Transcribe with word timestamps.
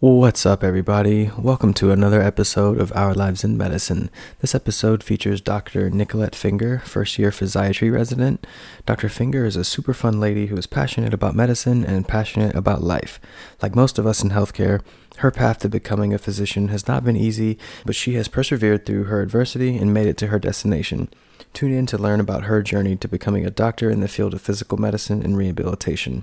What's 0.00 0.46
up, 0.46 0.62
everybody? 0.62 1.32
Welcome 1.36 1.74
to 1.74 1.90
another 1.90 2.22
episode 2.22 2.80
of 2.80 2.92
Our 2.94 3.14
Lives 3.14 3.42
in 3.42 3.56
Medicine. 3.56 4.10
This 4.38 4.54
episode 4.54 5.02
features 5.02 5.40
Dr. 5.40 5.90
Nicolette 5.90 6.36
Finger, 6.36 6.78
first 6.84 7.18
year 7.18 7.32
physiatry 7.32 7.92
resident. 7.92 8.46
Dr. 8.86 9.08
Finger 9.08 9.44
is 9.44 9.56
a 9.56 9.64
super 9.64 9.92
fun 9.92 10.20
lady 10.20 10.46
who 10.46 10.56
is 10.56 10.68
passionate 10.68 11.12
about 11.12 11.34
medicine 11.34 11.84
and 11.84 12.06
passionate 12.06 12.54
about 12.54 12.80
life. 12.80 13.18
Like 13.60 13.74
most 13.74 13.98
of 13.98 14.06
us 14.06 14.22
in 14.22 14.30
healthcare, 14.30 14.82
her 15.16 15.32
path 15.32 15.58
to 15.58 15.68
becoming 15.68 16.14
a 16.14 16.18
physician 16.18 16.68
has 16.68 16.86
not 16.86 17.02
been 17.02 17.16
easy, 17.16 17.58
but 17.84 17.96
she 17.96 18.14
has 18.14 18.28
persevered 18.28 18.86
through 18.86 19.04
her 19.06 19.20
adversity 19.20 19.76
and 19.76 19.92
made 19.92 20.06
it 20.06 20.16
to 20.18 20.28
her 20.28 20.38
destination. 20.38 21.08
Tune 21.52 21.72
in 21.72 21.86
to 21.86 21.98
learn 21.98 22.20
about 22.20 22.44
her 22.44 22.62
journey 22.62 22.94
to 22.94 23.08
becoming 23.08 23.44
a 23.44 23.50
doctor 23.50 23.90
in 23.90 23.98
the 23.98 24.06
field 24.06 24.32
of 24.32 24.42
physical 24.42 24.78
medicine 24.78 25.24
and 25.24 25.36
rehabilitation. 25.36 26.22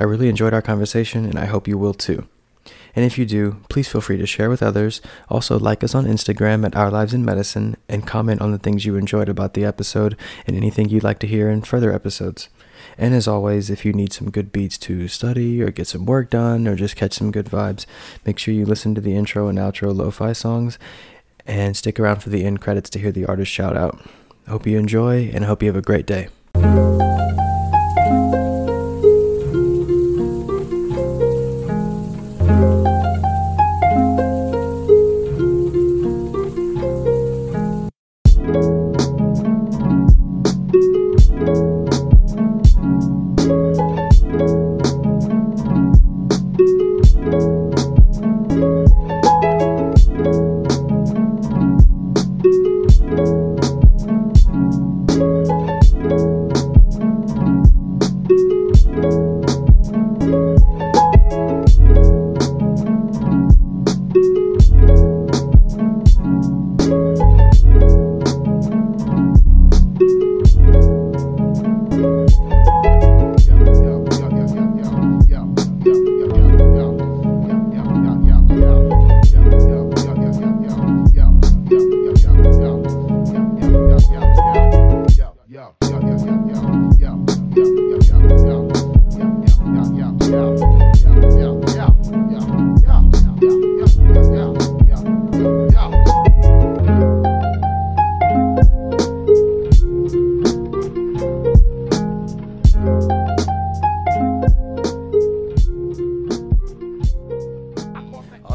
I 0.00 0.04
really 0.04 0.28
enjoyed 0.28 0.54
our 0.54 0.60
conversation, 0.60 1.24
and 1.24 1.38
I 1.38 1.44
hope 1.44 1.68
you 1.68 1.78
will 1.78 1.94
too. 1.94 2.26
And 2.94 3.04
if 3.04 3.18
you 3.18 3.24
do, 3.24 3.56
please 3.68 3.88
feel 3.88 4.00
free 4.00 4.18
to 4.18 4.26
share 4.26 4.50
with 4.50 4.62
others. 4.62 5.00
Also, 5.28 5.58
like 5.58 5.82
us 5.82 5.94
on 5.94 6.06
Instagram 6.06 6.64
at 6.66 6.76
Our 6.76 6.90
Lives 6.90 7.14
in 7.14 7.24
Medicine 7.24 7.76
and 7.88 8.06
comment 8.06 8.40
on 8.40 8.52
the 8.52 8.58
things 8.58 8.84
you 8.84 8.96
enjoyed 8.96 9.28
about 9.28 9.54
the 9.54 9.64
episode 9.64 10.16
and 10.46 10.56
anything 10.56 10.88
you'd 10.88 11.04
like 11.04 11.18
to 11.20 11.26
hear 11.26 11.48
in 11.48 11.62
further 11.62 11.92
episodes. 11.92 12.48
And 12.98 13.14
as 13.14 13.28
always, 13.28 13.70
if 13.70 13.84
you 13.84 13.92
need 13.92 14.12
some 14.12 14.30
good 14.30 14.52
beats 14.52 14.76
to 14.78 15.08
study 15.08 15.62
or 15.62 15.70
get 15.70 15.86
some 15.86 16.04
work 16.04 16.30
done 16.30 16.68
or 16.68 16.76
just 16.76 16.96
catch 16.96 17.14
some 17.14 17.30
good 17.30 17.46
vibes, 17.46 17.86
make 18.26 18.38
sure 18.38 18.52
you 18.52 18.66
listen 18.66 18.94
to 18.94 19.00
the 19.00 19.16
intro 19.16 19.48
and 19.48 19.58
outro 19.58 19.94
lo 19.96 20.10
fi 20.10 20.32
songs 20.32 20.78
and 21.46 21.76
stick 21.76 21.98
around 21.98 22.22
for 22.22 22.30
the 22.30 22.44
end 22.44 22.60
credits 22.60 22.90
to 22.90 22.98
hear 22.98 23.12
the 23.12 23.26
artist 23.26 23.50
shout 23.50 23.76
out. 23.76 24.00
Hope 24.48 24.66
you 24.66 24.78
enjoy 24.78 25.30
and 25.32 25.44
hope 25.44 25.62
you 25.62 25.68
have 25.68 25.76
a 25.76 25.82
great 25.82 26.06
day. 26.06 26.28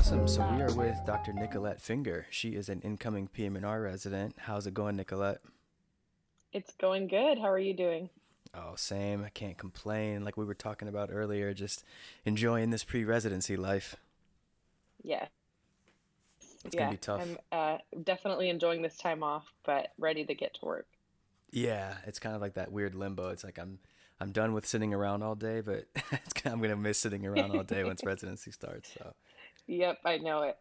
Awesome. 0.07 0.25
So 0.25 0.49
we 0.55 0.61
are 0.61 0.71
with 0.71 0.97
Dr. 1.05 1.33
Nicolette 1.33 1.81
Finger. 1.81 2.27
She 2.29 2.51
is 2.51 2.69
an 2.69 2.79
incoming 2.79 3.27
PM&R 3.27 3.81
resident. 3.81 4.35
How's 4.39 4.65
it 4.65 4.73
going, 4.73 4.95
Nicolette? 4.95 5.41
It's 6.53 6.73
going 6.75 7.09
good. 7.09 7.37
How 7.37 7.49
are 7.51 7.59
you 7.59 7.73
doing? 7.73 8.09
Oh, 8.53 8.75
same. 8.77 9.21
I 9.25 9.27
can't 9.27 9.57
complain. 9.57 10.23
Like 10.23 10.37
we 10.37 10.45
were 10.45 10.53
talking 10.53 10.87
about 10.87 11.09
earlier, 11.11 11.53
just 11.53 11.83
enjoying 12.23 12.69
this 12.69 12.85
pre-residency 12.85 13.57
life. 13.57 13.97
Yeah. 15.03 15.25
It's 16.63 16.73
yeah. 16.73 16.79
gonna 16.79 16.91
be 16.91 16.97
tough. 16.97 17.23
I'm 17.23 17.37
uh, 17.51 17.77
definitely 18.05 18.47
enjoying 18.47 18.81
this 18.81 18.95
time 18.95 19.23
off, 19.23 19.51
but 19.65 19.89
ready 19.99 20.23
to 20.23 20.33
get 20.33 20.53
to 20.61 20.65
work. 20.65 20.87
Yeah, 21.51 21.95
it's 22.05 22.19
kind 22.19 22.33
of 22.33 22.41
like 22.41 22.53
that 22.53 22.71
weird 22.71 22.95
limbo. 22.95 23.31
It's 23.31 23.43
like 23.43 23.59
I'm 23.59 23.79
I'm 24.21 24.31
done 24.31 24.53
with 24.53 24.65
sitting 24.65 24.93
around 24.93 25.21
all 25.21 25.35
day, 25.35 25.59
but 25.59 25.85
I'm 26.45 26.61
gonna 26.61 26.77
miss 26.77 26.97
sitting 26.97 27.25
around 27.27 27.51
all 27.51 27.63
day 27.63 27.83
once 27.83 28.01
residency 28.05 28.51
starts. 28.51 28.93
So, 28.93 29.13
Yep, 29.67 29.99
I 30.05 30.17
know 30.17 30.43
it. 30.43 30.57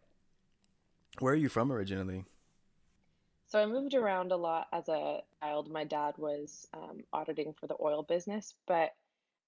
where 1.21 1.33
are 1.33 1.37
you 1.37 1.49
from 1.49 1.73
originally? 1.73 2.25
So 3.49 3.61
I 3.61 3.67
moved 3.67 3.95
around 3.95 4.33
a 4.33 4.37
lot 4.37 4.67
as 4.73 4.89
a 4.89 5.23
child. 5.41 5.71
My 5.71 5.85
dad 5.85 6.15
was 6.19 6.67
um, 6.75 7.05
auditing 7.13 7.55
for 7.59 7.69
the 7.69 7.77
oil 7.81 8.03
business, 8.03 8.55
but 8.67 8.95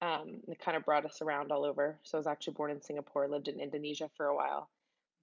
um, 0.01 0.41
it 0.47 0.61
kind 0.61 0.77
of 0.77 0.85
brought 0.85 1.05
us 1.05 1.21
around 1.21 1.51
all 1.51 1.65
over. 1.65 1.99
So 2.05 2.17
I 2.17 2.21
was 2.21 2.29
actually 2.29 2.55
born 2.55 2.71
in 2.71 2.81
Singapore, 2.81 3.27
lived 3.27 3.49
in 3.49 3.59
Indonesia 3.59 4.09
for 4.17 4.27
a 4.27 4.37
while, 4.37 4.71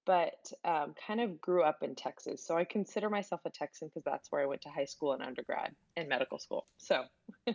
but 0.06 0.52
um, 0.66 0.94
kind 1.08 1.22
of 1.22 1.40
grew 1.40 1.64
up 1.64 1.82
in 1.82 1.96
Texas. 1.96 2.44
So 2.46 2.58
I 2.58 2.66
consider 2.66 3.10
myself 3.10 3.42
a 3.46 3.50
Texan 3.50 3.88
because 3.88 4.04
that's 4.04 4.30
where 4.30 4.42
I 4.42 4.46
went 4.46 4.62
to 4.64 4.70
high 4.70 4.86
school 4.86 5.14
and 5.14 5.24
undergrad 5.24 5.74
and 5.96 6.10
medical 6.10 6.38
school. 6.38 6.68
So 6.78 7.04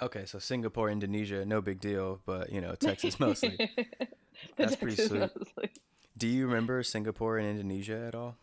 Okay, 0.00 0.26
so 0.26 0.38
Singapore, 0.38 0.90
Indonesia, 0.90 1.44
no 1.44 1.60
big 1.60 1.80
deal, 1.80 2.20
but 2.24 2.52
you 2.52 2.60
know, 2.60 2.74
Texas 2.74 3.18
mostly. 3.20 3.58
That's 4.56 4.76
pretty 4.76 4.96
Texas 4.96 5.08
sweet. 5.08 5.20
mostly. 5.20 5.70
Do 6.18 6.26
you 6.26 6.46
remember 6.46 6.82
Singapore 6.82 7.38
and 7.38 7.48
Indonesia 7.48 8.04
at 8.06 8.14
all? 8.14 8.36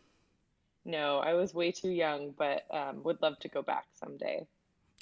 No, 0.85 1.17
I 1.17 1.33
was 1.33 1.53
way 1.53 1.73
too 1.73 1.89
young, 1.89 2.33
but 2.37 2.63
um, 2.71 3.03
would 3.03 3.21
love 3.21 3.37
to 3.39 3.49
go 3.49 3.61
back 3.61 3.85
someday. 3.99 4.47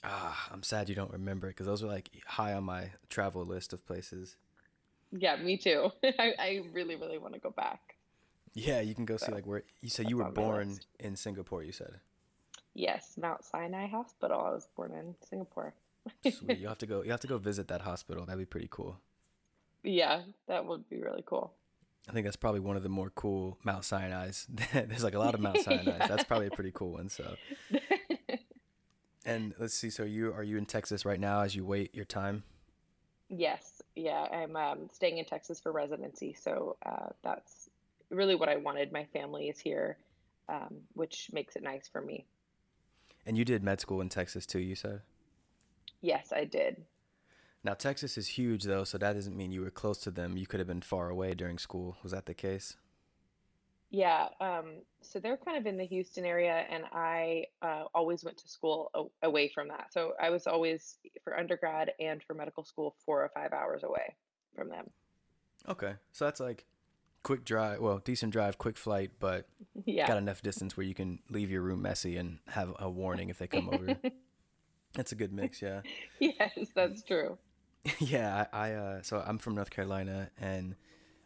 Ah, 0.03 0.49
I'm 0.51 0.63
sad 0.63 0.89
you 0.89 0.95
don't 0.95 1.11
remember 1.11 1.47
it 1.47 1.51
because 1.51 1.67
those 1.67 1.83
were 1.83 1.89
like 1.89 2.09
high 2.25 2.53
on 2.53 2.63
my 2.63 2.89
travel 3.09 3.45
list 3.45 3.73
of 3.73 3.85
places. 3.85 4.37
Yeah, 5.11 5.35
me 5.35 5.57
too. 5.57 5.91
I, 6.03 6.33
I 6.39 6.61
really, 6.71 6.95
really 6.95 7.19
want 7.19 7.35
to 7.35 7.39
go 7.39 7.51
back. 7.51 7.95
Yeah, 8.55 8.79
you 8.81 8.95
can 8.95 9.05
go 9.05 9.17
see 9.17 9.31
like 9.31 9.45
where 9.45 9.63
you 9.81 9.89
said 9.89 10.09
you 10.09 10.17
were 10.17 10.31
born 10.31 10.79
in 10.99 11.15
Singapore, 11.15 11.63
you 11.63 11.73
said. 11.73 11.99
Yes, 12.73 13.13
Mount 13.21 13.43
Sinai 13.43 13.87
Hospital. 13.87 14.39
I 14.39 14.49
was 14.49 14.67
born 14.75 14.93
in 14.93 15.13
Singapore. 15.29 15.73
Sweet. 16.23 16.57
You 16.59 16.67
have 16.67 16.79
to 16.79 16.87
go 16.87 17.03
you 17.03 17.11
have 17.11 17.21
to 17.21 17.27
go 17.27 17.37
visit 17.37 17.67
that 17.67 17.81
hospital. 17.81 18.25
That'd 18.25 18.39
be 18.39 18.45
pretty 18.45 18.67
cool. 18.71 18.99
Yeah, 19.83 20.21
that 20.47 20.65
would 20.65 20.89
be 20.89 20.97
really 20.97 21.23
cool. 21.25 21.53
I 22.07 22.11
think 22.11 22.25
that's 22.25 22.35
probably 22.35 22.59
one 22.59 22.75
of 22.75 22.83
the 22.83 22.89
more 22.89 23.09
cool 23.11 23.57
Mount 23.63 23.85
Sinai's. 23.85 24.47
There's 24.73 25.03
like 25.03 25.13
a 25.13 25.19
lot 25.19 25.33
of 25.33 25.39
Mount 25.39 25.59
Sinai's. 25.59 25.85
Yeah. 25.87 26.07
That's 26.07 26.23
probably 26.25 26.47
a 26.47 26.51
pretty 26.51 26.71
cool 26.71 26.93
one. 26.93 27.09
So, 27.09 27.35
and 29.25 29.53
let's 29.57 29.73
see. 29.73 29.89
So 29.89 30.03
you 30.03 30.33
are 30.33 30.43
you 30.43 30.57
in 30.57 30.65
Texas 30.65 31.05
right 31.05 31.19
now 31.19 31.41
as 31.41 31.55
you 31.55 31.65
wait 31.65 31.95
your 31.95 32.05
time? 32.05 32.43
Yes, 33.29 33.81
yeah, 33.95 34.27
I'm 34.31 34.55
um, 34.55 34.89
staying 34.91 35.17
in 35.17 35.25
Texas 35.25 35.59
for 35.59 35.71
residency, 35.71 36.33
so 36.33 36.75
uh, 36.85 37.09
that's 37.23 37.69
really 38.11 38.35
what 38.35 38.49
I 38.49 38.57
wanted. 38.57 38.91
My 38.91 39.05
family 39.05 39.49
is 39.49 39.59
here, 39.59 39.97
um, 40.49 40.75
which 40.93 41.29
makes 41.33 41.55
it 41.55 41.63
nice 41.63 41.87
for 41.87 42.01
me. 42.01 42.25
And 43.25 43.37
you 43.37 43.45
did 43.45 43.63
med 43.63 43.79
school 43.79 44.01
in 44.01 44.09
Texas 44.09 44.45
too. 44.45 44.59
You 44.59 44.75
said. 44.75 45.01
Yes, 46.01 46.33
I 46.35 46.43
did. 46.43 46.83
Now 47.63 47.73
Texas 47.73 48.17
is 48.17 48.27
huge 48.29 48.63
though, 48.63 48.83
so 48.83 48.97
that 48.97 49.13
doesn't 49.13 49.37
mean 49.37 49.51
you 49.51 49.61
were 49.61 49.69
close 49.71 49.97
to 49.99 50.11
them. 50.11 50.37
You 50.37 50.45
could 50.45 50.59
have 50.59 50.67
been 50.67 50.81
far 50.81 51.09
away 51.09 51.33
during 51.33 51.57
school. 51.57 51.97
Was 52.03 52.11
that 52.11 52.25
the 52.25 52.33
case? 52.33 52.75
Yeah, 53.89 54.29
um, 54.41 54.81
so 55.01 55.19
they're 55.19 55.37
kind 55.37 55.55
of 55.55 55.67
in 55.67 55.77
the 55.77 55.85
Houston 55.85 56.25
area, 56.25 56.65
and 56.67 56.83
I 56.91 57.45
uh, 57.61 57.83
always 57.93 58.23
went 58.23 58.37
to 58.39 58.49
school 58.49 58.89
a- 58.95 59.27
away 59.27 59.49
from 59.53 59.67
that. 59.67 59.93
So 59.93 60.13
I 60.19 60.31
was 60.31 60.47
always 60.47 60.97
for 61.23 61.37
undergrad 61.37 61.91
and 61.99 62.21
for 62.23 62.33
medical 62.33 62.63
school 62.63 62.95
four 63.05 63.21
or 63.23 63.29
five 63.35 63.53
hours 63.53 63.83
away 63.83 64.15
from 64.55 64.69
them. 64.69 64.89
Okay, 65.69 65.93
so 66.11 66.25
that's 66.25 66.39
like 66.39 66.65
quick 67.21 67.45
drive. 67.45 67.81
Well, 67.81 67.99
decent 67.99 68.33
drive, 68.33 68.57
quick 68.57 68.77
flight, 68.77 69.11
but 69.19 69.47
Yeah. 69.85 70.07
got 70.07 70.17
enough 70.17 70.41
distance 70.41 70.75
where 70.75 70.85
you 70.87 70.95
can 70.95 71.19
leave 71.29 71.51
your 71.51 71.61
room 71.61 71.83
messy 71.83 72.17
and 72.17 72.39
have 72.47 72.73
a 72.79 72.89
warning 72.89 73.29
if 73.29 73.37
they 73.37 73.47
come 73.47 73.69
over. 73.69 73.99
That's 74.95 75.11
a 75.11 75.15
good 75.15 75.31
mix, 75.31 75.61
yeah. 75.61 75.81
Yes, 76.19 76.51
that's 76.75 77.01
true. 77.03 77.37
yeah, 77.99 78.45
I, 78.53 78.69
I 78.69 78.71
uh, 78.73 79.01
so 79.01 79.23
I'm 79.25 79.37
from 79.37 79.55
North 79.55 79.69
Carolina, 79.69 80.29
and 80.39 80.75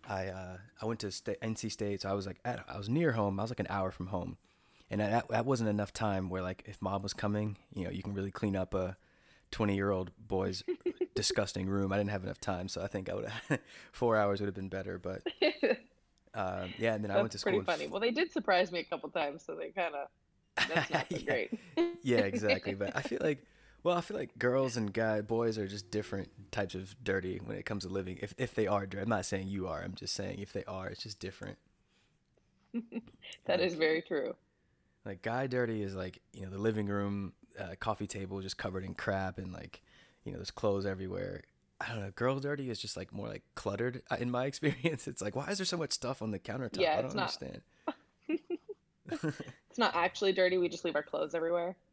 I 0.07 0.27
uh, 0.27 0.57
I 0.81 0.85
went 0.85 0.99
to 1.01 1.11
sta- 1.11 1.35
NC 1.41 1.71
State, 1.71 2.01
so 2.01 2.09
I 2.09 2.13
was 2.13 2.25
like 2.25 2.39
at, 2.45 2.63
I 2.67 2.77
was 2.77 2.89
near 2.89 3.11
home. 3.11 3.39
I 3.39 3.43
was 3.43 3.51
like 3.51 3.59
an 3.59 3.67
hour 3.69 3.91
from 3.91 4.07
home, 4.07 4.37
and 4.89 4.99
that 5.01 5.27
that 5.29 5.45
wasn't 5.45 5.69
enough 5.69 5.93
time 5.93 6.29
where 6.29 6.41
like 6.41 6.63
if 6.65 6.81
mom 6.81 7.03
was 7.03 7.13
coming, 7.13 7.57
you 7.73 7.83
know, 7.85 7.91
you 7.91 8.01
can 8.01 8.13
really 8.13 8.31
clean 8.31 8.55
up 8.55 8.73
a 8.73 8.97
20 9.51 9.75
year 9.75 9.91
old 9.91 10.11
boy's 10.17 10.63
disgusting 11.15 11.67
room. 11.67 11.93
I 11.93 11.97
didn't 11.97 12.09
have 12.09 12.23
enough 12.23 12.39
time, 12.41 12.67
so 12.67 12.81
I 12.81 12.87
think 12.87 13.09
I 13.09 13.13
would 13.15 13.29
four 13.91 14.17
hours 14.17 14.39
would 14.39 14.47
have 14.47 14.55
been 14.55 14.69
better. 14.69 14.97
But 14.97 15.21
Yeah, 16.79 16.93
and 16.95 17.03
then 17.03 17.11
I 17.11 17.17
went 17.17 17.31
to 17.31 17.37
school. 17.37 17.53
pretty 17.53 17.65
funny. 17.65 17.85
f- 17.85 17.91
Well, 17.91 17.99
they 18.01 18.11
did 18.11 18.31
surprise 18.31 18.71
me 18.71 18.79
a 18.79 18.83
couple 18.83 19.09
times, 19.09 19.43
so 19.45 19.55
they 19.55 19.69
kind 19.69 19.93
of 19.95 20.07
that's 20.67 20.89
not 20.89 21.05
so 21.11 21.17
yeah, 21.17 21.23
great. 21.25 21.59
yeah, 22.03 22.19
exactly. 22.19 22.73
But 22.75 22.95
I 22.95 23.01
feel 23.01 23.19
like, 23.21 23.43
well, 23.83 23.97
I 23.97 24.01
feel 24.01 24.17
like 24.17 24.37
girls 24.37 24.75
and 24.77 24.93
guy 24.93 25.21
boys 25.21 25.57
are 25.57 25.67
just 25.67 25.91
different 25.91 26.51
types 26.51 26.75
of 26.75 26.95
dirty 27.03 27.39
when 27.43 27.57
it 27.57 27.65
comes 27.65 27.83
to 27.83 27.89
living. 27.89 28.19
If 28.21 28.33
if 28.37 28.53
they 28.55 28.67
are 28.67 28.85
dirty, 28.85 29.03
I'm 29.03 29.09
not 29.09 29.25
saying 29.25 29.47
you 29.47 29.67
are. 29.67 29.81
I'm 29.81 29.95
just 29.95 30.13
saying 30.13 30.39
if 30.39 30.53
they 30.53 30.63
are, 30.65 30.87
it's 30.89 31.03
just 31.03 31.19
different. 31.19 31.57
That 33.45 33.59
is 33.61 33.73
Like 33.73 33.75
very 33.75 34.01
true. 34.01 34.35
like 35.05 35.21
guy 35.21 35.47
dirty 35.47 35.81
is 35.81 35.95
like 35.95 36.19
you 36.33 36.41
know 36.43 36.49
the 36.49 36.57
living 36.57 36.87
room 36.87 37.33
uh, 37.59 37.75
coffee 37.79 38.07
table 38.07 38.41
just 38.41 38.57
covered 38.57 38.83
in 38.83 38.93
crap 38.93 39.37
and 39.37 39.53
like 39.53 39.81
you 40.23 40.31
know 40.31 40.37
there's 40.37 40.51
clothes 40.51 40.85
everywhere. 40.85 41.43
I 41.79 41.89
don't 41.89 42.01
know. 42.01 42.11
Girl 42.11 42.39
dirty 42.39 42.69
is 42.69 42.79
just 42.79 42.97
like 42.97 43.13
more 43.13 43.27
like 43.27 43.43
cluttered 43.55 44.01
uh, 44.09 44.17
in 44.19 44.31
my 44.31 44.45
experience. 44.51 45.07
It's 45.07 45.21
like 45.21 45.35
why 45.35 45.47
is 45.49 45.57
there 45.59 45.65
so 45.65 45.77
much 45.77 45.91
stuff 45.93 46.21
on 46.21 46.31
the 46.31 46.39
countertop? 46.39 46.79
Yeah, 46.81 46.93
I 46.93 47.01
don't 47.01 47.13
not 47.13 47.15
understand. 47.15 47.61
it's 49.77 49.93
not 49.93 49.95
actually 49.95 50.33
dirty. 50.33 50.57
We 50.57 50.69
just 50.69 50.83
leave 50.83 50.95
our 50.95 51.03
clothes 51.03 51.35
everywhere. 51.35 51.75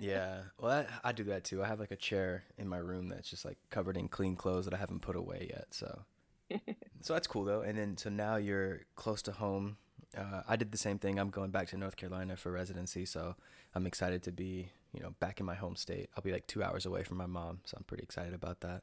Yeah, 0.00 0.42
well, 0.60 0.86
I, 1.04 1.08
I 1.08 1.12
do 1.12 1.24
that 1.24 1.44
too. 1.44 1.62
I 1.62 1.66
have 1.66 1.80
like 1.80 1.90
a 1.90 1.96
chair 1.96 2.44
in 2.56 2.68
my 2.68 2.78
room 2.78 3.08
that's 3.08 3.28
just 3.30 3.44
like 3.44 3.58
covered 3.70 3.96
in 3.96 4.08
clean 4.08 4.36
clothes 4.36 4.64
that 4.64 4.74
I 4.74 4.76
haven't 4.76 5.02
put 5.02 5.16
away 5.16 5.48
yet. 5.50 5.66
So, 5.70 6.02
so 7.00 7.14
that's 7.14 7.26
cool 7.26 7.44
though. 7.44 7.62
And 7.62 7.76
then 7.78 7.96
so 7.96 8.10
now 8.10 8.36
you're 8.36 8.82
close 8.94 9.22
to 9.22 9.32
home. 9.32 9.76
Uh, 10.16 10.42
I 10.48 10.56
did 10.56 10.70
the 10.72 10.78
same 10.78 10.98
thing. 10.98 11.18
I'm 11.18 11.30
going 11.30 11.50
back 11.50 11.68
to 11.68 11.76
North 11.76 11.96
Carolina 11.96 12.36
for 12.36 12.52
residency, 12.52 13.04
so 13.04 13.34
I'm 13.74 13.86
excited 13.86 14.22
to 14.24 14.32
be, 14.32 14.70
you 14.92 15.00
know, 15.00 15.14
back 15.20 15.40
in 15.40 15.46
my 15.46 15.54
home 15.54 15.76
state. 15.76 16.10
I'll 16.16 16.22
be 16.22 16.32
like 16.32 16.46
two 16.46 16.62
hours 16.62 16.86
away 16.86 17.02
from 17.02 17.18
my 17.18 17.26
mom, 17.26 17.60
so 17.64 17.76
I'm 17.76 17.84
pretty 17.84 18.04
excited 18.04 18.34
about 18.34 18.60
that. 18.60 18.82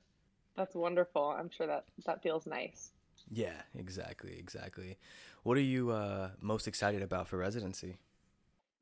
That's 0.58 0.76
wonderful. 0.76 1.36
I'm 1.38 1.50
sure 1.50 1.68
that 1.68 1.86
that 2.06 2.24
feels 2.24 2.46
nice. 2.46 2.92
Yeah, 3.32 3.62
exactly, 3.74 4.36
exactly. 4.38 4.98
What 5.44 5.58
are 5.58 5.62
you 5.62 5.92
uh, 5.92 6.32
most 6.42 6.68
excited 6.68 7.02
about 7.02 7.28
for 7.28 7.38
residency? 7.38 7.98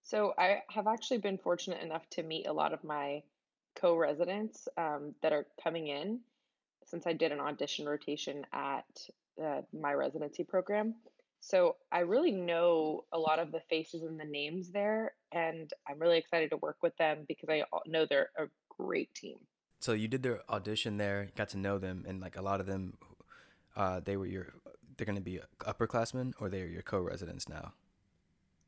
So 0.03 0.33
I 0.38 0.61
have 0.69 0.88
actually 0.88 1.19
been 1.19 1.38
fortunate 1.38 1.81
enough 1.81 2.07
to 2.11 2.23
meet 2.23 2.47
a 2.47 2.53
lot 2.53 2.73
of 2.73 2.83
my 2.83 3.23
co-residents 3.75 4.67
um, 4.77 5.15
that 5.21 5.33
are 5.33 5.47
coming 5.63 5.88
in 5.88 6.19
since 6.85 7.07
I 7.07 7.13
did 7.13 7.31
an 7.31 7.39
audition 7.39 7.85
rotation 7.85 8.45
at 8.51 8.85
uh, 9.44 9.61
my 9.73 9.94
residency 9.94 10.44
program. 10.44 10.95
So 11.39 11.77
I 11.91 12.00
really 12.00 12.31
know 12.31 13.05
a 13.11 13.17
lot 13.19 13.39
of 13.39 13.51
the 13.51 13.61
faces 13.69 14.03
and 14.03 14.19
the 14.19 14.25
names 14.25 14.71
there, 14.71 15.13
and 15.31 15.71
I'm 15.88 16.00
really 16.00 16.17
excited 16.17 16.50
to 16.51 16.57
work 16.57 16.77
with 16.81 16.95
them 16.97 17.25
because 17.27 17.50
I 17.50 17.63
know 17.85 18.05
they're 18.05 18.29
a 18.38 18.45
great 18.69 19.13
team. 19.13 19.38
So 19.79 19.91
you 19.91 20.07
did 20.07 20.23
their 20.23 20.39
audition 20.50 20.97
there, 20.97 21.29
got 21.35 21.50
to 21.50 21.57
know 21.57 21.79
them, 21.79 22.05
and 22.07 22.21
like 22.21 22.38
a 22.38 22.41
lot 22.41 22.61
of 22.61 22.65
them, 22.65 22.97
uh, 23.75 24.00
they 24.00 24.15
were 24.15 24.25
your, 24.25 24.53
they're 24.95 25.05
going 25.05 25.17
to 25.17 25.21
be 25.21 25.39
upperclassmen 25.59 26.33
or 26.39 26.50
they're 26.50 26.67
your 26.67 26.81
co-residents 26.81 27.50
now. 27.50 27.73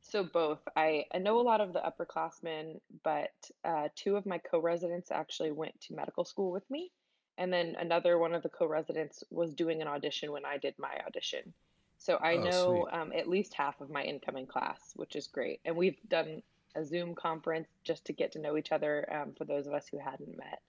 So 0.08 0.22
both. 0.22 0.60
I, 0.76 1.06
I 1.12 1.18
know 1.18 1.40
a 1.40 1.42
lot 1.42 1.60
of 1.60 1.72
the 1.72 1.80
upperclassmen, 1.80 2.80
but 3.02 3.32
uh, 3.64 3.88
two 3.96 4.16
of 4.16 4.24
my 4.24 4.38
co-residents 4.38 5.10
actually 5.10 5.50
went 5.50 5.80
to 5.82 5.94
medical 5.94 6.24
school 6.24 6.52
with 6.52 6.68
me. 6.70 6.92
And 7.38 7.52
then 7.52 7.76
another 7.78 8.16
one 8.18 8.32
of 8.32 8.42
the 8.42 8.48
co-residents 8.48 9.24
was 9.30 9.52
doing 9.52 9.82
an 9.82 9.88
audition 9.88 10.30
when 10.32 10.44
I 10.44 10.58
did 10.58 10.74
my 10.78 11.00
audition. 11.06 11.52
So 11.98 12.18
I 12.18 12.36
Oh, 12.36 12.44
know 12.44 12.88
um, 12.92 13.12
at 13.12 13.28
least 13.28 13.54
half 13.54 13.80
of 13.80 13.90
my 13.90 14.02
incoming 14.04 14.46
class, 14.46 14.92
which 14.94 15.16
is 15.16 15.26
great. 15.26 15.60
And 15.64 15.76
we've 15.76 15.98
done 16.08 16.42
a 16.76 16.84
Zoom 16.84 17.14
conference 17.14 17.68
just 17.84 18.04
to 18.06 18.12
get 18.12 18.32
to 18.32 18.38
know 18.38 18.56
each 18.56 18.72
other 18.72 19.08
um, 19.12 19.32
for 19.36 19.44
those 19.44 19.66
of 19.66 19.74
us 19.74 19.88
who 19.88 19.98
hadn't 19.98 20.38
met. 20.38 20.60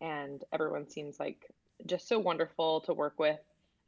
And 0.00 0.44
everyone 0.52 0.88
seems 0.90 1.18
like 1.18 1.50
just 1.86 2.06
so 2.06 2.18
wonderful 2.18 2.82
to 2.82 2.92
work 2.92 3.18
with. 3.18 3.40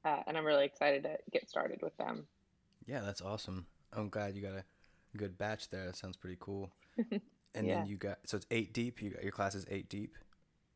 Uh, 0.04 0.22
and 0.26 0.38
I'm 0.38 0.44
really 0.44 0.64
excited 0.64 1.02
to 1.02 1.18
get 1.32 1.48
started 1.50 1.80
with 1.82 1.96
them. 1.98 2.26
Yeah, 2.86 3.00
that's 3.02 3.20
awesome. 3.20 3.66
I'm 3.92 4.08
glad 4.08 4.36
you 4.36 4.42
got 4.42 4.52
a 4.52 4.64
good 5.16 5.38
batch 5.38 5.70
there. 5.70 5.86
That 5.86 5.96
sounds 5.96 6.16
pretty 6.16 6.36
cool. 6.40 6.72
And 7.54 7.70
then 7.70 7.86
you 7.86 7.96
got, 7.96 8.18
so 8.26 8.36
it's 8.36 8.46
eight 8.50 8.74
deep. 8.74 9.00
You 9.00 9.08
got, 9.10 9.22
your 9.22 9.32
class 9.32 9.54
is 9.54 9.64
eight 9.70 9.88
deep. 9.88 10.14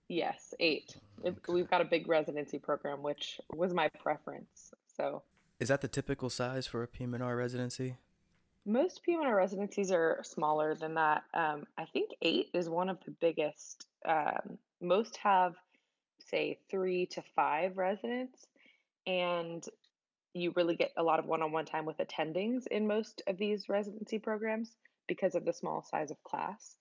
Yes, 0.08 0.54
eight. 0.60 0.96
Okay. 1.22 1.36
We've 1.46 1.68
got 1.68 1.82
a 1.82 1.84
big 1.84 2.08
residency 2.08 2.58
program, 2.58 3.02
which 3.02 3.38
was 3.52 3.74
my 3.74 3.88
preference. 3.88 4.72
So 4.96 5.22
Is 5.60 5.68
that 5.68 5.82
the 5.82 5.88
typical 5.88 6.30
size 6.30 6.66
for 6.66 6.82
a 6.82 6.88
PM&R 6.88 7.36
residency? 7.36 7.96
most 8.66 9.02
PM&R 9.02 9.34
residencies 9.34 9.90
are 9.90 10.20
smaller 10.22 10.74
than 10.74 10.94
that. 10.94 11.24
Um, 11.34 11.66
I 11.78 11.86
think 11.86 12.10
eight 12.22 12.50
is 12.52 12.68
one 12.68 12.88
of 12.88 12.98
the 13.04 13.10
biggest. 13.12 13.86
Um, 14.06 14.58
most 14.80 15.16
have, 15.18 15.54
say, 16.26 16.58
three 16.70 17.06
to 17.06 17.22
five 17.34 17.78
residents, 17.78 18.46
and 19.06 19.66
you 20.34 20.52
really 20.56 20.76
get 20.76 20.92
a 20.96 21.02
lot 21.02 21.18
of 21.18 21.26
one-on-one 21.26 21.64
time 21.64 21.84
with 21.84 21.98
attendings 21.98 22.66
in 22.66 22.86
most 22.86 23.22
of 23.26 23.36
these 23.38 23.68
residency 23.68 24.18
programs 24.18 24.76
because 25.08 25.34
of 25.34 25.44
the 25.44 25.52
small 25.52 25.82
size 25.82 26.10
of 26.10 26.22
class. 26.22 26.76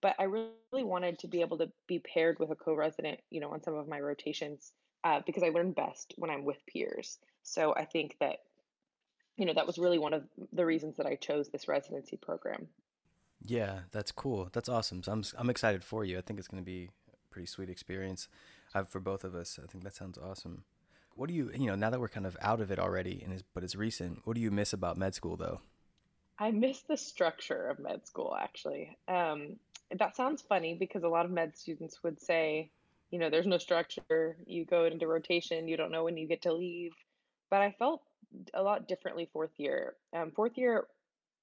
But 0.00 0.16
I 0.18 0.24
really 0.24 0.84
wanted 0.84 1.18
to 1.20 1.28
be 1.28 1.40
able 1.40 1.58
to 1.58 1.70
be 1.86 1.98
paired 1.98 2.38
with 2.38 2.50
a 2.50 2.56
co-resident, 2.56 3.20
you 3.30 3.40
know, 3.40 3.50
on 3.52 3.62
some 3.62 3.74
of 3.74 3.88
my 3.88 4.00
rotations, 4.00 4.72
uh, 5.04 5.20
because 5.26 5.42
I 5.42 5.48
learn 5.48 5.72
best 5.72 6.14
when 6.16 6.30
I'm 6.30 6.44
with 6.44 6.58
peers. 6.66 7.18
So 7.42 7.74
I 7.74 7.84
think 7.84 8.16
that, 8.20 8.38
you 9.36 9.46
know, 9.46 9.54
that 9.54 9.66
was 9.66 9.78
really 9.78 9.98
one 9.98 10.14
of 10.14 10.24
the 10.52 10.66
reasons 10.66 10.96
that 10.96 11.06
I 11.06 11.16
chose 11.16 11.48
this 11.48 11.68
residency 11.68 12.16
program. 12.16 12.68
Yeah, 13.44 13.80
that's 13.92 14.12
cool. 14.12 14.48
That's 14.52 14.68
awesome. 14.68 15.02
So 15.02 15.12
I'm 15.12 15.22
I'm 15.36 15.50
excited 15.50 15.84
for 15.84 16.04
you. 16.04 16.18
I 16.18 16.20
think 16.20 16.38
it's 16.38 16.48
going 16.48 16.62
to 16.62 16.66
be 16.66 16.90
a 17.08 17.16
pretty 17.30 17.46
sweet 17.46 17.70
experience 17.70 18.28
uh, 18.74 18.84
for 18.84 19.00
both 19.00 19.22
of 19.22 19.34
us. 19.34 19.58
I 19.62 19.66
think 19.66 19.84
that 19.84 19.94
sounds 19.94 20.18
awesome. 20.18 20.64
What 21.18 21.28
do 21.28 21.34
you, 21.34 21.50
you 21.52 21.66
know, 21.66 21.74
now 21.74 21.90
that 21.90 21.98
we're 21.98 22.08
kind 22.08 22.26
of 22.26 22.36
out 22.40 22.60
of 22.60 22.70
it 22.70 22.78
already 22.78 23.24
and 23.24 23.42
but 23.52 23.64
it's 23.64 23.74
recent, 23.74 24.20
what 24.22 24.36
do 24.36 24.40
you 24.40 24.52
miss 24.52 24.72
about 24.72 24.96
med 24.96 25.16
school 25.16 25.36
though? 25.36 25.60
I 26.38 26.52
miss 26.52 26.82
the 26.82 26.96
structure 26.96 27.66
of 27.66 27.80
med 27.80 28.06
school, 28.06 28.36
actually. 28.40 28.96
Um, 29.08 29.56
that 29.98 30.14
sounds 30.14 30.42
funny 30.42 30.76
because 30.78 31.02
a 31.02 31.08
lot 31.08 31.24
of 31.24 31.32
med 31.32 31.56
students 31.56 32.04
would 32.04 32.22
say, 32.22 32.70
you 33.10 33.18
know, 33.18 33.30
there's 33.30 33.48
no 33.48 33.58
structure. 33.58 34.36
You 34.46 34.64
go 34.64 34.84
into 34.84 35.08
rotation, 35.08 35.66
you 35.66 35.76
don't 35.76 35.90
know 35.90 36.04
when 36.04 36.16
you 36.16 36.28
get 36.28 36.42
to 36.42 36.52
leave. 36.52 36.92
But 37.50 37.62
I 37.62 37.74
felt 37.80 38.00
a 38.54 38.62
lot 38.62 38.86
differently 38.86 39.28
fourth 39.32 39.50
year. 39.56 39.96
Um, 40.14 40.30
fourth 40.30 40.56
year, 40.56 40.86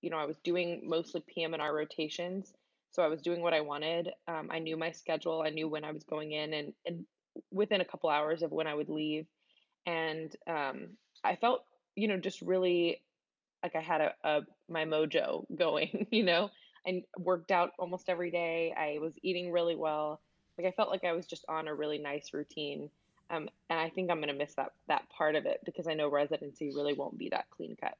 you 0.01 0.09
know, 0.09 0.17
I 0.17 0.25
was 0.25 0.37
doing 0.45 0.83
mostly 0.85 1.21
PM 1.27 1.53
and 1.53 1.61
R 1.61 1.75
rotations. 1.75 2.53
So 2.91 3.03
I 3.03 3.07
was 3.07 3.21
doing 3.21 3.41
what 3.41 3.53
I 3.53 3.59
wanted. 3.59 4.13
Um, 4.29 4.47
I 4.49 4.59
knew 4.59 4.77
my 4.77 4.91
schedule. 4.91 5.43
I 5.45 5.49
knew 5.49 5.67
when 5.67 5.83
I 5.83 5.91
was 5.91 6.05
going 6.05 6.31
in 6.31 6.53
and, 6.53 6.73
and 6.85 7.05
within 7.51 7.81
a 7.81 7.85
couple 7.85 8.09
hours 8.09 8.41
of 8.41 8.53
when 8.53 8.67
I 8.67 8.73
would 8.73 8.87
leave. 8.87 9.25
And 9.85 10.35
um, 10.47 10.89
I 11.23 11.35
felt, 11.35 11.63
you 11.95 12.07
know, 12.07 12.17
just 12.17 12.41
really 12.41 13.01
like 13.63 13.75
I 13.75 13.81
had 13.81 14.01
a, 14.01 14.13
a 14.23 14.41
my 14.69 14.85
mojo 14.85 15.45
going, 15.55 16.07
you 16.11 16.23
know. 16.23 16.51
I 16.87 17.01
worked 17.17 17.49
out 17.49 17.71
almost 17.79 18.09
every 18.09 18.29
day. 18.29 18.71
I 18.77 18.99
was 18.99 19.13
eating 19.23 19.51
really 19.51 19.75
well. 19.75 20.21
Like 20.57 20.67
I 20.67 20.71
felt 20.71 20.91
like 20.91 21.03
I 21.03 21.13
was 21.13 21.25
just 21.25 21.43
on 21.49 21.67
a 21.67 21.73
really 21.73 21.97
nice 21.97 22.31
routine. 22.31 22.91
Um, 23.31 23.49
and 23.71 23.79
I 23.79 23.89
think 23.89 24.11
I'm 24.11 24.19
gonna 24.19 24.35
miss 24.35 24.53
that 24.53 24.73
that 24.87 25.09
part 25.09 25.35
of 25.35 25.47
it 25.47 25.61
because 25.65 25.87
I 25.87 25.95
know 25.95 26.07
residency 26.09 26.71
really 26.75 26.93
won't 26.93 27.17
be 27.17 27.29
that 27.29 27.49
clean 27.49 27.75
cut. 27.79 27.95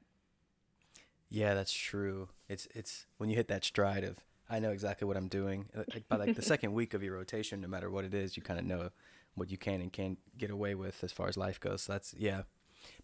Yeah, 1.28 1.54
that's 1.54 1.72
true. 1.72 2.28
It's 2.48 2.68
it's 2.74 3.06
when 3.18 3.28
you 3.28 3.36
hit 3.36 3.48
that 3.48 3.64
stride 3.64 4.04
of 4.04 4.18
I 4.48 4.60
know 4.60 4.70
exactly 4.70 5.06
what 5.06 5.16
I'm 5.16 5.28
doing. 5.28 5.66
Like 5.74 6.08
by 6.08 6.16
like 6.16 6.36
the 6.36 6.42
second 6.54 6.72
week 6.72 6.94
of 6.94 7.02
your 7.02 7.14
rotation, 7.14 7.60
no 7.60 7.68
matter 7.68 7.90
what 7.90 8.04
it 8.04 8.14
is, 8.14 8.36
you 8.36 8.42
kind 8.42 8.60
of 8.60 8.64
know 8.64 8.90
what 9.36 9.50
you 9.50 9.56
can 9.56 9.80
and 9.80 9.92
can't 9.92 10.18
get 10.36 10.50
away 10.50 10.74
with 10.74 11.04
as 11.04 11.12
far 11.12 11.28
as 11.28 11.36
life 11.36 11.60
goes. 11.60 11.82
So 11.82 11.92
that's 11.92 12.14
yeah. 12.18 12.42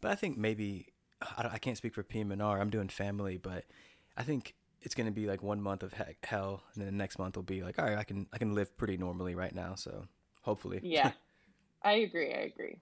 But 0.01 0.11
I 0.11 0.15
think 0.17 0.37
maybe 0.37 0.89
I, 1.21 1.51
I 1.53 1.59
can't 1.59 1.77
speak 1.77 1.95
for 1.95 2.03
PM&R. 2.03 2.61
I'm 2.61 2.71
doing 2.71 2.89
family, 2.89 3.37
but 3.37 3.65
I 4.17 4.23
think 4.23 4.55
it's 4.83 4.95
going 4.95 5.07
to 5.07 5.12
be 5.12 5.27
like 5.27 5.43
one 5.43 5.61
month 5.61 5.83
of 5.83 5.93
heck, 5.93 6.25
hell, 6.25 6.62
and 6.75 6.83
then 6.83 6.87
the 6.87 6.97
next 6.97 7.19
month 7.19 7.37
will 7.37 7.43
be 7.43 7.62
like, 7.62 7.79
all 7.79 7.85
right, 7.85 7.99
I 7.99 8.05
can 8.05 8.27
I 8.33 8.39
can 8.39 8.55
live 8.55 8.77
pretty 8.77 8.97
normally 8.97 9.35
right 9.35 9.55
now. 9.55 9.75
So 9.77 10.07
hopefully. 10.43 10.81
Yeah, 10.83 11.12
I 11.83 11.95
agree. 11.95 12.33
I 12.33 12.41
agree. 12.41 12.79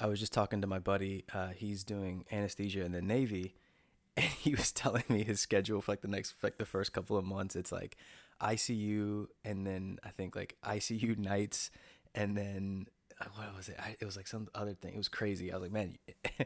I 0.00 0.06
was 0.06 0.20
just 0.20 0.32
talking 0.32 0.60
to 0.60 0.66
my 0.66 0.78
buddy. 0.78 1.24
Uh, 1.32 1.48
he's 1.48 1.84
doing 1.84 2.24
anesthesia 2.32 2.84
in 2.84 2.92
the 2.92 3.02
Navy, 3.02 3.54
and 4.16 4.26
he 4.26 4.54
was 4.54 4.72
telling 4.72 5.04
me 5.08 5.24
his 5.24 5.40
schedule 5.40 5.80
for 5.80 5.92
like 5.92 6.02
the 6.02 6.08
next, 6.08 6.34
like 6.42 6.58
the 6.58 6.66
first 6.66 6.92
couple 6.92 7.16
of 7.16 7.24
months. 7.24 7.56
It's 7.56 7.72
like 7.72 7.96
ICU, 8.40 9.26
and 9.44 9.66
then 9.66 9.98
I 10.04 10.10
think 10.10 10.36
like 10.36 10.56
ICU 10.64 11.18
nights, 11.18 11.70
and 12.14 12.36
then 12.36 12.86
uh, 13.20 13.26
what 13.34 13.56
was 13.56 13.68
it? 13.68 13.76
I, 13.78 13.96
it 14.00 14.04
was 14.04 14.16
like 14.16 14.26
some 14.26 14.48
other 14.54 14.74
thing. 14.74 14.94
It 14.94 14.98
was 14.98 15.08
crazy. 15.08 15.52
I 15.52 15.56
was 15.56 15.62
like, 15.62 15.72
man, 15.72 15.96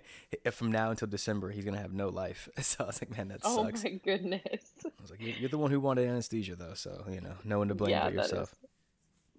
from 0.53 0.73
now 0.73 0.91
until 0.91 1.09
December, 1.09 1.51
he's 1.51 1.65
gonna 1.65 1.81
have 1.81 1.93
no 1.93 2.09
life. 2.09 2.49
So 2.63 2.85
I 2.85 2.87
was 2.89 3.01
like, 3.03 3.17
man, 3.17 3.29
that 3.29 3.41
Oh 3.43 3.65
sucks. 3.65 3.85
my 3.85 3.91
goodness. 3.91 4.73
I 4.99 5.03
was 5.03 5.11
like, 5.11 5.21
you're, 5.23 5.49
the 5.49 5.59
one 5.59 5.71
who 5.71 5.81
wanted 5.81 6.09
anesthesia, 6.09 6.57
though, 6.57 6.75
so 6.75 7.05
you 7.11 7.21
know, 7.21 7.35
no 7.45 7.59
one 7.59 7.69
to 7.69 7.75
blame 7.75 7.91
Yeah, 7.91 8.05
but 8.05 8.15
that 8.15 8.33
is. 8.33 8.33
yourself. 8.33 8.55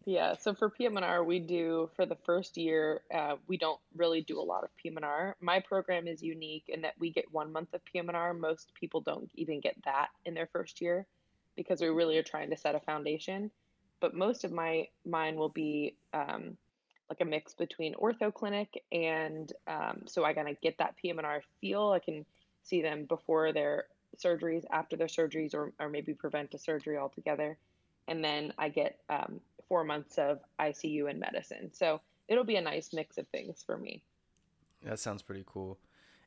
Yeah, 0.06 0.36
so 0.38 0.54
for 0.54 0.70
PM&R, 0.70 1.24
we 1.24 1.40
do 1.40 1.90
for 1.96 2.06
the 2.06 2.16
first 2.26 2.58
year, 2.58 3.02
uh, 3.14 3.36
we 3.48 3.58
don't 3.58 3.80
really 3.96 4.22
do 4.22 4.40
a 4.40 4.42
lot 4.42 4.64
of 4.64 4.76
PM&R. 4.78 5.36
My 5.42 5.60
program 5.60 6.08
is 6.08 6.24
unique 6.24 6.66
in 6.70 6.82
that 6.82 6.94
we 6.98 7.12
get 7.12 7.26
one 7.34 7.52
month 7.52 7.74
of 7.74 7.84
PM&R. 7.86 8.34
Most 8.34 8.74
people 8.74 9.02
don't 9.02 9.30
even 9.36 9.60
get 9.60 9.76
that 9.84 10.10
in 10.26 10.34
their 10.34 10.48
first 10.48 10.80
year 10.82 11.06
because 11.58 11.82
we 11.82 11.88
really 11.90 12.18
are 12.18 12.24
trying 12.24 12.50
to 12.52 12.58
set 12.58 12.76
a 12.76 12.80
foundation. 12.80 13.52
But 14.00 14.14
most 14.14 14.44
of 14.44 14.52
my 14.52 14.88
mine 15.06 15.36
will 15.36 15.50
be 15.50 15.96
um, 16.14 16.58
like 17.10 17.22
a 17.22 17.26
mix 17.26 17.54
between 17.54 17.96
ortho 17.96 18.34
clinic 18.34 18.84
and 18.92 19.52
um, 19.68 20.04
so 20.06 20.24
I 20.24 20.34
kind 20.34 20.50
of 20.50 20.60
get 20.62 20.78
that 20.80 20.96
PM&R 20.98 21.42
feel. 21.62 21.92
I 21.92 22.00
can 22.00 22.26
see 22.64 22.82
them 22.82 23.06
before 23.06 23.54
their 23.54 23.86
surgeries, 24.18 24.66
after 24.72 24.96
their 24.96 25.08
surgeries, 25.08 25.54
or, 25.54 25.72
or 25.80 25.90
maybe 25.90 26.14
prevent 26.14 26.54
a 26.54 26.58
surgery 26.58 26.98
altogether. 26.98 27.58
And 28.08 28.24
then 28.24 28.54
I 28.58 28.70
get 28.70 29.00
um, 29.10 29.40
four 29.68 29.84
months 29.84 30.18
of 30.18 30.40
ICU 30.60 31.10
and 31.10 31.20
medicine. 31.20 31.72
So 31.74 32.02
it'll 32.28 32.44
be 32.44 32.56
a 32.56 32.62
nice 32.62 32.94
mix 32.94 33.18
of 33.18 33.28
things 33.30 33.64
for 33.66 33.78
me. 33.78 34.02
That 34.84 35.00
sounds 35.00 35.22
pretty 35.22 35.44
cool. 35.46 35.80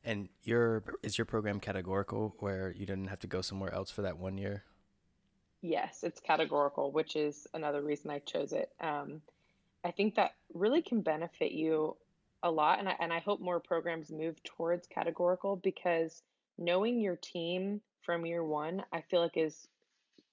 And 0.03 0.29
your 0.43 0.83
is 1.03 1.17
your 1.17 1.25
program 1.25 1.59
categorical 1.59 2.35
where 2.39 2.71
you 2.71 2.85
didn't 2.85 3.07
have 3.07 3.19
to 3.19 3.27
go 3.27 3.41
somewhere 3.41 3.73
else 3.73 3.91
for 3.91 4.01
that 4.01 4.17
one 4.17 4.37
year? 4.37 4.63
Yes, 5.61 6.03
it's 6.03 6.19
categorical, 6.19 6.91
which 6.91 7.15
is 7.15 7.47
another 7.53 7.81
reason 7.81 8.09
I 8.09 8.19
chose 8.19 8.51
it. 8.51 8.71
Um, 8.79 9.21
I 9.83 9.91
think 9.91 10.15
that 10.15 10.33
really 10.53 10.81
can 10.81 11.01
benefit 11.01 11.51
you 11.51 11.95
a 12.41 12.49
lot, 12.49 12.79
and 12.79 12.89
I, 12.89 12.95
and 12.99 13.13
I 13.13 13.19
hope 13.19 13.39
more 13.39 13.59
programs 13.59 14.11
move 14.11 14.41
towards 14.43 14.87
categorical 14.87 15.55
because 15.55 16.23
knowing 16.57 16.99
your 16.99 17.15
team 17.15 17.81
from 18.01 18.25
year 18.25 18.43
one, 18.43 18.83
I 18.91 19.01
feel 19.01 19.21
like 19.21 19.37
is 19.37 19.67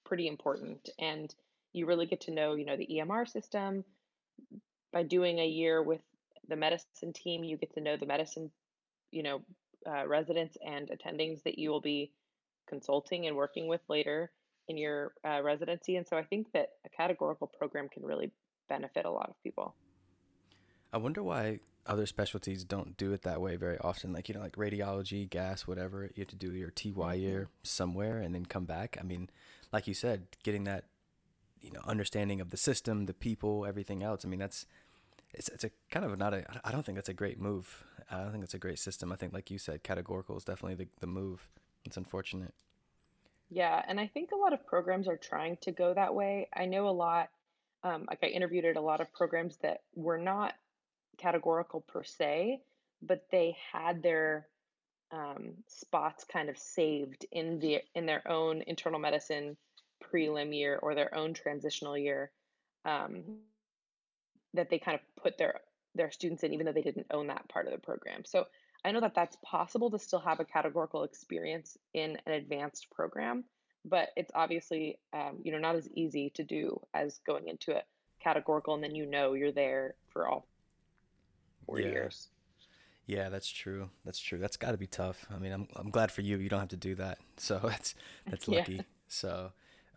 pretty 0.04 0.28
important, 0.28 0.88
and 0.98 1.34
you 1.74 1.84
really 1.84 2.06
get 2.06 2.22
to 2.22 2.30
know, 2.30 2.54
you 2.54 2.64
know, 2.64 2.76
the 2.76 2.88
EMR 2.90 3.28
system. 3.28 3.84
By 4.92 5.02
doing 5.02 5.38
a 5.38 5.46
year 5.46 5.82
with 5.82 6.00
the 6.48 6.56
medicine 6.56 7.12
team, 7.12 7.44
you 7.44 7.58
get 7.58 7.74
to 7.74 7.82
know 7.82 7.98
the 7.98 8.06
medicine, 8.06 8.50
you 9.10 9.22
know, 9.22 9.42
uh, 9.86 10.06
residents 10.08 10.56
and 10.64 10.88
attendings 10.88 11.42
that 11.42 11.58
you 11.58 11.68
will 11.68 11.82
be 11.82 12.10
consulting 12.66 13.26
and 13.26 13.36
working 13.36 13.68
with 13.68 13.82
later 13.88 14.30
in 14.68 14.76
your 14.76 15.12
uh, 15.24 15.40
residency. 15.42 15.96
And 15.96 16.06
so 16.06 16.16
I 16.16 16.22
think 16.22 16.52
that 16.52 16.70
a 16.84 16.88
categorical 16.88 17.46
program 17.46 17.88
can 17.88 18.04
really 18.04 18.30
benefit 18.68 19.06
a 19.06 19.10
lot 19.10 19.28
of 19.28 19.42
people. 19.42 19.74
I 20.92 20.98
wonder 20.98 21.22
why 21.22 21.60
other 21.86 22.06
specialties 22.06 22.64
don't 22.64 22.96
do 22.96 23.12
it 23.12 23.22
that 23.22 23.40
way 23.40 23.56
very 23.56 23.78
often. 23.78 24.12
Like, 24.12 24.28
you 24.28 24.34
know, 24.34 24.40
like 24.40 24.56
radiology, 24.56 25.28
gas, 25.28 25.66
whatever, 25.66 26.04
you 26.14 26.20
have 26.20 26.28
to 26.28 26.36
do 26.36 26.52
your 26.52 26.70
TY 26.70 26.90
mm-hmm. 26.90 27.20
year 27.20 27.48
somewhere 27.62 28.18
and 28.18 28.34
then 28.34 28.44
come 28.44 28.66
back. 28.66 28.96
I 29.00 29.04
mean, 29.04 29.30
like 29.72 29.86
you 29.86 29.94
said, 29.94 30.26
getting 30.42 30.64
that, 30.64 30.84
you 31.60 31.70
know, 31.72 31.80
understanding 31.86 32.40
of 32.40 32.50
the 32.50 32.56
system, 32.56 33.06
the 33.06 33.14
people, 33.14 33.64
everything 33.66 34.02
else. 34.02 34.24
I 34.24 34.28
mean, 34.28 34.38
that's, 34.38 34.66
it's, 35.32 35.48
it's 35.48 35.64
a 35.64 35.70
kind 35.90 36.04
of 36.04 36.16
not 36.18 36.34
a, 36.34 36.44
I 36.64 36.70
don't 36.70 36.84
think 36.84 36.96
that's 36.96 37.08
a 37.08 37.14
great 37.14 37.40
move. 37.40 37.84
I 38.10 38.18
don't 38.18 38.32
think 38.32 38.44
it's 38.44 38.54
a 38.54 38.58
great 38.58 38.78
system. 38.78 39.12
I 39.12 39.16
think, 39.16 39.32
like 39.32 39.50
you 39.50 39.58
said, 39.58 39.82
categorical 39.82 40.36
is 40.36 40.44
definitely 40.44 40.84
the, 40.84 40.88
the 41.00 41.06
move. 41.06 41.50
It's 41.84 41.96
unfortunate. 41.96 42.54
Yeah, 43.50 43.82
and 43.86 43.98
I 43.98 44.06
think 44.06 44.30
a 44.32 44.36
lot 44.36 44.52
of 44.52 44.66
programs 44.66 45.08
are 45.08 45.16
trying 45.16 45.56
to 45.62 45.72
go 45.72 45.94
that 45.94 46.14
way. 46.14 46.48
I 46.54 46.66
know 46.66 46.88
a 46.88 46.90
lot, 46.90 47.30
um, 47.82 48.04
like 48.08 48.18
I 48.22 48.26
interviewed 48.26 48.64
at 48.66 48.76
a 48.76 48.80
lot 48.80 49.00
of 49.00 49.12
programs 49.12 49.56
that 49.58 49.82
were 49.94 50.18
not 50.18 50.54
categorical 51.18 51.80
per 51.82 52.04
se, 52.04 52.62
but 53.02 53.26
they 53.30 53.56
had 53.72 54.02
their 54.02 54.48
um, 55.12 55.54
spots 55.68 56.24
kind 56.24 56.50
of 56.50 56.58
saved 56.58 57.26
in 57.32 57.58
the 57.60 57.80
in 57.94 58.06
their 58.06 58.26
own 58.28 58.62
internal 58.66 59.00
medicine 59.00 59.56
prelim 60.04 60.54
year 60.56 60.78
or 60.82 60.94
their 60.94 61.14
own 61.14 61.34
transitional 61.34 61.96
year 61.96 62.30
um, 62.84 63.38
that 64.54 64.70
they 64.70 64.78
kind 64.78 64.94
of 64.98 65.22
put 65.22 65.38
their 65.38 65.60
their 65.94 66.10
students 66.10 66.42
in, 66.42 66.52
even 66.52 66.66
though 66.66 66.72
they 66.72 66.82
didn't 66.82 67.06
own 67.10 67.26
that 67.28 67.48
part 67.48 67.66
of 67.66 67.72
the 67.72 67.78
program. 67.78 68.24
So 68.24 68.46
I 68.84 68.92
know 68.92 69.00
that 69.00 69.14
that's 69.14 69.36
possible 69.42 69.90
to 69.90 69.98
still 69.98 70.20
have 70.20 70.40
a 70.40 70.44
categorical 70.44 71.02
experience 71.02 71.76
in 71.94 72.18
an 72.26 72.32
advanced 72.32 72.90
program, 72.90 73.44
but 73.84 74.10
it's 74.16 74.30
obviously 74.34 74.98
um, 75.12 75.38
you 75.42 75.52
know 75.52 75.58
not 75.58 75.76
as 75.76 75.88
easy 75.94 76.30
to 76.30 76.44
do 76.44 76.80
as 76.94 77.20
going 77.26 77.48
into 77.48 77.76
a 77.76 77.82
categorical 78.20 78.74
and 78.74 78.82
then 78.82 78.94
you 78.94 79.06
know 79.06 79.34
you're 79.34 79.52
there 79.52 79.94
for 80.08 80.28
all 80.28 80.46
four 81.66 81.80
yeah. 81.80 81.88
years. 81.88 82.28
Yeah, 83.06 83.30
that's 83.30 83.48
true. 83.48 83.88
That's 84.04 84.18
true. 84.18 84.38
That's 84.38 84.58
got 84.58 84.72
to 84.72 84.76
be 84.76 84.86
tough. 84.86 85.26
I 85.34 85.38
mean, 85.38 85.52
I'm 85.52 85.66
I'm 85.76 85.90
glad 85.90 86.12
for 86.12 86.20
you. 86.20 86.36
You 86.36 86.48
don't 86.48 86.60
have 86.60 86.68
to 86.68 86.76
do 86.76 86.94
that. 86.96 87.18
So 87.38 87.60
that's 87.62 87.94
that's 88.28 88.48
lucky. 88.48 88.74
yeah. 88.74 88.82
So, 89.06 89.52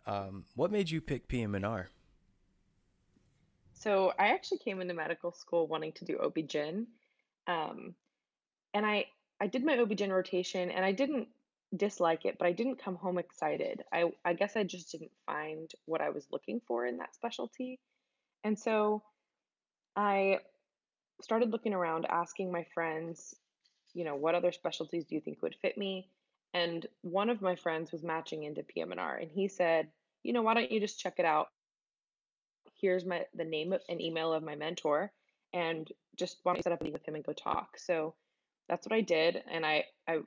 um, 0.06 0.44
what 0.54 0.70
made 0.70 0.90
you 0.90 1.00
pick 1.00 1.28
PM&R? 1.28 1.90
So 3.74 4.12
I 4.18 4.28
actually 4.28 4.58
came 4.58 4.80
into 4.80 4.94
medical 4.94 5.32
school 5.32 5.66
wanting 5.66 5.92
to 5.92 6.04
do 6.04 6.18
OB-GYN. 6.18 6.86
Um, 7.48 7.94
and 8.74 8.86
I 8.86 9.06
I 9.40 9.46
did 9.48 9.64
my 9.64 9.76
OB-GYN 9.78 10.10
rotation 10.10 10.70
and 10.70 10.84
I 10.84 10.92
didn't 10.92 11.28
dislike 11.76 12.24
it, 12.26 12.36
but 12.38 12.46
I 12.46 12.52
didn't 12.52 12.82
come 12.82 12.96
home 12.96 13.18
excited. 13.18 13.82
I 13.92 14.12
I 14.24 14.34
guess 14.34 14.56
I 14.56 14.64
just 14.64 14.92
didn't 14.92 15.10
find 15.26 15.70
what 15.86 16.00
I 16.00 16.10
was 16.10 16.26
looking 16.30 16.60
for 16.66 16.86
in 16.86 16.98
that 16.98 17.14
specialty. 17.14 17.80
And 18.44 18.58
so 18.58 19.02
I 19.96 20.38
started 21.22 21.50
looking 21.50 21.74
around 21.74 22.06
asking 22.06 22.50
my 22.50 22.64
friends, 22.74 23.34
you 23.94 24.04
know, 24.04 24.16
what 24.16 24.34
other 24.34 24.52
specialties 24.52 25.04
do 25.04 25.14
you 25.14 25.20
think 25.20 25.42
would 25.42 25.54
fit 25.54 25.78
me? 25.78 26.08
And 26.54 26.86
one 27.02 27.30
of 27.30 27.40
my 27.40 27.56
friends 27.56 27.92
was 27.92 28.02
matching 28.02 28.42
into 28.42 28.62
PM&R 28.62 29.16
and 29.16 29.30
he 29.30 29.48
said, 29.48 29.90
"You 30.22 30.32
know, 30.32 30.42
why 30.42 30.54
don't 30.54 30.70
you 30.70 30.80
just 30.80 31.00
check 31.00 31.14
it 31.18 31.24
out? 31.24 31.48
Here's 32.80 33.04
my 33.04 33.26
the 33.34 33.44
name 33.44 33.72
of 33.72 33.82
an 33.88 34.00
email 34.00 34.32
of 34.32 34.42
my 34.42 34.56
mentor 34.56 35.12
and 35.52 35.90
just 36.16 36.38
why 36.42 36.52
don't 36.52 36.58
you 36.58 36.62
set 36.62 36.72
up 36.72 36.80
a 36.80 36.84
meeting 36.84 36.94
with 36.94 37.08
him 37.08 37.14
and 37.14 37.24
go 37.24 37.32
talk." 37.32 37.78
So 37.78 38.14
that's 38.72 38.86
what 38.86 38.96
I 38.96 39.02
did. 39.02 39.42
And 39.52 39.66
I, 39.66 39.84
I 40.08 40.20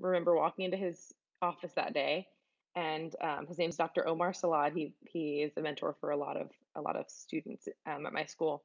remember 0.00 0.34
walking 0.34 0.64
into 0.64 0.76
his 0.76 1.14
office 1.40 1.70
that 1.76 1.94
day 1.94 2.26
and 2.74 3.14
um, 3.20 3.46
his 3.46 3.56
name's 3.56 3.76
Dr. 3.76 4.06
Omar 4.08 4.32
Salad. 4.32 4.72
He, 4.74 4.94
he 5.04 5.42
is 5.42 5.52
a 5.56 5.60
mentor 5.60 5.94
for 6.00 6.10
a 6.10 6.16
lot 6.16 6.36
of, 6.36 6.50
a 6.74 6.80
lot 6.80 6.96
of 6.96 7.08
students 7.08 7.68
um, 7.86 8.04
at 8.04 8.12
my 8.12 8.24
school. 8.24 8.64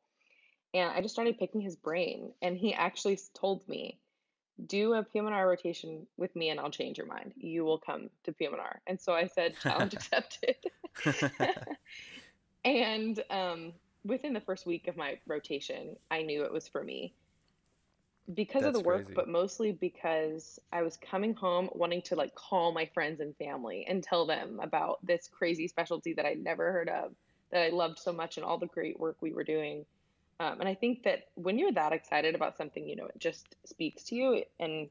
And 0.73 0.89
I 0.89 1.01
just 1.01 1.13
started 1.13 1.37
picking 1.37 1.61
his 1.61 1.75
brain 1.75 2.31
and 2.41 2.57
he 2.57 2.73
actually 2.73 3.19
told 3.35 3.69
me, 3.69 3.99
do 4.65 4.95
a 4.95 5.03
PM&R 5.03 5.47
rotation 5.47 6.07
with 6.17 6.35
me 6.35 6.49
and 6.49 6.59
I'll 6.59 6.71
change 6.71 6.97
your 6.97 7.05
mind. 7.05 7.33
You 7.35 7.65
will 7.65 7.77
come 7.77 8.09
to 8.23 8.31
PM&R. 8.31 8.81
And 8.87 8.99
so 8.99 9.13
I 9.13 9.27
said, 9.27 9.53
challenge 9.61 9.93
accepted. 9.93 10.55
and 12.65 13.23
um, 13.29 13.73
within 14.03 14.33
the 14.33 14.41
first 14.41 14.65
week 14.65 14.87
of 14.87 14.97
my 14.97 15.19
rotation, 15.27 15.97
I 16.09 16.23
knew 16.23 16.45
it 16.45 16.51
was 16.51 16.67
for 16.67 16.83
me 16.83 17.13
because 18.33 18.63
That's 18.63 18.77
of 18.77 18.83
the 18.83 18.87
work, 18.87 19.05
crazy. 19.05 19.13
but 19.15 19.27
mostly 19.27 19.71
because 19.73 20.59
I 20.71 20.81
was 20.81 20.97
coming 20.97 21.33
home 21.33 21.69
wanting 21.73 22.01
to 22.03 22.15
like 22.15 22.35
call 22.35 22.71
my 22.71 22.85
friends 22.93 23.19
and 23.19 23.35
family 23.35 23.85
and 23.87 24.01
tell 24.01 24.25
them 24.25 24.59
about 24.61 25.05
this 25.05 25.27
crazy 25.27 25.67
specialty 25.67 26.13
that 26.13 26.25
I'd 26.25 26.41
never 26.43 26.71
heard 26.71 26.89
of, 26.89 27.13
that 27.51 27.63
I 27.63 27.69
loved 27.69 27.99
so 27.99 28.13
much, 28.13 28.37
and 28.37 28.45
all 28.45 28.57
the 28.57 28.67
great 28.67 28.99
work 28.99 29.17
we 29.21 29.33
were 29.33 29.43
doing. 29.43 29.85
Um, 30.39 30.59
and 30.61 30.69
I 30.69 30.73
think 30.75 31.03
that 31.03 31.27
when 31.35 31.59
you're 31.59 31.73
that 31.73 31.93
excited 31.93 32.33
about 32.35 32.57
something, 32.57 32.87
you 32.87 32.95
know, 32.95 33.05
it 33.05 33.19
just 33.19 33.55
speaks 33.65 34.03
to 34.05 34.15
you, 34.15 34.43
and 34.59 34.89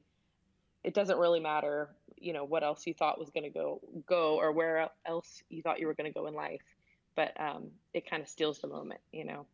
it 0.84 0.94
doesn't 0.94 1.18
really 1.18 1.40
matter, 1.40 1.88
you 2.18 2.32
know, 2.32 2.44
what 2.44 2.62
else 2.62 2.86
you 2.86 2.94
thought 2.94 3.18
was 3.18 3.30
going 3.30 3.44
to 3.44 3.50
go 3.50 3.80
go 4.06 4.36
or 4.38 4.52
where 4.52 4.90
else 5.06 5.42
you 5.48 5.62
thought 5.62 5.80
you 5.80 5.86
were 5.86 5.94
going 5.94 6.12
to 6.12 6.18
go 6.18 6.26
in 6.26 6.34
life, 6.34 6.62
but 7.16 7.38
um, 7.40 7.70
it 7.94 8.08
kind 8.08 8.22
of 8.22 8.28
steals 8.28 8.58
the 8.60 8.68
moment, 8.68 9.00
you 9.12 9.24
know. 9.24 9.46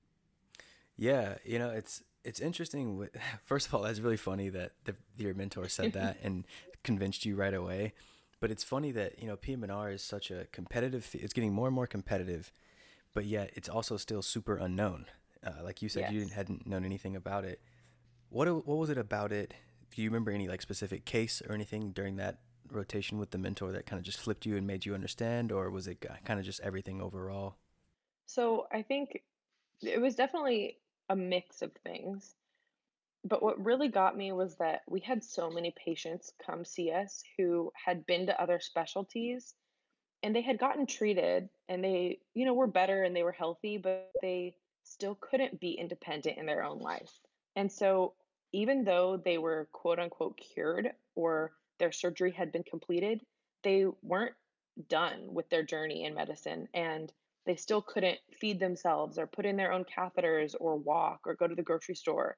Yeah, 0.97 1.37
you 1.45 1.59
know, 1.59 1.71
it's 1.71 2.03
it's 2.29 2.41
interesting. 2.41 3.09
First 3.45 3.67
of 3.67 3.75
all, 3.75 3.83
that's 3.83 4.01
really 4.01 4.17
funny 4.17 4.51
that 4.51 4.73
the, 4.85 4.95
your 5.17 5.35
mentor 5.35 5.69
said 5.69 5.95
that 5.95 6.19
and 6.23 6.47
convinced 6.85 7.25
you 7.25 7.35
right 7.35 7.55
away. 7.55 7.95
But 8.41 8.51
it's 8.53 8.63
funny 8.63 8.93
that 8.93 9.21
you 9.21 9.27
know 9.27 9.37
PM&R 9.37 9.91
is 9.91 10.03
such 10.03 10.31
a 10.31 10.47
competitive. 10.53 11.09
It's 11.15 11.33
getting 11.33 11.53
more 11.53 11.67
and 11.67 11.75
more 11.75 11.89
competitive, 11.89 12.53
but 13.15 13.25
yet 13.25 13.51
it's 13.55 13.69
also 13.69 13.97
still 13.97 14.23
super 14.23 14.57
unknown. 14.57 15.07
Uh, 15.45 15.65
like 15.65 15.83
you 15.83 15.89
said, 15.89 16.03
yes. 16.03 16.13
you 16.13 16.27
hadn't 16.29 16.67
known 16.67 16.85
anything 16.85 17.17
about 17.17 17.45
it. 17.45 17.61
What 18.29 18.47
what 18.67 18.79
was 18.79 18.91
it 18.91 18.99
about 18.99 19.33
it? 19.33 19.55
Do 19.91 20.03
you 20.03 20.09
remember 20.09 20.31
any 20.31 20.47
like 20.47 20.63
specific 20.63 21.05
case 21.05 21.43
or 21.49 21.55
anything 21.55 21.91
during 21.91 22.17
that 22.17 22.39
rotation 22.71 23.19
with 23.19 23.31
the 23.31 23.39
mentor 23.39 23.73
that 23.73 23.87
kind 23.87 23.99
of 23.99 24.05
just 24.05 24.21
flipped 24.21 24.47
you 24.47 24.57
and 24.57 24.67
made 24.67 24.87
you 24.87 24.95
understand, 24.95 25.51
or 25.51 25.71
was 25.71 25.89
it 25.89 26.05
kind 26.25 26.39
of 26.39 26.47
just 26.47 26.61
everything 26.61 27.01
overall? 27.01 27.57
So 28.27 28.69
I 28.71 28.83
think 28.83 29.23
it 29.83 30.01
was 30.01 30.15
definitely 30.15 30.79
a 31.09 31.17
mix 31.17 31.63
of 31.63 31.73
things. 31.85 32.35
But 33.25 33.43
what 33.43 33.65
really 33.65 33.89
got 33.89 34.17
me 34.17 34.33
was 34.33 34.57
that 34.57 34.83
we 34.89 35.01
had 35.01 35.25
so 35.25 35.51
many 35.51 35.75
patients 35.77 36.33
come 36.45 36.65
see 36.65 36.93
us 36.93 37.23
who 37.37 37.73
had 37.75 38.07
been 38.07 38.27
to 38.27 38.41
other 38.41 38.61
specialties 38.61 39.55
and 40.23 40.35
they 40.35 40.41
had 40.41 40.59
gotten 40.59 40.87
treated 40.87 41.49
and 41.69 41.83
they, 41.83 42.21
you 42.35 42.45
know, 42.45 42.55
were 42.55 42.67
better 42.67 43.03
and 43.03 43.15
they 43.15 43.23
were 43.23 43.33
healthy, 43.33 43.79
but 43.79 44.11
they 44.23 44.55
still 44.85 45.17
couldn't 45.21 45.61
be 45.61 45.73
independent 45.73 46.39
in 46.39 46.47
their 46.47 46.65
own 46.65 46.79
life. 46.79 47.13
And 47.57 47.71
so 47.71 48.15
even 48.53 48.85
though 48.85 49.17
they 49.17 49.39
were 49.39 49.69
quote 49.73 49.99
unquote 49.99 50.39
cured 50.39 50.93
or 51.15 51.53
their 51.79 51.93
surgery 51.93 52.33
had 52.33 52.53
been 52.53 52.63
completed, 52.65 53.21
they 53.63 53.87
weren't 54.03 54.35
done 54.89 55.35
with 55.35 55.49
their 55.51 55.63
journey 55.63 56.05
in 56.05 56.15
medicine. 56.15 56.69
And 56.73 57.13
they 57.49 57.57
still 57.57 57.83
couldn't 57.83 58.19
feed 58.41 58.61
themselves 58.61 59.19
or 59.19 59.27
put 59.27 59.45
in 59.45 59.57
their 59.57 59.73
own 59.73 59.85
catheters 59.85 60.55
or 60.61 60.77
walk 60.77 61.21
or 61.27 61.35
go 61.35 61.49
to 61.49 61.57
the 61.57 61.63
grocery 61.63 61.97
store 61.97 62.37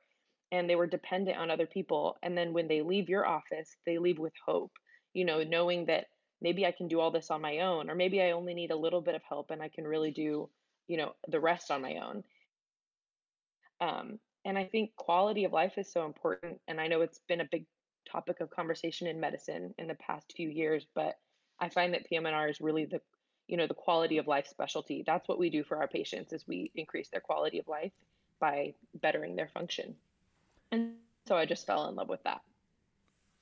and 0.53 0.69
they 0.69 0.77
were 0.77 0.87
dependent 0.87 1.37
on 1.37 1.51
other 1.51 1.67
people 1.67 2.17
and 2.23 2.39
then 2.39 2.55
when 2.55 2.69
they 2.69 2.81
leave 2.81 3.11
your 3.11 3.27
office 3.27 3.77
they 3.85 3.99
leave 3.99 4.19
with 4.19 4.33
hope 4.47 4.73
you 5.13 5.27
know 5.27 5.43
knowing 5.43 5.85
that 5.85 6.07
maybe 6.41 6.65
i 6.65 6.73
can 6.73 6.89
do 6.89 7.01
all 7.01 7.11
this 7.11 7.31
on 7.31 7.43
my 7.43 7.59
own 7.59 7.91
or 7.91 7.95
maybe 7.95 8.23
i 8.23 8.31
only 8.31 8.55
need 8.55 8.71
a 8.71 8.77
little 8.77 9.03
bit 9.03 9.15
of 9.15 9.23
help 9.29 9.51
and 9.51 9.61
i 9.61 9.69
can 9.69 9.87
really 9.87 10.11
do 10.11 10.49
you 10.89 10.97
know 10.97 11.13
the 11.29 11.39
rest 11.39 11.71
on 11.71 11.83
my 11.83 11.97
own. 11.97 12.25
Um, 13.81 14.19
and 14.47 14.57
i 14.57 14.65
think 14.65 14.95
quality 14.97 15.45
of 15.45 15.53
life 15.53 15.77
is 15.77 15.93
so 15.93 16.07
important 16.07 16.61
and 16.69 16.81
i 16.81 16.87
know 16.87 17.03
it's 17.03 17.21
been 17.29 17.43
a 17.43 17.49
big 17.51 17.67
topic 18.11 18.41
of 18.41 18.51
conversation 18.51 19.07
in 19.07 19.21
medicine 19.21 19.75
in 19.79 19.87
the 19.87 19.95
past 19.95 20.33
few 20.37 20.49
years, 20.49 20.87
but 20.95 21.15
I 21.61 21.69
find 21.69 21.95
that 21.95 22.07
PM&R 22.07 22.49
is 22.49 22.61
really 22.61 22.87
the 22.87 23.01
you 23.51 23.57
know 23.57 23.67
the 23.67 23.75
quality 23.75 24.19
of 24.19 24.29
life 24.29 24.47
specialty. 24.47 25.03
That's 25.05 25.29
what 25.29 25.39
we 25.39 25.51
do 25.51 25.65
for 25.65 25.77
our 25.79 25.89
patients 25.89 26.33
is 26.33 26.47
we 26.47 26.71
increase 26.77 27.09
their 27.09 27.21
quality 27.21 27.59
of 27.59 27.67
life 27.67 27.91
by 28.39 28.75
bettering 28.95 29.35
their 29.35 29.49
function. 29.49 29.97
And 30.71 30.93
so 31.27 31.37
I 31.37 31.47
just 31.47 31.67
fell 31.67 31.89
in 31.89 31.97
love 31.97 32.09
with 32.09 32.23
that. 32.23 32.43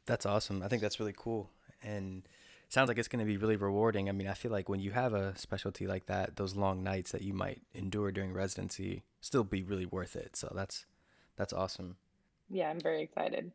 That's 0.06 0.24
awesome. 0.24 0.62
I 0.62 0.68
think 0.68 0.80
that's 0.80 0.98
really 0.98 1.14
cool. 1.14 1.50
And 1.82 2.26
sounds 2.70 2.88
like 2.88 2.96
it's 2.96 3.08
going 3.08 3.24
to 3.24 3.30
be 3.30 3.36
really 3.36 3.56
rewarding. 3.56 4.08
I 4.08 4.12
mean, 4.12 4.26
I 4.26 4.32
feel 4.32 4.50
like 4.50 4.66
when 4.66 4.80
you 4.80 4.92
have 4.92 5.12
a 5.12 5.36
specialty 5.36 5.86
like 5.86 6.06
that, 6.06 6.36
those 6.36 6.56
long 6.56 6.82
nights 6.82 7.12
that 7.12 7.20
you 7.20 7.34
might 7.34 7.60
endure 7.74 8.10
during 8.10 8.32
residency 8.32 9.04
still 9.20 9.44
be 9.44 9.62
really 9.62 9.86
worth 9.86 10.16
it. 10.16 10.36
So 10.36 10.50
that's 10.54 10.86
that's 11.36 11.52
awesome. 11.52 11.96
Yeah, 12.48 12.70
I'm 12.70 12.80
very 12.80 13.02
excited. 13.02 13.52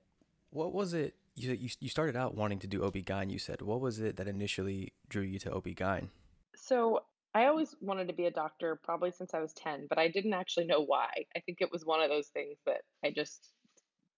What 0.51 0.71
was 0.71 0.93
it 0.93 1.15
you 1.35 1.51
you, 1.53 1.69
you 1.79 1.89
started 1.89 2.15
out 2.15 2.35
wanting 2.35 2.59
to 2.59 2.67
do 2.67 2.83
OB-GYN, 2.83 3.31
you 3.31 3.39
said. 3.39 3.63
What 3.63 3.81
was 3.81 3.99
it 3.99 4.17
that 4.17 4.27
initially 4.27 4.93
drew 5.09 5.23
you 5.23 5.39
to 5.39 5.51
OB-GYN? 5.51 6.09
So, 6.55 7.01
I 7.35 7.45
always 7.45 7.75
wanted 7.81 8.07
to 8.09 8.13
be 8.13 8.25
a 8.25 8.31
doctor 8.31 8.79
probably 8.83 9.11
since 9.11 9.33
I 9.33 9.39
was 9.39 9.53
10, 9.53 9.87
but 9.89 9.97
I 9.97 10.07
didn't 10.07 10.33
actually 10.33 10.65
know 10.65 10.81
why. 10.85 11.09
I 11.35 11.39
think 11.39 11.59
it 11.61 11.71
was 11.71 11.83
one 11.83 12.01
of 12.01 12.09
those 12.09 12.27
things 12.27 12.59
that 12.67 12.81
I 13.03 13.11
just 13.11 13.51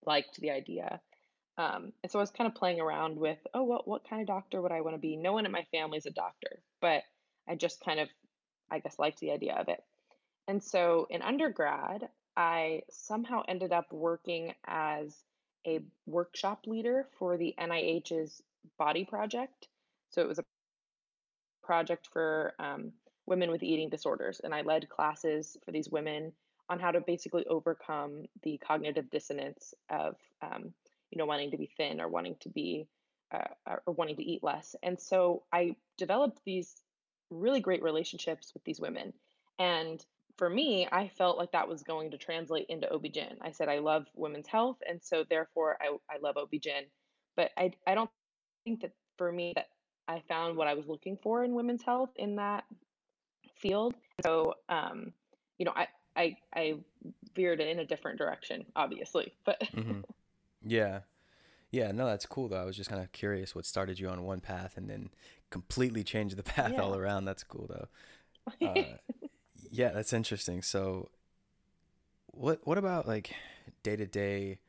liked 0.06 0.40
the 0.40 0.52
idea. 0.52 1.00
Um, 1.58 1.94
and 2.04 2.12
so 2.12 2.20
I 2.20 2.24
was 2.24 2.32
kind 2.32 2.48
of 2.48 2.56
playing 2.56 2.82
around 2.82 3.18
with, 3.18 3.40
oh, 3.54 3.64
what 3.64 3.88
what 3.88 4.08
kind 4.10 4.22
of 4.22 4.28
doctor 4.28 4.62
would 4.62 4.74
I 4.74 4.82
want 4.82 4.96
to 4.96 5.00
be? 5.00 5.16
No 5.16 5.34
one 5.34 5.46
in 5.46 5.52
my 5.52 5.66
family 5.72 5.98
is 5.98 6.06
a 6.06 6.12
doctor, 6.12 6.62
but 6.82 7.04
I 7.48 7.56
just 7.56 7.80
kind 7.80 8.00
of, 8.00 8.10
I 8.70 8.80
guess, 8.80 9.00
liked 9.00 9.20
the 9.20 9.32
idea 9.32 9.56
of 9.56 9.70
it. 9.70 9.82
And 10.48 10.62
so 10.62 11.08
in 11.10 11.22
undergrad, 11.22 12.10
I 12.36 12.82
somehow 12.92 13.44
ended 13.48 13.72
up 13.72 13.92
working 13.92 14.54
as 14.68 15.24
a 15.66 15.80
workshop 16.06 16.68
leader 16.68 17.08
for 17.18 17.38
the 17.38 17.56
NIH's 17.58 18.42
Body 18.78 19.06
Project. 19.06 19.70
So 20.10 20.22
it 20.22 20.28
was 20.28 20.40
a 20.40 20.46
project 21.66 22.08
for 22.12 22.54
um, 22.60 22.92
women 23.26 23.52
with 23.52 23.64
eating 23.64 23.90
disorders, 23.90 24.42
and 24.44 24.54
I 24.54 24.62
led 24.62 24.90
classes 24.90 25.58
for 25.66 25.72
these 25.72 25.90
women 25.90 26.32
on 26.70 26.80
how 26.80 26.92
to 26.92 27.02
basically 27.02 27.46
overcome 27.48 28.26
the 28.44 28.58
cognitive 28.58 29.10
dissonance 29.10 29.74
of 29.90 30.16
um, 30.42 30.74
you 31.12 31.18
know 31.18 31.26
wanting 31.26 31.52
to 31.52 31.58
be 31.58 31.70
thin 31.78 32.02
or 32.02 32.08
wanting 32.08 32.36
to 32.42 32.50
be 32.50 32.88
uh, 33.32 33.76
or 33.86 33.94
wanting 33.94 34.16
to 34.18 34.24
eat 34.24 34.44
less. 34.44 34.76
And 34.84 35.00
so 35.00 35.44
i 35.52 35.76
developed 35.98 36.42
these 36.46 36.76
really 37.30 37.60
great 37.60 37.84
relationships 37.84 38.52
with 38.54 38.64
these 38.64 38.80
women. 38.80 39.14
And 39.60 40.04
for 40.38 40.50
me 40.50 40.88
i 40.92 41.08
felt 41.08 41.38
like 41.38 41.52
that 41.54 41.70
was 41.70 41.84
going 41.84 42.12
to 42.12 42.18
translate 42.18 42.66
into 42.70 42.88
obgyn. 42.88 43.38
I 43.42 43.52
said 43.52 43.70
i 43.70 43.80
love 43.80 44.06
women's 44.16 44.48
health 44.48 44.78
and 44.88 45.00
so 45.02 45.24
therefore 45.30 45.78
i, 45.82 45.96
I 46.14 46.18
love 46.22 46.36
obgyn 46.36 46.84
but 47.38 47.52
I, 47.58 47.72
I 47.88 47.96
don't 47.96 48.10
think 48.66 48.82
that 48.82 48.92
for 49.18 49.32
me 49.32 49.54
that 49.56 49.68
i 50.08 50.22
found 50.28 50.56
what 50.56 50.68
i 50.68 50.74
was 50.74 50.88
looking 50.88 51.18
for 51.22 51.44
in 51.44 51.54
women's 51.54 51.84
health 51.84 52.10
in 52.16 52.36
that 52.36 52.64
field 53.60 53.96
so 54.24 54.54
um, 54.70 55.12
you 55.58 55.66
know 55.66 55.74
i 55.76 55.88
I 56.16 56.38
I 56.54 56.76
veered 57.36 57.60
in 57.60 57.80
a 57.80 57.86
different 57.86 58.18
direction, 58.18 58.66
obviously. 58.76 59.34
But 59.46 59.60
mm-hmm. 59.76 60.02
yeah, 60.66 61.00
yeah, 61.72 61.92
no, 61.92 62.06
that's 62.06 62.26
cool 62.26 62.48
though. 62.48 62.62
I 62.62 62.66
was 62.66 62.78
just 62.78 62.90
kind 62.90 63.02
of 63.02 63.12
curious 63.12 63.54
what 63.54 63.66
started 63.66 64.00
you 64.00 64.10
on 64.10 64.24
one 64.24 64.40
path 64.40 64.78
and 64.78 64.90
then 64.90 65.10
completely 65.50 66.04
changed 66.04 66.38
the 66.38 66.44
path 66.56 66.74
yeah. 66.74 66.82
all 66.82 66.96
around. 66.96 67.26
That's 67.26 67.44
cool 67.44 67.70
though. 67.70 68.66
Uh, 68.66 68.84
yeah, 69.72 69.90
that's 69.90 70.14
interesting. 70.14 70.62
So, 70.62 71.10
what 72.28 72.62
what 72.64 72.78
about 72.78 73.08
like 73.08 73.36
day 73.84 73.96
to 73.96 74.06
day 74.06 74.60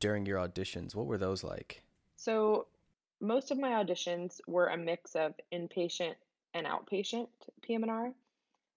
during 0.00 0.26
your 0.26 0.38
auditions? 0.38 0.94
What 0.94 1.06
were 1.06 1.18
those 1.18 1.44
like? 1.44 1.82
So, 2.16 2.66
most 3.20 3.50
of 3.50 3.58
my 3.58 3.70
auditions 3.70 4.40
were 4.46 4.68
a 4.68 4.76
mix 4.76 5.14
of 5.14 5.34
inpatient 5.52 6.14
and 6.54 6.66
outpatient 6.66 7.28
PM&R. 7.62 8.12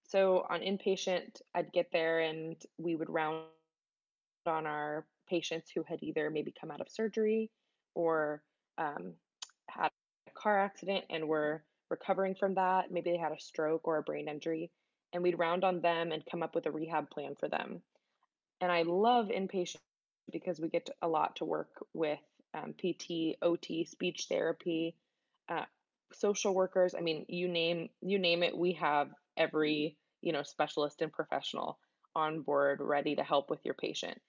So 0.08 0.46
on 0.50 0.60
inpatient, 0.60 1.40
I'd 1.54 1.72
get 1.72 1.92
there 1.92 2.20
and 2.20 2.56
we 2.78 2.96
would 2.96 3.10
round 3.10 3.44
on 4.46 4.66
our 4.66 5.06
patients 5.28 5.70
who 5.74 5.84
had 5.86 6.02
either 6.02 6.30
maybe 6.30 6.52
come 6.58 6.70
out 6.70 6.80
of 6.80 6.88
surgery 6.88 7.50
or 7.94 8.42
um, 8.78 9.12
had 9.68 9.90
a 10.26 10.30
car 10.32 10.58
accident 10.58 11.04
and 11.10 11.28
were 11.28 11.62
recovering 11.90 12.34
from 12.34 12.54
that. 12.54 12.90
Maybe 12.90 13.10
they 13.10 13.18
had 13.18 13.32
a 13.32 13.40
stroke 13.40 13.86
or 13.86 13.98
a 13.98 14.02
brain 14.02 14.28
injury. 14.28 14.70
And 15.12 15.22
we'd 15.22 15.38
round 15.38 15.64
on 15.64 15.80
them 15.80 16.12
and 16.12 16.22
come 16.30 16.42
up 16.42 16.54
with 16.54 16.66
a 16.66 16.70
rehab 16.70 17.10
plan 17.10 17.34
for 17.38 17.48
them. 17.48 17.82
And 18.60 18.70
I 18.70 18.82
love 18.82 19.26
inpatient 19.26 19.78
because 20.30 20.60
we 20.60 20.68
get 20.68 20.88
a 21.02 21.08
lot 21.08 21.36
to 21.36 21.44
work 21.44 21.84
with 21.94 22.20
um, 22.54 22.74
PT, 22.74 23.36
OT, 23.42 23.84
speech 23.84 24.26
therapy, 24.28 24.96
uh, 25.48 25.64
social 26.12 26.54
workers. 26.54 26.94
I 26.96 27.00
mean, 27.00 27.26
you 27.28 27.48
name 27.48 27.90
you 28.00 28.18
name 28.18 28.42
it, 28.42 28.56
we 28.56 28.72
have 28.74 29.10
every 29.36 29.96
you 30.20 30.32
know 30.32 30.42
specialist 30.42 31.02
and 31.02 31.12
professional 31.12 31.78
on 32.14 32.42
board 32.42 32.80
ready 32.80 33.14
to 33.16 33.22
help 33.22 33.50
with 33.50 33.64
your 33.64 33.74
patient 33.74 34.20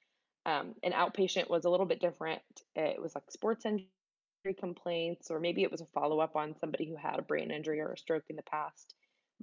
um, 0.45 0.73
an 0.83 0.91
outpatient 0.91 1.49
was 1.49 1.65
a 1.65 1.69
little 1.69 1.85
bit 1.85 1.99
different 1.99 2.41
it 2.75 3.01
was 3.01 3.13
like 3.15 3.29
sports 3.29 3.65
injury 3.65 3.87
complaints 4.59 5.29
or 5.29 5.39
maybe 5.39 5.63
it 5.63 5.71
was 5.71 5.81
a 5.81 5.85
follow-up 5.93 6.35
on 6.35 6.55
somebody 6.59 6.85
who 6.85 6.95
had 6.95 7.19
a 7.19 7.23
brain 7.23 7.51
injury 7.51 7.79
or 7.79 7.91
a 7.91 7.97
stroke 7.97 8.23
in 8.29 8.35
the 8.35 8.43
past 8.43 8.93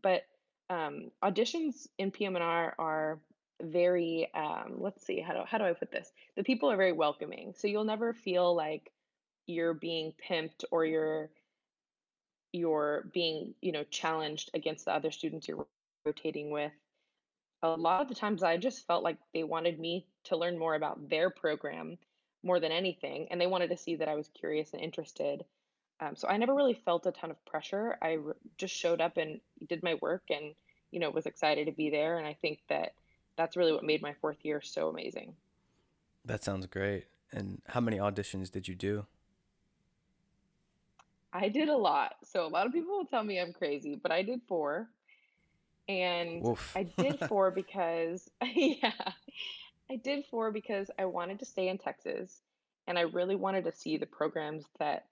but 0.02 0.22
um, 0.70 1.10
auditions 1.24 1.86
in 1.98 2.10
PM&R 2.10 2.74
are 2.78 3.20
very 3.62 4.28
um, 4.34 4.74
let's 4.78 5.04
see 5.04 5.20
how 5.20 5.32
do, 5.32 5.40
how 5.46 5.58
do 5.58 5.64
i 5.64 5.72
put 5.72 5.90
this 5.90 6.12
the 6.36 6.44
people 6.44 6.70
are 6.70 6.76
very 6.76 6.92
welcoming 6.92 7.52
so 7.56 7.66
you'll 7.66 7.84
never 7.84 8.12
feel 8.12 8.54
like 8.54 8.92
you're 9.46 9.74
being 9.74 10.12
pimped 10.30 10.64
or 10.70 10.84
you're 10.84 11.28
you're 12.52 13.08
being 13.12 13.54
you 13.60 13.72
know 13.72 13.84
challenged 13.90 14.50
against 14.54 14.84
the 14.84 14.94
other 14.94 15.10
students 15.10 15.48
you're 15.48 15.66
rotating 16.08 16.50
with, 16.50 16.72
a 17.62 17.68
lot 17.68 18.00
of 18.00 18.08
the 18.08 18.14
times 18.14 18.42
I 18.42 18.56
just 18.56 18.86
felt 18.86 19.04
like 19.04 19.18
they 19.34 19.44
wanted 19.44 19.78
me 19.78 20.06
to 20.24 20.36
learn 20.36 20.58
more 20.58 20.74
about 20.74 21.08
their 21.08 21.30
program 21.30 21.98
more 22.42 22.60
than 22.60 22.72
anything. 22.72 23.28
And 23.30 23.40
they 23.40 23.46
wanted 23.46 23.70
to 23.70 23.76
see 23.76 23.96
that 23.96 24.08
I 24.08 24.14
was 24.14 24.28
curious 24.28 24.72
and 24.72 24.82
interested. 24.82 25.44
Um, 26.00 26.14
so 26.16 26.28
I 26.28 26.36
never 26.36 26.54
really 26.54 26.80
felt 26.84 27.06
a 27.06 27.12
ton 27.12 27.30
of 27.30 27.44
pressure. 27.44 27.98
I 28.00 28.18
just 28.56 28.74
showed 28.74 29.00
up 29.00 29.16
and 29.16 29.40
did 29.68 29.82
my 29.82 29.94
work 30.00 30.22
and, 30.30 30.54
you 30.92 31.00
know, 31.00 31.10
was 31.10 31.26
excited 31.26 31.66
to 31.66 31.72
be 31.72 31.90
there. 31.90 32.16
And 32.18 32.26
I 32.26 32.34
think 32.40 32.60
that 32.68 32.92
that's 33.38 33.56
really 33.56 33.72
what 33.72 33.84
made 33.84 34.02
my 34.02 34.12
fourth 34.20 34.44
year 34.44 34.60
so 34.60 34.88
amazing. 34.88 35.32
That 36.24 36.44
sounds 36.44 36.66
great. 36.66 37.06
And 37.32 37.62
how 37.68 37.80
many 37.80 37.96
auditions 37.96 38.50
did 38.50 38.68
you 38.68 38.74
do? 38.74 39.06
I 41.32 41.48
did 41.48 41.68
a 41.68 41.76
lot. 41.76 42.16
So 42.24 42.44
a 42.44 42.48
lot 42.48 42.66
of 42.66 42.72
people 42.72 42.98
will 42.98 43.06
tell 43.06 43.22
me 43.22 43.40
I'm 43.40 43.52
crazy, 43.52 43.98
but 44.02 44.10
I 44.10 44.22
did 44.22 44.40
four. 44.48 44.88
And 45.88 46.44
I 46.74 46.82
did 46.98 47.20
four 47.28 47.50
because, 47.50 48.28
yeah, 48.42 48.92
I 49.90 49.96
did 49.96 50.24
four 50.30 50.50
because 50.50 50.90
I 50.98 51.04
wanted 51.04 51.38
to 51.38 51.46
stay 51.46 51.68
in 51.68 51.78
Texas 51.78 52.40
and 52.88 52.98
I 52.98 53.02
really 53.02 53.36
wanted 53.36 53.64
to 53.64 53.72
see 53.72 53.96
the 53.98 54.06
programs 54.06 54.64
that 54.80 55.06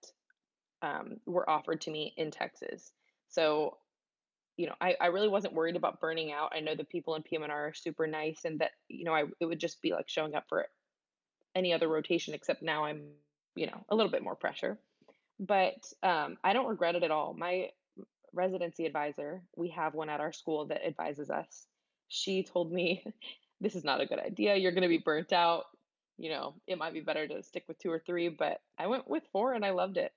um, 0.82 1.18
were 1.26 1.48
offered 1.48 1.80
to 1.82 1.90
me 1.90 2.12
in 2.16 2.30
Texas. 2.30 2.92
So, 3.28 3.76
you 4.56 4.66
know, 4.66 4.74
I, 4.80 4.96
I 5.00 5.06
really 5.06 5.28
wasn't 5.28 5.54
worried 5.54 5.76
about 5.76 6.00
burning 6.00 6.32
out. 6.32 6.52
I 6.54 6.60
know 6.60 6.74
the 6.74 6.84
people 6.84 7.14
in 7.14 7.22
PM&R 7.22 7.50
are 7.50 7.74
super 7.74 8.06
nice 8.06 8.40
and 8.44 8.60
that, 8.60 8.72
you 8.88 9.04
know, 9.04 9.14
I 9.14 9.24
it 9.40 9.46
would 9.46 9.60
just 9.60 9.82
be 9.82 9.92
like 9.92 10.08
showing 10.08 10.34
up 10.34 10.44
for 10.48 10.66
any 11.54 11.72
other 11.72 11.88
rotation, 11.88 12.34
except 12.34 12.62
now 12.62 12.84
I'm, 12.84 13.02
you 13.54 13.66
know, 13.66 13.84
a 13.88 13.96
little 13.96 14.10
bit 14.10 14.22
more 14.22 14.36
pressure. 14.36 14.78
But 15.38 15.92
um, 16.02 16.38
I 16.42 16.52
don't 16.52 16.68
regret 16.68 16.94
it 16.94 17.02
at 17.02 17.10
all. 17.10 17.34
My 17.34 17.70
residency 18.32 18.86
advisor, 18.86 19.42
we 19.56 19.70
have 19.70 19.94
one 19.94 20.08
at 20.08 20.20
our 20.20 20.32
school 20.32 20.66
that 20.66 20.86
advises 20.86 21.30
us. 21.30 21.66
She 22.08 22.42
told 22.42 22.72
me, 22.72 23.04
this 23.60 23.74
is 23.74 23.84
not 23.84 24.00
a 24.00 24.06
good 24.06 24.18
idea. 24.18 24.56
You're 24.56 24.72
going 24.72 24.82
to 24.82 24.88
be 24.88 24.98
burnt 24.98 25.32
out. 25.32 25.64
You 26.18 26.30
know, 26.30 26.54
it 26.66 26.78
might 26.78 26.94
be 26.94 27.00
better 27.00 27.28
to 27.28 27.42
stick 27.42 27.64
with 27.68 27.78
two 27.78 27.90
or 27.90 27.98
three, 27.98 28.30
but 28.30 28.60
I 28.78 28.86
went 28.86 29.08
with 29.08 29.22
four 29.32 29.52
and 29.52 29.64
I 29.64 29.70
loved 29.70 29.98
it. 29.98 30.12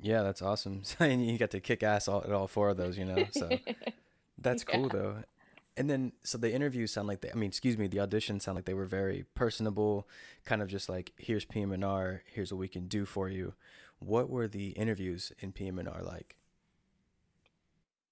Yeah, 0.00 0.22
that's 0.22 0.42
awesome. 0.42 0.82
and 1.00 1.26
you 1.26 1.38
got 1.38 1.50
to 1.52 1.60
kick 1.60 1.82
ass 1.82 2.08
all, 2.08 2.22
at 2.24 2.32
all 2.32 2.46
four 2.46 2.70
of 2.70 2.76
those, 2.76 2.98
you 2.98 3.04
know? 3.04 3.26
So 3.30 3.48
that's 4.38 4.64
cool 4.64 4.88
though. 4.88 5.22
And 5.76 5.88
then, 5.88 6.12
so 6.24 6.38
the 6.38 6.52
interviews 6.52 6.90
sound 6.90 7.06
like 7.06 7.20
they, 7.20 7.30
I 7.30 7.34
mean, 7.34 7.48
excuse 7.48 7.78
me, 7.78 7.86
the 7.86 7.98
auditions 7.98 8.42
sound 8.42 8.56
like 8.56 8.64
they 8.64 8.74
were 8.74 8.86
very 8.86 9.26
personable, 9.34 10.08
kind 10.44 10.60
of 10.60 10.66
just 10.66 10.88
like, 10.88 11.12
here's 11.16 11.44
PM&R, 11.44 12.24
here's 12.26 12.52
what 12.52 12.58
we 12.58 12.66
can 12.66 12.88
do 12.88 13.04
for 13.04 13.28
you. 13.28 13.54
What 14.00 14.28
were 14.28 14.48
the 14.48 14.70
interviews 14.70 15.30
in 15.38 15.52
PM&R 15.52 16.02
like? 16.02 16.34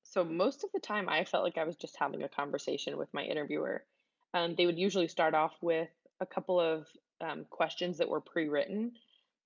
So 0.05 0.25
most 0.25 0.62
of 0.62 0.70
the 0.72 0.79
time, 0.79 1.09
I 1.09 1.25
felt 1.25 1.42
like 1.42 1.59
I 1.59 1.64
was 1.64 1.77
just 1.77 1.96
having 1.99 2.22
a 2.22 2.29
conversation 2.29 2.96
with 2.96 3.12
my 3.12 3.22
interviewer. 3.22 3.83
Um, 4.33 4.55
they 4.55 4.66
would 4.66 4.79
usually 4.79 5.09
start 5.09 5.35
off 5.35 5.55
with 5.61 5.90
a 6.20 6.27
couple 6.27 6.61
of 6.61 6.87
um, 7.20 7.46
questions 7.51 7.99
that 7.99 8.09
were 8.09 8.20
pre-written, 8.20 8.92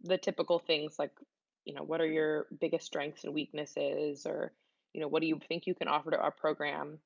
the 0.03 0.18
typical 0.18 0.59
things 0.59 0.98
like, 0.98 1.12
you 1.64 1.75
know, 1.75 1.83
what 1.83 2.01
are 2.01 2.07
your 2.07 2.46
biggest 2.61 2.87
strengths 2.87 3.25
and 3.25 3.35
weaknesses, 3.35 4.27
or 4.27 4.53
you 4.92 5.01
know, 5.01 5.09
what 5.09 5.20
do 5.23 5.29
you 5.29 5.40
think 5.49 5.66
you 5.66 5.75
can 5.75 5.88
offer 5.88 6.11
to 6.11 6.18
our 6.18 6.31
program? 6.31 6.99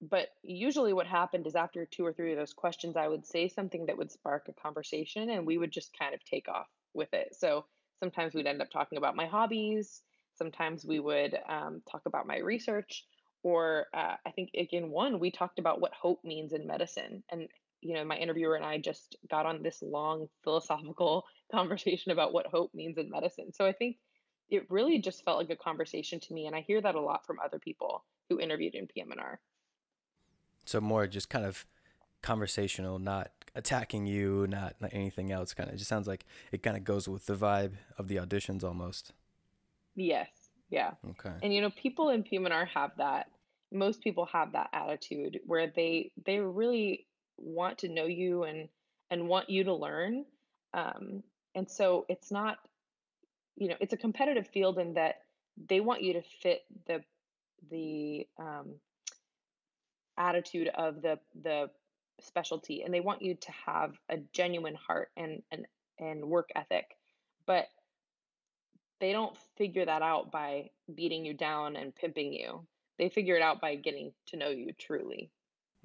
But 0.00 0.28
usually, 0.42 0.92
what 0.92 1.06
happened 1.06 1.46
is 1.46 1.54
after 1.54 1.86
two 1.86 2.04
or 2.04 2.12
three 2.12 2.32
of 2.32 2.38
those 2.38 2.52
questions, 2.52 2.96
I 2.96 3.06
would 3.06 3.24
say 3.24 3.48
something 3.48 3.86
that 3.86 3.96
would 3.96 4.10
spark 4.10 4.48
a 4.48 4.52
conversation, 4.52 5.30
and 5.30 5.46
we 5.46 5.58
would 5.58 5.70
just 5.70 5.96
kind 5.96 6.14
of 6.14 6.24
take 6.24 6.48
off 6.48 6.66
with 6.94 7.14
it. 7.14 7.36
So 7.38 7.66
sometimes 8.00 8.34
we'd 8.34 8.46
end 8.46 8.60
up 8.60 8.70
talking 8.70 8.98
about 8.98 9.14
my 9.14 9.26
hobbies. 9.26 10.02
Sometimes 10.34 10.84
we 10.84 10.98
would 10.98 11.38
um, 11.48 11.82
talk 11.90 12.02
about 12.06 12.26
my 12.26 12.38
research. 12.38 13.04
Or 13.44 13.86
uh, 13.94 14.16
I 14.24 14.30
think 14.30 14.50
again, 14.56 14.90
one 14.90 15.18
we 15.18 15.30
talked 15.30 15.58
about 15.58 15.80
what 15.80 15.92
hope 15.94 16.24
means 16.24 16.52
in 16.52 16.66
medicine, 16.66 17.22
and 17.28 17.48
you 17.82 17.94
know, 17.94 18.04
my 18.04 18.16
interviewer 18.16 18.54
and 18.54 18.64
I 18.64 18.78
just 18.78 19.16
got 19.28 19.44
on 19.44 19.62
this 19.62 19.82
long 19.82 20.28
philosophical 20.44 21.24
conversation 21.52 22.12
about 22.12 22.32
what 22.32 22.46
hope 22.46 22.72
means 22.72 22.96
in 22.96 23.10
medicine. 23.10 23.52
So 23.52 23.66
I 23.66 23.72
think 23.72 23.96
it 24.48 24.66
really 24.70 24.98
just 24.98 25.24
felt 25.24 25.38
like 25.38 25.50
a 25.50 25.56
conversation 25.56 26.20
to 26.20 26.34
me, 26.34 26.46
and 26.46 26.54
I 26.54 26.60
hear 26.60 26.80
that 26.80 26.94
a 26.94 27.00
lot 27.00 27.26
from 27.26 27.38
other 27.44 27.58
people 27.58 28.04
who 28.28 28.38
interviewed 28.38 28.74
in 28.74 28.86
PM&R. 28.86 29.40
So 30.64 30.80
more 30.80 31.06
just 31.06 31.28
kind 31.28 31.44
of 31.44 31.66
conversational, 32.22 32.98
not 32.98 33.30
attacking 33.54 34.06
you, 34.06 34.46
not, 34.46 34.76
not 34.80 34.90
anything 34.92 35.32
else. 35.32 35.54
Kind 35.54 35.70
of 35.70 35.76
just 35.76 35.88
sounds 35.88 36.06
like 36.06 36.24
it 36.52 36.62
kind 36.62 36.76
of 36.76 36.84
goes 36.84 37.08
with 37.08 37.26
the 37.26 37.34
vibe 37.34 37.72
of 37.98 38.08
the 38.08 38.16
auditions 38.16 38.62
almost. 38.62 39.12
Yes. 39.96 40.28
Yeah. 40.70 40.92
Okay. 41.10 41.32
And 41.42 41.52
you 41.52 41.60
know, 41.60 41.70
people 41.70 42.10
in 42.10 42.22
PM&R 42.22 42.64
have 42.66 42.92
that. 42.98 43.28
Most 43.72 44.02
people 44.02 44.26
have 44.26 44.52
that 44.52 44.68
attitude 44.72 45.40
where 45.46 45.66
they 45.74 46.12
they 46.26 46.40
really 46.40 47.06
want 47.36 47.78
to 47.78 47.88
know 47.88 48.06
you 48.06 48.44
and 48.44 48.68
and 49.10 49.28
want 49.28 49.50
you 49.50 49.64
to 49.64 49.74
learn. 49.74 50.24
Um, 50.72 51.22
and 51.54 51.70
so 51.70 52.06
it's 52.08 52.30
not, 52.30 52.56
you 53.56 53.68
know, 53.68 53.76
it's 53.80 53.92
a 53.92 53.98
competitive 53.98 54.46
field 54.46 54.78
in 54.78 54.94
that 54.94 55.16
they 55.68 55.80
want 55.80 56.02
you 56.02 56.14
to 56.14 56.22
fit 56.22 56.62
the 56.86 57.02
the 57.70 58.26
um, 58.38 58.74
attitude 60.16 60.68
of 60.68 61.02
the 61.02 61.18
the 61.42 61.70
specialty 62.20 62.82
and 62.82 62.92
they 62.92 63.00
want 63.00 63.22
you 63.22 63.34
to 63.34 63.52
have 63.66 63.94
a 64.08 64.16
genuine 64.32 64.74
heart 64.74 65.10
and 65.16 65.42
and 65.50 65.66
and 65.98 66.24
work 66.24 66.50
ethic 66.54 66.96
but 67.46 67.66
they 69.00 69.12
don't 69.12 69.36
figure 69.56 69.84
that 69.84 70.02
out 70.02 70.30
by 70.30 70.70
beating 70.94 71.24
you 71.24 71.34
down 71.34 71.74
and 71.74 71.94
pimping 71.94 72.32
you 72.32 72.64
they 72.98 73.08
figure 73.08 73.34
it 73.34 73.42
out 73.42 73.60
by 73.60 73.74
getting 73.74 74.12
to 74.26 74.36
know 74.36 74.50
you 74.50 74.72
truly 74.78 75.30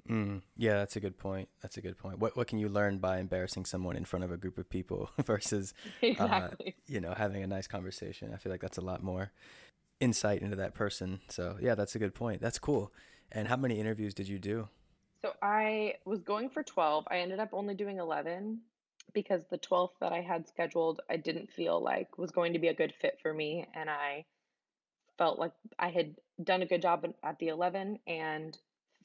mm, 0.08 0.42
yeah 0.56 0.74
that's 0.74 0.96
a 0.96 1.00
good 1.00 1.18
point. 1.18 1.48
That's 1.62 1.76
a 1.76 1.80
good 1.80 1.98
point. 1.98 2.18
What 2.18 2.36
what 2.36 2.46
can 2.46 2.58
you 2.58 2.68
learn 2.68 2.98
by 2.98 3.18
embarrassing 3.18 3.64
someone 3.64 3.96
in 3.96 4.04
front 4.04 4.24
of 4.24 4.32
a 4.32 4.36
group 4.36 4.58
of 4.58 4.68
people 4.68 5.10
versus 5.24 5.74
exactly. 6.02 6.74
uh, 6.78 6.80
you 6.86 7.00
know 7.00 7.14
having 7.16 7.42
a 7.42 7.46
nice 7.46 7.66
conversation? 7.66 8.32
I 8.34 8.36
feel 8.38 8.50
like 8.52 8.60
that's 8.60 8.78
a 8.78 8.82
lot 8.82 9.02
more 9.02 9.32
insight 10.00 10.42
into 10.42 10.56
that 10.56 10.74
person. 10.74 11.20
So 11.28 11.56
yeah 11.60 11.74
that's 11.74 11.94
a 11.94 11.98
good 11.98 12.14
point. 12.14 12.40
That's 12.40 12.58
cool. 12.58 12.92
And 13.30 13.48
how 13.48 13.56
many 13.56 13.78
interviews 13.78 14.14
did 14.14 14.28
you 14.28 14.38
do? 14.38 14.68
So 15.20 15.32
I 15.42 15.94
was 16.04 16.20
going 16.20 16.48
for 16.48 16.62
12. 16.62 17.08
I 17.10 17.18
ended 17.18 17.40
up 17.40 17.50
only 17.52 17.74
doing 17.74 17.98
11 17.98 18.60
because 19.12 19.42
the 19.50 19.58
12th 19.58 19.98
that 20.00 20.12
I 20.12 20.20
had 20.20 20.46
scheduled, 20.48 21.00
I 21.10 21.16
didn't 21.16 21.50
feel 21.50 21.80
like 21.80 22.18
was 22.18 22.30
going 22.30 22.52
to 22.52 22.58
be 22.58 22.68
a 22.68 22.74
good 22.74 22.94
fit 23.00 23.18
for 23.20 23.34
me. 23.34 23.66
And 23.74 23.90
I 23.90 24.24
felt 25.16 25.38
like 25.38 25.52
I 25.78 25.88
had 25.88 26.14
done 26.42 26.62
a 26.62 26.66
good 26.66 26.82
job 26.82 27.06
at 27.22 27.38
the 27.38 27.48
11 27.48 27.98
and 28.06 28.56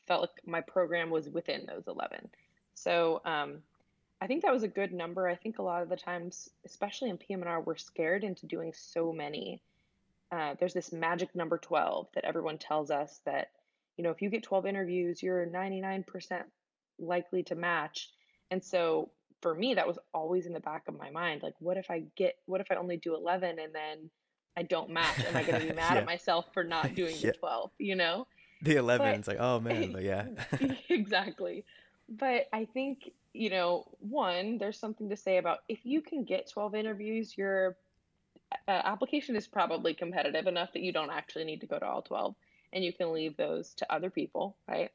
felt 0.07 0.21
like 0.21 0.45
my 0.45 0.61
program 0.61 1.09
was 1.09 1.29
within 1.29 1.65
those 1.67 1.87
11. 1.87 2.29
So 2.75 3.21
um, 3.25 3.59
I 4.21 4.27
think 4.27 4.43
that 4.43 4.53
was 4.53 4.63
a 4.63 4.67
good 4.67 4.91
number. 4.91 5.27
I 5.27 5.35
think 5.35 5.59
a 5.59 5.63
lot 5.63 5.81
of 5.81 5.89
the 5.89 5.95
times, 5.95 6.49
especially 6.65 7.09
in 7.09 7.17
PM&R, 7.17 7.61
we're 7.61 7.75
scared 7.75 8.23
into 8.23 8.45
doing 8.45 8.73
so 8.75 9.11
many. 9.11 9.61
Uh, 10.31 10.55
there's 10.59 10.73
this 10.73 10.91
magic 10.91 11.35
number 11.35 11.57
12 11.57 12.07
that 12.15 12.25
everyone 12.25 12.57
tells 12.57 12.89
us 12.89 13.21
that 13.25 13.49
you 13.97 14.03
know, 14.03 14.11
if 14.11 14.21
you 14.21 14.29
get 14.29 14.43
12 14.43 14.65
interviews, 14.65 15.21
you're 15.21 15.45
99% 15.45 16.43
likely 16.99 17.43
to 17.43 17.55
match. 17.55 18.09
And 18.51 18.63
so 18.63 19.11
for 19.41 19.53
me, 19.53 19.75
that 19.75 19.87
was 19.87 19.99
always 20.13 20.45
in 20.45 20.53
the 20.53 20.59
back 20.59 20.87
of 20.87 20.97
my 20.97 21.09
mind. 21.11 21.43
Like, 21.43 21.55
what 21.59 21.77
if 21.77 21.91
I 21.91 22.03
get, 22.15 22.35
what 22.45 22.61
if 22.61 22.67
I 22.71 22.75
only 22.75 22.97
do 22.97 23.15
11 23.15 23.59
and 23.59 23.73
then 23.73 24.09
I 24.57 24.63
don't 24.63 24.89
match? 24.89 25.23
Am 25.25 25.35
I 25.35 25.43
going 25.43 25.61
to 25.61 25.67
be 25.67 25.73
mad 25.75 25.93
yeah. 25.93 25.99
at 25.99 26.05
myself 26.05 26.45
for 26.53 26.63
not 26.63 26.95
doing 26.95 27.15
yeah. 27.19 27.31
the 27.31 27.37
12, 27.37 27.71
you 27.77 27.95
know? 27.95 28.27
The 28.73 28.77
11, 28.77 29.05
but, 29.05 29.19
it's 29.19 29.27
like, 29.27 29.39
oh 29.41 29.59
man, 29.59 29.91
but 29.91 30.03
yeah. 30.03 30.27
exactly. 30.89 31.65
But 32.07 32.47
I 32.53 32.63
think, 32.63 33.11
you 33.33 33.49
know, 33.49 33.85
one, 33.99 34.57
there's 34.57 34.79
something 34.79 35.09
to 35.09 35.17
say 35.17 35.37
about 35.37 35.59
if 35.67 35.79
you 35.83 36.01
can 36.01 36.23
get 36.23 36.49
12 36.49 36.73
interviews, 36.75 37.37
your 37.37 37.75
uh, 38.67 38.81
application 38.85 39.35
is 39.35 39.47
probably 39.47 39.93
competitive 39.93 40.47
enough 40.47 40.71
that 40.73 40.81
you 40.81 40.93
don't 40.93 41.09
actually 41.09 41.43
need 41.43 41.59
to 41.59 41.67
go 41.67 41.77
to 41.77 41.85
all 41.85 42.01
12 42.01 42.35
and 42.71 42.85
you 42.85 42.93
can 42.93 43.11
leave 43.11 43.35
those 43.35 43.73
to 43.75 43.93
other 43.93 44.09
people, 44.09 44.55
right? 44.67 44.91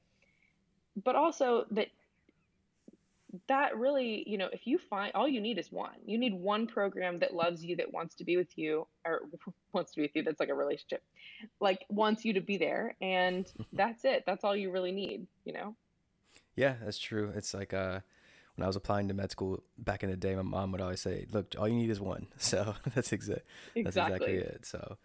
But 1.04 1.14
also 1.14 1.66
that 1.72 1.88
that 3.48 3.76
really, 3.76 4.24
you 4.26 4.38
know, 4.38 4.48
if 4.52 4.66
you 4.66 4.78
find 4.78 5.12
all 5.14 5.28
you 5.28 5.40
need 5.40 5.58
is 5.58 5.70
one. 5.70 5.96
You 6.06 6.18
need 6.18 6.34
one 6.34 6.66
program 6.66 7.18
that 7.18 7.34
loves 7.34 7.64
you, 7.64 7.76
that 7.76 7.92
wants 7.92 8.14
to 8.16 8.24
be 8.24 8.36
with 8.36 8.56
you, 8.56 8.86
or 9.04 9.22
wants 9.72 9.92
to 9.92 9.96
be 9.96 10.02
with 10.02 10.12
you. 10.14 10.22
That's 10.22 10.40
like 10.40 10.48
a 10.48 10.54
relationship, 10.54 11.02
like 11.60 11.84
wants 11.88 12.24
you 12.24 12.32
to 12.34 12.40
be 12.40 12.56
there, 12.56 12.96
and 13.00 13.50
that's 13.72 14.04
it. 14.04 14.24
That's 14.26 14.44
all 14.44 14.56
you 14.56 14.70
really 14.70 14.92
need, 14.92 15.26
you 15.44 15.52
know. 15.52 15.74
Yeah, 16.56 16.74
that's 16.82 16.98
true. 16.98 17.32
It's 17.34 17.54
like 17.54 17.74
uh, 17.74 18.00
when 18.56 18.64
I 18.64 18.66
was 18.66 18.76
applying 18.76 19.08
to 19.08 19.14
med 19.14 19.30
school 19.30 19.62
back 19.76 20.02
in 20.02 20.10
the 20.10 20.16
day, 20.16 20.34
my 20.34 20.42
mom 20.42 20.72
would 20.72 20.80
always 20.80 21.00
say, 21.00 21.26
"Look, 21.30 21.54
all 21.58 21.68
you 21.68 21.76
need 21.76 21.90
is 21.90 22.00
one." 22.00 22.28
So 22.38 22.74
that's 22.94 23.12
exact. 23.12 23.42
That's 23.74 23.88
exactly 23.88 24.34
it. 24.34 24.64
So 24.64 24.96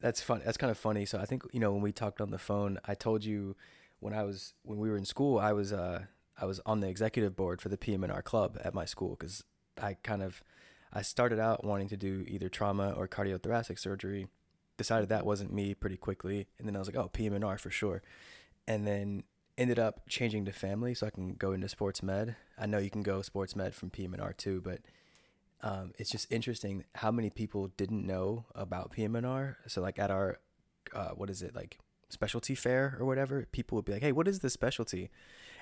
that's 0.00 0.20
fun. 0.20 0.42
That's 0.44 0.58
kind 0.58 0.70
of 0.70 0.78
funny. 0.78 1.06
So 1.06 1.18
I 1.18 1.24
think 1.24 1.44
you 1.52 1.60
know 1.60 1.72
when 1.72 1.82
we 1.82 1.92
talked 1.92 2.20
on 2.20 2.30
the 2.30 2.38
phone, 2.38 2.78
I 2.84 2.94
told 2.94 3.24
you 3.24 3.54
when 4.00 4.12
I 4.12 4.24
was 4.24 4.54
when 4.64 4.78
we 4.78 4.90
were 4.90 4.96
in 4.96 5.04
school, 5.04 5.38
I 5.38 5.52
was 5.52 5.72
uh 5.72 6.06
I 6.40 6.46
was 6.46 6.60
on 6.64 6.80
the 6.80 6.88
executive 6.88 7.36
board 7.36 7.60
for 7.60 7.68
the 7.68 7.76
PM&R 7.76 8.22
club 8.22 8.58
at 8.64 8.74
my 8.74 8.84
school 8.84 9.10
because 9.10 9.44
I 9.80 9.94
kind 10.02 10.22
of 10.22 10.42
I 10.92 11.02
started 11.02 11.38
out 11.38 11.64
wanting 11.64 11.88
to 11.90 11.96
do 11.96 12.24
either 12.26 12.48
trauma 12.48 12.92
or 12.92 13.06
cardiothoracic 13.06 13.78
surgery. 13.78 14.26
Decided 14.76 15.10
that 15.10 15.26
wasn't 15.26 15.52
me 15.52 15.74
pretty 15.74 15.98
quickly, 15.98 16.48
and 16.58 16.66
then 16.66 16.74
I 16.74 16.78
was 16.78 16.88
like, 16.88 16.96
oh, 16.96 17.08
PM&R 17.08 17.58
for 17.58 17.70
sure, 17.70 18.02
and 18.66 18.86
then 18.86 19.24
ended 19.58 19.78
up 19.78 20.08
changing 20.08 20.46
to 20.46 20.52
family 20.52 20.94
so 20.94 21.06
I 21.06 21.10
can 21.10 21.34
go 21.34 21.52
into 21.52 21.68
sports 21.68 22.02
med. 22.02 22.34
I 22.58 22.64
know 22.64 22.78
you 22.78 22.88
can 22.88 23.02
go 23.02 23.20
sports 23.20 23.54
med 23.54 23.74
from 23.74 23.90
PM&R 23.90 24.32
too, 24.32 24.62
but 24.62 24.80
um, 25.62 25.92
it's 25.98 26.10
just 26.10 26.32
interesting 26.32 26.84
how 26.94 27.10
many 27.10 27.28
people 27.28 27.68
didn't 27.76 28.06
know 28.06 28.46
about 28.54 28.90
PM&R. 28.90 29.58
So 29.66 29.82
like 29.82 29.98
at 29.98 30.10
our, 30.10 30.38
uh, 30.94 31.10
what 31.10 31.28
is 31.28 31.42
it 31.42 31.54
like 31.54 31.78
specialty 32.12 32.54
fair 32.54 32.96
or 32.98 33.06
whatever, 33.06 33.46
people 33.52 33.76
would 33.76 33.84
be 33.84 33.92
like, 33.92 34.02
"Hey, 34.02 34.12
what 34.12 34.28
is 34.28 34.40
this 34.40 34.52
specialty?" 34.52 35.10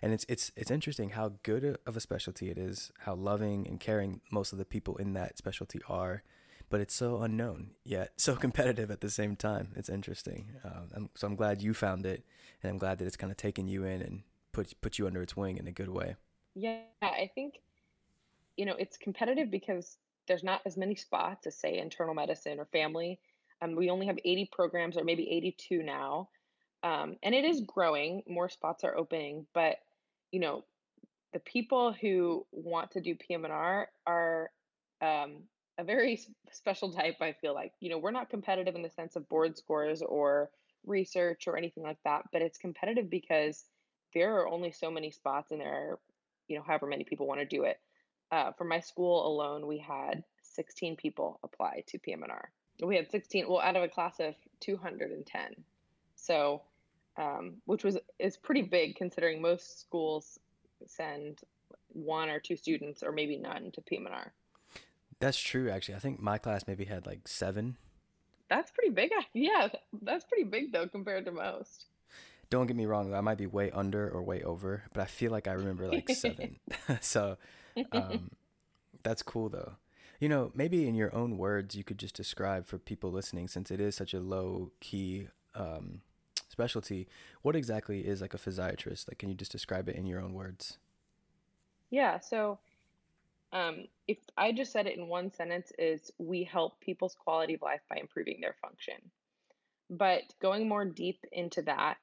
And 0.03 0.13
it's 0.13 0.25
it's 0.29 0.53
it's 0.57 0.71
interesting 0.71 1.11
how 1.11 1.33
good 1.43 1.79
of 1.87 1.97
a 1.97 2.01
specialty 2.01 2.51
it 2.51 2.59
is, 2.59 2.93
how 3.01 3.15
loving 3.15 3.67
and 3.67 3.81
caring 3.81 4.21
most 4.31 4.53
of 4.53 4.59
the 4.59 4.65
people 4.65 4.97
in 4.97 5.13
that 5.15 5.39
specialty 5.39 5.81
are, 5.89 6.23
but 6.71 6.81
it's 6.81 6.95
so 6.95 7.23
unknown 7.23 7.71
yet 7.85 8.13
so 8.17 8.37
competitive 8.47 8.91
at 8.91 9.01
the 9.01 9.11
same 9.11 9.37
time. 9.37 9.73
It's 9.77 9.89
interesting. 9.89 10.53
Um, 10.65 10.89
I'm, 10.95 11.11
so 11.15 11.27
I'm 11.27 11.37
glad 11.37 11.63
you 11.63 11.75
found 11.75 12.07
it, 12.07 12.25
and 12.63 12.71
I'm 12.71 12.79
glad 12.79 12.99
that 12.99 13.07
it's 13.07 13.17
kind 13.17 13.31
of 13.31 13.37
taken 13.37 13.69
you 13.69 13.85
in 13.85 14.03
and 14.03 14.23
put 14.53 14.81
put 14.81 14.99
you 14.99 15.07
under 15.07 15.23
its 15.23 15.37
wing 15.37 15.57
in 15.57 15.67
a 15.67 15.73
good 15.73 15.91
way. 15.91 16.17
Yeah, 16.55 16.81
I 17.03 17.31
think 17.35 17.61
you 18.59 18.67
know, 18.67 18.75
it's 18.79 18.99
competitive 18.99 19.51
because 19.51 19.97
there's 20.27 20.45
not 20.45 20.61
as 20.67 20.77
many 20.77 20.97
spots 20.97 21.47
as 21.47 21.57
say 21.57 21.79
internal 21.79 22.13
medicine 22.13 22.59
or 22.59 22.67
family. 22.67 23.19
Um, 23.63 23.75
we 23.75 23.89
only 23.89 24.07
have 24.07 24.19
80 24.23 24.51
programs 24.53 24.97
or 24.97 25.05
maybe 25.05 25.31
82 25.31 25.83
now. 25.83 26.29
Um, 26.83 27.17
and 27.23 27.35
it 27.35 27.45
is 27.45 27.61
growing, 27.61 28.23
more 28.29 28.49
spots 28.49 28.85
are 28.85 28.97
opening, 28.97 29.47
but 29.53 29.77
you 30.31 30.41
know, 30.41 30.65
the 31.33 31.41
people 31.41 31.93
who 31.93 32.47
want 32.53 32.93
to 32.93 33.01
do 33.01 33.15
PM&R 33.15 33.89
are 34.07 34.51
um, 35.03 35.43
a 35.79 35.85
very 35.85 36.21
special 36.53 36.93
type, 36.93 37.17
I 37.21 37.33
feel 37.33 37.55
like. 37.55 37.73
You 37.81 37.91
know, 37.91 37.99
we're 37.99 38.11
not 38.11 38.31
competitive 38.31 38.75
in 38.75 38.83
the 38.83 38.91
sense 38.91 39.17
of 39.17 39.29
board 39.29 39.57
scores 39.59 40.03
or 40.03 40.51
research 40.87 41.47
or 41.47 41.57
anything 41.57 41.83
like 41.83 41.99
that, 42.05 42.23
but 42.33 42.43
it's 42.43 42.59
competitive 42.59 43.11
because 43.11 43.65
there 44.15 44.37
are 44.37 44.49
only 44.49 44.73
so 44.73 44.91
many 44.91 45.11
spots 45.11 45.51
and 45.51 45.61
there 45.61 45.73
are, 45.73 45.99
you 46.47 46.57
know, 46.57 46.63
however 46.67 46.87
many 46.87 47.05
people 47.05 47.27
want 47.27 47.41
to 47.41 47.47
do 47.47 47.65
it 47.65 47.79
uh, 48.31 48.53
for 48.53 48.65
my 48.65 48.81
school 48.81 49.27
alone, 49.27 49.67
we 49.67 49.79
had 49.79 50.23
16 50.43 50.97
people 50.97 51.41
apply 51.43 51.85
to 51.89 51.99
PM&R. 51.99 52.51
We 52.83 52.97
had 52.97 53.11
16, 53.11 53.49
well, 53.49 53.61
out 53.61 53.77
of 53.77 53.83
a 53.83 53.89
class 53.89 54.21
of 54.21 54.35
210. 54.61 55.43
So, 56.19 56.63
um, 57.17 57.55
which 57.67 57.85
was 57.85 57.97
is 58.19 58.37
pretty 58.37 58.63
big 58.63 58.97
considering 58.97 59.41
most 59.41 59.81
schools 59.81 60.39
send 60.87 61.41
one 61.89 62.29
or 62.29 62.39
two 62.39 62.57
students 62.57 63.03
or 63.03 63.13
maybe 63.13 63.37
none 63.37 63.71
to 63.73 63.81
PM&R. 63.81 64.33
That's 65.21 65.39
true, 65.39 65.71
actually. 65.71 65.97
I 65.97 65.99
think 65.99 66.21
my 66.21 66.39
class 66.39 66.65
maybe 66.67 66.85
had 66.85 67.07
like 67.07 67.27
seven. 67.27 67.77
That's 68.49 68.71
pretty 68.71 68.91
big. 68.91 69.11
Yeah, 69.33 69.69
that's 70.03 70.25
pretty 70.25 70.45
big 70.45 70.73
though 70.73 70.87
compared 70.87 71.25
to 71.27 71.33
most. 71.33 71.87
Don't 72.51 72.67
get 72.67 72.77
me 72.77 72.87
wrong, 72.87 73.13
I 73.13 73.21
might 73.21 73.37
be 73.37 73.47
way 73.47 73.71
under 73.73 74.09
or 74.09 74.23
way 74.23 74.43
over, 74.43 74.85
but 74.95 75.03
I 75.03 75.07
feel 75.07 75.31
like 75.31 75.47
I 75.47 75.53
remember 75.53 75.87
like 75.89 76.09
seven. 76.15 76.57
so 77.01 77.37
um, 77.93 78.31
that's 79.03 79.23
cool 79.23 79.51
though. 79.51 79.73
You 80.19 80.29
know, 80.29 80.51
maybe 80.55 80.89
in 80.89 80.95
your 80.95 81.15
own 81.15 81.37
words, 81.37 81.77
you 81.77 81.85
could 81.85 81.99
just 81.99 82.17
describe 82.17 82.67
for 82.67 82.79
people 82.79 83.13
listening, 83.13 83.49
since 83.49 83.71
it 83.71 83.81
is 83.81 83.95
such 83.95 84.15
a 84.15 84.21
low 84.21 84.73
key 84.81 85.29
um, 85.55 86.01
specialty, 86.59 87.09
what 87.43 87.57
exactly 87.57 88.07
is 88.07 88.21
like 88.21 88.35
a 88.35 88.39
physiatrist? 88.39 89.09
Like, 89.09 89.19
can 89.19 89.29
you 89.31 89.37
just 89.37 89.53
describe 89.53 89.89
it 89.89 89.97
in 89.97 90.07
your 90.07 90.21
own 90.21 90.35
words? 90.35 90.79
Yeah. 91.91 92.19
So 92.21 92.61
Um, 93.53 93.87
if 94.09 94.19
I 94.37 94.53
just 94.53 94.73
said 94.73 94.87
it 94.89 94.99
in 94.99 95.09
one 95.09 95.33
sentence, 95.33 95.73
is 95.79 96.11
we 96.19 96.45
help 96.45 96.81
people's 96.81 97.15
quality 97.15 97.55
of 97.55 97.63
life 97.63 97.83
by 97.89 97.97
improving 97.97 98.41
their 98.41 98.57
function. 98.63 99.13
But 99.91 100.25
going 100.41 100.69
more 100.69 100.85
deep 100.87 101.25
into 101.33 101.63
that, 101.63 101.99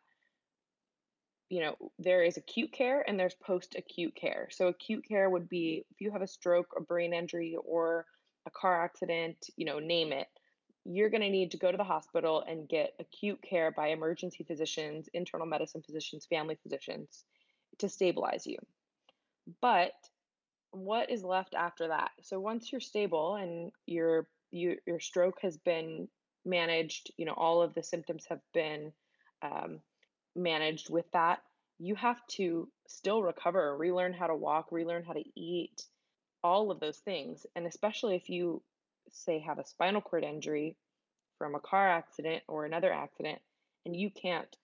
you 1.50 1.62
know, 1.62 1.92
there 2.00 2.24
is 2.24 2.38
acute 2.38 2.72
care 2.72 3.08
and 3.08 3.20
there's 3.20 3.36
post 3.36 3.76
acute 3.76 4.16
care. 4.16 4.48
So, 4.52 4.68
acute 4.68 5.06
care 5.08 5.30
would 5.30 5.48
be 5.48 5.86
if 5.92 6.02
you 6.02 6.12
have 6.12 6.22
a 6.24 6.28
stroke, 6.28 6.74
a 6.78 6.82
brain 6.82 7.14
injury, 7.14 7.56
or 7.56 8.08
a 8.48 8.52
car 8.52 8.84
accident, 8.84 9.50
you 9.56 9.66
know, 9.66 9.80
name 9.80 10.12
it, 10.12 10.28
you're 10.86 11.10
going 11.10 11.22
to 11.22 11.30
need 11.30 11.52
to 11.52 11.58
go 11.58 11.72
to 11.72 11.78
the 11.78 11.84
hospital 11.84 12.44
and 12.48 12.70
get 12.70 12.94
acute 13.00 13.42
care 13.42 13.72
by 13.72 13.88
emergency 13.88 14.44
physicians, 14.44 15.10
internal 15.14 15.48
medicine 15.48 15.82
physicians, 15.82 16.26
family 16.26 16.58
physicians 16.62 17.26
to 17.80 17.90
stabilize 17.90 18.46
you. 18.46 18.58
But 19.62 19.94
what 20.72 21.10
is 21.10 21.24
left 21.24 21.56
after 21.56 21.88
that? 21.88 22.12
So 22.22 22.40
once 22.40 22.72
you're 22.72 22.82
stable 22.82 23.36
and 23.36 23.72
your 23.86 24.28
you, 24.52 24.78
your 24.86 25.00
stroke 25.00 25.40
has 25.42 25.58
been 25.58 26.08
managed, 26.46 27.12
you 27.18 27.26
know, 27.26 27.34
all 27.34 27.62
of 27.62 27.74
the 27.74 27.84
symptoms 27.84 28.26
have 28.30 28.40
been 28.54 28.94
um, 29.42 29.80
managed 30.36 30.90
with 30.90 31.06
that, 31.12 31.40
you 31.80 31.96
have 31.96 32.26
to 32.28 32.70
still 32.88 33.22
recover, 33.22 33.76
relearn 33.76 34.14
how 34.14 34.28
to 34.28 34.36
walk, 34.36 34.72
relearn 34.72 35.04
how 35.04 35.14
to 35.14 35.24
eat, 35.36 35.84
all 36.44 36.72
of 36.72 36.80
those 36.80 37.00
things. 37.00 37.46
And 37.56 37.66
especially 37.66 38.16
if 38.16 38.30
you, 38.30 38.62
say, 39.12 39.40
have 39.40 39.60
a 39.60 39.66
spinal 39.66 40.02
cord 40.02 40.24
injury 40.24 40.76
from 41.38 41.56
a 41.56 41.60
car 41.60 41.90
accident 41.90 42.44
or 42.48 42.66
another 42.66 42.92
accident, 42.92 43.40
and 43.86 43.96
you 43.96 44.10
can't 44.10 44.56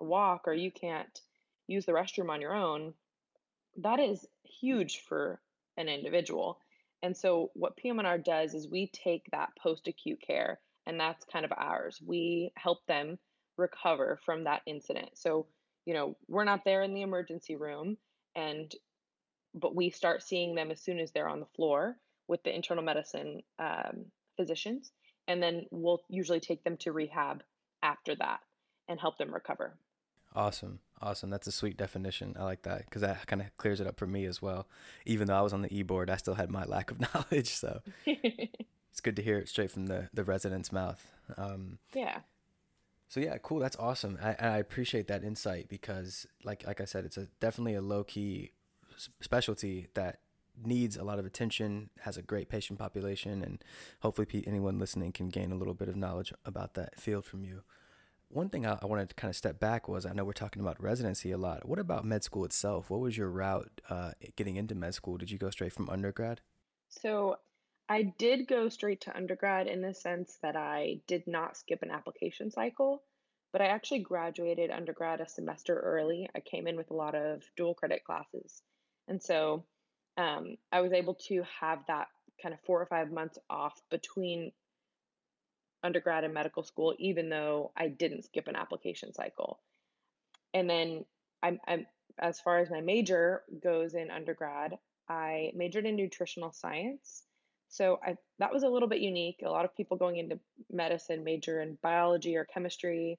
walk 0.00 0.46
or 0.46 0.54
you 0.54 0.70
can't 0.70 1.20
use 1.66 1.86
the 1.86 1.92
restroom 1.92 2.30
on 2.30 2.40
your 2.40 2.54
own, 2.54 2.94
that 3.78 3.98
is 3.98 4.26
huge 4.60 5.00
for 5.00 5.40
an 5.76 5.88
individual. 5.88 6.58
And 7.02 7.16
so, 7.16 7.50
what 7.54 7.76
PM&R 7.76 8.18
does 8.18 8.54
is 8.54 8.68
we 8.68 8.86
take 8.86 9.26
that 9.30 9.50
post 9.58 9.88
acute 9.88 10.20
care, 10.20 10.60
and 10.86 10.98
that's 10.98 11.24
kind 11.26 11.44
of 11.44 11.52
ours. 11.56 12.00
We 12.04 12.52
help 12.56 12.86
them 12.86 13.18
recover 13.56 14.18
from 14.24 14.44
that 14.44 14.62
incident. 14.66 15.10
So, 15.14 15.46
you 15.84 15.94
know, 15.94 16.16
we're 16.28 16.44
not 16.44 16.64
there 16.64 16.82
in 16.82 16.94
the 16.94 17.02
emergency 17.02 17.56
room, 17.56 17.98
and 18.34 18.72
but 19.54 19.74
we 19.74 19.90
start 19.90 20.22
seeing 20.22 20.54
them 20.54 20.70
as 20.70 20.80
soon 20.80 20.98
as 20.98 21.12
they're 21.12 21.28
on 21.28 21.40
the 21.40 21.46
floor 21.54 21.96
with 22.28 22.42
the 22.42 22.54
internal 22.54 22.84
medicine 22.84 23.42
um, 23.58 24.06
physicians, 24.36 24.92
and 25.28 25.42
then 25.42 25.66
we'll 25.70 26.02
usually 26.08 26.40
take 26.40 26.64
them 26.64 26.76
to 26.78 26.92
rehab 26.92 27.42
after 27.82 28.14
that 28.16 28.40
and 28.88 29.00
help 29.00 29.18
them 29.18 29.32
recover. 29.32 29.74
Awesome. 30.34 30.80
Awesome. 31.00 31.30
That's 31.30 31.46
a 31.46 31.52
sweet 31.52 31.76
definition. 31.76 32.34
I 32.38 32.44
like 32.44 32.62
that 32.62 32.86
because 32.86 33.02
that 33.02 33.26
kind 33.26 33.42
of 33.42 33.56
clears 33.56 33.80
it 33.80 33.86
up 33.86 33.98
for 33.98 34.06
me 34.06 34.24
as 34.24 34.42
well. 34.42 34.66
Even 35.06 35.28
though 35.28 35.36
I 35.36 35.42
was 35.42 35.52
on 35.52 35.62
the 35.62 35.76
e 35.76 35.82
board, 35.82 36.10
I 36.10 36.16
still 36.16 36.34
had 36.34 36.50
my 36.50 36.64
lack 36.64 36.90
of 36.90 37.00
knowledge. 37.14 37.48
So 37.48 37.82
it's 38.06 39.00
good 39.02 39.16
to 39.16 39.22
hear 39.22 39.38
it 39.38 39.48
straight 39.48 39.70
from 39.70 39.86
the, 39.86 40.08
the 40.12 40.24
resident's 40.24 40.72
mouth. 40.72 41.12
Um, 41.36 41.78
yeah. 41.94 42.20
So 43.08 43.20
yeah, 43.20 43.36
cool. 43.38 43.60
That's 43.60 43.76
awesome. 43.76 44.18
I, 44.22 44.34
I 44.40 44.58
appreciate 44.58 45.06
that 45.08 45.22
insight 45.22 45.68
because, 45.68 46.26
like 46.42 46.66
like 46.66 46.80
I 46.80 46.84
said, 46.84 47.04
it's 47.04 47.16
a 47.16 47.28
definitely 47.38 47.74
a 47.74 47.82
low 47.82 48.02
key 48.02 48.52
specialty 49.20 49.88
that 49.94 50.20
needs 50.62 50.96
a 50.96 51.04
lot 51.04 51.18
of 51.18 51.26
attention, 51.26 51.90
has 52.00 52.16
a 52.16 52.22
great 52.22 52.48
patient 52.48 52.78
population, 52.78 53.42
and 53.42 53.62
hopefully 54.00 54.44
anyone 54.46 54.78
listening 54.78 55.12
can 55.12 55.28
gain 55.28 55.52
a 55.52 55.56
little 55.56 55.74
bit 55.74 55.88
of 55.88 55.96
knowledge 55.96 56.32
about 56.44 56.74
that 56.74 57.00
field 57.00 57.24
from 57.24 57.44
you. 57.44 57.62
One 58.28 58.48
thing 58.48 58.66
I, 58.66 58.84
wanted 58.84 59.10
to 59.10 59.14
kind 59.14 59.30
of 59.30 59.36
step 59.36 59.60
back 59.60 59.88
was 59.88 60.04
I 60.04 60.12
know 60.12 60.24
we're 60.24 60.32
talking 60.32 60.60
about 60.60 60.82
residency 60.82 61.30
a 61.30 61.38
lot. 61.38 61.68
What 61.68 61.78
about 61.78 62.04
med 62.04 62.24
school 62.24 62.44
itself? 62.44 62.90
What 62.90 63.00
was 63.00 63.16
your 63.16 63.30
route 63.30 63.80
uh, 63.88 64.12
getting 64.36 64.56
into 64.56 64.74
med 64.74 64.94
school? 64.94 65.18
Did 65.18 65.30
you 65.30 65.38
go 65.38 65.50
straight 65.50 65.72
from 65.72 65.88
undergrad? 65.88 66.40
So 66.88 67.36
I 67.88 68.14
did 68.18 68.48
go 68.48 68.68
straight 68.68 69.02
to 69.02 69.16
undergrad 69.16 69.66
in 69.66 69.82
the 69.82 69.94
sense 69.94 70.38
that 70.42 70.56
I 70.56 71.00
did 71.06 71.26
not 71.26 71.56
skip 71.56 71.82
an 71.82 71.90
application 71.90 72.50
cycle, 72.50 73.02
but 73.52 73.60
I 73.60 73.66
actually 73.66 74.00
graduated 74.00 74.70
undergrad 74.70 75.20
a 75.20 75.28
semester 75.28 75.78
early. 75.78 76.28
I 76.34 76.40
came 76.40 76.66
in 76.66 76.76
with 76.76 76.90
a 76.90 76.94
lot 76.94 77.14
of 77.14 77.42
dual 77.56 77.74
credit 77.74 78.02
classes. 78.02 78.62
And 79.06 79.22
so 79.22 79.64
um, 80.16 80.56
I 80.72 80.80
was 80.80 80.92
able 80.92 81.14
to 81.28 81.44
have 81.60 81.80
that 81.88 82.08
kind 82.42 82.54
of 82.54 82.60
four 82.60 82.80
or 82.80 82.86
five 82.86 83.10
months 83.10 83.38
off 83.48 83.80
between 83.90 84.52
undergrad 85.82 86.24
and 86.24 86.34
medical 86.34 86.62
school, 86.62 86.94
even 86.98 87.28
though 87.28 87.72
I 87.76 87.88
didn't 87.88 88.24
skip 88.24 88.48
an 88.48 88.56
application 88.56 89.12
cycle. 89.12 89.60
And 90.52 90.68
then 90.68 91.04
I'm, 91.42 91.60
I'm 91.66 91.86
as 92.18 92.40
far 92.40 92.58
as 92.58 92.70
my 92.70 92.80
major 92.80 93.42
goes 93.62 93.94
in 93.94 94.10
undergrad, 94.10 94.78
I 95.08 95.52
majored 95.54 95.86
in 95.86 95.96
nutritional 95.96 96.52
science. 96.52 97.24
So 97.68 97.98
I 98.04 98.16
that 98.38 98.52
was 98.52 98.62
a 98.62 98.68
little 98.68 98.88
bit 98.88 99.00
unique. 99.00 99.42
A 99.44 99.50
lot 99.50 99.64
of 99.64 99.76
people 99.76 99.96
going 99.96 100.16
into 100.16 100.38
medicine 100.70 101.24
major 101.24 101.60
in 101.60 101.76
biology 101.82 102.36
or 102.36 102.44
chemistry 102.44 103.18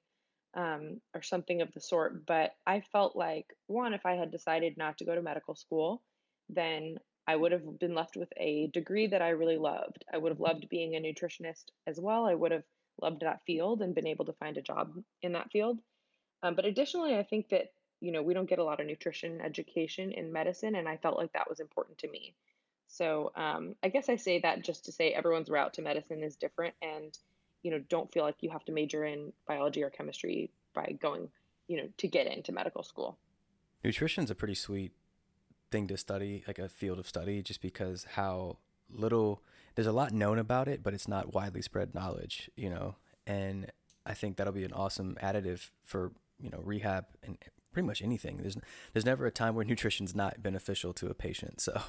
um, 0.54 1.00
or 1.14 1.22
something 1.22 1.60
of 1.60 1.72
the 1.72 1.80
sort. 1.80 2.26
But 2.26 2.52
I 2.66 2.80
felt 2.80 3.14
like 3.14 3.46
one, 3.66 3.92
if 3.92 4.06
I 4.06 4.14
had 4.14 4.30
decided 4.30 4.78
not 4.78 4.98
to 4.98 5.04
go 5.04 5.14
to 5.14 5.22
medical 5.22 5.54
school, 5.54 6.02
then 6.48 6.98
I 7.26 7.36
would 7.36 7.52
have 7.52 7.78
been 7.78 7.94
left 7.94 8.16
with 8.16 8.32
a 8.36 8.68
degree 8.68 9.08
that 9.08 9.22
I 9.22 9.30
really 9.30 9.58
loved. 9.58 10.04
I 10.12 10.18
would 10.18 10.30
have 10.30 10.40
loved 10.40 10.68
being 10.68 10.94
a 10.94 11.00
nutritionist 11.00 11.64
as 11.86 11.98
well. 12.00 12.24
I 12.24 12.34
would 12.34 12.52
have 12.52 12.62
loved 13.00 13.22
that 13.22 13.42
field 13.46 13.82
and 13.82 13.94
been 13.94 14.06
able 14.06 14.24
to 14.26 14.32
find 14.34 14.56
a 14.56 14.62
job 14.62 14.92
in 15.22 15.32
that 15.32 15.50
field. 15.50 15.78
Um, 16.42 16.54
but 16.54 16.64
additionally, 16.64 17.16
I 17.16 17.24
think 17.24 17.48
that 17.48 17.72
you 18.00 18.12
know 18.12 18.22
we 18.22 18.34
don't 18.34 18.48
get 18.48 18.58
a 18.58 18.64
lot 18.64 18.80
of 18.80 18.86
nutrition 18.86 19.40
education 19.40 20.12
in 20.12 20.32
medicine, 20.32 20.76
and 20.76 20.88
I 20.88 20.96
felt 20.98 21.18
like 21.18 21.32
that 21.32 21.48
was 21.48 21.60
important 21.60 21.98
to 21.98 22.08
me. 22.08 22.34
So 22.88 23.32
um, 23.34 23.74
I 23.82 23.88
guess 23.88 24.08
I 24.08 24.16
say 24.16 24.40
that 24.40 24.64
just 24.64 24.84
to 24.84 24.92
say 24.92 25.10
everyone's 25.10 25.50
route 25.50 25.74
to 25.74 25.82
medicine 25.82 26.22
is 26.22 26.36
different, 26.36 26.74
and 26.80 27.16
you 27.62 27.70
know 27.70 27.80
don't 27.88 28.12
feel 28.12 28.22
like 28.22 28.36
you 28.40 28.50
have 28.50 28.64
to 28.66 28.72
major 28.72 29.04
in 29.04 29.32
biology 29.48 29.82
or 29.82 29.90
chemistry 29.90 30.50
by 30.74 30.96
going 31.00 31.28
you 31.66 31.78
know 31.78 31.88
to 31.98 32.06
get 32.06 32.26
into 32.26 32.52
medical 32.52 32.84
school. 32.84 33.18
Nutrition's 33.82 34.30
a 34.30 34.34
pretty 34.34 34.54
sweet 34.54 34.92
thing 35.70 35.86
to 35.88 35.96
study, 35.96 36.44
like 36.46 36.58
a 36.58 36.68
field 36.68 36.98
of 36.98 37.08
study, 37.08 37.42
just 37.42 37.60
because 37.60 38.06
how 38.12 38.58
little 38.90 39.42
there's 39.74 39.86
a 39.86 39.92
lot 39.92 40.12
known 40.12 40.38
about 40.38 40.68
it, 40.68 40.82
but 40.82 40.94
it's 40.94 41.08
not 41.08 41.34
widely 41.34 41.62
spread 41.62 41.94
knowledge, 41.94 42.50
you 42.56 42.70
know. 42.70 42.96
And 43.26 43.70
I 44.04 44.14
think 44.14 44.36
that'll 44.36 44.52
be 44.52 44.64
an 44.64 44.72
awesome 44.72 45.16
additive 45.22 45.70
for 45.84 46.12
you 46.40 46.50
know 46.50 46.60
rehab 46.62 47.06
and 47.22 47.38
pretty 47.72 47.86
much 47.86 48.02
anything. 48.02 48.38
There's 48.38 48.56
there's 48.92 49.04
never 49.04 49.26
a 49.26 49.30
time 49.30 49.54
where 49.54 49.64
nutrition's 49.66 50.14
not 50.14 50.42
beneficial 50.42 50.92
to 50.94 51.08
a 51.08 51.14
patient. 51.14 51.60
So 51.60 51.80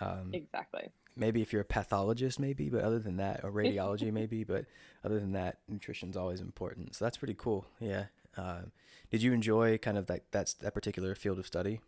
um, 0.00 0.30
exactly. 0.32 0.88
Maybe 1.16 1.42
if 1.42 1.52
you're 1.52 1.62
a 1.62 1.66
pathologist, 1.66 2.38
maybe, 2.38 2.70
but 2.70 2.82
other 2.82 2.98
than 2.98 3.16
that, 3.18 3.44
or 3.44 3.52
radiology, 3.52 4.12
maybe, 4.12 4.44
but 4.44 4.64
other 5.04 5.20
than 5.20 5.32
that, 5.32 5.58
nutrition's 5.68 6.16
always 6.16 6.40
important. 6.40 6.96
So 6.96 7.04
that's 7.04 7.16
pretty 7.16 7.34
cool. 7.36 7.66
Yeah. 7.78 8.06
Uh, 8.36 8.62
did 9.10 9.22
you 9.22 9.32
enjoy 9.32 9.76
kind 9.78 9.98
of 9.98 10.06
that 10.06 10.22
that's 10.30 10.54
that 10.54 10.74
particular 10.74 11.14
field 11.14 11.38
of 11.38 11.46
study? 11.46 11.80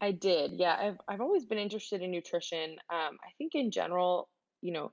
I 0.00 0.12
did. 0.12 0.52
Yeah, 0.52 0.76
I've 0.78 0.98
I've 1.08 1.20
always 1.20 1.44
been 1.44 1.58
interested 1.58 2.02
in 2.02 2.10
nutrition. 2.10 2.72
Um, 2.90 3.18
I 3.22 3.30
think 3.38 3.54
in 3.54 3.70
general, 3.70 4.28
you 4.62 4.72
know, 4.72 4.92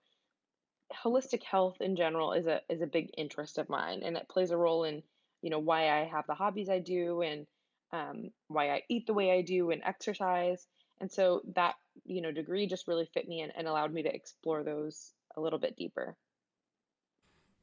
holistic 0.94 1.44
health 1.44 1.78
in 1.80 1.96
general 1.96 2.34
is 2.34 2.46
a 2.46 2.62
is 2.70 2.82
a 2.82 2.88
big 2.88 3.12
interest 3.18 3.58
of 3.58 3.70
mine, 3.70 4.02
and 4.04 4.18
it 4.18 4.30
plays 4.30 4.52
a 4.52 4.58
role 4.58 4.84
in 4.84 5.04
you 5.42 5.50
know 5.50 5.60
why 5.60 5.90
I 5.90 6.06
have 6.06 6.26
the 6.28 6.36
hobbies 6.36 6.70
I 6.70 6.80
do 6.80 7.22
and 7.22 7.48
um, 7.94 8.32
why 8.48 8.72
I 8.72 8.82
eat 8.90 9.08
the 9.08 9.14
way 9.14 9.32
I 9.32 9.42
do 9.42 9.72
and 9.72 9.82
exercise. 9.84 10.68
And 11.00 11.12
so 11.12 11.42
that 11.56 11.76
you 12.06 12.22
know 12.22 12.32
degree 12.32 12.68
just 12.68 12.88
really 12.88 13.10
fit 13.14 13.28
me 13.28 13.42
and, 13.42 13.54
and 13.58 13.68
allowed 13.68 13.94
me 13.94 14.04
to 14.04 14.14
explore 14.14 14.64
those 14.64 15.14
a 15.38 15.42
little 15.42 15.60
bit 15.60 15.78
deeper. 15.78 16.18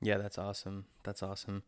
Yeah, 0.01 0.19
that's 0.19 0.39
awesome. 0.39 0.87
That's 1.03 1.23
awesome. 1.23 1.63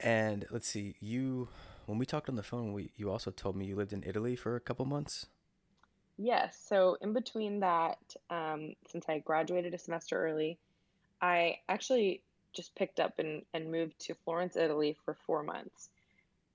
And 0.00 0.44
let's 0.50 0.68
see, 0.68 0.96
you 1.00 1.48
when 1.86 1.98
we 1.98 2.06
talked 2.06 2.28
on 2.28 2.36
the 2.36 2.42
phone, 2.42 2.72
we 2.72 2.90
you 2.96 3.10
also 3.10 3.30
told 3.30 3.56
me 3.56 3.66
you 3.66 3.76
lived 3.76 3.92
in 3.92 4.02
Italy 4.06 4.36
for 4.36 4.56
a 4.56 4.60
couple 4.60 4.84
months. 4.84 5.26
Yes. 6.16 6.56
So 6.68 6.96
in 7.00 7.12
between 7.12 7.60
that, 7.60 7.98
um, 8.30 8.74
since 8.88 9.06
I 9.08 9.18
graduated 9.18 9.74
a 9.74 9.78
semester 9.78 10.24
early, 10.24 10.58
I 11.20 11.58
actually 11.68 12.20
just 12.52 12.74
picked 12.76 13.00
up 13.00 13.18
and, 13.18 13.42
and 13.52 13.70
moved 13.70 13.98
to 14.00 14.14
Florence, 14.24 14.56
Italy 14.56 14.96
for 15.04 15.14
four 15.26 15.42
months. 15.42 15.88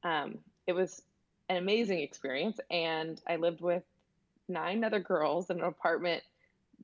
Um, 0.03 0.37
it 0.65 0.73
was 0.73 1.01
an 1.49 1.57
amazing 1.57 1.99
experience, 1.99 2.59
and 2.71 3.21
I 3.27 3.35
lived 3.35 3.59
with 3.59 3.83
nine 4.47 4.83
other 4.83 4.99
girls 4.99 5.49
in 5.49 5.59
an 5.59 5.65
apartment 5.65 6.23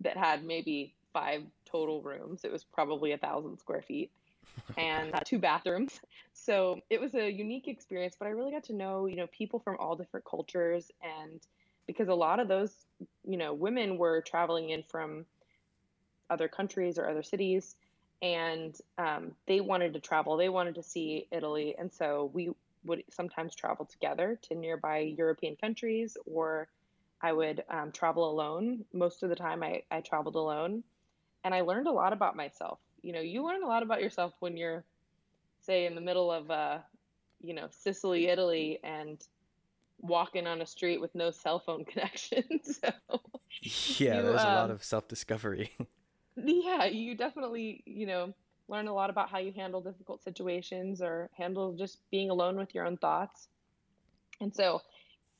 that 0.02 0.18
had 0.18 0.44
maybe 0.44 0.94
five 1.14 1.44
total 1.66 2.02
rooms. 2.02 2.44
It 2.44 2.52
was 2.52 2.66
probably 2.66 3.14
a 3.14 3.18
thousand 3.18 3.58
square 3.60 3.82
feet 3.82 4.12
and 4.78 5.14
uh, 5.14 5.20
two 5.24 5.40
bathrooms. 5.40 6.00
So 6.38 6.82
it 6.90 7.00
was 7.00 7.16
a 7.16 7.32
unique 7.32 7.70
experience, 7.70 8.18
but 8.20 8.26
I 8.26 8.32
really 8.32 8.52
got 8.52 8.66
to 8.66 8.74
know, 8.74 9.06
you 9.06 9.16
know, 9.16 9.26
people 9.28 9.60
from 9.60 9.78
all 9.80 9.96
different 9.96 10.26
cultures. 10.26 10.92
And 11.02 11.40
because 11.88 12.10
a 12.10 12.14
lot 12.14 12.42
of 12.42 12.50
those, 12.50 12.74
you 13.24 13.38
know, 13.38 13.54
women 13.54 13.98
were 13.98 14.20
traveling 14.20 14.72
in 14.72 14.84
from 14.84 15.26
other 16.30 16.50
countries 16.50 17.00
or 17.00 17.10
other 17.10 17.24
cities 17.24 17.78
and 18.22 18.78
um, 18.98 19.32
they 19.48 19.62
wanted 19.62 19.94
to 19.94 20.02
travel, 20.02 20.36
they 20.36 20.50
wanted 20.50 20.76
to 20.76 20.84
see 20.84 21.26
Italy. 21.32 21.74
And 21.80 21.92
so 21.92 22.30
we 22.34 22.52
would 22.84 23.04
sometimes 23.10 23.56
travel 23.56 23.86
together 23.86 24.38
to 24.50 24.56
nearby 24.56 25.00
European 25.18 25.56
countries 25.56 26.18
or 26.26 26.68
I 27.22 27.34
would 27.34 27.64
um, 27.70 27.92
travel 27.92 28.30
alone. 28.30 28.86
Most 28.94 29.24
of 29.24 29.30
the 29.30 29.36
time, 29.36 29.64
I, 29.64 29.84
I 29.90 30.02
traveled 30.02 30.36
alone, 30.36 30.84
and 31.44 31.56
I 31.56 31.62
learned 31.62 31.88
a 31.88 31.92
lot 31.92 32.14
about 32.14 32.36
myself. 32.36 32.80
You 33.06 33.14
know, 33.14 33.22
you 33.22 33.46
learn 33.46 33.62
a 33.62 33.68
lot 33.68 33.84
about 33.84 34.02
yourself 34.02 34.34
when 34.40 34.58
you're, 34.58 34.84
say, 35.62 35.86
in 35.86 35.94
the 35.94 36.02
middle 36.02 36.32
of, 36.32 36.50
uh, 36.50 36.80
you 37.40 37.54
know, 37.54 37.68
Sicily, 37.70 38.30
Italy, 38.30 38.80
and 38.84 39.24
walking 40.02 40.48
on 40.48 40.64
a 40.64 40.66
street 40.66 41.00
with 41.00 41.14
no 41.14 41.30
cell 41.30 41.60
phone 41.60 41.86
connection. 41.94 42.44
so 42.64 42.90
Yeah, 43.62 44.16
you, 44.16 44.24
there's 44.24 44.44
a 44.44 44.50
lot 44.50 44.70
um, 44.70 44.72
of 44.72 44.84
self-discovery. 44.84 45.72
yeah, 46.36 46.86
you 46.86 47.16
definitely, 47.16 47.84
you 47.86 48.08
know, 48.08 48.34
learn 48.68 48.88
a 48.88 48.94
lot 48.94 49.12
about 49.12 49.30
how 49.30 49.38
you 49.38 49.52
handle 49.54 49.82
difficult 49.82 50.24
situations 50.24 51.00
or 51.02 51.30
handle 51.38 51.74
just 51.74 52.00
being 52.10 52.32
alone 52.32 52.58
with 52.58 52.74
your 52.74 52.88
own 52.88 52.98
thoughts. 52.98 53.50
And 54.42 54.54
so 54.54 54.82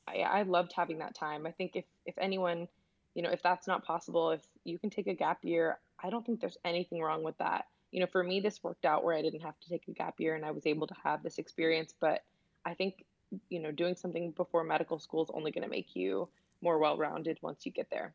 I, 0.06 0.18
I 0.20 0.42
loved 0.42 0.72
having 0.72 0.98
that 0.98 1.16
time. 1.16 1.46
I 1.46 1.50
think 1.50 1.72
if 1.74 1.84
if 2.06 2.14
anyone, 2.18 2.68
you 3.16 3.22
know, 3.22 3.30
if 3.30 3.42
that's 3.42 3.66
not 3.66 3.84
possible, 3.84 4.30
if 4.30 4.42
you 4.64 4.78
can 4.78 4.90
take 4.90 5.08
a 5.08 5.14
gap 5.14 5.38
year, 5.42 5.78
I 6.06 6.10
don't 6.10 6.24
think 6.24 6.40
there's 6.40 6.58
anything 6.64 7.00
wrong 7.00 7.22
with 7.24 7.36
that. 7.38 7.66
You 7.90 8.00
know, 8.00 8.06
for 8.06 8.22
me, 8.22 8.40
this 8.40 8.62
worked 8.62 8.84
out 8.84 9.04
where 9.04 9.16
I 9.16 9.22
didn't 9.22 9.40
have 9.40 9.58
to 9.60 9.68
take 9.68 9.88
a 9.88 9.92
gap 9.92 10.20
year 10.20 10.34
and 10.36 10.44
I 10.44 10.52
was 10.52 10.66
able 10.66 10.86
to 10.86 10.94
have 11.02 11.22
this 11.22 11.38
experience. 11.38 11.92
But 11.98 12.22
I 12.64 12.74
think, 12.74 13.04
you 13.48 13.58
know, 13.60 13.72
doing 13.72 13.96
something 13.96 14.30
before 14.30 14.62
medical 14.64 14.98
school 14.98 15.24
is 15.24 15.30
only 15.34 15.50
going 15.50 15.64
to 15.64 15.70
make 15.70 15.96
you 15.96 16.28
more 16.62 16.78
well-rounded 16.78 17.38
once 17.42 17.66
you 17.66 17.72
get 17.72 17.90
there. 17.90 18.14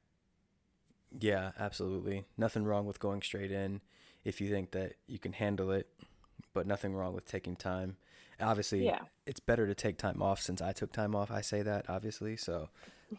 Yeah, 1.20 1.52
absolutely. 1.60 2.26
Nothing 2.38 2.64
wrong 2.64 2.86
with 2.86 3.00
going 3.00 3.22
straight 3.22 3.52
in 3.52 3.82
if 4.24 4.40
you 4.40 4.50
think 4.50 4.72
that 4.72 4.94
you 5.08 5.20
can 5.20 5.34
handle 5.34 5.72
it, 5.72 5.90
but 6.54 6.66
nothing 6.66 6.94
wrong 6.94 7.14
with 7.14 7.26
taking 7.26 7.56
time. 7.56 7.98
Obviously, 8.40 8.86
Yeah. 8.86 9.02
it's 9.26 9.40
better 9.40 9.68
to 9.68 9.76
take 9.76 9.98
time 9.98 10.22
off 10.22 10.40
since 10.42 10.62
I 10.62 10.72
took 10.72 10.92
time 10.92 11.16
off. 11.16 11.30
I 11.30 11.42
say 11.42 11.62
that 11.64 11.90
obviously, 11.90 12.38
so 12.38 12.70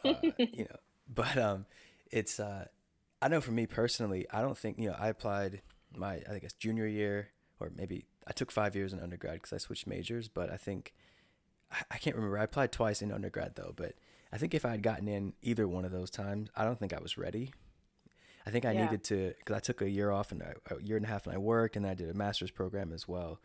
uh, 0.04 0.14
you 0.38 0.64
know, 0.64 0.76
but 1.12 1.36
um, 1.36 1.66
it's 2.10 2.40
uh, 2.40 2.66
I 3.22 3.28
know 3.28 3.40
for 3.40 3.52
me 3.52 3.66
personally, 3.66 4.26
I 4.30 4.40
don't 4.42 4.58
think 4.58 4.78
you 4.78 4.90
know 4.90 4.96
I 4.98 5.08
applied 5.08 5.62
my 5.96 6.22
I 6.30 6.38
guess 6.40 6.52
junior 6.52 6.86
year 6.86 7.28
or 7.60 7.70
maybe 7.74 8.04
I 8.26 8.32
took 8.32 8.50
five 8.50 8.74
years 8.76 8.92
in 8.92 9.00
undergrad 9.00 9.34
because 9.34 9.52
I 9.52 9.58
switched 9.58 9.86
majors, 9.86 10.28
but 10.28 10.50
I 10.50 10.56
think 10.56 10.92
I, 11.90 11.96
can't 11.96 12.16
remember. 12.16 12.38
I 12.38 12.44
applied 12.44 12.70
twice 12.72 13.00
in 13.00 13.10
undergrad 13.10 13.54
though, 13.54 13.72
but 13.74 13.94
I 14.32 14.36
think 14.36 14.52
if 14.54 14.64
I 14.66 14.70
had 14.72 14.82
gotten 14.82 15.08
in 15.08 15.32
either 15.42 15.66
one 15.66 15.84
of 15.86 15.92
those 15.92 16.10
times, 16.10 16.50
I 16.54 16.64
don't 16.64 16.78
think 16.78 16.92
I 16.92 17.00
was 17.00 17.16
ready 17.16 17.52
I 18.46 18.50
think 18.50 18.64
I 18.64 18.72
Yeah. 18.72 18.84
needed 18.84 19.04
to 19.04 19.34
because 19.38 19.56
I 19.56 19.60
took 19.60 19.82
a 19.82 19.90
year 19.90 20.10
off 20.10 20.32
and 20.32 20.42
a 20.42 20.54
year 20.82 20.96
and 20.96 21.06
a 21.06 21.08
half 21.08 21.26
and 21.26 21.34
I 21.34 21.38
worked 21.38 21.76
and 21.76 21.86
I 21.86 21.94
did 21.94 22.10
a 22.10 22.14
master's 22.14 22.50
program 22.50 22.92
as 22.92 23.06
well. 23.06 23.40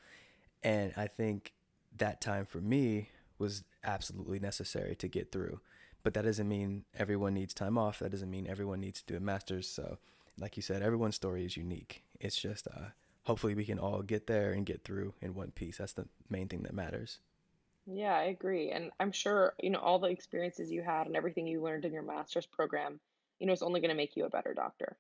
And 0.64 0.94
I 0.98 1.08
think 1.08 1.54
that 1.96 2.20
time 2.20 2.46
for 2.46 2.60
me 2.60 3.10
was 3.38 3.64
absolutely 3.84 4.40
necessary 4.40 4.96
to 4.96 5.08
get 5.08 5.32
through. 5.32 5.60
But 6.08 6.14
that 6.14 6.24
doesn't 6.24 6.48
mean 6.48 6.86
everyone 6.98 7.34
needs 7.34 7.54
time 7.54 7.78
off. 7.78 8.00
That 8.00 8.12
doesn't 8.12 8.32
mean 8.32 8.48
everyone 8.48 8.80
needs 8.80 9.02
to 9.02 9.06
do 9.06 9.18
a 9.18 9.20
master's. 9.20 9.68
So, 9.68 9.98
like 10.40 10.56
you 10.56 10.64
said, 10.64 10.82
everyone's 10.82 11.18
story 11.18 11.44
is 11.44 11.58
unique. 11.58 12.06
It's 12.18 12.40
just 12.40 12.66
uh, 12.66 12.92
hopefully 13.24 13.56
we 13.56 13.66
can 13.66 13.78
all 13.78 14.02
get 14.04 14.26
there 14.26 14.54
and 14.54 14.66
get 14.66 14.86
through 14.86 15.16
in 15.22 15.36
one 15.36 15.52
piece. 15.52 15.80
That's 15.80 15.92
the 15.92 16.08
main 16.30 16.48
thing 16.48 16.64
that 16.64 16.74
matters. 16.74 17.20
Yeah, 17.86 18.16
I 18.16 18.24
agree. 18.28 18.72
And 18.72 18.92
I'm 19.02 19.12
sure, 19.12 19.54
you 19.62 19.70
know, 19.70 19.80
all 19.80 20.00
the 20.00 20.08
experiences 20.08 20.72
you 20.72 20.82
had 20.82 21.08
and 21.08 21.18
everything 21.18 21.46
you 21.46 21.62
learned 21.62 21.84
in 21.84 21.92
your 21.92 22.04
master's 22.04 22.46
program, 22.46 23.02
you 23.42 23.46
know, 23.46 23.52
it's 23.52 23.62
only 23.62 23.82
going 23.82 23.92
to 23.92 23.94
make 23.94 24.16
you 24.16 24.24
a 24.24 24.30
better 24.30 24.54
doctor. 24.54 24.96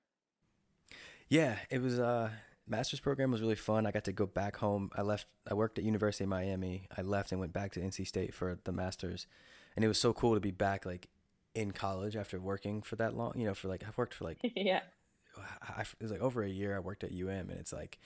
Yeah, 1.29 1.55
it 1.69 1.81
was 1.81 2.01
uh 2.01 2.31
master's 2.67 2.99
program 2.99 3.31
was 3.31 3.39
really 3.39 3.55
fun. 3.55 3.85
I 3.85 3.91
got 3.91 4.03
to 4.03 4.11
go 4.11 4.25
back 4.25 4.57
home. 4.57 4.91
I 4.93 5.03
left 5.03 5.27
I 5.49 5.53
worked 5.53 5.77
at 5.77 5.85
University 5.85 6.25
of 6.25 6.31
Miami. 6.31 6.89
I 6.97 7.01
left 7.01 7.31
and 7.31 7.39
went 7.39 7.53
back 7.53 7.71
to 7.71 7.79
NC 7.79 8.05
State 8.05 8.33
for 8.33 8.59
the 8.65 8.73
masters. 8.73 9.25
And 9.77 9.85
it 9.85 9.87
was 9.87 9.99
so 9.99 10.11
cool 10.11 10.33
to 10.33 10.41
be 10.41 10.51
back 10.51 10.85
like 10.85 11.07
in 11.55 11.71
college 11.71 12.17
after 12.17 12.39
working 12.39 12.81
for 12.81 12.97
that 12.97 13.15
long, 13.15 13.31
you 13.35 13.45
know, 13.45 13.53
for 13.53 13.69
like 13.69 13.83
I've 13.87 13.97
worked 13.97 14.13
for 14.13 14.25
like 14.25 14.39
Yeah. 14.55 14.81
I, 15.61 15.81
it 15.81 16.01
was 16.01 16.11
like 16.11 16.19
over 16.19 16.43
a 16.43 16.49
year 16.49 16.75
I 16.75 16.79
worked 16.79 17.03
at 17.03 17.11
UM 17.11 17.29
and 17.29 17.51
it's 17.51 17.71
like 17.71 17.99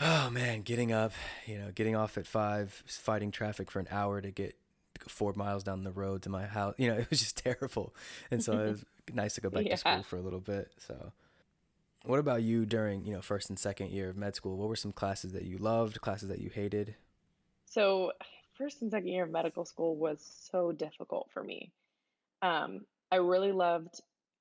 oh 0.00 0.30
man, 0.30 0.62
getting 0.62 0.92
up, 0.92 1.12
you 1.46 1.58
know, 1.58 1.70
getting 1.74 1.94
off 1.94 2.16
at 2.16 2.26
5, 2.26 2.84
fighting 2.86 3.30
traffic 3.30 3.70
for 3.70 3.78
an 3.80 3.88
hour 3.90 4.20
to 4.20 4.30
get 4.30 4.56
4 5.06 5.34
miles 5.34 5.62
down 5.62 5.84
the 5.84 5.92
road 5.92 6.22
to 6.22 6.30
my 6.30 6.46
house. 6.46 6.74
You 6.78 6.88
know, 6.90 6.96
it 6.98 7.10
was 7.10 7.20
just 7.20 7.36
terrible. 7.36 7.94
And 8.30 8.42
so 8.42 8.52
it 8.52 8.70
was 8.70 8.84
nice 9.12 9.34
to 9.34 9.40
go 9.40 9.50
back 9.50 9.66
to 9.66 9.76
school 9.76 10.02
for 10.02 10.16
a 10.16 10.22
little 10.22 10.40
bit. 10.40 10.70
So 10.78 11.12
what 12.04 12.18
about 12.18 12.42
you 12.42 12.64
during, 12.64 13.04
you 13.04 13.12
know, 13.12 13.20
first 13.20 13.50
and 13.50 13.58
second 13.58 13.90
year 13.90 14.08
of 14.08 14.16
med 14.16 14.34
school? 14.34 14.56
What 14.56 14.68
were 14.68 14.76
some 14.76 14.92
classes 14.92 15.32
that 15.32 15.44
you 15.44 15.58
loved, 15.58 16.00
classes 16.00 16.28
that 16.28 16.38
you 16.38 16.48
hated? 16.48 16.94
So, 17.66 18.12
first 18.60 18.82
and 18.82 18.90
second 18.90 19.08
year 19.08 19.24
of 19.24 19.30
medical 19.30 19.64
school 19.64 19.96
was 19.96 20.20
so 20.50 20.70
difficult 20.70 21.30
for 21.32 21.42
me. 21.42 21.72
Um, 22.42 22.80
I 23.10 23.16
really 23.16 23.52
loved 23.52 24.00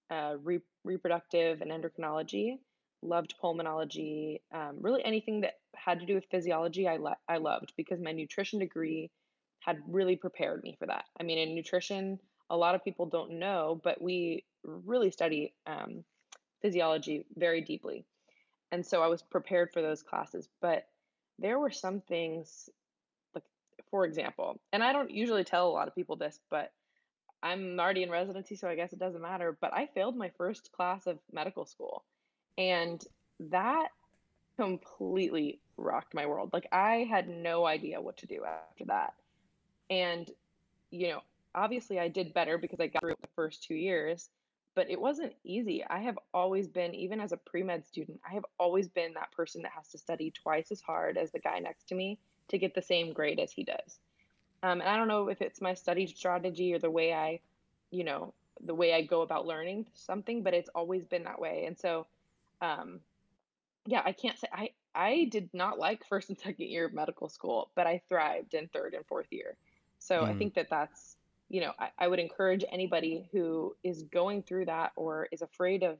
uh, 0.09 0.35
re 0.43 0.59
reproductive 0.83 1.61
and 1.61 1.71
endocrinology, 1.71 2.57
loved 3.01 3.35
pulmonology, 3.41 4.41
um, 4.53 4.77
really 4.81 5.03
anything 5.05 5.41
that 5.41 5.59
had 5.75 5.99
to 6.01 6.05
do 6.05 6.15
with 6.15 6.25
physiology, 6.29 6.87
I 6.87 6.97
lo 6.97 7.13
I 7.27 7.37
loved 7.37 7.73
because 7.77 8.01
my 8.01 8.11
nutrition 8.11 8.59
degree 8.59 9.09
had 9.61 9.77
really 9.87 10.15
prepared 10.15 10.63
me 10.63 10.75
for 10.77 10.85
that. 10.87 11.05
I 11.19 11.23
mean, 11.23 11.37
in 11.37 11.55
nutrition, 11.55 12.19
a 12.49 12.57
lot 12.57 12.75
of 12.75 12.83
people 12.83 13.05
don't 13.05 13.39
know, 13.39 13.79
but 13.83 14.01
we 14.01 14.43
really 14.63 15.11
study 15.11 15.53
um, 15.65 16.03
physiology 16.61 17.25
very 17.35 17.61
deeply. 17.61 18.05
And 18.71 18.85
so 18.85 19.01
I 19.01 19.07
was 19.07 19.21
prepared 19.21 19.71
for 19.71 19.81
those 19.81 20.03
classes, 20.03 20.47
but 20.61 20.87
there 21.39 21.59
were 21.59 21.71
some 21.71 22.01
things 22.01 22.69
for 23.89 24.05
example, 24.05 24.59
and 24.73 24.83
I 24.83 24.93
don't 24.93 25.11
usually 25.11 25.43
tell 25.43 25.67
a 25.67 25.71
lot 25.71 25.87
of 25.87 25.95
people 25.95 26.15
this, 26.15 26.39
but 26.49 26.71
I'm 27.41 27.79
already 27.79 28.03
in 28.03 28.09
residency, 28.09 28.55
so 28.55 28.67
I 28.67 28.75
guess 28.75 28.93
it 28.93 28.99
doesn't 28.99 29.21
matter, 29.21 29.57
but 29.61 29.73
I 29.73 29.87
failed 29.87 30.17
my 30.17 30.29
first 30.37 30.71
class 30.71 31.07
of 31.07 31.19
medical 31.31 31.65
school. 31.65 32.03
And 32.57 33.03
that 33.39 33.89
completely 34.57 35.59
rocked 35.77 36.13
my 36.13 36.25
world. 36.25 36.49
Like 36.51 36.67
I 36.73 37.07
had 37.09 37.29
no 37.29 37.65
idea 37.65 38.01
what 38.01 38.17
to 38.17 38.27
do 38.27 38.43
after 38.43 38.85
that. 38.85 39.13
And 39.89 40.29
you 40.91 41.09
know, 41.09 41.21
obviously 41.55 41.99
I 41.99 42.09
did 42.09 42.33
better 42.33 42.57
because 42.57 42.79
I 42.79 42.87
got 42.87 43.01
through 43.01 43.15
the 43.21 43.27
first 43.35 43.63
2 43.63 43.75
years, 43.75 44.29
but 44.75 44.89
it 44.89 44.99
wasn't 44.99 45.33
easy. 45.43 45.85
I 45.85 45.99
have 45.99 46.19
always 46.33 46.67
been 46.67 46.93
even 46.93 47.21
as 47.21 47.31
a 47.31 47.37
pre-med 47.37 47.85
student, 47.85 48.19
I 48.29 48.33
have 48.33 48.45
always 48.59 48.89
been 48.89 49.13
that 49.13 49.31
person 49.31 49.61
that 49.61 49.71
has 49.71 49.87
to 49.89 49.97
study 49.97 50.31
twice 50.31 50.71
as 50.71 50.81
hard 50.81 51.17
as 51.17 51.31
the 51.31 51.39
guy 51.39 51.59
next 51.59 51.87
to 51.89 51.95
me 51.95 52.19
to 52.49 52.57
get 52.57 52.75
the 52.75 52.81
same 52.81 53.13
grade 53.13 53.39
as 53.39 53.51
he 53.51 53.63
does. 53.63 53.99
Um, 54.63 54.81
and 54.81 54.89
I 54.89 54.97
don't 54.97 55.07
know 55.07 55.29
if 55.29 55.41
it's 55.41 55.61
my 55.61 55.73
study 55.73 56.07
strategy 56.07 56.73
or 56.73 56.79
the 56.79 56.91
way 56.91 57.13
I, 57.13 57.39
you 57.91 58.03
know, 58.03 58.33
the 58.61 58.75
way 58.75 58.93
I 58.93 59.01
go 59.03 59.21
about 59.21 59.45
learning 59.47 59.87
something, 59.93 60.43
but 60.43 60.53
it's 60.53 60.69
always 60.75 61.05
been 61.05 61.23
that 61.23 61.39
way. 61.39 61.65
And 61.65 61.77
so, 61.77 62.07
um, 62.61 62.99
yeah, 63.85 64.01
I 64.05 64.11
can't 64.11 64.37
say 64.37 64.47
I 64.51 64.69
I 64.93 65.27
did 65.31 65.49
not 65.53 65.79
like 65.79 66.05
first 66.07 66.29
and 66.29 66.37
second 66.37 66.67
year 66.67 66.85
of 66.85 66.93
medical 66.93 67.29
school, 67.29 67.71
but 67.75 67.87
I 67.87 68.01
thrived 68.09 68.53
in 68.53 68.67
third 68.67 68.93
and 68.93 69.05
fourth 69.05 69.27
year. 69.31 69.57
So 69.99 70.25
I 70.25 70.33
Mm. 70.33 70.33
think 70.33 70.55
that 70.55 70.69
that's, 70.69 71.17
you 71.49 71.61
know, 71.61 71.73
I, 71.79 71.89
I 71.97 72.07
would 72.07 72.19
encourage 72.19 72.65
anybody 72.71 73.29
who 73.31 73.75
is 73.83 74.03
going 74.03 74.43
through 74.43 74.65
that 74.65 74.91
or 74.95 75.27
is 75.31 75.41
afraid 75.41 75.83
of, 75.83 75.99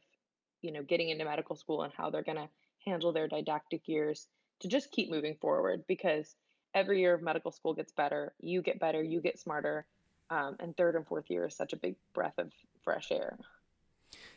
you 0.62 0.72
know, 0.72 0.84
getting 0.84 1.10
into 1.10 1.26
medical 1.26 1.56
school 1.56 1.84
and 1.84 1.94
how 1.94 2.10
they're 2.10 2.24
going 2.24 2.38
to 2.38 2.50
handle 2.86 3.12
their 3.14 3.28
didactic 3.28 3.88
years 3.88 4.28
to 4.62 4.68
just 4.68 4.92
keep 4.92 5.10
moving 5.10 5.36
forward 5.42 5.84
because 5.88 6.36
every 6.74 7.00
year 7.02 7.14
of 7.14 7.22
medical 7.22 7.52
school 7.52 7.74
gets 7.74 7.92
better. 7.92 8.34
You 8.42 8.62
get 8.62 8.80
better, 8.80 9.04
you 9.04 9.22
get 9.22 9.40
smarter. 9.40 9.86
Um, 10.30 10.58
and 10.60 10.76
third 10.78 10.96
and 10.96 11.08
fourth 11.08 11.30
year 11.30 11.46
is 11.48 11.56
such 11.56 11.74
a 11.74 11.78
big 11.78 11.96
breath 12.14 12.38
of 12.38 12.52
fresh 12.84 13.12
air. 13.12 13.40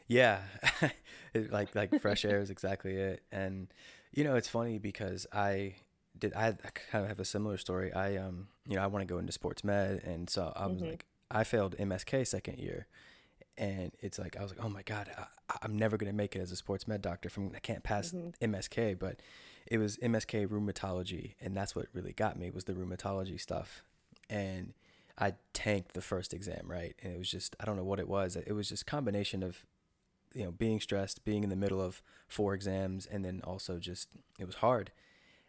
Yeah, 0.08 0.42
it, 1.34 1.50
like 1.52 1.74
like 1.74 1.94
fresh 1.94 2.24
air 2.24 2.40
is 2.40 2.50
exactly 2.50 2.94
it. 2.94 3.22
And 3.30 3.68
you 4.12 4.24
know, 4.24 4.34
it's 4.36 4.48
funny 4.48 4.78
because 4.78 5.26
I 5.32 5.76
did 6.18 6.34
I, 6.34 6.52
kind 6.52 7.04
of 7.04 7.08
have 7.08 7.20
a 7.20 7.24
similar 7.24 7.56
story. 7.56 7.92
I 7.92 8.16
um 8.16 8.48
you 8.66 8.76
know 8.76 8.82
I 8.82 8.86
want 8.86 9.06
to 9.06 9.12
go 9.12 9.18
into 9.18 9.32
sports 9.32 9.64
med, 9.64 10.02
and 10.04 10.28
so 10.28 10.52
I 10.56 10.66
was 10.66 10.80
hmm 10.80 10.90
like 10.90 11.06
I 11.30 11.44
failed 11.44 11.74
MSK 11.78 12.24
second 12.24 12.58
year, 12.58 12.86
and 13.58 13.92
it's 14.00 14.18
like 14.18 14.36
I 14.38 14.42
was 14.42 14.52
like 14.56 14.64
oh 14.64 14.68
my 14.70 14.82
god 14.82 15.10
I, 15.18 15.24
I'm 15.62 15.76
never 15.78 15.96
gonna 15.96 16.12
make 16.12 16.36
it 16.36 16.40
as 16.40 16.52
a 16.52 16.56
sports 16.56 16.88
med 16.88 17.02
doctor 17.02 17.30
from 17.30 17.52
I 17.56 17.60
can't 17.60 17.84
pass 17.84 18.14
hmm 18.14 18.30
MSK, 18.40 18.94
but 18.94 19.20
it 19.66 19.78
was 19.78 19.96
MSK 19.98 20.46
rheumatology, 20.46 21.34
and 21.40 21.56
that's 21.56 21.74
what 21.74 21.86
really 21.92 22.12
got 22.12 22.38
me 22.38 22.50
was 22.50 22.64
the 22.64 22.74
rheumatology 22.74 23.40
stuff, 23.40 23.82
and 24.30 24.74
I 25.18 25.34
tanked 25.52 25.94
the 25.94 26.00
first 26.02 26.32
exam 26.34 26.64
right, 26.66 26.94
and 27.02 27.12
it 27.12 27.18
was 27.18 27.30
just 27.30 27.56
I 27.60 27.64
don't 27.64 27.76
know 27.76 27.84
what 27.84 28.00
it 28.00 28.08
was. 28.08 28.36
It 28.36 28.52
was 28.52 28.68
just 28.68 28.86
combination 28.86 29.42
of 29.42 29.64
you 30.34 30.44
know 30.44 30.50
being 30.52 30.80
stressed 30.80 31.24
being 31.24 31.42
in 31.44 31.50
the 31.50 31.56
middle 31.56 31.80
of 31.80 32.02
four 32.28 32.54
exams 32.54 33.06
and 33.06 33.24
then 33.24 33.40
also 33.44 33.78
just 33.78 34.08
it 34.38 34.46
was 34.46 34.56
hard. 34.56 34.90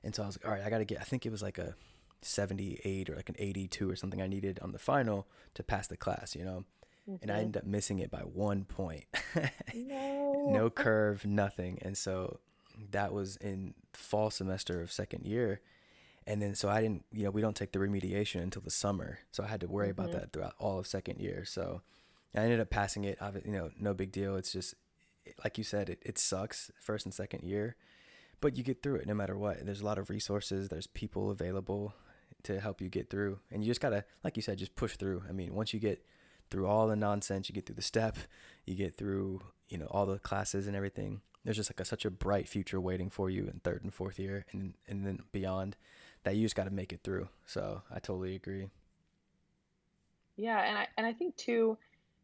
And 0.03 0.13
so 0.13 0.23
i 0.23 0.25
was 0.25 0.37
like 0.37 0.45
all 0.45 0.51
right 0.53 0.65
i 0.65 0.69
gotta 0.69 0.85
get 0.85 0.99
i 0.99 1.03
think 1.03 1.25
it 1.25 1.31
was 1.31 1.41
like 1.41 1.57
a 1.57 1.75
78 2.21 3.09
or 3.09 3.15
like 3.15 3.29
an 3.29 3.35
82 3.37 3.89
or 3.89 3.95
something 3.95 4.21
i 4.21 4.27
needed 4.27 4.59
on 4.61 4.71
the 4.71 4.79
final 4.79 5.27
to 5.55 5.63
pass 5.63 5.87
the 5.87 5.97
class 5.97 6.35
you 6.35 6.43
know? 6.43 6.65
And 7.21 7.31
i 7.31 7.35
hmm 7.35 7.39
ended 7.39 7.57
up 7.57 7.65
missing 7.65 7.99
it 7.99 8.11
by 8.11 8.19
one 8.19 8.65
point. 8.65 9.05
No. 9.73 10.33
no 10.45 10.69
curve 10.69 11.25
nothing. 11.25 11.79
And 11.81 11.97
so 11.97 12.39
that 12.91 13.13
was 13.13 13.35
in 13.37 13.73
fall 13.93 14.29
semester 14.29 14.81
of 14.81 14.91
second 14.91 15.25
year 15.25 15.61
and 16.25 16.41
then 16.41 16.55
so 16.55 16.69
i 16.69 16.81
didn't 16.81 17.03
you 17.11 17.23
know 17.23 17.31
we 17.31 17.41
don't 17.41 17.55
take 17.55 17.71
the 17.71 17.79
remediation 17.79 18.41
until 18.41 18.61
the 18.61 18.71
summer 18.71 19.19
so 19.31 19.43
i 19.43 19.47
had 19.47 19.61
to 19.61 19.67
worry 19.67 19.89
about 19.89 20.07
hmm 20.11 20.13
that 20.13 20.31
throughout 20.31 20.53
all 20.59 20.79
of 20.79 20.87
second 20.87 21.19
year 21.19 21.43
so 21.45 21.81
I 22.35 22.39
ended 22.39 22.59
up 22.59 22.69
passing 22.69 23.03
it. 23.03 23.17
You 23.45 23.51
know, 23.51 23.69
no 23.79 23.93
big 23.93 24.11
deal. 24.11 24.35
It's 24.35 24.51
just 24.51 24.75
like 25.43 25.57
you 25.57 25.63
said, 25.63 25.89
it, 25.89 25.99
it 26.03 26.17
sucks 26.17 26.71
first 26.81 27.05
and 27.05 27.13
second 27.13 27.43
year, 27.43 27.75
but 28.41 28.57
you 28.57 28.63
get 28.63 28.81
through 28.81 28.95
it 28.95 29.07
no 29.07 29.13
matter 29.13 29.37
what. 29.37 29.65
There's 29.65 29.81
a 29.81 29.85
lot 29.85 29.97
of 29.97 30.09
resources. 30.09 30.69
There's 30.69 30.87
people 30.87 31.29
available 31.29 31.93
to 32.43 32.59
help 32.59 32.81
you 32.81 32.89
get 32.89 33.09
through, 33.09 33.39
and 33.51 33.63
you 33.63 33.69
just 33.69 33.79
gotta, 33.81 34.03
like 34.23 34.35
you 34.35 34.43
said, 34.43 34.57
just 34.57 34.75
push 34.75 34.97
through. 34.97 35.23
I 35.29 35.31
mean, 35.31 35.53
once 35.53 35.73
you 35.73 35.79
get 35.79 36.03
through 36.49 36.67
all 36.67 36.87
the 36.87 36.95
nonsense, 36.95 37.47
you 37.47 37.55
get 37.55 37.65
through 37.65 37.75
the 37.75 37.81
step, 37.81 38.17
you 38.65 38.75
get 38.75 38.95
through, 38.95 39.41
you 39.69 39.77
know, 39.77 39.87
all 39.91 40.05
the 40.05 40.19
classes 40.19 40.67
and 40.67 40.75
everything. 40.75 41.21
There's 41.43 41.57
just 41.57 41.69
like 41.69 41.79
a, 41.79 41.85
such 41.85 42.05
a 42.05 42.11
bright 42.11 42.47
future 42.47 42.79
waiting 42.79 43.09
for 43.09 43.29
you 43.29 43.43
in 43.43 43.59
third 43.63 43.83
and 43.83 43.93
fourth 43.93 44.17
year, 44.17 44.45
and 44.51 44.75
and 44.87 45.05
then 45.05 45.23
beyond, 45.31 45.75
that 46.23 46.35
you 46.35 46.43
just 46.43 46.55
got 46.55 46.65
to 46.65 46.71
make 46.71 46.93
it 46.93 47.01
through. 47.03 47.29
So 47.45 47.81
I 47.91 47.99
totally 47.99 48.35
agree. 48.35 48.69
Yeah, 50.37 50.59
and 50.59 50.77
I 50.77 50.87
and 50.97 51.05
I 51.05 51.13
think 51.13 51.35
too, 51.35 51.77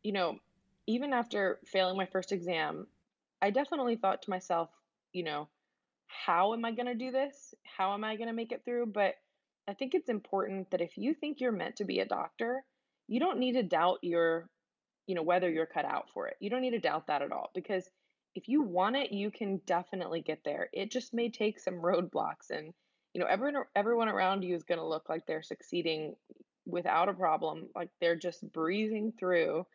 you 0.03 0.11
know, 0.11 0.39
even 0.87 1.13
after 1.13 1.59
failing 1.65 1.97
my 1.97 2.05
first 2.05 2.31
exam, 2.31 2.87
I 3.41 3.51
definitely 3.51 3.95
thought 3.95 4.21
to 4.23 4.29
myself, 4.29 4.69
you 5.13 5.23
know, 5.23 5.47
how 6.07 6.53
am 6.53 6.65
I 6.65 6.71
going 6.71 6.87
to 6.87 6.95
do 6.95 7.11
this? 7.11 7.53
How 7.63 7.93
am 7.93 8.03
I 8.03 8.15
going 8.15 8.27
to 8.27 8.33
make 8.33 8.51
it 8.51 8.63
through? 8.65 8.87
But 8.87 9.15
I 9.67 9.73
think 9.73 9.93
it's 9.93 10.09
important 10.09 10.71
that 10.71 10.81
if 10.81 10.97
you 10.97 11.13
think 11.13 11.39
you're 11.39 11.51
meant 11.51 11.75
to 11.75 11.85
be 11.85 11.99
a 11.99 12.05
doctor, 12.05 12.63
you 13.07 13.19
don't 13.19 13.39
need 13.39 13.53
to 13.53 13.63
doubt 13.63 13.99
your, 14.01 14.49
you 15.05 15.13
know, 15.13 15.21
whether 15.21 15.49
you're 15.49 15.67
cut 15.67 15.85
out 15.85 16.05
for 16.13 16.27
it. 16.27 16.37
You 16.39 16.49
don't 16.49 16.61
need 16.61 16.71
to 16.71 16.79
doubt 16.79 17.07
that 17.07 17.21
at 17.21 17.31
all 17.31 17.51
because 17.53 17.87
if 18.39 18.47
you 18.47 18.61
want 18.61 18.95
it, 18.95 19.11
you 19.11 19.31
can 19.31 19.59
definitely 19.65 20.21
get 20.21 20.45
there. 20.45 20.69
It 20.71 20.91
just 20.91 21.13
may 21.13 21.29
take 21.29 21.59
some 21.59 21.75
roadblocks 21.75 22.49
and 22.49 22.73
you 23.13 23.19
know, 23.19 23.27
everyone 23.27 23.63
everyone 23.75 24.07
around 24.07 24.43
you 24.43 24.55
is 24.55 24.63
going 24.63 24.79
to 24.79 24.85
look 24.85 25.09
like 25.09 25.25
they're 25.25 25.43
succeeding 25.43 26.15
without 26.65 27.09
a 27.09 27.13
problem, 27.13 27.67
like 27.75 27.89
they're 27.99 28.15
just 28.15 28.49
breezing 28.53 29.11
through, 29.19 29.65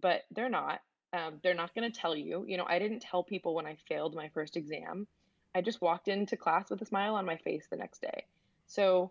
but 0.00 0.22
they're 0.30 0.50
not. 0.50 0.80
Um, 1.12 1.40
they're 1.42 1.54
not 1.54 1.74
going 1.74 1.90
to 1.90 2.00
tell 2.00 2.14
you. 2.14 2.44
You 2.46 2.58
know, 2.58 2.66
I 2.66 2.78
didn't 2.78 3.00
tell 3.00 3.24
people 3.24 3.54
when 3.54 3.66
I 3.66 3.76
failed 3.88 4.14
my 4.14 4.28
first 4.28 4.56
exam. 4.56 5.08
I 5.54 5.60
just 5.60 5.82
walked 5.82 6.08
into 6.08 6.36
class 6.36 6.70
with 6.70 6.80
a 6.80 6.86
smile 6.86 7.16
on 7.16 7.26
my 7.26 7.36
face 7.38 7.66
the 7.70 7.76
next 7.76 8.00
day. 8.00 8.24
So, 8.66 9.10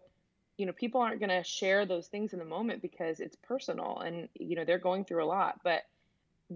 you 0.58 0.66
know, 0.66 0.72
people 0.72 1.02
aren't 1.02 1.20
going 1.20 1.30
to 1.30 1.44
share 1.44 1.86
those 1.86 2.08
things 2.08 2.34
in 2.34 2.40
the 2.40 2.46
moment 2.46 2.82
because 2.82 3.20
it's 3.20 3.36
personal 3.44 4.00
and 4.00 4.30
you 4.36 4.56
know, 4.56 4.64
they're 4.64 4.80
going 4.80 5.04
through 5.04 5.24
a 5.24 5.26
lot, 5.26 5.60
but 5.64 5.84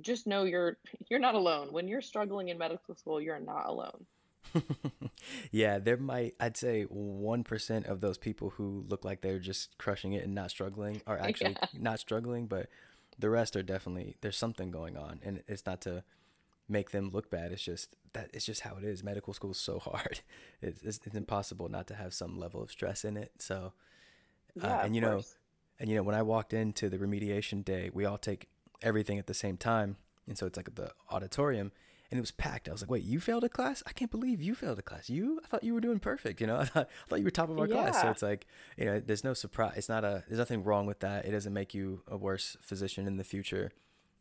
just 0.01 0.27
know 0.27 0.43
you're 0.43 0.77
you're 1.09 1.19
not 1.19 1.35
alone. 1.35 1.69
When 1.71 1.87
you're 1.87 2.01
struggling 2.01 2.49
in 2.49 2.57
medical 2.57 2.95
school, 2.95 3.21
you're 3.21 3.39
not 3.39 3.67
alone. 3.67 4.05
yeah, 5.51 5.79
there 5.79 5.97
might 5.97 6.35
I'd 6.39 6.57
say 6.57 6.85
1% 6.85 7.85
of 7.85 8.01
those 8.01 8.17
people 8.17 8.51
who 8.51 8.85
look 8.87 9.03
like 9.03 9.21
they're 9.21 9.39
just 9.39 9.77
crushing 9.77 10.13
it 10.13 10.23
and 10.23 10.33
not 10.33 10.51
struggling 10.51 11.01
are 11.07 11.17
actually 11.21 11.57
yeah. 11.59 11.67
not 11.79 11.99
struggling, 11.99 12.47
but 12.47 12.67
the 13.17 13.29
rest 13.29 13.55
are 13.55 13.63
definitely 13.63 14.15
there's 14.21 14.37
something 14.37 14.71
going 14.71 14.97
on 14.97 15.19
and 15.23 15.43
it's 15.47 15.65
not 15.65 15.81
to 15.81 16.03
make 16.67 16.91
them 16.91 17.09
look 17.11 17.29
bad. 17.29 17.51
It's 17.51 17.63
just 17.63 17.95
that 18.13 18.29
it's 18.33 18.45
just 18.45 18.61
how 18.61 18.75
it 18.77 18.83
is. 18.83 19.03
Medical 19.03 19.33
school 19.33 19.51
is 19.51 19.57
so 19.57 19.79
hard. 19.83 20.21
It's, 20.61 20.81
it's, 20.81 20.99
it's 21.03 21.15
impossible 21.15 21.69
not 21.69 21.87
to 21.87 21.95
have 21.95 22.13
some 22.13 22.39
level 22.39 22.61
of 22.61 22.71
stress 22.71 23.05
in 23.05 23.17
it. 23.17 23.31
So, 23.39 23.73
uh, 24.61 24.67
yeah, 24.67 24.85
and 24.85 24.95
you 24.95 25.01
know, 25.01 25.21
and 25.79 25.89
you 25.89 25.95
know, 25.95 26.03
when 26.03 26.15
I 26.15 26.21
walked 26.21 26.53
into 26.53 26.89
the 26.89 26.97
remediation 26.97 27.63
day, 27.63 27.89
we 27.93 28.05
all 28.05 28.17
take 28.17 28.47
everything 28.81 29.19
at 29.19 29.27
the 29.27 29.33
same 29.33 29.57
time, 29.57 29.97
and 30.27 30.37
so 30.37 30.45
it's 30.45 30.57
like 30.57 30.75
the 30.75 30.91
auditorium, 31.11 31.71
and 32.11 32.17
it 32.17 32.21
was 32.21 32.31
packed. 32.31 32.69
I 32.69 32.71
was 32.71 32.81
like, 32.81 32.91
wait, 32.91 33.03
you 33.03 33.19
failed 33.19 33.43
a 33.43 33.49
class? 33.49 33.81
I 33.85 33.91
can't 33.91 34.11
believe 34.11 34.41
you 34.41 34.55
failed 34.55 34.79
a 34.79 34.81
class. 34.81 35.09
You? 35.09 35.41
I 35.43 35.47
thought 35.47 35.63
you 35.63 35.73
were 35.73 35.81
doing 35.81 35.99
perfect. 35.99 36.39
You 36.39 36.47
know, 36.47 36.57
I 36.59 36.65
thought, 36.65 36.87
I 36.87 37.09
thought 37.09 37.19
you 37.19 37.25
were 37.25 37.31
top 37.31 37.49
of 37.49 37.59
our 37.59 37.67
yeah. 37.67 37.73
class. 37.73 38.01
So 38.01 38.09
it's 38.09 38.21
like, 38.21 38.47
you 38.77 38.85
know, 38.85 38.99
there's 38.99 39.23
no 39.23 39.33
surprise. 39.33 39.73
It's 39.75 39.89
not 39.89 40.03
a, 40.03 40.23
there's 40.27 40.39
nothing 40.39 40.63
wrong 40.63 40.85
with 40.85 40.99
that. 40.99 41.25
It 41.25 41.31
doesn't 41.31 41.53
make 41.53 41.73
you 41.73 42.03
a 42.07 42.17
worse 42.17 42.57
physician 42.61 43.07
in 43.07 43.17
the 43.17 43.23
future. 43.23 43.71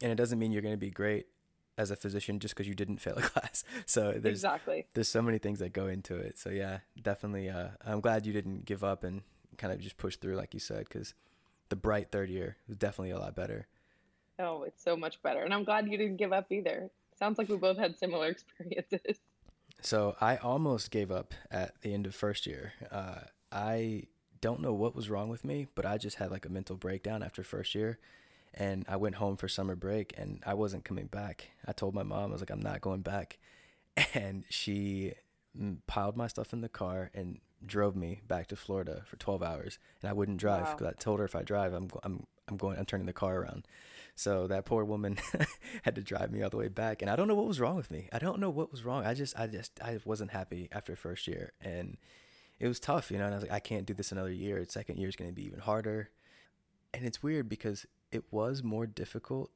And 0.03 0.11
it 0.11 0.17
doesn't 0.17 0.39
mean 0.39 0.51
you're 0.51 0.63
going 0.63 0.75
to 0.75 0.79
be 0.79 0.91
great 0.91 1.27
as 1.77 1.91
a 1.91 1.97
physician 1.97 2.39
just 2.39 2.55
because 2.55 2.69
you 2.69 2.75
didn't 2.75 2.99
fail 3.01 3.17
a 3.17 3.23
class. 3.23 3.65
So 3.87 4.13
there's, 4.13 4.39
exactly. 4.39 4.87
there's 4.95 5.09
so 5.09 5.23
many 5.23 5.39
things 5.39 5.59
that 5.59 5.73
go 5.73 5.87
into 5.87 6.17
it. 6.17 6.39
So 6.39 6.51
yeah, 6.51 6.79
definitely. 7.01 7.51
Uh, 7.51 7.69
I'm 7.85 8.01
glad 8.01 8.27
you 8.27 8.33
didn't 8.33 8.65
give 8.65 8.83
up 8.83 9.05
and 9.05 9.23
kind 9.59 9.73
of 9.73 9.81
just 9.81 9.99
push 9.99 10.17
through, 10.17 10.37
like 10.37 10.55
you 10.55 10.61
said, 10.61 10.87
because 10.89 11.15
the 11.69 11.77
bright 11.77 12.11
third 12.11 12.31
year 12.31 12.57
was 12.67 12.77
definitely 12.77 13.11
a 13.11 13.19
lot 13.19 13.37
better. 13.37 13.67
Oh, 14.39 14.65
it's 14.65 14.83
so 14.83 14.97
much 14.97 15.23
better. 15.23 15.43
And 15.43 15.55
I'm 15.55 15.65
glad 15.65 15.89
you 15.89 15.97
didn't 15.97 16.17
give 16.17 16.33
up 16.33 16.51
either. 16.51 16.91
Sounds 17.19 17.39
like 17.39 17.49
we 17.49 17.57
both 17.57 17.79
had 17.79 17.97
similar 17.97 18.27
experiences. 18.31 19.19
So 19.81 20.17
I 20.21 20.37
almost 20.37 20.91
gave 20.91 21.11
up 21.11 21.35
at 21.51 21.81
the 21.83 21.95
end 21.95 22.07
of 22.07 22.15
first 22.15 22.47
year. 22.47 22.73
Uh, 22.91 23.21
I 23.53 24.05
don't 24.41 24.61
know 24.61 24.73
what 24.73 24.97
was 24.97 25.11
wrong 25.11 25.29
with 25.29 25.45
me, 25.45 25.69
but 25.75 25.87
I 25.87 25.99
just 25.99 26.17
had 26.17 26.31
like 26.31 26.47
a 26.47 26.49
mental 26.49 26.77
breakdown 26.77 27.23
after 27.23 27.43
first 27.43 27.75
year. 27.75 27.99
And 28.53 28.85
I 28.89 28.97
went 28.97 29.17
home 29.17 29.37
for 29.37 29.49
summer 29.49 29.75
break 29.75 30.15
and 30.17 30.43
I 30.47 30.55
wasn't 30.55 30.85
coming 30.85 31.07
back. 31.07 31.51
I 31.67 31.73
told 31.73 31.95
my 31.95 32.03
mom, 32.03 32.31
I 32.31 32.33
was 32.33 32.41
like, 32.41 32.51
I'm 32.51 32.63
not 32.63 32.81
going 32.81 33.03
back. 33.03 33.39
And 34.15 34.43
she 34.49 35.13
piled 35.87 36.17
my 36.17 36.27
stuff 36.27 36.53
in 36.53 36.61
the 36.61 36.69
car 36.69 37.13
and 37.15 37.39
drove 37.65 37.95
me 37.95 38.23
back 38.27 38.49
to 38.49 38.57
Florida 38.57 39.03
for 39.07 39.17
12 39.17 39.41
hours. 39.41 39.79
And 40.03 40.11
I 40.11 40.13
wouldn't 40.13 40.39
drive 40.39 40.73
because 40.73 40.85
wow. 40.85 40.91
I 40.91 41.01
told 41.01 41.21
her 41.21 41.25
if 41.25 41.37
I 41.37 41.43
drive, 41.43 41.73
I'm, 41.73 41.89
I'm 42.03 42.27
I'm 42.49 42.57
going, 42.57 42.79
I'm 42.79 42.85
turning 42.85 43.07
the 43.07 43.13
car 43.13 43.37
around. 43.41 43.67
So 44.15 44.47
that 44.47 44.65
poor 44.65 44.85
woman 44.85 45.19
had 45.83 45.97
to 45.97 46.03
drive 46.03 46.31
me 46.31 46.43
all 46.43 46.51
the 46.51 46.57
way 46.57 46.69
back. 46.69 47.03
And 47.03 47.11
I 47.11 47.17
don't 47.17 47.27
know 47.29 47.35
what 47.35 47.49
was 47.49 47.61
wrong 47.61 47.77
with 47.77 47.91
me. 47.91 48.09
I 48.13 48.19
don't 48.19 48.39
know 48.39 48.51
what 48.51 48.71
was 48.71 48.85
wrong. 48.85 49.05
I 49.05 49.15
just, 49.15 49.39
I 49.39 49.47
just, 49.47 49.81
I 49.83 49.99
wasn't 50.05 50.31
happy 50.31 50.69
after 50.71 50.95
first 50.95 51.27
year. 51.27 51.53
And 51.61 51.97
it 52.61 52.69
was 52.69 52.79
tough, 52.79 53.11
you 53.11 53.19
know, 53.19 53.25
and 53.25 53.35
I 53.35 53.39
was 53.39 53.43
like, 53.43 53.53
I 53.53 53.61
can't 53.61 53.87
do 53.87 53.95
this 53.95 54.13
another 54.13 54.33
year. 54.33 54.65
Second 54.69 54.99
year 54.99 55.09
is 55.09 55.17
going 55.17 55.31
to 55.31 55.35
be 55.35 55.47
even 55.47 55.59
harder. 55.59 56.11
And 56.93 57.05
it's 57.05 57.23
weird 57.23 57.49
because 57.49 57.87
it 58.13 58.25
was 58.31 58.63
more 58.63 58.87
difficult, 58.87 59.51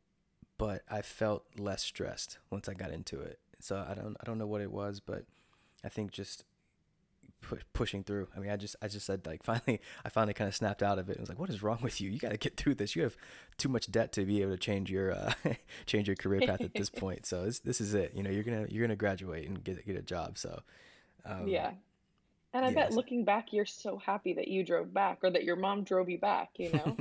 but 0.59 0.83
I 0.91 1.03
felt 1.03 1.45
less 1.57 1.83
stressed 1.85 2.39
once 2.51 2.69
I 2.69 2.75
got 2.75 2.91
into 2.91 3.21
it. 3.21 3.39
So 3.61 3.87
I 3.89 3.95
don't, 3.95 4.17
I 4.21 4.25
don't 4.25 4.39
know 4.39 4.47
what 4.47 4.61
it 4.61 4.73
was, 4.73 4.99
but 4.99 5.25
I 5.85 5.89
think 5.89 6.11
just 6.11 6.45
pu- 7.41 7.59
pushing 7.73 8.05
through. 8.05 8.29
I 8.37 8.41
mean, 8.41 8.51
I 8.51 8.57
just 8.57 8.77
I 8.83 8.89
just 8.89 9.07
said 9.07 9.27
like 9.27 9.43
finally 9.45 9.81
I 10.05 10.09
finally 10.09 10.35
kind 10.35 10.49
of 10.49 10.55
snapped 10.55 10.83
out 10.83 10.99
of 10.99 11.09
it. 11.09 11.17
I 11.17 11.21
was 11.21 11.29
like, 11.29 11.39
what 11.39 11.51
is 11.51 11.63
wrong 11.63 11.79
with 11.83 12.01
you? 12.01 12.11
You 12.11 12.19
got 12.19 12.31
to 12.31 12.37
get 12.37 12.57
through 12.57 12.77
this. 12.77 12.97
You 12.97 13.03
have 13.03 13.17
too 13.57 13.69
much 13.69 13.91
debt 13.91 14.13
to 14.13 14.25
be 14.25 14.43
able 14.43 14.53
to 14.53 14.59
change 14.59 14.91
your 14.91 15.13
uh, 15.13 15.33
change 15.87 16.07
your 16.07 16.17
career 16.17 16.41
path 16.41 16.61
at 16.61 16.75
this 16.75 16.91
point. 17.05 17.27
So 17.27 17.45
this 17.45 17.61
this 17.61 17.81
is 17.81 17.95
it. 17.95 18.13
You 18.15 18.23
know, 18.23 18.31
you're 18.31 18.45
gonna 18.45 18.67
you're 18.69 18.87
gonna 18.87 18.97
graduate 18.97 19.49
and 19.49 19.63
get 19.63 19.85
get 19.87 19.97
a 19.97 20.03
job. 20.03 20.39
So 20.39 20.63
um, 21.25 21.49
yeah. 21.49 21.73
And 22.55 22.65
I 22.65 22.69
yes. 22.71 22.75
bet 22.75 22.93
looking 22.95 23.25
back, 23.25 23.53
you're 23.53 23.67
so 23.67 23.99
happy 23.99 24.33
that 24.33 24.49
you 24.49 24.65
drove 24.65 24.93
back 24.95 25.19
or 25.23 25.29
that 25.31 25.45
your 25.45 25.57
mom 25.57 25.85
drove 25.85 26.09
you 26.09 26.17
back, 26.17 26.53
you 26.57 26.73
know? 26.73 26.97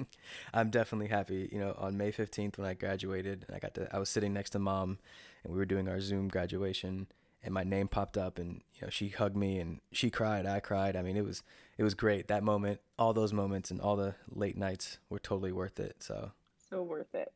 I'm 0.53 0.69
definitely 0.69 1.07
happy. 1.07 1.47
You 1.53 1.59
know, 1.59 1.73
on 1.77 1.97
May 1.97 2.11
15th 2.11 2.57
when 2.57 2.67
I 2.67 2.73
graduated, 2.73 3.45
I 3.53 3.59
got 3.59 3.73
to, 3.75 3.87
I 3.95 3.97
was 3.97 4.09
sitting 4.09 4.33
next 4.33 4.49
to 4.51 4.59
mom 4.59 4.97
and 5.45 5.53
we 5.53 5.57
were 5.57 5.65
doing 5.65 5.87
our 5.87 6.01
Zoom 6.01 6.27
graduation 6.27 7.07
and 7.47 7.53
my 7.53 7.63
name 7.63 7.87
popped 7.87 8.17
up 8.17 8.37
and 8.37 8.61
you 8.75 8.81
know 8.83 8.89
she 8.89 9.09
hugged 9.09 9.35
me 9.35 9.57
and 9.57 9.79
she 9.91 10.11
cried 10.11 10.45
i 10.45 10.59
cried. 10.59 10.95
I 10.95 11.01
mean 11.01 11.17
it 11.17 11.25
was 11.25 11.41
it 11.77 11.83
was 11.83 11.95
great. 11.95 12.27
That 12.27 12.43
moment 12.43 12.79
all 12.99 13.13
those 13.13 13.33
moments 13.33 13.71
and 13.71 13.81
all 13.81 13.95
the 13.95 14.15
late 14.29 14.57
nights 14.57 14.99
were 15.09 15.19
totally 15.19 15.51
worth 15.51 15.79
it 15.79 15.95
so. 15.99 16.31
So 16.69 16.83
worth 16.83 17.15
it. 17.15 17.31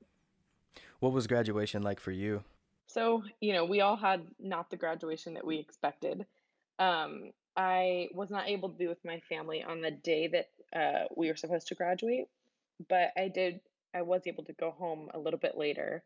What 0.99 1.14
was 1.14 1.26
graduation 1.26 1.82
like 1.82 1.99
for 1.99 2.12
you? 2.12 2.43
So 2.88 3.24
you 3.39 3.53
know 3.53 3.66
we 3.66 3.82
all 3.82 3.95
had 3.95 4.28
not 4.39 4.70
the 4.70 4.78
graduation 4.78 5.34
that 5.34 5.45
we 5.45 5.57
expected. 5.57 6.26
Um, 6.78 7.32
i 7.57 8.07
was 8.14 8.30
not 8.30 8.47
able 8.47 8.70
to 8.70 8.78
be 8.78 8.88
with 8.88 9.03
my 9.03 9.20
family 9.28 9.64
on 9.64 9.82
the 9.82 9.91
day 9.91 10.28
that 10.28 10.49
uh, 10.74 11.05
we 11.16 11.28
were 11.28 11.36
supposed 11.36 11.68
to 11.68 11.76
graduate 11.76 12.28
but 12.88 13.09
i 13.18 13.28
did 13.28 13.59
i 13.93 14.01
was 14.01 14.22
able 14.26 14.43
to 14.43 14.53
go 14.53 14.72
home 14.72 15.09
a 15.14 15.20
little 15.20 15.39
bit 15.39 15.57
later 15.57 16.03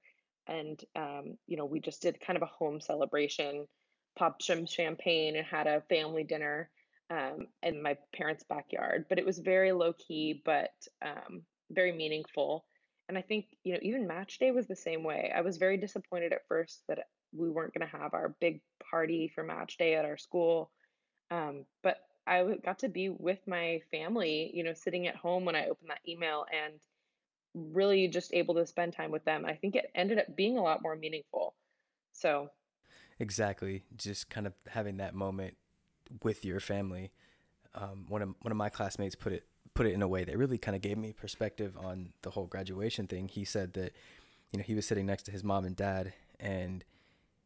and 0.47 0.83
um, 0.95 1.37
you 1.47 1.57
know 1.57 1.65
we 1.65 1.79
just 1.79 2.01
did 2.01 2.19
kind 2.19 2.37
of 2.37 2.43
a 2.43 2.47
home 2.47 2.79
celebration 2.81 3.67
popped 4.15 4.43
some 4.43 4.65
champagne 4.65 5.35
and 5.35 5.45
had 5.45 5.67
a 5.67 5.81
family 5.81 6.23
dinner 6.23 6.69
um, 7.09 7.47
in 7.61 7.81
my 7.81 7.97
parents' 8.13 8.43
backyard. 8.43 9.05
But 9.09 9.19
it 9.19 9.25
was 9.25 9.39
very 9.39 9.71
low 9.71 9.93
key, 9.93 10.41
but 10.45 10.73
um, 11.01 11.43
very 11.69 11.91
meaningful. 11.91 12.65
And 13.07 13.17
I 13.17 13.21
think, 13.21 13.45
you 13.63 13.73
know, 13.73 13.79
even 13.81 14.07
match 14.07 14.39
day 14.39 14.51
was 14.51 14.67
the 14.67 14.75
same 14.75 15.03
way. 15.03 15.31
I 15.35 15.41
was 15.41 15.57
very 15.57 15.77
disappointed 15.77 16.33
at 16.33 16.47
first 16.47 16.81
that 16.87 17.07
we 17.33 17.49
weren't 17.49 17.73
going 17.73 17.87
to 17.87 17.97
have 17.97 18.13
our 18.13 18.35
big 18.39 18.61
party 18.89 19.31
for 19.33 19.43
match 19.43 19.77
day 19.77 19.95
at 19.95 20.05
our 20.05 20.17
school. 20.17 20.71
Um, 21.29 21.65
but 21.83 21.97
I 22.25 22.43
got 22.63 22.79
to 22.79 22.89
be 22.89 23.09
with 23.09 23.39
my 23.47 23.81
family, 23.91 24.51
you 24.53 24.63
know, 24.63 24.73
sitting 24.73 25.07
at 25.07 25.15
home 25.15 25.45
when 25.45 25.55
I 25.55 25.67
opened 25.67 25.91
that 25.91 26.07
email 26.07 26.45
and 26.51 26.73
really 27.53 28.07
just 28.07 28.33
able 28.33 28.55
to 28.55 28.65
spend 28.65 28.93
time 28.93 29.11
with 29.11 29.23
them. 29.25 29.45
I 29.45 29.53
think 29.53 29.75
it 29.75 29.91
ended 29.93 30.17
up 30.17 30.35
being 30.35 30.57
a 30.57 30.63
lot 30.63 30.81
more 30.81 30.95
meaningful. 30.95 31.53
So 32.13 32.49
Exactly. 33.19 33.83
Just 33.95 34.29
kind 34.29 34.47
of 34.47 34.53
having 34.67 34.97
that 34.97 35.13
moment 35.13 35.57
with 36.23 36.43
your 36.45 36.59
family. 36.59 37.11
Um, 37.73 38.05
one 38.07 38.21
of 38.21 38.29
one 38.41 38.51
of 38.51 38.57
my 38.57 38.69
classmates 38.69 39.15
put 39.15 39.33
it 39.33 39.45
put 39.73 39.85
it 39.85 39.93
in 39.93 40.01
a 40.01 40.07
way 40.07 40.23
that 40.23 40.37
really 40.37 40.57
kind 40.57 40.75
of 40.75 40.81
gave 40.81 40.97
me 40.97 41.11
perspective 41.11 41.77
on 41.77 42.13
the 42.21 42.31
whole 42.31 42.47
graduation 42.47 43.07
thing. 43.07 43.27
He 43.27 43.45
said 43.45 43.73
that 43.73 43.93
you 44.51 44.57
know 44.57 44.63
he 44.63 44.75
was 44.75 44.85
sitting 44.85 45.05
next 45.05 45.23
to 45.23 45.31
his 45.31 45.43
mom 45.43 45.65
and 45.65 45.75
dad, 45.75 46.13
and 46.39 46.83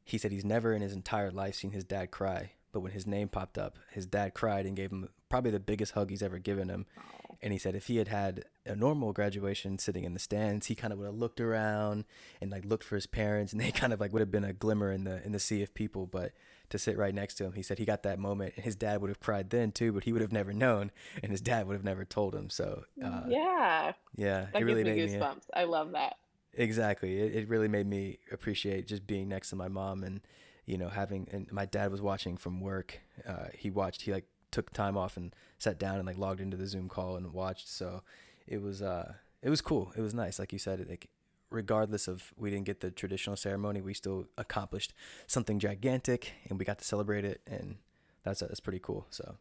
he 0.06 0.18
said 0.18 0.32
he's 0.32 0.46
never 0.46 0.74
in 0.74 0.82
his 0.82 0.94
entire 0.94 1.32
life 1.32 1.56
seen 1.56 1.72
his 1.72 1.84
dad 1.84 2.12
cry, 2.12 2.52
but 2.72 2.82
when 2.82 2.92
his 2.92 3.08
name 3.08 3.28
popped 3.28 3.58
up, 3.58 3.78
his 3.92 4.06
dad 4.06 4.34
cried 4.34 4.66
and 4.66 4.76
gave 4.76 4.92
him 4.92 5.10
probably 5.30 5.52
the 5.52 5.60
biggest 5.60 5.94
hug 5.94 6.10
he's 6.10 6.24
ever 6.24 6.40
given 6.40 6.70
him. 6.70 6.86
Oh. 6.98 7.38
And 7.42 7.54
he 7.54 7.60
said 7.60 7.76
if 7.76 7.88
he 7.88 7.98
had 7.98 8.10
had 8.10 8.44
a 8.66 8.76
normal 8.76 9.14
graduation 9.14 9.80
sitting 9.80 10.04
in 10.04 10.14
the 10.14 10.20
stands, 10.20 10.68
he 10.68 10.76
kind 10.76 10.92
of 10.92 11.00
would 11.00 11.06
have 11.06 11.16
looked 11.16 11.40
around 11.40 12.04
and 12.42 12.52
like 12.52 12.66
looked 12.66 12.84
for 12.84 12.96
his 12.96 13.08
parents, 13.08 13.54
and 13.54 13.62
they 13.62 13.72
kind 13.72 13.94
of 13.94 14.00
like 14.00 14.12
would 14.12 14.20
have 14.20 14.32
been 14.32 14.44
a 14.44 14.54
glimmer 14.54 14.92
in 14.92 15.06
the 15.06 15.24
in 15.26 15.32
the 15.32 15.40
sea 15.40 15.64
of 15.64 15.74
people. 15.74 16.06
But 16.06 16.34
to 16.70 16.78
sit 16.78 16.98
right 16.98 17.16
next 17.16 17.36
to 17.36 17.46
him, 17.46 17.54
he 17.54 17.64
said 17.64 17.80
he 17.80 17.86
got 17.86 18.04
that 18.04 18.20
moment, 18.20 18.54
and 18.56 18.66
his 18.66 18.76
dad 18.76 19.02
would 19.02 19.10
have 19.10 19.22
cried 19.22 19.50
then 19.50 19.72
too, 19.72 19.94
but 19.94 20.04
he 20.04 20.12
would 20.12 20.22
have 20.22 20.34
never 20.34 20.52
known, 20.52 20.92
and 21.24 21.32
his 21.32 21.42
dad 21.42 21.68
would 21.68 21.76
have 21.76 21.86
never 21.86 22.04
told 22.04 22.36
him. 22.36 22.50
So 22.50 22.84
uh, 23.04 23.22
yeah, 23.28 23.94
yeah, 24.16 24.48
that 24.52 24.62
it 24.62 24.66
really 24.66 24.84
gives 24.84 24.98
me 24.98 25.06
made 25.06 25.14
me. 25.14 25.20
goosebumps. 25.20 25.46
I 25.54 25.64
love 25.64 25.92
that. 25.94 26.18
Exactly. 26.54 27.20
It, 27.20 27.36
it 27.36 27.50
really 27.50 27.68
made 27.68 27.88
me 27.88 28.20
appreciate 28.32 28.88
just 28.88 29.06
being 29.06 29.30
next 29.30 29.50
to 29.52 29.56
my 29.56 29.68
mom 29.68 30.04
and, 30.04 30.22
you 30.66 30.78
know, 30.78 30.90
having, 30.90 31.28
and 31.32 31.52
my 31.52 31.66
dad 31.66 31.92
was 31.92 32.02
watching 32.02 32.38
from 32.38 32.60
work. 32.60 33.00
Uh, 33.28 33.48
he 33.54 33.70
watched, 33.70 34.04
he 34.04 34.12
like 34.12 34.26
took 34.52 34.72
time 34.72 34.98
off 34.98 35.18
and 35.18 35.34
sat 35.58 35.78
down 35.80 35.98
and 35.98 36.06
like 36.08 36.18
logged 36.18 36.42
into 36.42 36.58
the 36.58 36.68
Zoom 36.68 36.90
call 36.90 37.16
and 37.16 37.34
watched. 37.34 37.68
So 37.68 38.04
it 38.48 38.62
was, 38.62 38.82
uh, 38.82 39.14
it 39.42 39.50
was 39.50 39.62
cool. 39.62 39.94
It 39.96 40.02
was 40.02 40.14
nice. 40.14 40.40
Like 40.40 40.54
you 40.54 40.60
said, 40.60 40.86
like, 40.90 41.10
regardless 41.50 42.08
of 42.08 42.34
we 42.38 42.50
didn't 42.52 42.66
get 42.66 42.80
the 42.82 42.92
traditional 42.92 43.36
ceremony, 43.36 43.82
we 43.82 43.94
still 43.94 44.28
accomplished 44.38 44.94
something 45.28 45.60
gigantic 45.60 46.34
and 46.48 46.60
we 46.60 46.66
got 46.66 46.80
to 46.80 46.86
celebrate 46.86 47.26
it. 47.26 47.42
And 47.48 47.78
that's, 48.24 48.42
that's 48.42 48.60
pretty 48.60 48.80
cool. 48.80 49.08
So 49.10 49.38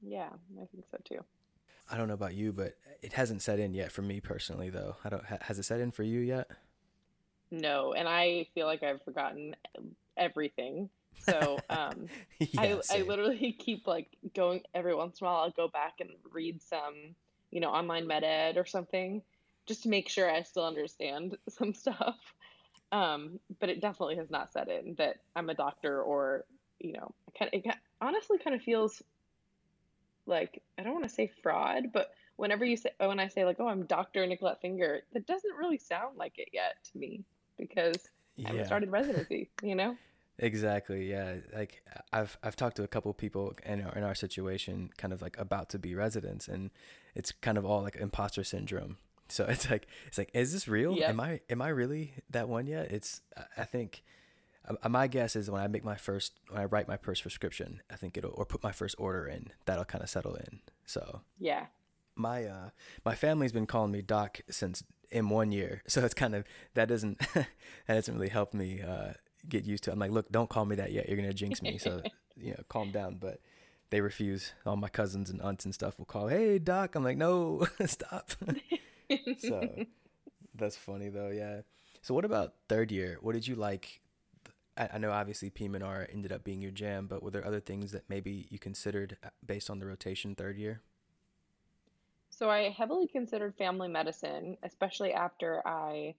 Yeah, 0.00 0.30
I 0.60 0.66
think 0.72 0.84
so 0.90 0.98
too. 1.04 1.24
I 1.90 1.96
don't 1.96 2.08
know 2.08 2.14
about 2.14 2.34
you, 2.34 2.52
but 2.52 2.76
it 3.02 3.14
hasn't 3.14 3.42
set 3.42 3.58
in 3.58 3.74
yet 3.74 3.90
for 3.90 4.02
me 4.02 4.20
personally, 4.20 4.70
though. 4.70 4.96
I 5.04 5.08
don't, 5.08 5.24
ha- 5.24 5.38
has 5.42 5.58
it 5.58 5.64
set 5.64 5.80
in 5.80 5.90
for 5.90 6.04
you 6.04 6.20
yet? 6.20 6.48
No, 7.50 7.92
and 7.94 8.08
I 8.08 8.46
feel 8.54 8.66
like 8.66 8.82
I've 8.82 9.02
forgotten 9.02 9.56
everything. 10.16 10.88
So 11.18 11.58
um, 11.70 12.06
yeah, 12.38 12.60
I 12.60 12.80
I 12.90 13.02
literally 13.02 13.52
keep 13.58 13.86
like 13.86 14.08
going 14.34 14.62
every 14.74 14.94
once 14.94 15.20
in 15.20 15.26
a 15.26 15.30
while. 15.30 15.40
I'll 15.42 15.50
go 15.50 15.68
back 15.68 15.94
and 16.00 16.10
read 16.32 16.62
some, 16.62 16.94
you 17.50 17.60
know, 17.60 17.70
OnlineMedEd 17.70 18.56
or 18.56 18.66
something, 18.66 19.22
just 19.66 19.82
to 19.84 19.88
make 19.88 20.08
sure 20.08 20.30
I 20.30 20.42
still 20.42 20.64
understand 20.64 21.36
some 21.48 21.74
stuff. 21.74 22.16
Um, 22.92 23.38
but 23.60 23.68
it 23.68 23.80
definitely 23.80 24.16
has 24.16 24.30
not 24.30 24.52
set 24.52 24.68
in 24.68 24.94
that 24.96 25.18
I'm 25.36 25.48
a 25.48 25.54
doctor 25.54 26.02
or, 26.02 26.44
you 26.80 26.92
know, 26.92 27.12
it 27.28 27.38
kind 27.38 27.50
of, 27.54 27.64
it 27.64 27.76
honestly 28.00 28.38
kind 28.38 28.56
of 28.56 28.62
feels 28.62 29.00
like 30.26 30.62
I 30.76 30.82
don't 30.82 30.92
want 30.92 31.04
to 31.04 31.10
say 31.10 31.30
fraud, 31.42 31.92
but 31.92 32.12
whenever 32.36 32.64
you 32.64 32.76
say 32.76 32.90
when 32.98 33.20
I 33.20 33.28
say 33.28 33.44
like, 33.44 33.56
oh, 33.60 33.68
I'm 33.68 33.84
Dr. 33.84 34.26
Nicolette 34.26 34.60
Finger, 34.60 35.02
that 35.12 35.26
doesn't 35.26 35.54
really 35.56 35.78
sound 35.78 36.16
like 36.16 36.38
it 36.38 36.48
yet 36.52 36.76
to 36.90 36.98
me 36.98 37.22
because 37.58 38.08
I 38.38 38.48
haven't 38.48 38.66
started 38.66 38.90
residency, 38.90 39.50
you 39.62 39.74
know? 39.74 39.96
Exactly. 40.42 41.10
Yeah. 41.10 41.36
Like 41.54 41.82
I've 42.12 42.38
I've 42.42 42.56
talked 42.56 42.76
to 42.76 42.82
a 42.82 42.88
couple 42.88 43.12
people 43.14 43.54
in 43.64 43.82
our 43.84 43.92
in 43.94 44.02
our 44.02 44.14
situation, 44.14 44.90
kind 44.96 45.12
of 45.12 45.20
like 45.22 45.38
about 45.38 45.68
to 45.70 45.78
be 45.78 45.94
residents, 45.94 46.48
and 46.48 46.70
it's 47.14 47.30
kind 47.30 47.58
of 47.58 47.64
all 47.66 47.82
like 47.82 47.96
imposter 47.96 48.42
syndrome. 48.42 48.96
So 49.28 49.44
it's 49.48 49.70
like 49.70 49.86
it's 50.06 50.18
like, 50.18 50.30
is 50.34 50.52
this 50.52 50.66
real? 50.66 50.96
Yep. 50.96 51.08
Am 51.10 51.20
I 51.20 51.40
am 51.50 51.60
I 51.62 51.68
really 51.68 52.14
that 52.30 52.48
one 52.48 52.66
yet? 52.66 52.90
It's 52.90 53.20
I 53.56 53.64
think 53.64 54.02
uh, 54.66 54.88
my 54.88 55.06
guess 55.06 55.36
is 55.36 55.50
when 55.50 55.60
I 55.60 55.68
make 55.68 55.84
my 55.84 55.96
first 55.96 56.32
when 56.48 56.60
I 56.60 56.64
write 56.64 56.88
my 56.88 56.96
first 56.96 57.20
prescription, 57.22 57.82
I 57.90 57.96
think 57.96 58.16
it'll 58.16 58.32
or 58.34 58.46
put 58.46 58.62
my 58.62 58.72
first 58.72 58.94
order 58.98 59.26
in, 59.26 59.48
that'll 59.66 59.84
kind 59.84 60.02
of 60.02 60.08
settle 60.10 60.34
in. 60.36 60.60
So 60.86 61.20
Yeah. 61.38 61.66
my 62.16 62.46
uh 62.46 62.70
my 63.04 63.14
family's 63.14 63.52
been 63.52 63.66
calling 63.66 63.92
me 63.92 64.00
doc 64.02 64.40
since 64.48 64.82
in 65.10 65.28
one 65.28 65.50
year 65.52 65.82
so 65.88 66.04
it's 66.04 66.14
kind 66.14 66.34
of 66.34 66.44
that 66.74 66.88
doesn't 66.88 67.18
that 67.34 67.46
doesn't 67.88 68.14
really 68.14 68.28
help 68.28 68.54
me 68.54 68.80
uh 68.80 69.12
get 69.48 69.64
used 69.64 69.84
to 69.84 69.90
it. 69.90 69.94
i'm 69.94 69.98
like 69.98 70.10
look 70.10 70.30
don't 70.30 70.48
call 70.50 70.64
me 70.64 70.76
that 70.76 70.92
yet. 70.92 71.08
You're 71.08 71.16
gonna 71.16 71.32
jinx 71.32 71.62
me. 71.62 71.78
So 71.78 72.02
you 72.36 72.50
know 72.52 72.62
calm 72.68 72.90
down. 72.90 73.16
But 73.20 73.40
they 73.90 74.00
refuse. 74.00 74.52
All 74.64 74.76
my 74.76 74.88
cousins 74.88 75.30
and 75.30 75.40
aunts 75.42 75.64
and 75.64 75.74
stuff 75.74 75.98
will 75.98 76.06
call 76.06 76.28
hey 76.28 76.58
doc. 76.58 76.94
I'm 76.94 77.04
like 77.04 77.16
no 77.16 77.66
stop. 77.86 78.30
So 79.40 79.68
that's 80.54 80.76
funny 80.76 81.08
though. 81.08 81.30
Yeah. 81.30 81.62
So 82.00 82.14
what 82.14 82.24
about 82.24 82.54
third 82.68 82.92
year? 82.92 83.18
What 83.20 83.32
did 83.32 83.48
you 83.48 83.56
like? 83.56 84.00
I, 84.76 84.90
I 84.94 84.98
know 84.98 85.10
obviously 85.10 85.50
PM&R 85.50 86.06
ended 86.12 86.30
up 86.30 86.44
being 86.44 86.62
your 86.62 86.70
jam 86.70 87.08
but 87.08 87.20
were 87.20 87.32
there 87.32 87.44
other 87.44 87.58
things 87.58 87.90
that 87.90 88.04
maybe 88.08 88.46
you 88.50 88.60
considered 88.60 89.16
uh, 89.24 89.30
based 89.44 89.68
on 89.68 89.80
the 89.80 89.86
rotation 89.86 90.36
third 90.36 90.56
year? 90.58 90.82
So 92.30 92.48
I 92.48 92.70
heavily 92.70 93.06
considered 93.06 93.54
family 93.56 93.88
medicine, 93.88 94.56
especially 94.62 95.12
after 95.12 95.60
I 95.66 96.14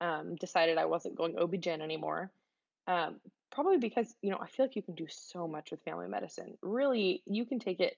um, 0.00 0.36
decided 0.36 0.78
I 0.78 0.86
wasn't 0.86 1.14
going 1.14 1.38
OB-GYN 1.38 1.82
anymore. 1.82 2.30
Um, 2.86 3.20
probably 3.50 3.78
because, 3.78 4.14
you 4.22 4.30
know, 4.30 4.38
I 4.40 4.48
feel 4.48 4.66
like 4.66 4.76
you 4.76 4.82
can 4.82 4.94
do 4.94 5.06
so 5.08 5.46
much 5.46 5.70
with 5.70 5.82
family 5.84 6.08
medicine. 6.08 6.56
Really, 6.62 7.22
you 7.26 7.44
can 7.46 7.58
take 7.58 7.80
it 7.80 7.96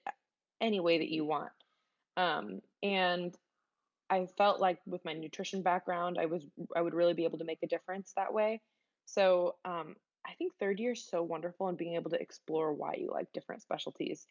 any 0.61 0.79
way 0.79 0.99
that 0.99 1.09
you 1.09 1.25
want. 1.25 1.51
Um, 2.17 2.61
and 2.83 3.35
I 4.09 4.27
felt 4.37 4.59
like 4.59 4.79
with 4.85 5.03
my 5.05 5.13
nutrition 5.13 5.63
background, 5.63 6.17
I 6.19 6.27
was 6.27 6.45
I 6.75 6.81
would 6.81 6.93
really 6.93 7.13
be 7.13 7.25
able 7.25 7.39
to 7.39 7.45
make 7.45 7.63
a 7.63 7.67
difference 7.67 8.13
that 8.15 8.33
way. 8.33 8.61
So 9.05 9.55
um, 9.65 9.95
I 10.25 10.33
think 10.35 10.53
third 10.59 10.79
year 10.79 10.93
is 10.93 11.05
so 11.05 11.23
wonderful 11.23 11.69
in 11.69 11.75
being 11.75 11.95
able 11.95 12.11
to 12.11 12.21
explore 12.21 12.73
why 12.73 12.95
you 12.97 13.11
like 13.11 13.31
different 13.33 13.61
specialties. 13.61 14.25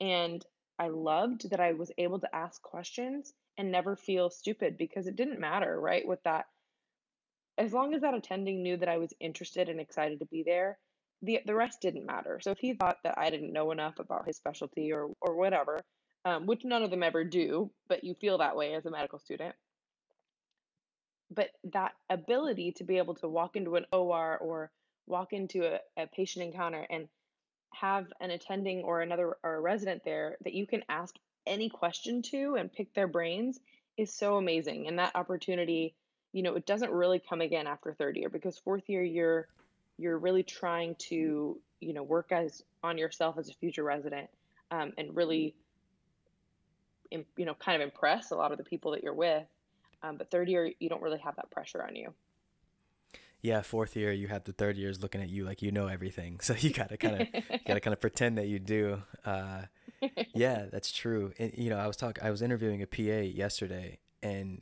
And 0.00 0.44
I 0.78 0.88
loved 0.88 1.50
that 1.50 1.60
I 1.60 1.72
was 1.72 1.92
able 1.98 2.20
to 2.20 2.36
ask 2.36 2.60
questions 2.62 3.32
and 3.58 3.72
never 3.72 3.96
feel 3.96 4.30
stupid 4.30 4.76
because 4.76 5.06
it 5.06 5.16
didn't 5.16 5.40
matter, 5.40 5.80
right? 5.80 6.06
With 6.06 6.22
that, 6.24 6.46
as 7.58 7.72
long 7.72 7.94
as 7.94 8.02
that 8.02 8.14
attending 8.14 8.62
knew 8.62 8.76
that 8.76 8.88
I 8.88 8.98
was 8.98 9.12
interested 9.20 9.68
and 9.68 9.80
excited 9.80 10.18
to 10.20 10.26
be 10.26 10.42
there, 10.42 10.78
the 11.22 11.40
the 11.46 11.54
rest 11.54 11.80
didn't 11.80 12.06
matter. 12.06 12.40
So 12.40 12.50
if 12.50 12.58
he 12.58 12.74
thought 12.74 12.98
that 13.04 13.18
I 13.18 13.30
didn't 13.30 13.52
know 13.52 13.70
enough 13.70 13.98
about 13.98 14.26
his 14.26 14.36
specialty 14.36 14.92
or 14.92 15.10
or 15.20 15.36
whatever, 15.36 15.82
um, 16.24 16.46
which 16.46 16.64
none 16.64 16.82
of 16.82 16.90
them 16.90 17.02
ever 17.02 17.24
do, 17.24 17.70
but 17.88 18.04
you 18.04 18.14
feel 18.14 18.38
that 18.38 18.56
way 18.56 18.74
as 18.74 18.84
a 18.86 18.90
medical 18.90 19.18
student. 19.18 19.54
But 21.30 21.50
that 21.72 21.92
ability 22.10 22.72
to 22.72 22.84
be 22.84 22.98
able 22.98 23.14
to 23.16 23.28
walk 23.28 23.56
into 23.56 23.76
an 23.76 23.86
OR 23.92 24.38
or 24.38 24.70
walk 25.06 25.32
into 25.32 25.64
a, 25.64 25.80
a 25.96 26.06
patient 26.06 26.44
encounter 26.44 26.86
and 26.90 27.08
have 27.72 28.06
an 28.20 28.30
attending 28.30 28.82
or 28.82 29.00
another 29.00 29.36
or 29.42 29.54
a 29.56 29.60
resident 29.60 30.02
there 30.04 30.36
that 30.42 30.54
you 30.54 30.66
can 30.66 30.82
ask 30.88 31.14
any 31.46 31.68
question 31.68 32.22
to 32.22 32.56
and 32.56 32.72
pick 32.72 32.92
their 32.94 33.08
brains 33.08 33.58
is 33.96 34.12
so 34.12 34.36
amazing. 34.36 34.88
And 34.88 34.98
that 34.98 35.14
opportunity, 35.14 35.94
you 36.36 36.42
know, 36.42 36.54
it 36.54 36.66
doesn't 36.66 36.90
really 36.90 37.18
come 37.18 37.40
again 37.40 37.66
after 37.66 37.94
third 37.94 38.14
year 38.14 38.28
because 38.28 38.58
fourth 38.58 38.90
year 38.90 39.02
you're 39.02 39.48
you're 39.96 40.18
really 40.18 40.42
trying 40.42 40.94
to, 40.96 41.58
you 41.80 41.94
know, 41.94 42.02
work 42.02 42.30
as 42.30 42.62
on 42.82 42.98
yourself 42.98 43.38
as 43.38 43.48
a 43.48 43.54
future 43.54 43.82
resident 43.82 44.28
um, 44.70 44.92
and 44.98 45.16
really, 45.16 45.54
im- 47.10 47.24
you 47.38 47.46
know, 47.46 47.54
kind 47.54 47.80
of 47.80 47.86
impress 47.88 48.32
a 48.32 48.36
lot 48.36 48.52
of 48.52 48.58
the 48.58 48.64
people 48.64 48.90
that 48.90 49.02
you're 49.02 49.14
with. 49.14 49.44
Um, 50.02 50.18
but 50.18 50.30
third 50.30 50.50
year, 50.50 50.70
you 50.78 50.90
don't 50.90 51.00
really 51.00 51.20
have 51.20 51.36
that 51.36 51.50
pressure 51.50 51.82
on 51.82 51.96
you. 51.96 52.12
yeah, 53.40 53.62
fourth 53.62 53.96
year 53.96 54.12
you 54.12 54.28
have 54.28 54.44
the 54.44 54.52
third 54.52 54.76
years 54.76 55.00
looking 55.00 55.22
at 55.22 55.30
you 55.30 55.42
like 55.46 55.62
you 55.62 55.70
know 55.72 55.86
everything. 55.86 56.38
So 56.42 56.54
you 56.58 56.70
gotta 56.70 56.98
kind 56.98 57.22
of 57.22 57.28
you 57.32 57.58
gotta 57.66 57.80
kind 57.80 57.94
of 57.94 58.00
pretend 58.00 58.36
that 58.36 58.46
you 58.46 58.58
do. 58.58 59.02
Uh, 59.24 59.62
yeah, 60.34 60.66
that's 60.70 60.92
true. 60.92 61.32
And 61.38 61.52
you 61.56 61.70
know, 61.70 61.78
I 61.78 61.86
was 61.86 61.96
talking, 61.96 62.22
I 62.22 62.30
was 62.30 62.42
interviewing 62.42 62.82
a 62.82 62.86
PA 62.86 63.24
yesterday, 63.24 64.00
and 64.22 64.60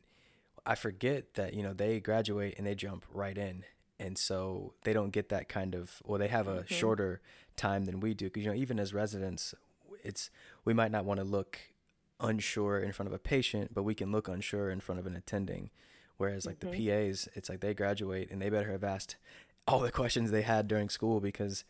I 0.67 0.75
forget 0.75 1.35
that 1.35 1.55
you 1.55 1.63
know 1.63 1.73
they 1.73 2.01
graduate 2.01 2.55
and 2.57 2.67
they 2.67 2.75
jump 2.75 3.05
right 3.13 3.37
in, 3.37 3.65
and 3.99 4.17
so 4.17 4.75
they 4.85 4.93
don't 4.93 5.11
get 5.11 5.29
that 5.29 5.49
kind 5.49 5.75
of. 5.75 6.03
Well, 6.05 6.19
they 6.19 6.29
have 6.29 6.49
a 6.49 6.67
shorter 6.67 7.21
time 7.57 7.85
than 7.85 8.01
we 8.01 8.15
do 8.15 8.27
because 8.27 8.45
you 8.45 8.51
know 8.51 8.57
even 8.57 8.79
as 8.79 8.95
residents, 8.95 9.55
it's 10.03 10.31
we 10.65 10.75
might 10.75 10.91
not 10.91 11.05
want 11.05 11.21
to 11.21 11.25
look 11.25 11.59
unsure 12.21 12.79
in 12.81 12.93
front 12.93 13.09
of 13.09 13.13
a 13.13 13.19
patient, 13.19 13.75
but 13.75 13.83
we 13.83 13.95
can 13.95 14.13
look 14.13 14.29
unsure 14.29 14.71
in 14.71 14.81
front 14.81 14.99
of 14.99 15.07
an 15.07 15.17
attending. 15.17 15.71
Whereas 16.17 16.47
like 16.47 16.61
the 16.61 16.69
PAs, 16.69 17.29
it's 17.35 17.49
like 17.49 17.61
they 17.61 17.75
graduate 17.75 18.31
and 18.31 18.41
they 18.41 18.49
better 18.49 18.71
have 18.71 18.85
asked 18.85 19.17
all 19.67 19.81
the 19.81 19.91
questions 19.91 20.31
they 20.31 20.43
had 20.43 20.69
during 20.69 20.89
school 20.89 21.21
because 21.21 21.65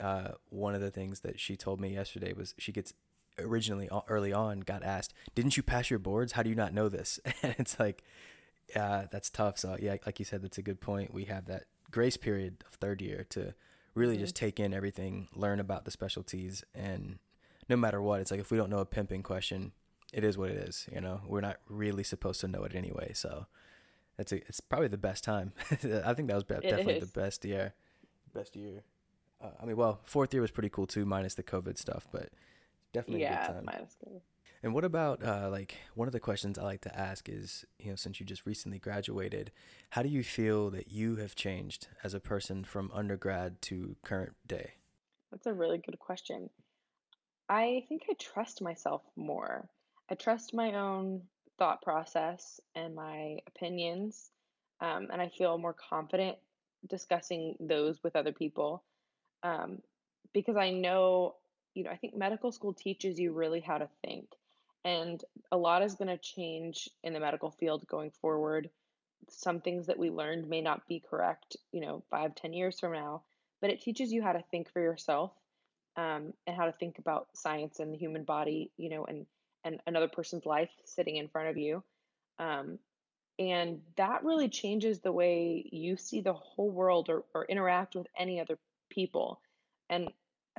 uh, 0.00 0.32
one 0.50 0.74
of 0.74 0.80
the 0.80 0.90
things 0.90 1.20
that 1.20 1.38
she 1.38 1.56
told 1.56 1.80
me 1.80 1.94
yesterday 1.94 2.32
was 2.32 2.54
she 2.58 2.72
gets 2.72 2.92
originally 3.38 3.88
uh, 3.88 4.00
early 4.08 4.32
on 4.32 4.60
got 4.60 4.82
asked, 4.82 5.12
"Didn't 5.34 5.56
you 5.56 5.62
pass 5.62 5.90
your 5.90 5.98
boards? 5.98 6.32
How 6.32 6.42
do 6.42 6.50
you 6.50 6.56
not 6.56 6.72
know 6.74 6.88
this?" 6.88 7.18
And 7.42 7.54
it's 7.58 7.78
like, 7.78 8.02
uh, 8.74 9.04
that's 9.10 9.30
tough. 9.30 9.58
So 9.58 9.76
yeah, 9.80 9.96
like 10.04 10.18
you 10.18 10.24
said, 10.24 10.42
that's 10.42 10.58
a 10.58 10.62
good 10.62 10.80
point. 10.80 11.12
We 11.14 11.24
have 11.24 11.46
that 11.46 11.64
grace 11.90 12.16
period 12.16 12.64
of 12.66 12.74
third 12.74 13.00
year 13.00 13.24
to 13.30 13.54
really 13.94 14.18
just 14.18 14.36
take 14.36 14.60
in 14.60 14.74
everything, 14.74 15.28
learn 15.34 15.58
about 15.60 15.84
the 15.84 15.90
specialties, 15.90 16.64
and 16.74 17.18
no 17.68 17.76
matter 17.76 18.00
what, 18.02 18.20
it's 18.20 18.30
like 18.30 18.40
if 18.40 18.50
we 18.50 18.58
don't 18.58 18.70
know 18.70 18.78
a 18.80 18.84
pimping 18.86 19.22
question, 19.22 19.72
it 20.12 20.22
is 20.24 20.36
what 20.38 20.50
it 20.50 20.56
is. 20.56 20.86
You 20.92 21.00
know, 21.00 21.20
we're 21.26 21.40
not 21.40 21.56
really 21.68 22.04
supposed 22.04 22.40
to 22.42 22.48
know 22.48 22.64
it 22.64 22.74
anyway. 22.74 23.12
So 23.14 23.46
that's 24.16 24.32
a, 24.32 24.36
it's 24.36 24.60
probably 24.60 24.88
the 24.88 24.98
best 24.98 25.24
time. 25.24 25.52
I 25.70 26.14
think 26.14 26.28
that 26.28 26.34
was 26.34 26.44
be- 26.44 26.54
It 26.56 26.62
definitely 26.62 26.94
is. 26.98 27.10
the 27.10 27.20
best 27.20 27.44
year. 27.44 27.74
Best 28.34 28.54
year. 28.56 28.82
Uh, 29.42 29.48
I 29.60 29.66
mean, 29.66 29.76
well, 29.76 30.00
fourth 30.04 30.32
year 30.32 30.40
was 30.42 30.50
pretty 30.50 30.68
cool 30.70 30.86
too, 30.86 31.04
minus 31.04 31.34
the 31.34 31.42
COVID 31.42 31.76
stuff, 31.78 32.06
but 32.12 32.30
definitely 32.96 33.26
a 33.26 33.28
good 33.28 33.40
Yeah, 33.40 33.46
time. 33.46 33.70
good. 34.04 34.20
And 34.62 34.74
what 34.74 34.84
about 34.84 35.22
uh, 35.22 35.48
like 35.50 35.76
one 35.94 36.08
of 36.08 36.12
the 36.12 36.20
questions 36.20 36.58
I 36.58 36.62
like 36.62 36.80
to 36.82 36.98
ask 36.98 37.28
is, 37.28 37.64
you 37.78 37.90
know, 37.90 37.96
since 37.96 38.18
you 38.18 38.26
just 38.26 38.46
recently 38.46 38.78
graduated, 38.78 39.52
how 39.90 40.02
do 40.02 40.08
you 40.08 40.24
feel 40.24 40.70
that 40.70 40.90
you 40.90 41.16
have 41.16 41.36
changed 41.36 41.88
as 42.02 42.14
a 42.14 42.20
person 42.20 42.64
from 42.64 42.90
undergrad 42.92 43.60
to 43.62 43.96
current 44.02 44.34
day? 44.46 44.74
That's 45.30 45.46
a 45.46 45.52
really 45.52 45.78
good 45.78 45.98
question. 45.98 46.50
I 47.48 47.84
think 47.88 48.02
I 48.10 48.14
trust 48.14 48.62
myself 48.62 49.02
more. 49.14 49.68
I 50.10 50.14
trust 50.14 50.54
my 50.54 50.74
own 50.74 51.22
thought 51.58 51.82
process 51.82 52.60
and 52.74 52.94
my 52.94 53.38
opinions, 53.46 54.30
um, 54.80 55.08
and 55.12 55.20
I 55.22 55.28
feel 55.28 55.58
more 55.58 55.74
confident 55.74 56.38
discussing 56.88 57.56
those 57.60 58.02
with 58.02 58.16
other 58.16 58.32
people 58.32 58.82
um, 59.42 59.80
because 60.32 60.56
I 60.56 60.70
know, 60.70 61.36
you 61.76 61.84
know, 61.84 61.90
I 61.90 61.96
think 61.96 62.16
medical 62.16 62.50
school 62.50 62.72
teaches 62.72 63.18
you 63.18 63.32
really 63.32 63.60
how 63.60 63.78
to 63.78 63.88
think, 64.02 64.28
and 64.84 65.22
a 65.52 65.56
lot 65.56 65.82
is 65.82 65.94
going 65.94 66.08
to 66.08 66.16
change 66.16 66.88
in 67.04 67.12
the 67.12 67.20
medical 67.20 67.50
field 67.50 67.86
going 67.86 68.10
forward. 68.10 68.70
Some 69.28 69.60
things 69.60 69.86
that 69.86 69.98
we 69.98 70.10
learned 70.10 70.48
may 70.48 70.62
not 70.62 70.88
be 70.88 71.02
correct, 71.08 71.56
you 71.72 71.80
know, 71.82 72.02
five, 72.10 72.34
ten 72.34 72.52
years 72.52 72.80
from 72.80 72.92
now, 72.92 73.22
but 73.60 73.70
it 73.70 73.82
teaches 73.82 74.10
you 74.10 74.22
how 74.22 74.32
to 74.32 74.42
think 74.50 74.72
for 74.72 74.80
yourself 74.80 75.32
um, 75.96 76.32
and 76.46 76.56
how 76.56 76.64
to 76.64 76.72
think 76.72 76.98
about 76.98 77.28
science 77.34 77.78
and 77.78 77.92
the 77.92 77.98
human 77.98 78.24
body, 78.24 78.70
you 78.78 78.88
know, 78.88 79.04
and 79.04 79.26
and 79.64 79.80
another 79.86 80.08
person's 80.08 80.46
life 80.46 80.70
sitting 80.84 81.16
in 81.16 81.28
front 81.28 81.48
of 81.48 81.56
you. 81.58 81.82
Um, 82.38 82.78
and 83.38 83.80
that 83.96 84.24
really 84.24 84.48
changes 84.48 85.00
the 85.00 85.12
way 85.12 85.68
you 85.70 85.96
see 85.96 86.22
the 86.22 86.32
whole 86.32 86.70
world 86.70 87.10
or, 87.10 87.24
or 87.34 87.44
interact 87.44 87.94
with 87.96 88.06
any 88.18 88.40
other 88.40 88.58
people. 88.88 89.40
And 89.90 90.08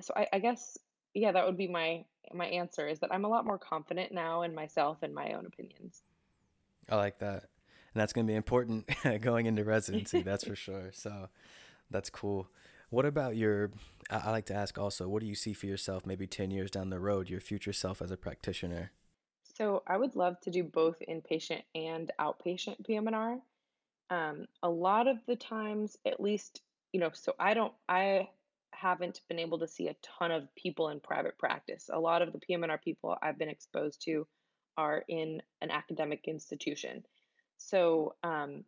so 0.01 0.13
I, 0.15 0.27
I 0.33 0.39
guess, 0.39 0.77
yeah, 1.17 1.31
that 1.31 1.45
would 1.45 1.57
be 1.57 1.67
my 1.67 2.05
my 2.33 2.45
answer 2.45 2.87
is 2.87 2.99
that 2.99 3.13
I'm 3.13 3.25
a 3.25 3.27
lot 3.27 3.45
more 3.45 3.57
confident 3.57 4.11
now 4.11 4.43
in 4.43 4.53
myself 4.53 4.99
and 5.01 5.15
my 5.15 5.33
own 5.33 5.45
opinions. 5.45 6.03
I 6.89 6.95
like 6.95 7.19
that. 7.19 7.45
And 7.93 8.01
that's 8.01 8.13
going 8.13 8.27
to 8.27 8.31
be 8.31 8.35
important 8.35 8.89
going 9.21 9.45
into 9.45 9.63
residency, 9.63 10.21
that's 10.21 10.45
for 10.45 10.55
sure. 10.67 10.91
So 10.93 11.29
that's 11.89 12.09
cool. 12.09 12.49
What 12.89 13.05
about 13.05 13.35
your? 13.35 13.71
I 14.09 14.31
like 14.31 14.45
to 14.45 14.53
ask 14.53 14.77
also, 14.77 15.07
what 15.09 15.21
do 15.21 15.27
you 15.27 15.35
see 15.35 15.53
for 15.53 15.65
yourself 15.65 16.05
maybe 16.05 16.27
10 16.27 16.51
years 16.51 16.69
down 16.71 16.89
the 16.89 16.99
road, 16.99 17.29
your 17.29 17.41
future 17.41 17.73
self 17.73 18.01
as 18.01 18.11
a 18.11 18.17
practitioner? 18.17 18.91
So 19.57 19.81
I 19.87 19.97
would 19.97 20.15
love 20.15 20.39
to 20.41 20.51
do 20.51 20.63
both 20.63 21.01
inpatient 21.09 21.63
and 21.73 22.11
outpatient 22.19 22.85
PM&R. 22.85 23.39
Um, 24.09 24.47
a 24.61 24.69
lot 24.69 25.07
of 25.07 25.17
the 25.27 25.35
times, 25.35 25.97
at 26.05 26.21
least, 26.21 26.61
you 26.93 26.99
know, 26.99 27.09
so 27.13 27.33
I 27.39 27.53
don't, 27.53 27.73
I 27.89 28.29
haven't 28.79 29.21
been 29.27 29.39
able 29.39 29.59
to 29.59 29.67
see 29.67 29.87
a 29.87 29.95
ton 30.19 30.31
of 30.31 30.53
people 30.55 30.89
in 30.89 30.99
private 30.99 31.37
practice. 31.37 31.89
A 31.91 31.99
lot 31.99 32.21
of 32.21 32.31
the 32.33 32.39
PM&R 32.39 32.77
people 32.77 33.17
I've 33.21 33.37
been 33.37 33.49
exposed 33.49 34.03
to 34.05 34.27
are 34.77 35.03
in 35.07 35.41
an 35.61 35.71
academic 35.71 36.27
institution. 36.27 37.03
So, 37.57 38.15
um, 38.23 38.63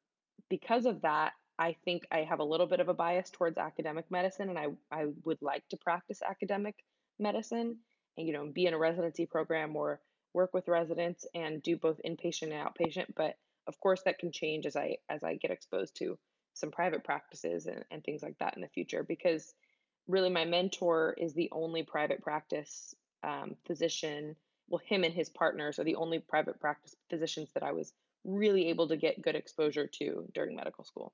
because 0.49 0.86
of 0.86 1.01
that, 1.01 1.34
I 1.60 1.76
think 1.86 2.07
I 2.12 2.20
have 2.20 2.39
a 2.39 2.43
little 2.43 2.66
bit 2.66 2.80
of 2.80 2.89
a 2.89 2.93
bias 2.93 3.30
towards 3.30 3.57
academic 3.57 4.10
medicine, 4.10 4.49
and 4.49 4.57
I, 4.57 4.68
I 4.91 5.07
would 5.26 5.41
like 5.41 5.68
to 5.70 5.78
practice 5.78 6.22
academic 6.28 6.76
medicine 7.20 7.78
and, 8.18 8.26
you 8.26 8.34
know, 8.34 8.47
be 8.47 8.66
in 8.66 8.74
a 8.74 8.78
residency 8.78 9.26
program 9.26 9.76
or 9.76 9.99
work 10.34 10.53
with 10.53 10.68
residents 10.68 11.26
and 11.36 11.62
do 11.62 11.76
both 11.76 11.99
inpatient 12.05 12.53
and 12.53 12.53
outpatient. 12.53 13.07
But 13.16 13.36
of 13.68 13.80
course, 13.80 14.01
that 14.05 14.20
can 14.20 14.32
change 14.32 14.66
as 14.66 14.76
I 14.76 14.97
as 15.10 15.24
I 15.24 15.36
get 15.36 15.51
exposed 15.51 15.97
to 15.97 16.18
some 16.53 16.72
private 16.72 17.03
practices 17.03 17.68
and, 17.68 17.84
and 17.91 18.03
things 18.03 18.24
like 18.24 18.38
that 18.39 18.55
in 18.55 18.62
the 18.62 18.68
future. 18.68 19.03
Because 19.03 19.53
really, 20.10 20.30
my 20.30 20.43
mentor 20.43 21.16
is 21.18 21.34
the 21.34 21.49
only 21.51 21.84
private 21.84 22.22
practice 22.22 22.95
um, 23.24 23.55
physician. 23.66 24.36
Well, 24.68 24.82
him 24.86 25.03
and 25.03 25.14
his 25.14 25.30
partners 25.30 25.80
are 25.80 25.84
the 25.84 25.95
only 25.95 26.20
private 26.20 26.60
practice 26.60 26.95
physicians 27.10 27.49
that 27.53 27.64
I 27.64 27.72
was 27.72 27.93
really 28.26 28.68
able 28.68 28.88
to 28.89 28.97
get 28.97 29.22
good 29.22 29.36
exposure 29.36 29.88
to 29.88 30.28
during 30.34 30.55
medical 30.55 30.84
school. 30.84 31.14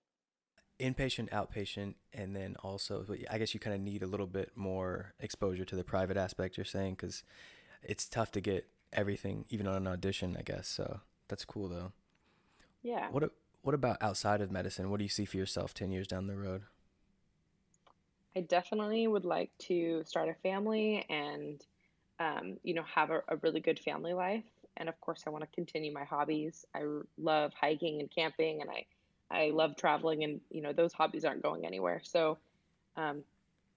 Inpatient, 0.79 1.29
outpatient, 1.29 1.95
and 2.13 2.35
then 2.35 2.55
also, 2.63 3.05
I 3.29 3.37
guess 3.37 3.53
you 3.53 3.59
kind 3.59 3.75
of 3.75 3.81
need 3.81 4.01
a 4.01 4.07
little 4.07 4.27
bit 4.27 4.51
more 4.55 5.13
exposure 5.19 5.63
to 5.65 5.75
the 5.75 5.83
private 5.83 6.17
aspect 6.17 6.57
you're 6.57 6.65
saying, 6.65 6.95
because 6.95 7.23
it's 7.83 8.09
tough 8.09 8.31
to 8.31 8.41
get 8.41 8.67
everything, 8.91 9.45
even 9.49 9.67
on 9.67 9.75
an 9.75 9.87
audition, 9.87 10.35
I 10.37 10.41
guess. 10.41 10.67
So 10.67 11.01
that's 11.27 11.45
cool 11.45 11.69
though. 11.69 11.91
Yeah. 12.83 13.09
What 13.09 13.31
what 13.61 13.73
about 13.73 13.97
outside 14.01 14.41
of 14.41 14.51
medicine? 14.51 14.89
What 14.89 14.97
do 14.97 15.03
you 15.03 15.09
see 15.09 15.25
for 15.25 15.37
yourself 15.37 15.73
10 15.73 15.91
years 15.91 16.07
down 16.07 16.27
the 16.27 16.35
road? 16.35 16.63
I 18.35 18.41
definitely 18.41 19.07
would 19.07 19.25
like 19.25 19.51
to 19.59 20.03
start 20.05 20.29
a 20.29 20.33
family 20.35 21.05
and, 21.09 21.65
um, 22.19 22.57
you 22.63 22.73
know, 22.73 22.83
have 22.83 23.09
a, 23.09 23.21
a 23.29 23.37
really 23.37 23.59
good 23.61 23.79
family 23.79 24.13
life. 24.13 24.43
And 24.77 24.89
of 24.89 24.99
course, 24.99 25.23
I 25.25 25.29
want 25.29 25.43
to 25.43 25.55
continue 25.55 25.93
my 25.93 26.03
hobbies. 26.03 26.65
I 26.75 26.81
r- 26.81 27.05
love 27.17 27.53
hiking 27.53 28.01
and 28.01 28.11
camping, 28.11 28.61
and 28.61 28.69
I, 28.69 28.85
I 29.31 29.51
love 29.51 29.77
traveling, 29.77 30.23
and 30.25 30.41
you 30.51 30.61
know, 30.61 30.73
those 30.73 30.91
hobbies 30.91 31.23
aren't 31.23 31.43
going 31.43 31.65
anywhere. 31.65 32.01
So, 32.03 32.37
um, 32.97 33.23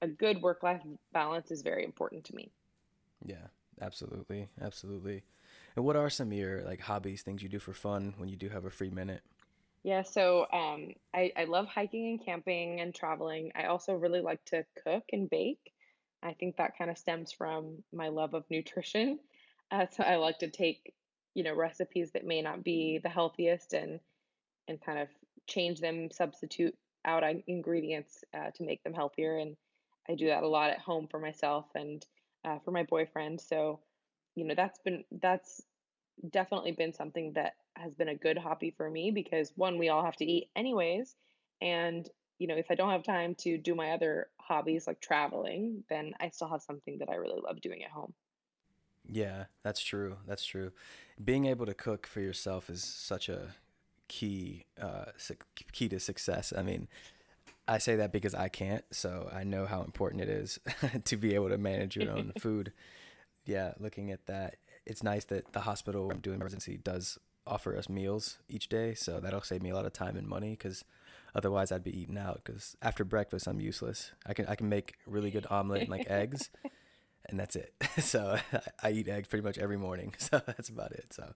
a 0.03 0.09
good 0.09 0.43
work-life 0.43 0.83
balance 1.13 1.51
is 1.51 1.63
very 1.63 1.85
important 1.85 2.25
to 2.25 2.35
me. 2.35 2.51
Yeah, 3.25 3.49
absolutely. 3.81 4.49
Absolutely. 4.61 5.25
And 5.77 5.85
what 5.85 5.97
are 5.97 6.11
some 6.11 6.29
of 6.29 6.39
your 6.39 6.63
like 6.63 6.81
hobbies, 6.81 7.23
things 7.23 7.43
you 7.43 7.49
do 7.49 7.59
for 7.59 7.73
fun 7.73 8.15
when 8.17 8.29
you 8.29 8.37
do 8.37 8.49
have 8.49 8.65
a 8.65 8.71
free 8.71 8.91
minute? 8.91 9.23
Yeah, 9.89 10.03
so 10.03 10.43
um, 10.53 10.93
I, 11.15 11.33
I 11.35 11.45
love 11.45 11.67
hiking 11.67 12.09
and 12.11 12.23
camping 12.23 12.79
and 12.83 12.95
traveling. 12.95 13.53
I 13.55 13.65
also 13.65 13.95
really 13.95 14.21
like 14.21 14.45
to 14.47 14.67
cook 14.85 15.05
and 15.15 15.31
bake. 15.31 15.73
I 16.23 16.35
think 16.35 16.57
that 16.59 16.77
kind 16.77 16.91
of 16.91 16.99
stems 16.99 17.33
from 17.33 17.85
my 17.91 18.09
love 18.09 18.35
of 18.35 18.45
nutrition. 18.51 19.21
Uh, 19.71 19.87
so 19.91 20.03
I 20.03 20.17
like 20.17 20.39
to 20.39 20.49
take, 20.51 20.95
you 21.35 21.43
know, 21.45 21.55
recipes 21.55 22.13
that 22.13 22.25
may 22.25 22.41
not 22.43 22.65
be 22.65 23.01
the 23.03 23.11
healthiest 23.11 23.75
and 23.75 24.01
and 24.69 24.81
kind 24.81 24.99
of 24.99 25.09
change 25.47 25.81
them, 25.81 26.11
substitute 26.11 26.77
out 27.05 27.25
ingredients 27.47 28.25
uh, 28.35 28.51
to 28.55 28.65
make 28.65 28.83
them 28.85 28.95
healthier. 28.95 29.39
And 29.39 29.57
I 30.09 30.15
do 30.15 30.29
that 30.29 30.45
a 30.45 30.49
lot 30.49 30.71
at 30.71 30.81
home 30.81 31.09
for 31.11 31.21
myself 31.21 31.67
and 31.75 32.07
uh, 32.45 32.61
for 32.65 32.73
my 32.73 32.85
boyfriend. 32.85 33.41
So, 33.41 33.81
you 34.37 34.45
know, 34.47 34.55
that's 34.55 34.81
been 34.81 35.05
that's 35.13 35.63
definitely 36.31 36.73
been 36.73 36.93
something 36.95 37.35
that 37.35 37.55
has 37.79 37.95
been 37.95 38.09
a 38.09 38.15
good 38.15 38.39
hobby 38.39 38.73
for 38.77 38.91
me 38.91 39.11
because 39.11 39.53
one, 39.57 39.79
we 39.79 39.89
all 39.89 40.05
have 40.05 40.17
to 40.17 40.25
eat 40.25 40.51
anyways. 40.57 41.15
And, 41.61 42.09
you 42.39 42.47
know, 42.47 42.57
if 42.57 42.67
I 42.71 42.75
don't 42.75 42.91
have 42.91 43.03
time 43.03 43.35
to 43.37 43.59
do 43.59 43.75
my 43.75 43.93
other 43.93 44.29
hobbies 44.39 44.87
like 44.87 45.01
traveling, 45.01 45.85
then 45.89 46.15
I 46.21 46.31
still 46.31 46.49
have 46.49 46.63
something 46.63 46.99
that 46.99 47.09
I 47.09 47.15
really 47.15 47.41
love 47.43 47.61
doing 47.61 47.85
at 47.85 47.91
home. 47.91 48.15
Yeah, 49.11 49.45
that's 49.63 49.81
true. 49.81 50.19
That's 50.27 50.45
true. 50.45 50.73
Being 51.23 51.47
able 51.47 51.67
to 51.67 51.75
cook 51.75 52.07
for 52.07 52.21
yourself 52.21 52.69
is 52.69 52.85
such 52.85 53.29
a 53.29 53.55
key 54.07 54.65
uh 54.81 55.07
key 55.73 55.89
to 55.89 56.01
success. 56.01 56.53
I 56.57 56.63
mean, 56.63 56.89
I 57.67 57.79
say 57.79 57.97
that 57.97 58.13
because 58.13 58.35
I 58.35 58.49
can't, 58.49 58.85
so 58.91 59.31
I 59.33 59.45
know 59.45 59.67
how 59.67 59.83
important 59.83 60.23
it 60.23 60.29
is 60.29 60.59
to 61.05 61.17
be 61.17 61.35
able 61.35 61.51
to 61.51 61.59
manage 61.59 61.97
your 61.97 62.11
own 62.11 62.33
food. 62.39 62.73
Yeah, 63.45 63.73
looking 63.79 64.11
at 64.11 64.27
that, 64.27 64.57
it's 64.87 65.03
nice 65.03 65.25
that 65.27 65.53
the 65.53 65.61
hospital 65.61 66.11
I'm 66.11 66.21
doing 66.21 66.41
residency 66.41 66.79
does 66.79 67.19
offer 67.49 67.77
us 67.77 67.89
meals 67.89 68.39
each 68.49 68.69
day, 68.69 68.95
so 68.95 69.21
that'll 69.21 69.43
save 69.43 69.63
me 69.63 69.71
a 69.71 69.75
lot 69.75 69.87
of 69.87 69.93
time 69.93 70.17
and 70.17 70.27
money 70.27 70.51
because 70.51 70.85
otherwise 71.35 71.73
I'd 71.73 71.85
be 71.85 71.99
eating 71.99 72.19
out 72.19 72.43
because 72.45 72.77
after 72.83 73.05
breakfast 73.05 73.47
I'm 73.47 73.61
useless. 73.61 74.13
I 74.27 74.35
can 74.35 74.47
I 74.47 74.55
can 74.55 74.69
make 74.69 74.95
really 75.07 75.31
good 75.31 75.47
omelet 75.51 75.83
and 75.83 75.91
like 75.91 76.07
eggs, 76.11 76.51
and 77.29 77.39
that's 77.39 77.57
it. 77.57 77.73
So 78.01 78.37
I 78.83 78.91
eat 78.91 79.09
eggs 79.09 79.29
pretty 79.29 79.45
much 79.45 79.59
every 79.59 79.77
morning, 79.77 80.15
so 80.19 80.41
that's 80.47 80.69
about 80.69 80.93
it. 80.93 81.13
So 81.13 81.35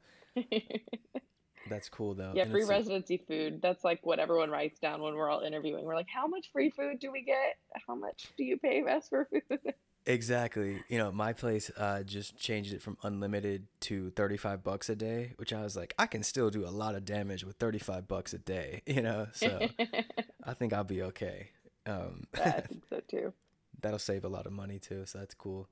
that's 1.68 1.88
cool 1.88 2.14
though. 2.14 2.32
Yeah, 2.34 2.42
And 2.42 2.52
free 2.52 2.64
residency 2.64 3.22
food. 3.28 3.60
That's 3.62 3.84
like 3.84 4.00
what 4.04 4.18
everyone 4.18 4.50
writes 4.50 4.78
down 4.78 5.02
when 5.02 5.14
we're 5.14 5.30
all 5.30 5.40
interviewing. 5.40 5.84
We're 5.84 5.94
like, 5.96 6.08
how 6.12 6.26
much 6.26 6.50
free 6.52 6.70
food 6.70 6.98
do 7.00 7.10
we 7.12 7.22
get? 7.22 7.56
How 7.86 7.94
much 7.94 8.28
do 8.36 8.44
you 8.44 8.58
pay 8.58 8.82
us 8.82 9.08
for 9.08 9.26
food? 9.26 9.74
Exactly. 10.04 10.82
You 10.88 10.98
know, 10.98 11.12
my 11.12 11.32
place 11.32 11.70
uh, 11.76 12.02
just 12.02 12.36
changed 12.36 12.72
it 12.72 12.82
from 12.82 12.98
unlimited 13.04 13.66
to 13.82 14.10
35 14.10 14.64
bucks 14.64 14.88
a 14.88 14.96
day, 14.96 15.34
which 15.36 15.52
I 15.52 15.62
was 15.62 15.76
like, 15.76 15.94
I 15.98 16.06
can 16.06 16.24
still 16.24 16.50
do 16.50 16.66
a 16.66 16.70
lot 16.70 16.96
of 16.96 17.04
damage 17.04 17.44
with 17.44 17.56
35 17.56 18.08
bucks 18.08 18.34
a 18.34 18.38
day, 18.38 18.82
you 18.86 19.00
know? 19.00 19.28
So 19.32 19.68
I 20.44 20.54
think 20.54 20.72
I'll 20.72 20.82
be 20.84 21.02
okay. 21.02 21.50
Um, 21.86 22.26
Yeah, 22.36 22.54
I 22.56 22.60
think 22.62 22.82
so 22.90 23.00
too. 23.08 23.32
that'll 23.80 23.98
save 24.00 24.24
a 24.24 24.28
lot 24.28 24.46
of 24.46 24.52
money 24.52 24.78
too, 24.80 25.04
so 25.06 25.18
that's 25.18 25.34
cool. 25.34 25.68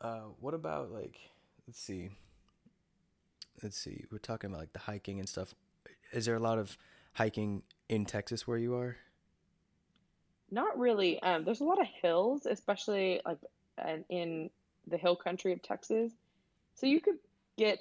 Uh, 0.00 0.24
what 0.40 0.54
about 0.54 0.92
like, 0.92 1.18
let's 1.66 1.80
see, 1.80 2.10
let's 3.62 3.76
see, 3.78 4.04
we're 4.12 4.18
talking 4.18 4.50
about 4.50 4.60
like 4.60 4.72
the 4.74 4.78
hiking 4.80 5.18
and 5.18 5.28
stuff. 5.28 5.54
Is 6.12 6.26
there 6.26 6.36
a 6.36 6.40
lot 6.40 6.58
of 6.58 6.76
hiking 7.14 7.62
in 7.88 8.04
Texas 8.04 8.46
where 8.46 8.58
you 8.58 8.74
are? 8.76 8.96
Not 10.50 10.78
really. 10.78 11.20
Um, 11.22 11.44
there's 11.44 11.60
a 11.60 11.64
lot 11.64 11.80
of 11.80 11.86
hills, 12.02 12.46
especially 12.46 13.20
like 13.26 13.38
uh, 13.82 13.98
in 14.08 14.50
the 14.86 14.96
hill 14.96 15.16
country 15.16 15.52
of 15.52 15.62
Texas. 15.62 16.12
So 16.74 16.86
you 16.86 17.00
could 17.00 17.18
get, 17.56 17.78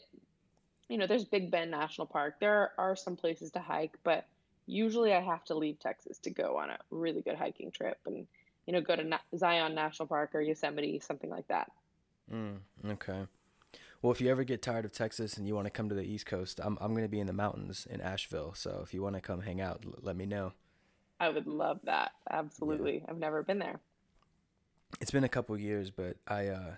you 0.89 0.98
know, 0.98 1.08
there's 1.08 1.26
Big 1.26 1.52
Bend 1.52 1.72
National 1.72 2.08
Park. 2.08 2.39
There 2.39 2.72
are 2.78 2.96
some 2.96 3.16
places 3.16 3.52
to 3.52 3.60
hike, 3.60 3.98
but 4.04 4.26
usually 4.66 5.14
I 5.14 5.22
have 5.22 5.43
to 5.46 5.56
leave 5.56 5.80
Texas 5.80 6.18
to 6.20 6.30
go 6.30 6.58
on 6.58 6.70
a 6.70 6.78
really 6.91 7.22
good 7.22 7.36
hiking 7.36 7.72
trip 7.72 7.98
and, 8.06 8.26
you 8.66 8.74
know, 8.74 8.82
go 8.82 8.96
to 8.96 9.04
Na 9.04 9.18
Zion 9.38 9.76
National 9.76 10.08
Park 10.08 10.32
or 10.34 10.41
Yosemite, 10.41 11.00
something 11.00 11.30
like 11.30 11.48
that. 11.50 11.72
Mm, 12.32 12.58
okay. 12.89 13.28
Well, 14.02 14.12
if 14.12 14.22
you 14.22 14.30
ever 14.30 14.43
get 14.43 14.62
tired 14.62 14.86
of 14.86 14.91
Texas 14.91 15.38
and 15.38 15.48
you 15.48 15.56
want 15.56 15.66
to 15.66 15.72
come 15.72 15.89
to 15.89 15.96
the 15.96 16.04
East 16.04 16.26
Coast, 16.26 16.60
I'm 16.64 16.78
I'm 16.80 16.91
going 16.91 17.04
to 17.04 17.10
be 17.10 17.20
in 17.20 17.28
the 17.28 17.34
mountains 17.34 17.88
in 17.89 18.02
Asheville. 18.02 18.54
So 18.54 18.82
if 18.84 18.93
you 18.93 19.02
want 19.02 19.16
to 19.16 19.22
come 19.22 19.41
hang 19.41 19.62
out, 19.62 19.84
l- 19.86 19.93
let 20.02 20.16
me 20.16 20.26
know. 20.26 20.54
I 21.20 21.30
would 21.30 21.48
love 21.48 21.80
that. 21.86 22.12
Yeah. 22.30 22.39
Absolutely. 22.39 23.04
I've 23.08 23.18
never 23.18 23.41
been 23.41 23.60
there. 23.60 23.80
It's 25.02 25.12
been 25.12 25.24
a 25.24 25.30
couple 25.30 25.58
years, 25.58 25.91
but 25.91 26.18
I 26.28 26.48
uh 26.48 26.72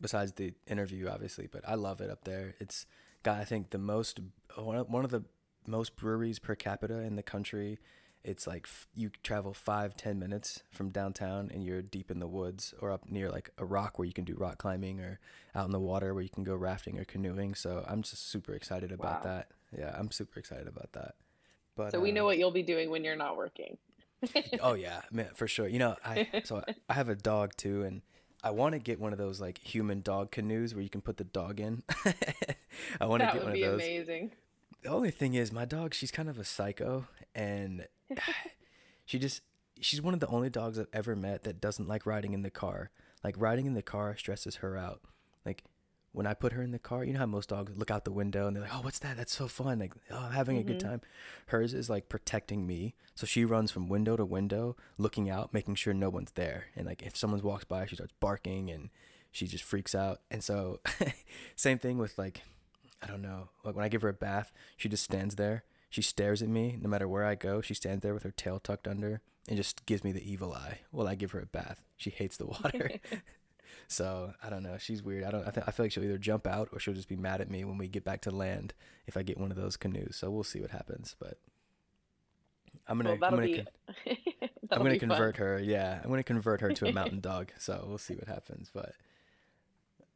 besides 0.00 0.32
the 0.32 0.54
interview 0.66 1.08
obviously, 1.08 1.46
but 1.50 1.62
I 1.68 1.74
love 1.74 2.00
it 2.00 2.10
up 2.10 2.24
there. 2.24 2.54
It's 2.58 2.86
got 3.22 3.38
I 3.38 3.44
think 3.44 3.70
the 3.70 3.78
most 3.78 4.20
one 4.56 4.76
of, 4.76 4.88
one 4.88 5.04
of 5.04 5.10
the 5.10 5.24
most 5.66 5.96
breweries 5.96 6.38
per 6.38 6.54
capita 6.54 7.00
in 7.00 7.16
the 7.16 7.22
country. 7.22 7.78
It's 8.22 8.46
like 8.46 8.66
f- 8.66 8.86
you 8.94 9.10
travel 9.22 9.54
five 9.54 9.96
ten 9.96 10.18
minutes 10.18 10.62
from 10.70 10.90
downtown 10.90 11.50
and 11.52 11.64
you're 11.64 11.80
deep 11.80 12.10
in 12.10 12.18
the 12.18 12.28
woods 12.28 12.74
or 12.80 12.90
up 12.90 13.08
near 13.08 13.30
like 13.30 13.50
a 13.56 13.64
rock 13.64 13.98
where 13.98 14.06
you 14.06 14.12
can 14.12 14.24
do 14.24 14.34
rock 14.34 14.58
climbing 14.58 15.00
or 15.00 15.20
out 15.54 15.64
in 15.66 15.72
the 15.72 15.80
water 15.80 16.12
where 16.12 16.22
you 16.22 16.28
can 16.28 16.44
go 16.44 16.54
rafting 16.54 16.98
or 16.98 17.04
canoeing. 17.04 17.54
So 17.54 17.84
I'm 17.88 18.02
just 18.02 18.28
super 18.30 18.52
excited 18.52 18.92
about 18.92 19.24
Wow. 19.24 19.30
that. 19.30 19.48
Yeah, 19.78 19.94
I'm 19.98 20.10
super 20.10 20.38
excited 20.38 20.66
about 20.68 20.92
that. 20.92 21.14
But 21.76 21.92
So 21.92 22.00
we 22.00 22.10
uh, 22.10 22.14
know 22.14 22.24
what 22.24 22.36
you'll 22.36 22.50
be 22.50 22.62
doing 22.62 22.90
when 22.90 23.04
you're 23.04 23.16
not 23.16 23.36
working. 23.38 23.78
Oh 24.60 24.74
yeah, 24.74 25.02
man, 25.10 25.30
for 25.34 25.48
sure. 25.48 25.66
You 25.68 25.78
know, 25.78 25.96
I 26.04 26.28
so 26.44 26.62
I 26.88 26.94
have 26.94 27.08
a 27.08 27.14
dog 27.14 27.56
too, 27.56 27.82
and 27.82 28.02
I 28.42 28.50
want 28.50 28.74
to 28.74 28.78
get 28.78 29.00
one 29.00 29.12
of 29.12 29.18
those 29.18 29.40
like 29.40 29.58
human 29.58 30.02
dog 30.02 30.30
canoes 30.30 30.74
where 30.74 30.82
you 30.82 30.90
can 30.90 31.00
put 31.00 31.16
the 31.16 31.24
dog 31.24 31.60
in. 31.60 31.82
I 33.00 33.06
want 33.06 33.22
to 33.22 33.30
get 33.32 33.42
one 33.42 33.48
of 33.48 33.54
be 33.54 33.62
those. 33.62 33.74
amazing. 33.74 34.32
The 34.82 34.88
only 34.88 35.10
thing 35.10 35.34
is, 35.34 35.52
my 35.52 35.64
dog, 35.64 35.94
she's 35.94 36.10
kind 36.10 36.28
of 36.28 36.38
a 36.38 36.44
psycho, 36.44 37.06
and 37.34 37.86
she 39.04 39.18
just 39.18 39.42
she's 39.80 40.02
one 40.02 40.14
of 40.14 40.20
the 40.20 40.28
only 40.28 40.50
dogs 40.50 40.78
I've 40.78 40.86
ever 40.92 41.16
met 41.16 41.44
that 41.44 41.60
doesn't 41.60 41.88
like 41.88 42.06
riding 42.06 42.32
in 42.32 42.42
the 42.42 42.50
car. 42.50 42.90
Like 43.22 43.34
riding 43.38 43.66
in 43.66 43.74
the 43.74 43.82
car 43.82 44.16
stresses 44.16 44.56
her 44.56 44.76
out. 44.76 45.02
When 46.12 46.26
I 46.26 46.34
put 46.34 46.52
her 46.52 46.62
in 46.62 46.72
the 46.72 46.78
car, 46.78 47.04
you 47.04 47.12
know 47.12 47.20
how 47.20 47.26
most 47.26 47.50
dogs 47.50 47.72
look 47.76 47.90
out 47.90 48.04
the 48.04 48.10
window 48.10 48.46
and 48.46 48.56
they're 48.56 48.64
like, 48.64 48.74
"Oh, 48.74 48.80
what's 48.80 48.98
that? 48.98 49.16
That's 49.16 49.34
so 49.34 49.46
fun!" 49.46 49.78
Like, 49.78 49.92
"Oh, 50.10 50.18
I'm 50.18 50.32
having 50.32 50.58
a 50.58 50.64
good 50.64 50.80
mm-hmm. 50.80 50.88
time." 50.88 51.00
Hers 51.46 51.72
is 51.72 51.88
like 51.88 52.08
protecting 52.08 52.66
me, 52.66 52.94
so 53.14 53.26
she 53.26 53.44
runs 53.44 53.70
from 53.70 53.88
window 53.88 54.16
to 54.16 54.24
window, 54.24 54.76
looking 54.98 55.30
out, 55.30 55.54
making 55.54 55.76
sure 55.76 55.94
no 55.94 56.10
one's 56.10 56.32
there. 56.32 56.66
And 56.74 56.86
like 56.86 57.02
if 57.02 57.16
someone 57.16 57.40
walks 57.42 57.64
by, 57.64 57.86
she 57.86 57.94
starts 57.94 58.14
barking 58.18 58.70
and 58.70 58.90
she 59.30 59.46
just 59.46 59.64
freaks 59.64 59.94
out. 59.94 60.20
And 60.30 60.42
so, 60.42 60.80
same 61.56 61.78
thing 61.78 61.98
with 61.98 62.18
like, 62.18 62.42
I 63.02 63.06
don't 63.06 63.22
know, 63.22 63.50
like 63.64 63.74
when 63.76 63.84
I 63.84 63.88
give 63.88 64.02
her 64.02 64.08
a 64.08 64.14
bath, 64.14 64.52
she 64.76 64.88
just 64.88 65.04
stands 65.04 65.36
there. 65.36 65.64
She 65.88 66.02
stares 66.02 66.42
at 66.42 66.48
me 66.48 66.78
no 66.80 66.88
matter 66.88 67.08
where 67.08 67.24
I 67.24 67.34
go. 67.34 67.60
She 67.60 67.74
stands 67.74 68.02
there 68.02 68.14
with 68.14 68.22
her 68.22 68.30
tail 68.30 68.60
tucked 68.60 68.86
under 68.86 69.20
and 69.48 69.56
just 69.56 69.84
gives 69.86 70.04
me 70.04 70.12
the 70.12 70.30
evil 70.30 70.52
eye 70.52 70.80
while 70.90 71.08
I 71.08 71.14
give 71.14 71.32
her 71.32 71.40
a 71.40 71.46
bath. 71.46 71.82
She 71.96 72.10
hates 72.10 72.36
the 72.36 72.46
water. 72.46 72.92
So 73.90 74.34
I 74.40 74.50
don't 74.50 74.62
know. 74.62 74.78
She's 74.78 75.02
weird. 75.02 75.24
I 75.24 75.32
don't. 75.32 75.46
I, 75.46 75.50
th- 75.50 75.66
I 75.66 75.72
feel 75.72 75.84
like 75.84 75.90
she'll 75.92 76.04
either 76.04 76.16
jump 76.16 76.46
out 76.46 76.68
or 76.72 76.78
she'll 76.78 76.94
just 76.94 77.08
be 77.08 77.16
mad 77.16 77.40
at 77.40 77.50
me 77.50 77.64
when 77.64 77.76
we 77.76 77.88
get 77.88 78.04
back 78.04 78.20
to 78.22 78.30
land 78.30 78.72
if 79.08 79.16
I 79.16 79.22
get 79.22 79.36
one 79.36 79.50
of 79.50 79.56
those 79.56 79.76
canoes. 79.76 80.14
So 80.14 80.30
we'll 80.30 80.44
see 80.44 80.60
what 80.60 80.70
happens. 80.70 81.16
But 81.18 81.38
I'm 82.86 82.98
gonna. 82.98 83.16
Well, 83.16 83.24
I'm 83.24 83.34
gonna. 83.34 83.46
be 83.46 83.56
con- 83.56 83.66
I'm 84.70 84.78
gonna 84.78 84.90
be 84.90 84.98
fun. 85.00 85.08
convert 85.08 85.38
her. 85.38 85.58
Yeah, 85.58 86.00
I'm 86.04 86.08
gonna 86.08 86.22
convert 86.22 86.60
her 86.60 86.72
to 86.72 86.86
a 86.86 86.92
mountain 86.92 87.18
dog. 87.20 87.50
So 87.58 87.84
we'll 87.88 87.98
see 87.98 88.14
what 88.14 88.28
happens. 88.28 88.70
But 88.72 88.92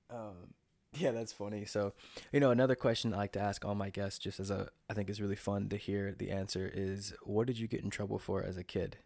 um, 0.09 0.55
yeah, 0.95 1.11
that's 1.11 1.33
funny. 1.33 1.65
So 1.65 1.95
you 2.33 2.39
know, 2.39 2.53
another 2.53 2.77
question 2.77 3.13
I 3.13 3.17
like 3.17 3.33
to 3.33 3.41
ask 3.41 3.65
all 3.65 3.75
my 3.75 3.91
guests, 3.91 4.21
just 4.21 4.39
as 4.39 4.53
a, 4.53 4.69
I 4.89 4.95
think 4.95 5.11
is 5.11 5.21
really 5.21 5.35
fun 5.35 5.69
to 5.71 5.77
hear 5.77 6.15
the 6.17 6.31
answer 6.31 6.71
is, 6.73 7.13
what 7.25 7.49
did 7.49 7.59
you 7.59 7.67
get 7.67 7.83
in 7.83 7.91
trouble 7.91 8.21
for 8.21 8.41
as 8.45 8.57
a 8.57 8.63
kid? 8.63 8.99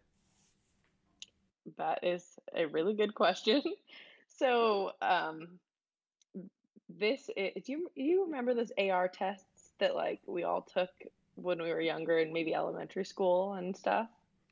That 1.79 2.01
is 2.03 2.39
a 2.55 2.67
really 2.67 2.93
good 2.93 3.15
question. 3.15 3.63
So, 4.39 4.93
um, 5.03 5.59
this 6.89 7.29
i 7.37 7.53
do 7.65 7.73
you 7.73 7.91
you 7.95 8.25
remember 8.25 8.55
those 8.55 8.73
AR 8.79 9.09
tests 9.09 9.73
that 9.79 9.95
like 9.95 10.21
we 10.27 10.45
all 10.45 10.63
took 10.63 10.89
when 11.35 11.63
we 11.63 11.71
were 11.71 11.81
younger 11.81 12.19
in 12.19 12.33
maybe 12.33 12.55
elementary 12.55 13.05
school 13.05 13.55
and 13.55 13.77
stuff? 13.77 14.09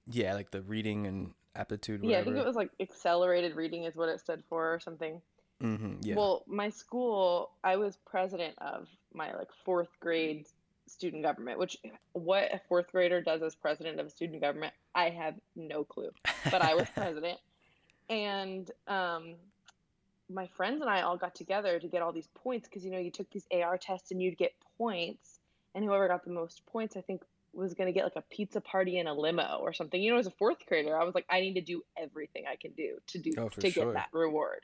Yeah, 0.09 0.35
like 0.35 0.51
the 0.51 0.63
reading 0.63 1.07
and 1.07 1.35
aptitude, 1.57 2.05
Yeah, 2.05 2.19
I 2.19 2.25
think 2.25 2.37
it 2.37 2.45
was 2.45 2.57
like 2.57 2.71
accelerated 2.81 3.57
reading 3.57 3.85
is 3.85 3.97
what 3.97 4.09
it 4.09 4.21
stood 4.21 4.43
for 4.49 4.75
or 4.75 4.79
something. 4.79 5.21
Mm-hmm, 5.63 5.95
yeah. 6.03 6.15
Well, 6.15 6.45
my 6.47 6.69
school, 6.69 7.51
I 7.65 7.77
was 7.77 7.99
president 8.07 8.55
of 8.59 8.89
my 9.15 9.35
like 9.35 9.49
fourth 9.65 9.89
grade 10.01 10.47
student 10.87 11.23
government, 11.23 11.59
which 11.59 11.77
what 12.13 12.55
a 12.55 12.61
fourth 12.69 12.93
grader 12.93 13.21
does 13.21 13.43
as 13.43 13.55
president 13.55 13.99
of 13.99 14.07
a 14.07 14.11
student 14.11 14.41
government, 14.41 14.75
I 14.95 15.11
have 15.11 15.35
no 15.57 15.83
clue. 15.83 16.11
But 16.45 16.63
I 16.63 16.75
was 16.75 16.87
president. 16.95 17.39
And 18.09 18.71
um, 18.87 19.35
my 20.29 20.47
friends 20.57 20.81
and 20.81 20.91
I 20.91 21.03
all 21.03 21.17
got 21.17 21.35
together 21.35 21.79
to 21.79 21.89
get 21.89 22.03
all 22.03 22.13
these 22.13 22.29
points 22.35 22.69
because 22.69 22.85
you 22.85 22.91
know 22.91 22.99
you 22.99 23.11
took 23.11 23.31
these 23.31 23.47
AR 23.53 23.79
tests 23.79 24.11
and 24.11 24.21
you'd 24.21 24.39
get 24.39 24.53
points, 24.79 25.39
and 25.75 25.85
whoever 25.85 26.09
got 26.09 26.25
the 26.25 26.31
most 26.31 26.65
points, 26.67 26.97
I 26.97 27.01
think, 27.01 27.23
was 27.53 27.75
going 27.75 27.87
to 27.87 27.93
get 27.93 28.05
like 28.05 28.17
a 28.17 28.23
pizza 28.23 28.61
party 28.61 28.99
in 28.99 29.07
a 29.07 29.15
limo 29.15 29.59
or 29.61 29.73
something. 29.73 30.01
You 30.01 30.13
know, 30.13 30.19
as 30.19 30.27
a 30.27 30.33
fourth 30.33 30.67
grader, 30.67 30.99
I 30.99 31.05
was 31.05 31.15
like, 31.15 31.27
I 31.31 31.41
need 31.41 31.55
to 31.55 31.61
do 31.61 31.83
everything 31.97 32.45
I 32.51 32.57
can 32.57 32.73
do 32.73 32.99
to 33.09 33.19
do 33.19 33.33
Oh, 33.39 33.49
to 33.49 33.71
sure. 33.71 33.85
get 33.87 33.95
that 33.95 34.09
reward. 34.13 34.61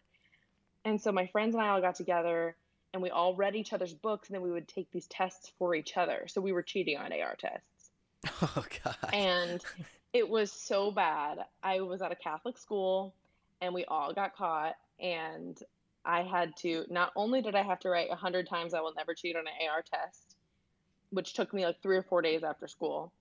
And 0.85 1.01
so 1.01 1.13
my 1.13 1.27
friends 1.29 1.55
and 1.55 1.63
I 1.63 1.69
all 1.69 1.81
got 1.81 1.95
together 1.95 2.57
and 2.93 3.03
we 3.03 3.11
all 3.11 3.35
read 3.35 3.57
each 3.57 3.73
other's 3.73 3.95
books 3.95 4.29
and 4.29 4.35
then 4.35 4.43
we 4.43 4.51
would 4.51 4.69
take 4.69 4.91
these 4.91 5.07
tests 5.07 5.53
for 5.59 5.75
each 5.75 5.97
other. 5.97 6.25
So 6.27 6.41
we 6.41 6.53
were 6.53 6.63
cheating 6.63 6.99
on 6.99 7.13
AR 7.13 7.37
tests. 7.37 7.91
Oh 8.57 8.65
God. 8.85 8.97
And 9.13 9.65
it 10.13 10.29
was 10.29 10.53
so 10.53 10.91
bad. 10.91 11.39
I 11.63 11.81
was 11.81 12.03
at 12.03 12.13
a 12.13 12.17
Catholic 12.17 12.59
school 12.59 13.15
and 13.61 13.73
we 13.73 13.85
all 13.85 14.13
got 14.13 14.37
caught 14.37 14.75
and 15.03 15.59
I 16.05 16.23
had 16.23 16.57
to 16.59 16.85
not 16.89 17.13
only 17.17 17.43
did 17.43 17.55
I 17.55 17.63
have 17.63 17.81
to 17.81 17.91
write 17.91 18.07
a 18.07 18.11
100 18.11 18.49
times 18.49 18.75
I 18.75 18.81
will 18.81 18.95
never 18.97 19.15
cheat 19.15 19.37
on 19.37 19.47
an 19.47 19.69
AR 19.69 19.83
test, 19.83 20.37
which 21.11 21.35
took 21.35 21.53
me 21.53 21.67
like 21.67 21.83
3 21.83 21.97
or 21.97 22.03
4 22.03 22.23
days 22.23 22.43
after 22.43 22.67
school. 22.67 23.13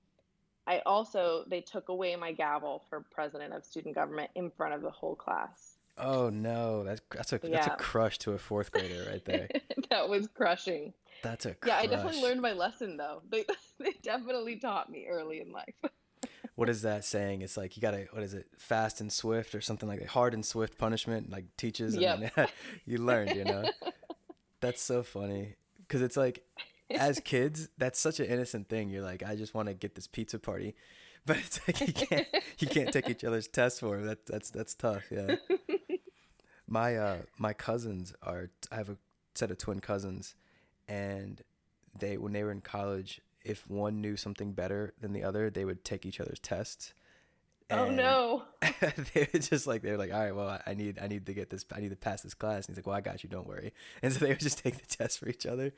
I 0.68 0.80
also 0.86 1.44
they 1.48 1.62
took 1.62 1.90
away 1.90 2.16
my 2.16 2.32
gavel 2.32 2.84
for 2.90 3.04
president 3.12 3.54
of 3.54 3.66
student 3.66 3.96
government 3.96 4.30
in 4.36 4.52
front 4.52 4.74
of 4.74 4.82
the 4.82 4.92
whole 4.92 5.16
class. 5.16 5.78
Oh 5.98 6.30
no, 6.30 6.84
that's 6.84 7.02
that's 7.12 7.34
a 7.34 7.40
that's 7.40 7.68
a 7.68 7.72
crush 7.72 8.18
to 8.20 8.34
a 8.34 8.38
fourth 8.38 8.72
grader 8.72 9.06
right 9.10 9.26
there. 9.26 9.50
that 9.90 10.08
was 10.08 10.28
crushing. 10.28 10.94
That's 11.24 11.46
a 11.46 11.56
Yeah. 11.66 11.78
I 11.78 11.86
definitely 11.86 12.22
learned 12.22 12.42
my 12.42 12.54
lesson 12.54 12.98
though. 12.98 13.22
They 13.30 13.46
they 13.80 13.94
definitely 14.02 14.58
taught 14.58 14.90
me 14.90 15.08
early 15.10 15.42
in 15.42 15.52
life. 15.52 15.76
What 16.62 16.70
is 16.70 16.84
that 16.84 17.04
saying? 17.04 17.42
It's 17.42 17.58
like 17.58 17.76
you 17.76 17.82
gotta 17.82 18.06
what 18.12 18.22
is 18.22 18.36
it? 18.36 18.46
Fast 18.56 19.02
and 19.02 19.12
swift 19.12 19.56
or 19.56 19.62
something 19.62 19.90
like 19.90 19.98
that. 20.00 20.10
Hard 20.10 20.36
and 20.36 20.46
swift 20.46 20.78
punishment 20.78 21.32
like 21.32 21.46
teaches 21.58 21.94
and 21.96 22.04
Yep. 22.04 22.36
then 22.36 22.48
you 22.86 23.00
learned, 23.00 23.36
you 23.36 23.44
know. 23.46 23.66
That's 24.62 24.80
so 24.80 25.02
funny 25.02 25.56
because 25.80 26.04
it's 26.04 26.16
like 26.16 26.44
as 26.92 27.20
kids, 27.20 27.68
that's 27.80 28.00
such 28.00 28.20
an 28.20 28.28
innocent 28.28 28.70
thing. 28.70 28.90
You're 28.90 29.02
like, 29.02 29.24
I 29.24 29.36
just 29.36 29.56
want 29.56 29.70
to 29.70 29.74
get 29.74 29.96
this 29.96 30.06
pizza 30.06 30.38
party, 30.38 30.76
but 31.26 31.38
it's 31.38 31.60
like 31.68 31.82
you 31.82 31.94
can't 31.94 32.28
you 32.60 32.68
can't 32.68 32.94
take 32.94 33.10
each 33.10 33.24
other's 33.24 33.48
tests 33.48 33.80
for 33.80 33.96
'em. 33.98 34.06
That 34.06 34.28
that's 34.28 34.52
that's 34.52 34.76
tough. 34.76 35.06
Yeah. 35.10 35.38
my 36.68 36.96
uh 36.96 37.18
my 37.40 37.54
cousins 37.54 38.14
are 38.22 38.52
I 38.72 38.76
have 38.76 38.90
a 38.90 38.98
set 39.34 39.50
of 39.50 39.58
twin 39.58 39.80
cousins 39.80 40.36
and 40.88 41.42
they 41.98 42.18
when 42.20 42.34
they 42.34 42.44
were 42.44 42.52
in 42.52 42.62
college 42.62 43.20
if 43.44 43.68
one 43.70 44.02
knew 44.02 44.16
something 44.18 44.54
better 44.54 44.94
than 45.02 45.14
the 45.14 45.24
other 45.24 45.50
they 45.50 45.66
would 45.66 45.84
take 45.84 46.06
each 46.06 46.20
other's 46.20 46.40
tests. 46.40 46.94
Oh 47.70 47.90
no. 47.90 48.44
they 49.14 49.28
were 49.34 49.40
just 49.40 49.66
like 49.66 49.82
they 49.82 49.92
were 49.92 49.98
like 49.98 50.14
all 50.14 50.20
right 50.20 50.36
well 50.36 50.60
I- 50.68 50.74
need 50.74 51.00
i 51.02 51.08
need 51.08 51.26
to 51.28 51.34
get 51.34 51.50
this 51.50 51.66
i 51.74 51.80
need 51.80 51.92
to 51.92 51.96
pass 51.96 52.22
this 52.22 52.34
class. 52.34 52.68
And 52.68 52.76
he's 52.76 52.78
like 52.84 52.88
well 52.88 52.98
i 52.98 53.02
got 53.02 53.24
you. 53.24 53.30
Don't 53.30 53.48
worry. 53.48 53.74
And 54.04 54.12
so 54.12 54.20
they 54.20 54.28
would 54.30 54.40
just 54.40 54.58
take 54.64 54.78
the 54.78 54.86
test 54.98 55.20
for 55.20 55.30
each 55.30 55.46
other. 55.46 55.74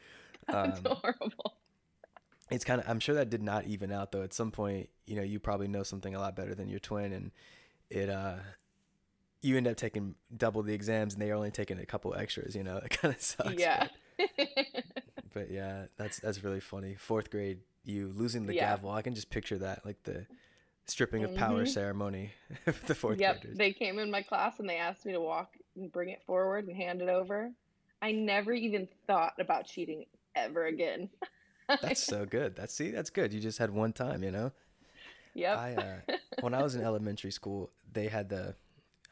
That's 0.48 0.80
um, 0.80 0.86
horrible. 0.86 1.54
it's 2.52 2.66
kind 2.66 2.82
of 2.82 2.90
i'm 2.90 3.00
sure 3.00 3.16
that 3.16 3.30
did 3.30 3.44
not 3.44 3.66
even 3.66 3.92
out 3.92 4.12
though. 4.12 4.24
At 4.24 4.34
some 4.34 4.52
point 4.52 4.90
you 5.06 5.16
know 5.16 5.22
you 5.24 5.40
probably 5.40 5.68
know 5.68 5.84
something 5.84 6.16
a 6.16 6.20
lot 6.20 6.36
better 6.36 6.56
than 6.56 6.68
your 6.70 6.80
twin 6.80 7.14
and 7.14 7.32
it 7.90 8.10
uh 8.10 8.36
you 9.42 9.58
end 9.58 9.68
up 9.68 9.76
taking 9.78 10.16
double 10.36 10.64
the 10.64 10.74
exams 10.74 11.14
and 11.14 11.22
they're 11.22 11.36
only 11.36 11.52
taking 11.52 11.78
a 11.78 11.86
couple 11.86 12.14
extras 12.16 12.56
you 12.56 12.64
know? 12.64 12.78
It 12.84 12.90
kind 12.90 13.14
of 13.14 13.22
sucks 13.22 13.54
Yeah. 13.56 13.88
but, 14.18 14.30
but 15.34 15.50
yeah 15.52 15.86
that's 15.98 16.20
that's 16.20 16.44
really 16.44 16.60
funny 16.60 16.96
fourth 16.96 17.30
grade 17.30 17.60
you 17.84 18.12
losing 18.16 18.46
the 18.46 18.54
Yeah. 18.54 18.70
gavel 18.70 18.90
i 18.92 19.02
can 19.02 19.16
just 19.16 19.30
picture 19.30 19.58
that 19.58 19.86
like 19.86 20.02
the 20.04 20.26
stripping 20.86 21.24
of 21.24 21.34
power 21.34 21.66
ceremony 21.66 22.34
for 22.66 22.86
the 22.86 22.96
fourth 22.96 23.20
Yep. 23.20 23.26
graders 23.26 23.58
They 23.58 23.74
came 23.74 24.00
in 24.00 24.12
my 24.12 24.22
class 24.22 24.60
and 24.60 24.70
they 24.70 24.78
asked 24.78 25.06
me 25.06 25.14
to 25.14 25.22
walk 25.22 25.50
and 25.76 25.92
bring 25.92 26.10
it 26.10 26.22
forward 26.26 26.68
and 26.68 26.76
hand 26.76 27.02
it 27.02 27.10
over. 27.10 27.52
I 28.02 28.12
never 28.12 28.54
even 28.54 28.88
thought 29.08 29.34
about 29.40 29.66
cheating 29.66 30.06
ever 30.36 30.66
again. 30.66 31.10
that's 31.82 32.02
so 32.02 32.26
good 32.26 32.56
that's 32.56 32.74
see 32.74 32.92
that's 32.92 33.10
good 33.10 33.34
you 33.34 33.40
just 33.40 33.58
had 33.58 33.70
one 33.72 33.94
time 33.94 34.24
you 34.24 34.32
know 34.32 34.52
Yep. 35.36 35.62
I 35.62 35.74
uh, 35.74 35.98
when 36.40 36.54
I 36.54 36.62
was 36.62 36.76
in 36.76 36.82
elementary 36.84 37.32
school, 37.32 37.72
they 37.92 38.08
had 38.08 38.30
the 38.30 38.56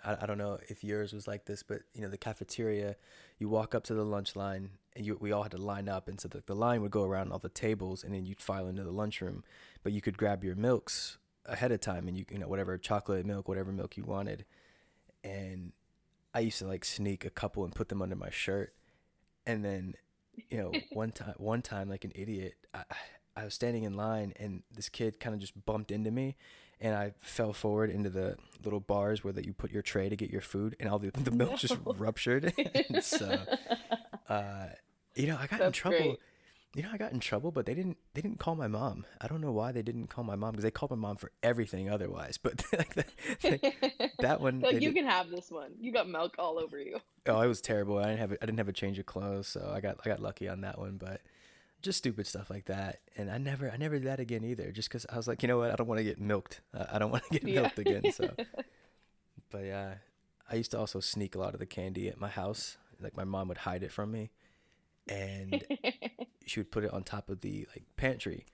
I, 0.04 0.18
I 0.22 0.26
don't 0.26 0.38
know 0.38 0.60
if 0.70 0.84
yours 0.84 1.14
was 1.14 1.28
like 1.28 1.46
this, 1.46 1.64
but 1.64 1.82
you 1.94 2.02
know 2.02 2.10
the 2.10 2.18
cafeteria. 2.18 2.96
You 3.40 3.50
walk 3.50 3.76
up 3.76 3.84
to 3.86 3.94
the 3.94 4.04
lunch 4.06 4.36
line, 4.36 4.72
and 4.96 5.06
you 5.06 5.18
we 5.20 5.32
all 5.32 5.44
had 5.44 5.52
to 5.52 5.58
line 5.58 5.90
up, 5.90 6.08
and 6.08 6.20
so 6.20 6.28
the, 6.28 6.44
the 6.46 6.56
line 6.56 6.82
would 6.82 6.92
go 6.92 7.04
around 7.04 7.32
all 7.32 7.40
the 7.40 7.50
tables, 7.50 8.04
and 8.04 8.14
then 8.14 8.26
you'd 8.26 8.42
file 8.42 8.68
into 8.68 8.84
the 8.84 8.92
lunchroom. 8.92 9.44
But 9.84 9.94
you 9.94 10.02
could 10.02 10.18
grab 10.18 10.44
your 10.44 10.56
milks 10.56 11.18
ahead 11.46 11.72
of 11.72 11.82
time, 11.82 12.08
and 12.08 12.18
you 12.18 12.26
you 12.32 12.40
know 12.40 12.48
whatever 12.48 12.78
chocolate 12.78 13.26
milk, 13.26 13.48
whatever 13.48 13.72
milk 13.72 13.98
you 13.98 14.04
wanted. 14.04 14.46
And 15.24 15.74
I 16.34 16.40
used 16.40 16.60
to 16.60 16.68
like 16.68 16.86
sneak 16.86 17.26
a 17.26 17.30
couple 17.30 17.64
and 17.64 17.74
put 17.74 17.90
them 17.90 18.02
under 18.02 18.16
my 18.16 18.30
shirt, 18.30 18.74
and 19.46 19.64
then 19.64 19.96
you 20.50 20.58
know 20.58 20.72
one 20.92 21.12
time 21.12 21.36
one 21.38 21.62
time 21.62 21.90
like 21.90 22.04
an 22.04 22.12
idiot 22.16 22.56
I, 22.74 22.84
I 23.36 23.44
was 23.46 23.54
standing 23.54 23.84
in 23.84 23.94
line 23.94 24.34
and 24.38 24.64
this 24.74 24.90
kid 24.90 25.20
kind 25.20 25.34
of 25.34 25.42
just 25.42 25.66
bumped 25.66 25.92
into 25.92 26.10
me 26.10 26.36
and 26.82 26.96
I 26.96 27.14
fell 27.20 27.54
forward 27.54 27.90
into 27.90 28.10
the 28.10 28.36
little 28.64 28.80
bars 28.80 29.24
where 29.24 29.32
that 29.34 29.46
you 29.46 29.54
put 29.54 29.72
your 29.72 29.84
tray 29.84 30.10
to 30.10 30.16
get 30.16 30.32
your 30.32 30.42
food, 30.42 30.76
and 30.80 30.90
all 30.90 31.00
the 31.00 31.12
the 31.12 31.32
milk 31.32 31.58
just 31.58 31.78
ruptured. 31.86 32.54
and 32.90 33.04
so, 33.04 33.40
uh, 34.32 34.68
you 35.16 35.28
know, 35.28 35.38
I 35.40 35.48
got 35.48 35.62
in 35.62 35.72
trouble. 35.72 35.98
great. 35.98 36.20
You 36.74 36.84
know, 36.84 36.90
I 36.94 36.98
got 36.98 37.12
in 37.12 37.20
trouble, 37.20 37.52
but 37.52 37.66
they 37.66 37.74
didn't. 37.74 37.98
They 38.14 38.22
didn't 38.22 38.40
call 38.40 38.56
my 38.56 38.68
mom. 38.70 39.06
I 39.20 39.28
don't 39.28 39.42
know 39.42 39.52
why 39.52 39.74
they 39.74 39.82
didn't 39.82 40.08
call 40.08 40.24
my 40.24 40.36
mom 40.38 40.52
because 40.52 40.64
they 40.64 40.72
called 40.72 40.92
my 40.92 40.96
mom 40.98 41.18
for 41.18 41.32
everything 41.44 41.90
otherwise. 41.90 42.38
But 42.38 42.64
like 42.78 42.94
that, 42.96 43.08
like, 43.44 44.12
that 44.20 44.40
one, 44.40 44.62
Like 44.62 44.76
you 44.76 44.80
did- 44.80 44.96
can 44.96 45.06
have 45.06 45.30
this 45.30 45.52
one. 45.52 45.72
You 45.82 45.92
got 45.92 46.08
milk 46.08 46.36
all 46.40 46.58
over 46.58 46.80
you. 46.80 47.00
oh, 47.28 47.42
it 47.42 47.48
was 47.48 47.60
terrible. 47.60 47.98
I 47.98 48.04
didn't 48.06 48.20
have. 48.20 48.32
I 48.42 48.46
didn't 48.46 48.60
have 48.60 48.70
a 48.70 48.74
change 48.74 49.00
of 49.00 49.06
clothes, 49.06 49.48
so 49.48 49.70
I 49.76 49.82
got. 49.82 49.98
I 50.06 50.10
got 50.10 50.22
lucky 50.22 50.48
on 50.48 50.62
that 50.62 50.80
one, 50.80 50.96
but 50.98 51.20
just 51.82 51.98
stupid 51.98 52.26
stuff 52.26 52.50
like 52.50 52.66
that. 52.68 53.02
And 53.18 53.30
I 53.30 53.38
never. 53.38 53.70
I 53.70 53.76
never 53.76 53.98
did 54.00 54.08
that 54.08 54.22
again 54.22 54.46
either. 54.46 54.72
Just 54.72 54.88
because 54.88 55.06
I 55.12 55.18
was 55.18 55.28
like, 55.28 55.42
you 55.42 55.50
know 55.50 55.58
what? 55.58 55.72
I 55.72 55.76
don't 55.76 55.88
want 55.88 56.00
to 56.00 56.06
get 56.06 56.22
milked. 56.22 56.62
I 56.90 57.00
don't 57.00 57.12
want 57.12 57.26
to 57.26 57.38
get 57.38 57.44
Yeah. 57.50 57.62
milked 57.64 57.80
again. 57.80 58.10
So, 58.14 58.30
but 59.52 59.66
yeah, 59.66 59.96
I 60.50 60.56
used 60.56 60.72
to 60.72 60.80
also 60.80 61.02
sneak 61.02 61.36
a 61.36 61.40
lot 61.40 61.54
of 61.54 61.60
the 61.60 61.66
candy 61.66 62.08
at 62.08 62.18
my 62.18 62.30
house. 62.30 62.78
Like 63.02 63.18
my 63.18 63.24
mom 63.24 63.48
would 63.48 63.60
hide 63.60 63.84
it 63.84 63.92
from 63.92 64.12
me, 64.12 64.32
and 65.08 65.64
she 66.46 66.60
would 66.60 66.72
put 66.72 66.84
it 66.84 66.92
on 66.94 67.04
top 67.04 67.30
of 67.30 67.42
the 67.42 67.68
like 67.76 67.86
pantry. 67.98 68.46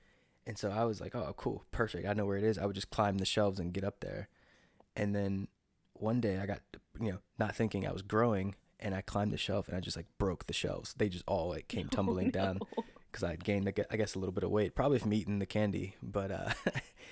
And 0.46 0.58
so 0.58 0.72
I 0.72 0.86
was 0.86 1.02
like, 1.02 1.14
oh, 1.14 1.34
cool, 1.36 1.66
perfect. 1.72 2.08
I 2.08 2.14
know 2.14 2.26
where 2.26 2.38
it 2.38 2.44
is. 2.46 2.58
I 2.58 2.66
would 2.66 2.76
just 2.76 2.90
climb 2.90 3.18
the 3.18 3.26
shelves 3.26 3.60
and 3.60 3.74
get 3.74 3.84
up 3.84 4.00
there. 4.00 4.30
And 4.96 5.14
then 5.14 5.50
one 5.94 6.22
day 6.22 6.40
I 6.40 6.46
got, 6.46 6.62
you 7.02 7.12
know, 7.12 7.18
not 7.38 7.54
thinking 7.54 7.86
I 7.86 7.92
was 7.92 8.02
growing 8.02 8.56
and 8.80 8.96
I 8.96 9.02
climbed 9.02 9.34
the 9.34 9.38
shelf 9.38 9.68
and 9.68 9.76
I 9.76 9.82
just 9.82 9.98
like 9.98 10.06
broke 10.18 10.48
the 10.48 10.54
shelves. 10.54 10.94
They 10.98 11.10
just 11.10 11.26
all 11.28 11.50
like 11.50 11.68
came 11.68 11.88
tumbling 11.92 12.32
down 12.32 12.60
because 13.12 13.26
I 13.26 13.32
had 13.32 13.44
gained, 13.44 13.68
I 13.68 13.74
I 13.92 13.98
guess, 13.98 14.16
a 14.16 14.20
little 14.20 14.32
bit 14.32 14.46
of 14.46 14.50
weight, 14.50 14.74
probably 14.74 15.00
from 15.00 15.12
eating 15.12 15.40
the 15.40 15.46
candy. 15.46 15.96
But 16.02 16.32
uh, 16.32 16.50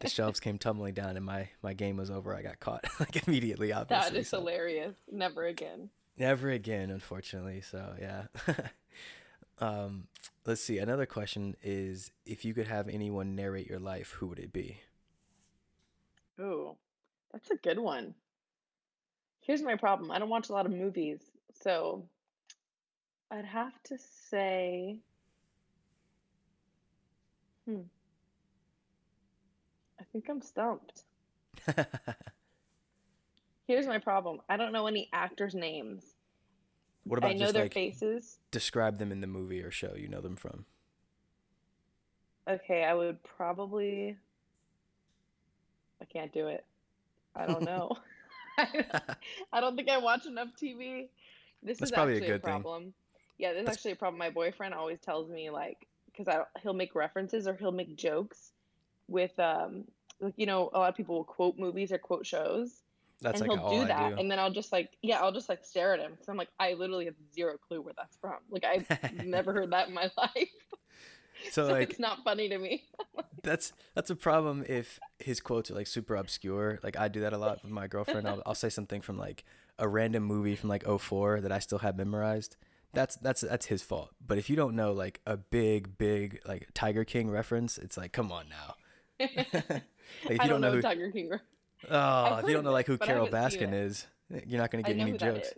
the 0.00 0.08
shelves 0.08 0.40
came 0.40 0.56
tumbling 0.56 0.94
down 0.94 1.18
and 1.18 1.26
my, 1.26 1.50
my 1.62 1.74
game 1.74 1.98
was 1.98 2.10
over. 2.10 2.34
I 2.34 2.40
got 2.40 2.60
caught 2.60 2.86
like 2.98 3.26
immediately, 3.28 3.74
obviously. 3.74 4.10
That 4.10 4.18
is 4.18 4.30
so- 4.30 4.38
hilarious. 4.38 4.94
Never 5.12 5.44
again. 5.44 5.90
Never 6.16 6.50
again, 6.50 6.90
unfortunately. 6.90 7.60
So 7.60 7.94
yeah. 8.00 8.24
um, 9.58 10.08
let's 10.46 10.60
see. 10.60 10.78
Another 10.78 11.06
question 11.06 11.56
is: 11.62 12.12
If 12.24 12.44
you 12.44 12.54
could 12.54 12.68
have 12.68 12.88
anyone 12.88 13.34
narrate 13.34 13.68
your 13.68 13.80
life, 13.80 14.12
who 14.12 14.28
would 14.28 14.38
it 14.38 14.52
be? 14.52 14.80
Ooh, 16.40 16.76
that's 17.32 17.50
a 17.50 17.56
good 17.56 17.78
one. 17.78 18.14
Here's 19.40 19.62
my 19.62 19.76
problem. 19.76 20.10
I 20.10 20.18
don't 20.18 20.30
watch 20.30 20.48
a 20.48 20.52
lot 20.52 20.66
of 20.66 20.72
movies, 20.72 21.20
so 21.52 22.04
I'd 23.30 23.44
have 23.44 23.74
to 23.84 23.98
say, 24.30 24.98
hmm, 27.66 27.80
I 30.00 30.04
think 30.12 30.28
I'm 30.28 30.40
stumped. 30.40 31.02
Here's 33.66 33.86
my 33.86 33.98
problem. 33.98 34.40
I 34.48 34.56
don't 34.56 34.72
know 34.72 34.86
any 34.86 35.08
actors' 35.12 35.54
names. 35.54 36.04
What 37.04 37.18
about 37.18 37.30
I 37.30 37.34
know 37.34 37.40
just 37.40 37.54
their 37.54 37.64
like 37.64 37.74
faces. 37.74 38.38
describe 38.50 38.98
them 38.98 39.12
in 39.12 39.20
the 39.20 39.26
movie 39.26 39.60
or 39.62 39.70
show 39.70 39.94
you 39.96 40.08
know 40.08 40.20
them 40.20 40.36
from? 40.36 40.64
Okay, 42.48 42.84
I 42.84 42.94
would 42.94 43.22
probably. 43.22 44.16
I 46.00 46.04
can't 46.06 46.32
do 46.32 46.48
it. 46.48 46.64
I 47.34 47.46
don't 47.46 47.62
know. 47.64 47.96
I 48.58 49.60
don't 49.60 49.76
think 49.76 49.88
I 49.88 49.98
watch 49.98 50.26
enough 50.26 50.48
TV. 50.60 51.08
This 51.62 51.78
That's 51.78 51.90
is 51.90 51.94
probably 51.94 52.18
a 52.18 52.20
good 52.20 52.42
thing. 52.42 52.62
problem. 52.62 52.94
Yeah, 53.38 53.50
this 53.52 53.60
is 53.60 53.64
That's- 53.64 53.76
actually 53.78 53.92
a 53.92 53.96
problem. 53.96 54.18
My 54.18 54.30
boyfriend 54.30 54.74
always 54.74 55.00
tells 55.00 55.30
me 55.30 55.50
like 55.50 55.86
because 56.06 56.28
I 56.28 56.42
he'll 56.62 56.74
make 56.74 56.94
references 56.94 57.46
or 57.48 57.54
he'll 57.54 57.72
make 57.72 57.96
jokes 57.96 58.52
with 59.08 59.36
um 59.40 59.84
like 60.20 60.34
you 60.36 60.46
know 60.46 60.70
a 60.72 60.78
lot 60.78 60.88
of 60.88 60.94
people 60.96 61.16
will 61.16 61.24
quote 61.24 61.58
movies 61.58 61.90
or 61.92 61.98
quote 61.98 62.24
shows 62.26 62.82
That's 63.20 63.40
and 63.40 63.48
like 63.48 63.58
he'll 63.58 63.66
all 63.66 63.80
do 63.80 63.86
that 63.86 64.14
do. 64.14 64.20
and 64.20 64.30
then 64.30 64.38
I'll 64.38 64.50
just 64.50 64.72
like 64.72 64.90
yeah 65.02 65.20
I'll 65.20 65.32
just 65.32 65.48
like 65.48 65.64
stare 65.64 65.94
at 65.94 66.00
him 66.00 66.12
because 66.12 66.28
I'm 66.28 66.36
like 66.36 66.50
I 66.58 66.74
literally 66.74 67.06
have 67.06 67.14
zero 67.34 67.56
clue 67.56 67.80
where 67.80 67.94
that's 67.96 68.16
from 68.16 68.36
like 68.50 68.64
I've 68.64 68.86
never 69.24 69.52
heard 69.52 69.72
that 69.72 69.88
in 69.88 69.94
my 69.94 70.10
life 70.18 70.48
so 71.50 71.66
so 71.66 71.72
like 71.72 71.90
it's 71.90 71.98
not 71.98 72.18
funny 72.24 72.48
to 72.48 72.58
me 72.58 72.84
that's 73.44 73.72
that's 73.94 74.10
a 74.10 74.16
problem 74.16 74.64
if 74.68 74.98
his 75.18 75.40
quotes 75.40 75.70
are 75.70 75.74
like 75.74 75.86
super 75.86 76.16
obscure. 76.16 76.80
Like 76.82 76.98
I 76.98 77.06
do 77.08 77.20
that 77.20 77.32
a 77.32 77.38
lot 77.38 77.62
with 77.62 77.70
my 77.70 77.86
girlfriend. 77.86 78.26
I'll, 78.26 78.42
I'll 78.44 78.54
say 78.54 78.70
something 78.70 79.00
from 79.00 79.18
like 79.18 79.44
a 79.78 79.86
random 79.86 80.24
movie 80.24 80.56
from 80.56 80.70
like 80.70 80.84
04 80.84 81.42
that 81.42 81.52
I 81.52 81.60
still 81.60 81.78
have 81.78 81.96
memorized. 81.96 82.56
That's 82.92 83.16
that's 83.16 83.42
that's 83.42 83.66
his 83.66 83.82
fault. 83.82 84.10
But 84.24 84.38
if 84.38 84.50
you 84.50 84.56
don't 84.56 84.74
know 84.74 84.92
like 84.92 85.20
a 85.26 85.36
big 85.36 85.98
big 85.98 86.40
like 86.46 86.68
Tiger 86.74 87.04
King 87.04 87.30
reference, 87.30 87.78
it's 87.78 87.96
like 87.96 88.12
come 88.12 88.32
on 88.32 88.46
now. 88.48 88.74
like 89.20 89.46
if 90.30 90.40
I 90.40 90.44
you 90.44 90.50
don't 90.50 90.60
know, 90.60 90.72
who 90.72 90.82
Tiger 90.82 91.10
King. 91.10 91.30
Oh, 91.90 92.38
if 92.38 92.48
you 92.48 92.54
don't 92.54 92.64
know 92.64 92.72
like 92.72 92.86
who 92.86 92.94
it, 92.94 93.00
but 93.00 93.08
I 93.08 93.12
Carole 93.12 93.28
Baskin 93.28 93.72
is, 93.72 94.06
eh, 94.32 94.40
you're 94.46 94.60
not 94.60 94.70
going 94.70 94.84
to 94.84 94.92
get 94.92 95.00
any 95.00 95.16
jokes. 95.16 95.52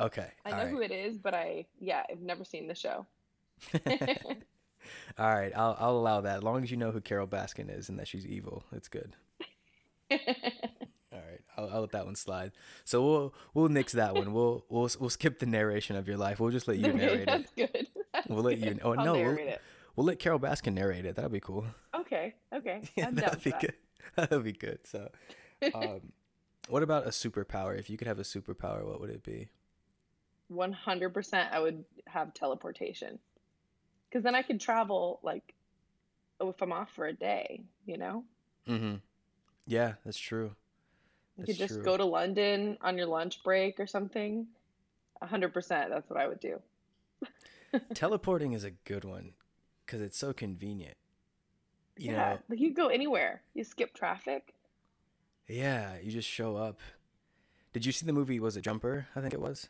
Okay. 0.00 0.28
I 0.44 0.50
know 0.50 0.56
right. 0.58 0.68
who 0.68 0.80
it 0.80 0.90
is, 0.90 1.18
but 1.18 1.34
I 1.34 1.66
yeah, 1.80 2.02
I've 2.10 2.20
never 2.20 2.44
seen 2.44 2.68
the 2.68 2.74
show. 2.74 3.06
All 5.18 5.34
right, 5.34 5.52
I'll 5.56 5.76
I'll 5.78 5.96
allow 5.96 6.20
that. 6.20 6.38
As 6.38 6.42
long 6.42 6.62
as 6.62 6.70
you 6.70 6.76
know 6.76 6.92
who 6.92 7.00
Carole 7.00 7.26
Baskin 7.26 7.76
is 7.76 7.88
and 7.88 7.98
that 7.98 8.08
she's 8.08 8.24
evil, 8.26 8.64
it's 8.72 8.88
good. 8.88 9.16
All 10.10 10.18
right, 11.12 11.40
I'll, 11.56 11.70
I'll 11.70 11.80
let 11.82 11.90
that 11.92 12.06
one 12.06 12.14
slide. 12.14 12.52
So 12.84 13.04
we'll 13.04 13.34
we'll 13.54 13.68
nix 13.68 13.92
that 13.92 14.14
one. 14.14 14.32
We'll 14.32 14.64
we'll 14.68 14.88
we'll 15.00 15.10
skip 15.10 15.40
the 15.40 15.46
narration 15.46 15.96
of 15.96 16.06
your 16.06 16.16
life. 16.16 16.38
We'll 16.38 16.52
just 16.52 16.68
let 16.68 16.78
you 16.78 16.92
narrate 16.92 17.26
that's 17.26 17.52
it. 17.56 17.72
good. 17.72 17.86
That's 18.12 18.28
We'll 18.28 18.44
let 18.44 18.58
you. 18.58 18.74
good. 18.74 18.80
Oh 18.84 18.94
I'll 18.94 19.04
no, 19.04 19.12
we'll, 19.14 19.36
it. 19.38 19.60
we'll 19.96 20.06
let 20.06 20.18
Carole 20.18 20.38
Baskin 20.38 20.74
narrate 20.74 21.04
it. 21.04 21.16
That'll 21.16 21.30
be 21.30 21.40
cool. 21.40 21.66
Okay, 21.94 22.34
okay. 22.54 22.82
Yeah, 22.96 23.08
I'm 23.08 23.14
down 23.14 23.22
that'll 23.22 23.38
for 23.40 23.44
be 23.44 23.50
that. 23.50 23.60
good. 23.60 23.74
That'll 24.16 24.40
be 24.40 24.52
good. 24.52 24.78
So, 24.84 25.10
um, 25.74 26.12
what 26.68 26.82
about 26.82 27.06
a 27.06 27.10
superpower? 27.10 27.78
If 27.78 27.90
you 27.90 27.96
could 27.96 28.08
have 28.08 28.18
a 28.18 28.22
superpower, 28.22 28.84
what 28.84 29.00
would 29.00 29.10
it 29.10 29.22
be? 29.22 29.48
100% 30.52 31.52
I 31.52 31.60
would 31.60 31.84
have 32.06 32.34
teleportation. 32.34 33.18
Because 34.08 34.24
then 34.24 34.34
I 34.34 34.42
could 34.42 34.60
travel, 34.60 35.20
like, 35.22 35.54
oh, 36.40 36.50
if 36.50 36.62
I'm 36.62 36.72
off 36.72 36.90
for 36.94 37.06
a 37.06 37.12
day, 37.12 37.62
you 37.84 37.98
know? 37.98 38.24
Mm-hmm. 38.66 38.96
Yeah, 39.66 39.94
that's 40.04 40.18
true. 40.18 40.52
You 41.36 41.44
could 41.44 41.56
just 41.56 41.74
true. 41.74 41.82
go 41.82 41.96
to 41.96 42.04
London 42.04 42.78
on 42.80 42.96
your 42.96 43.06
lunch 43.06 43.42
break 43.44 43.78
or 43.78 43.86
something. 43.86 44.46
100% 45.22 45.68
that's 45.68 46.08
what 46.08 46.18
I 46.18 46.26
would 46.26 46.40
do. 46.40 46.60
Teleporting 47.94 48.52
is 48.52 48.64
a 48.64 48.70
good 48.70 49.04
one 49.04 49.32
because 49.84 50.00
it's 50.00 50.18
so 50.18 50.32
convenient. 50.32 50.96
You 51.96 52.12
yeah, 52.12 52.16
know, 52.16 52.38
like 52.48 52.60
you 52.60 52.72
go 52.72 52.88
anywhere. 52.88 53.42
You 53.54 53.64
skip 53.64 53.94
traffic. 53.94 54.54
Yeah, 55.48 55.94
you 56.02 56.12
just 56.12 56.28
show 56.28 56.56
up. 56.56 56.80
Did 57.72 57.86
you 57.86 57.92
see 57.92 58.06
the 58.06 58.12
movie? 58.12 58.40
Was 58.40 58.56
it 58.56 58.62
Jumper? 58.62 59.06
I 59.16 59.20
think 59.20 59.34
it 59.34 59.40
was. 59.40 59.68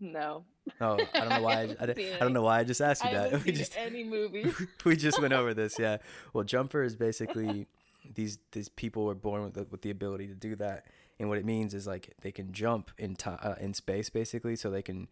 No. 0.00 0.44
Oh, 0.80 0.98
I 1.14 1.20
don't 1.20 1.28
know 1.28 1.42
why. 1.42 1.52
I, 1.52 1.56
I, 1.80 1.86
haven't 1.86 1.98
I 1.98 2.18
don't 2.18 2.32
know 2.32 2.42
why 2.42 2.58
I 2.58 2.64
just 2.64 2.80
asked 2.80 3.04
you 3.04 3.10
I 3.10 3.14
that. 3.14 3.44
We 3.44 3.52
just 3.52 3.76
any 3.76 4.04
movies. 4.04 4.54
we 4.84 4.96
just 4.96 5.20
went 5.20 5.32
over 5.32 5.54
this. 5.54 5.78
Yeah. 5.78 5.98
Well, 6.32 6.44
Jumper 6.44 6.82
is 6.82 6.96
basically 6.96 7.68
these 8.14 8.38
these 8.50 8.68
people 8.68 9.04
were 9.04 9.14
born 9.14 9.44
with 9.44 9.54
the, 9.54 9.66
with 9.70 9.82
the 9.82 9.90
ability 9.90 10.26
to 10.28 10.34
do 10.34 10.56
that, 10.56 10.86
and 11.18 11.28
what 11.28 11.38
it 11.38 11.44
means 11.44 11.72
is 11.72 11.86
like 11.86 12.14
they 12.22 12.32
can 12.32 12.52
jump 12.52 12.90
in 12.98 13.14
time 13.14 13.38
uh, 13.42 13.54
in 13.60 13.74
space 13.74 14.10
basically, 14.10 14.56
so 14.56 14.70
they 14.70 14.82
can 14.82 15.08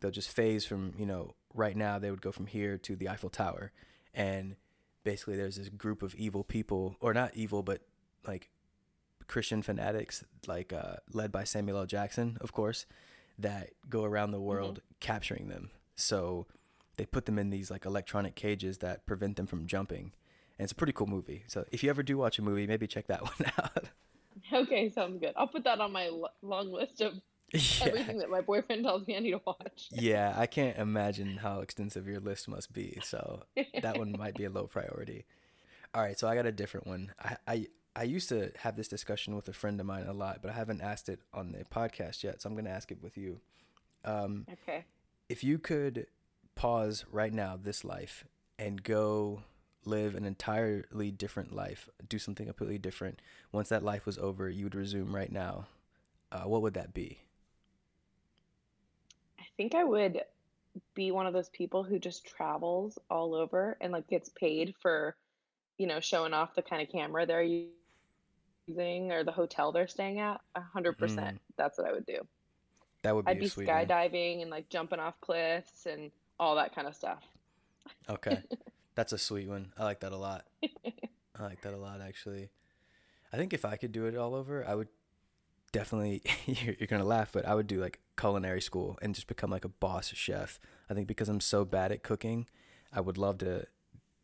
they'll 0.00 0.10
just 0.10 0.30
phase 0.30 0.64
from 0.64 0.94
you 0.98 1.06
know 1.06 1.34
right 1.54 1.76
now 1.76 1.98
they 1.98 2.10
would 2.10 2.22
go 2.22 2.32
from 2.32 2.46
here 2.46 2.76
to 2.78 2.96
the 2.96 3.08
Eiffel 3.08 3.30
Tower, 3.30 3.72
and 4.12 4.56
basically 5.04 5.36
there's 5.36 5.56
this 5.56 5.68
group 5.68 6.02
of 6.02 6.14
evil 6.16 6.42
people 6.42 6.96
or 6.98 7.12
not 7.12 7.30
evil 7.34 7.62
but 7.62 7.82
like 8.26 8.48
Christian 9.26 9.62
fanatics 9.62 10.24
like 10.46 10.72
uh, 10.72 10.96
led 11.12 11.32
by 11.32 11.44
Samuel 11.44 11.78
L. 11.78 11.86
Jackson, 11.86 12.38
of 12.40 12.52
course, 12.52 12.86
that 13.38 13.70
go 13.88 14.04
around 14.04 14.30
the 14.30 14.40
world 14.40 14.80
capturing 15.00 15.48
them. 15.48 15.70
So 15.96 16.46
they 16.96 17.06
put 17.06 17.26
them 17.26 17.38
in 17.38 17.50
these 17.50 17.70
like 17.70 17.84
electronic 17.84 18.34
cages 18.34 18.78
that 18.78 19.06
prevent 19.06 19.36
them 19.36 19.46
from 19.46 19.66
jumping. 19.66 20.12
And 20.58 20.64
it's 20.64 20.72
a 20.72 20.76
pretty 20.76 20.92
cool 20.92 21.06
movie. 21.08 21.44
So 21.48 21.64
if 21.72 21.82
you 21.82 21.90
ever 21.90 22.02
do 22.02 22.16
watch 22.18 22.38
a 22.38 22.42
movie, 22.42 22.66
maybe 22.66 22.86
check 22.86 23.06
that 23.08 23.22
one 23.38 23.50
out. 23.58 23.84
Okay, 24.52 24.90
sounds 24.90 25.18
good. 25.20 25.32
I'll 25.36 25.48
put 25.48 25.64
that 25.64 25.80
on 25.80 25.90
my 25.92 26.08
lo- 26.08 26.28
long 26.42 26.72
list 26.72 27.00
of 27.00 27.14
everything 27.82 28.18
that 28.18 28.30
my 28.30 28.40
boyfriend 28.40 28.84
tells 28.84 29.06
me 29.06 29.16
I 29.16 29.20
need 29.20 29.30
to 29.32 29.40
watch. 29.46 29.88
yeah, 29.90 30.34
I 30.36 30.46
can't 30.46 30.76
imagine 30.76 31.38
how 31.38 31.60
extensive 31.60 32.06
your 32.06 32.20
list 32.20 32.48
must 32.48 32.72
be. 32.72 32.98
So 33.02 33.42
that 33.82 33.98
one 33.98 34.12
might 34.18 34.34
be 34.34 34.44
a 34.44 34.50
low 34.50 34.66
priority. 34.66 35.24
All 35.94 36.02
right, 36.02 36.18
so 36.18 36.26
I 36.28 36.34
got 36.34 36.46
a 36.46 36.52
different 36.52 36.86
one. 36.86 37.12
I, 37.20 37.36
I 37.46 37.66
I 37.96 38.02
used 38.04 38.28
to 38.30 38.50
have 38.58 38.76
this 38.76 38.88
discussion 38.88 39.36
with 39.36 39.48
a 39.48 39.52
friend 39.52 39.78
of 39.80 39.86
mine 39.86 40.06
a 40.06 40.12
lot, 40.12 40.40
but 40.42 40.50
I 40.50 40.54
haven't 40.54 40.80
asked 40.80 41.08
it 41.08 41.20
on 41.32 41.52
the 41.52 41.64
podcast 41.64 42.22
yet. 42.24 42.42
So 42.42 42.48
I'm 42.48 42.54
going 42.54 42.64
to 42.64 42.70
ask 42.70 42.90
it 42.90 43.02
with 43.02 43.16
you. 43.16 43.40
Um, 44.04 44.46
Okay. 44.50 44.86
if 45.28 45.44
you 45.44 45.58
could 45.58 46.06
pause 46.54 47.04
right 47.10 47.32
now 47.32 47.58
this 47.60 47.84
life 47.84 48.24
and 48.58 48.82
go 48.82 49.42
live 49.84 50.14
an 50.14 50.24
entirely 50.24 51.10
different 51.10 51.54
life 51.54 51.88
do 52.08 52.18
something 52.18 52.46
completely 52.46 52.78
different 52.78 53.20
once 53.52 53.68
that 53.70 53.82
life 53.84 54.06
was 54.06 54.18
over 54.18 54.48
you 54.48 54.64
would 54.64 54.74
resume 54.74 55.14
right 55.14 55.32
now 55.32 55.66
uh, 56.32 56.42
what 56.42 56.62
would 56.62 56.74
that 56.74 56.94
be 56.94 57.20
I 59.38 59.44
think 59.56 59.74
I 59.74 59.84
would 59.84 60.22
be 60.94 61.10
one 61.12 61.26
of 61.26 61.32
those 61.34 61.48
people 61.50 61.84
who 61.84 61.98
just 61.98 62.26
travels 62.26 62.98
all 63.10 63.34
over 63.34 63.76
and 63.80 63.92
like 63.92 64.08
gets 64.08 64.28
paid 64.30 64.74
for, 64.80 65.16
you 65.78 65.86
know, 65.86 66.00
showing 66.00 66.34
off 66.34 66.54
the 66.54 66.62
kind 66.62 66.82
of 66.82 66.90
camera 66.90 67.26
they're 67.26 67.42
using 68.66 69.12
or 69.12 69.24
the 69.24 69.32
hotel 69.32 69.72
they're 69.72 69.86
staying 69.88 70.18
at, 70.20 70.40
100%, 70.56 70.96
Mm, 70.98 71.38
that's 71.56 71.78
what 71.78 71.88
I 71.88 71.92
would 71.92 72.06
do. 72.06 72.20
that 73.02 73.14
would 73.14 73.24
be 73.26 73.30
I'd 73.32 73.40
be 73.40 73.48
sweet 73.48 73.68
one. 73.68 73.76
skydiving 73.86 74.42
and 74.42 74.50
like 74.50 74.68
jumping 74.68 75.00
off 75.00 75.20
cliffs 75.20 75.86
and 75.86 76.10
all 76.38 76.54
that 76.56 76.74
kind 76.74 76.86
of 76.88 76.94
stuff. 76.94 77.22
Okay. 78.08 78.42
That's 78.94 79.12
a 79.12 79.18
sweet 79.18 79.48
one. 79.48 79.72
I 79.76 79.84
like 79.84 80.00
that 80.00 80.12
a 80.12 80.16
lot. 80.16 80.46
I 80.62 81.42
like 81.42 81.60
that 81.62 81.74
a 81.74 81.76
lot, 81.76 82.00
actually. 82.00 82.50
I 83.32 83.36
think 83.36 83.52
if 83.52 83.64
I 83.64 83.76
could 83.76 83.90
do 83.92 84.06
it 84.06 84.16
all 84.16 84.34
over, 84.34 84.64
I 84.66 84.74
would 84.76 84.88
definitely, 85.72 86.22
you're, 86.46 86.74
you're 86.78 86.86
gonna 86.86 87.04
laugh, 87.04 87.30
but 87.32 87.44
I 87.46 87.54
would 87.54 87.66
do 87.66 87.80
like 87.80 87.98
culinary 88.16 88.60
school 88.62 88.96
and 89.02 89.14
just 89.14 89.26
become 89.26 89.50
like 89.50 89.64
a 89.64 89.68
boss 89.68 90.08
chef. 90.14 90.60
I 90.88 90.94
think 90.94 91.08
because 91.08 91.28
I'm 91.28 91.40
so 91.40 91.64
bad 91.64 91.90
at 91.92 92.02
cooking, 92.04 92.46
I 92.92 93.00
would 93.00 93.18
love 93.18 93.38
to 93.38 93.66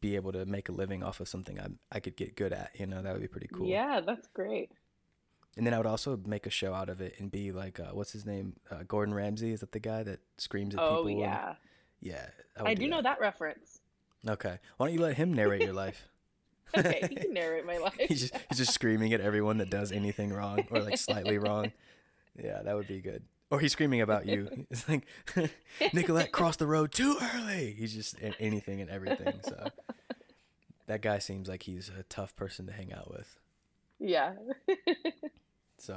be 0.01 0.16
able 0.16 0.32
to 0.32 0.44
make 0.46 0.68
a 0.68 0.72
living 0.72 1.03
off 1.03 1.20
of 1.20 1.28
something 1.28 1.59
I 1.61 1.66
I 1.92 2.01
could 2.01 2.16
get 2.16 2.36
good 2.36 2.53
at. 2.53 2.70
You 2.78 2.86
know, 2.86 3.03
that 3.03 3.12
would 3.12 3.22
be 3.22 3.28
pretty 3.28 3.48
cool. 3.53 3.66
Yeah, 3.66 4.01
that's 4.01 4.26
great. 4.34 4.70
And 5.57 5.66
then 5.66 5.74
I 5.74 5.78
would 5.78 5.86
also 5.86 6.16
make 6.24 6.46
a 6.46 6.51
show 6.51 6.72
out 6.74 6.88
of 6.88 7.01
it 7.01 7.14
and 7.18 7.30
be 7.30 7.51
like, 7.53 7.80
uh, 7.80 7.88
what's 7.92 8.12
his 8.12 8.24
name? 8.24 8.55
Uh, 8.70 8.84
Gordon 8.86 9.12
Ramsay. 9.14 9.53
Is 9.53 9.61
that 9.61 9.72
the 9.72 9.80
guy 9.80 10.03
that 10.05 10.20
screams 10.38 10.74
at 10.74 10.80
Oh, 10.80 11.05
people? 11.05 11.09
And 11.09 11.18
yeah. 11.20 11.55
yeah, 12.01 12.26
I 12.59 12.70
I 12.70 12.74
do 12.74 12.82
do 12.84 12.88
know 12.90 12.96
that. 12.98 13.18
that 13.18 13.20
reference. 13.20 13.80
Okay. 14.26 14.59
Why 14.76 14.86
don't 14.86 14.94
you 14.94 15.01
let 15.01 15.16
him 15.16 15.32
narrate 15.34 15.62
your 15.62 15.72
life? 15.74 16.07
Okay, 16.78 17.01
you 17.11 17.16
can 17.16 17.34
narrate 17.34 17.66
my 17.66 17.78
life. 17.86 17.96
He's 17.98 18.20
just 18.20 18.34
he's 18.48 18.59
just 18.59 18.72
screaming 18.72 19.12
at 19.12 19.20
everyone 19.20 19.59
that 19.59 19.70
does 19.70 19.90
anything 19.90 20.32
wrong 20.32 20.64
or 20.70 20.78
like 20.80 20.98
slightly 20.98 21.36
wrong. 21.36 21.72
Yeah, 22.40 22.62
that 22.62 22.76
would 22.76 22.86
be 22.86 23.01
good. 23.01 23.24
Or 23.51 23.59
he's 23.61 23.72
screaming 23.72 24.01
about 24.01 24.26
you. 24.26 24.66
It's 24.70 24.88
like 24.88 25.07
Nicolette 25.92 26.32
crossed 26.32 26.61
the 26.61 26.66
road 26.66 26.92
too 26.92 27.16
early. 27.34 27.74
He's 27.76 27.92
just 27.92 28.16
anything 28.38 28.80
and 28.80 28.88
everything. 28.88 29.40
So 29.42 29.68
that 30.86 31.03
guy 31.03 31.18
seems 31.18 31.48
like 31.48 31.64
he's 31.64 31.90
a 31.98 32.05
tough 32.05 32.34
person 32.36 32.66
to 32.66 32.72
hang 32.72 32.92
out 32.92 33.11
with. 33.11 33.36
Yeah. 33.98 34.34
So, 35.78 35.94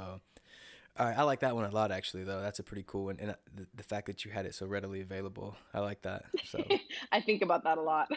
all 0.98 1.06
right, 1.06 1.18
I 1.18 1.24
like 1.24 1.40
that 1.40 1.54
one 1.54 1.66
a 1.66 1.70
lot 1.70 1.92
actually. 1.92 2.24
Though 2.24 2.40
that's 2.40 2.58
a 2.58 2.62
pretty 2.62 2.84
cool 2.86 3.04
one, 3.04 3.18
and 3.20 3.32
uh, 3.32 3.34
the, 3.54 3.66
the 3.74 3.82
fact 3.82 4.06
that 4.06 4.24
you 4.24 4.30
had 4.30 4.46
it 4.46 4.54
so 4.54 4.64
readily 4.64 5.02
available, 5.02 5.56
I 5.74 5.80
like 5.80 6.00
that. 6.02 6.24
So 6.46 6.64
I 7.12 7.20
think 7.20 7.42
about 7.42 7.64
that 7.64 7.76
a 7.76 7.82
lot. 7.82 8.08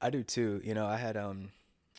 I 0.00 0.10
do 0.10 0.24
too. 0.24 0.60
You 0.64 0.74
know, 0.74 0.84
I 0.84 0.96
had 0.96 1.16
um 1.16 1.50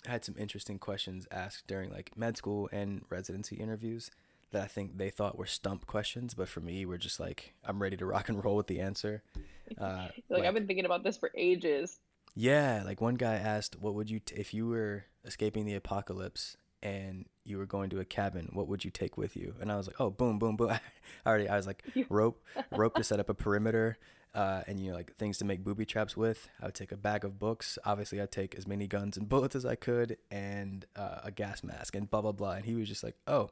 I 0.05 0.11
had 0.11 0.25
some 0.25 0.35
interesting 0.37 0.77
questions 0.77 1.25
asked 1.31 1.67
during 1.67 1.89
like 1.89 2.11
med 2.17 2.35
school 2.35 2.67
and 2.73 3.03
residency 3.09 3.55
interviews 3.55 4.11
that 4.55 4.63
I 4.63 4.67
think 4.67 4.97
they 4.97 5.09
thought 5.11 5.37
were 5.37 5.45
stump 5.45 5.85
questions, 5.85 6.33
but 6.33 6.49
for 6.49 6.59
me 6.61 6.85
we're 6.85 6.97
just 6.97 7.19
like 7.19 7.53
I'm 7.63 7.81
ready 7.81 7.97
to 7.97 8.05
rock 8.05 8.29
and 8.29 8.43
roll 8.43 8.55
with 8.55 8.67
the 8.67 8.79
answer. 8.79 9.21
Uh 9.79 10.09
Like 10.29 10.43
I've 10.45 10.53
been 10.53 10.67
thinking 10.67 10.85
about 10.85 11.03
this 11.03 11.17
for 11.17 11.31
ages. 11.35 11.99
yeah, 12.35 12.83
like 12.85 13.01
one 13.01 13.15
guy 13.15 13.33
asked, 13.35 13.75
"What 13.79 13.95
would 13.95 14.09
you 14.11 14.19
t- 14.19 14.35
if 14.35 14.53
you 14.53 14.67
were 14.67 15.05
escaping 15.23 15.65
the 15.65 15.73
apocalypse 15.73 16.55
and 16.83 17.25
you 17.43 17.57
were 17.57 17.65
going 17.65 17.89
to 17.89 17.99
a 17.99 18.05
cabin? 18.05 18.49
What 18.53 18.67
would 18.67 18.85
you 18.85 18.91
take 18.91 19.17
with 19.17 19.35
you?" 19.35 19.55
And 19.59 19.71
I 19.71 19.77
was 19.77 19.87
like, 19.87 19.99
"Oh, 19.99 20.11
boom, 20.11 20.37
boom, 20.37 20.55
boom!" 20.55 20.69
I 21.25 21.29
already, 21.29 21.49
I 21.49 21.57
was 21.57 21.65
like, 21.65 21.81
rope, 22.09 22.43
rope 22.71 22.93
to 22.95 23.03
set 23.03 23.19
up 23.19 23.27
a 23.29 23.33
perimeter, 23.33 23.97
uh, 24.35 24.61
and 24.67 24.79
you 24.79 24.91
know, 24.91 24.97
like 24.97 25.15
things 25.15 25.39
to 25.39 25.45
make 25.45 25.63
booby 25.63 25.85
traps 25.85 26.15
with. 26.15 26.47
I 26.61 26.65
would 26.67 26.75
take 26.75 26.91
a 26.91 26.97
bag 26.97 27.25
of 27.25 27.39
books. 27.39 27.79
Obviously, 27.85 28.21
I'd 28.21 28.31
take 28.31 28.53
as 28.53 28.67
many 28.67 28.85
guns 28.85 29.17
and 29.17 29.27
bullets 29.27 29.55
as 29.55 29.65
I 29.65 29.73
could, 29.75 30.17
and 30.29 30.85
uh, 30.95 31.21
a 31.23 31.31
gas 31.31 31.63
mask, 31.63 31.95
and 31.95 32.07
blah 32.07 32.21
blah 32.21 32.33
blah. 32.33 32.51
And 32.51 32.65
he 32.65 32.75
was 32.75 32.87
just 32.87 33.03
like, 33.03 33.15
"Oh, 33.25 33.49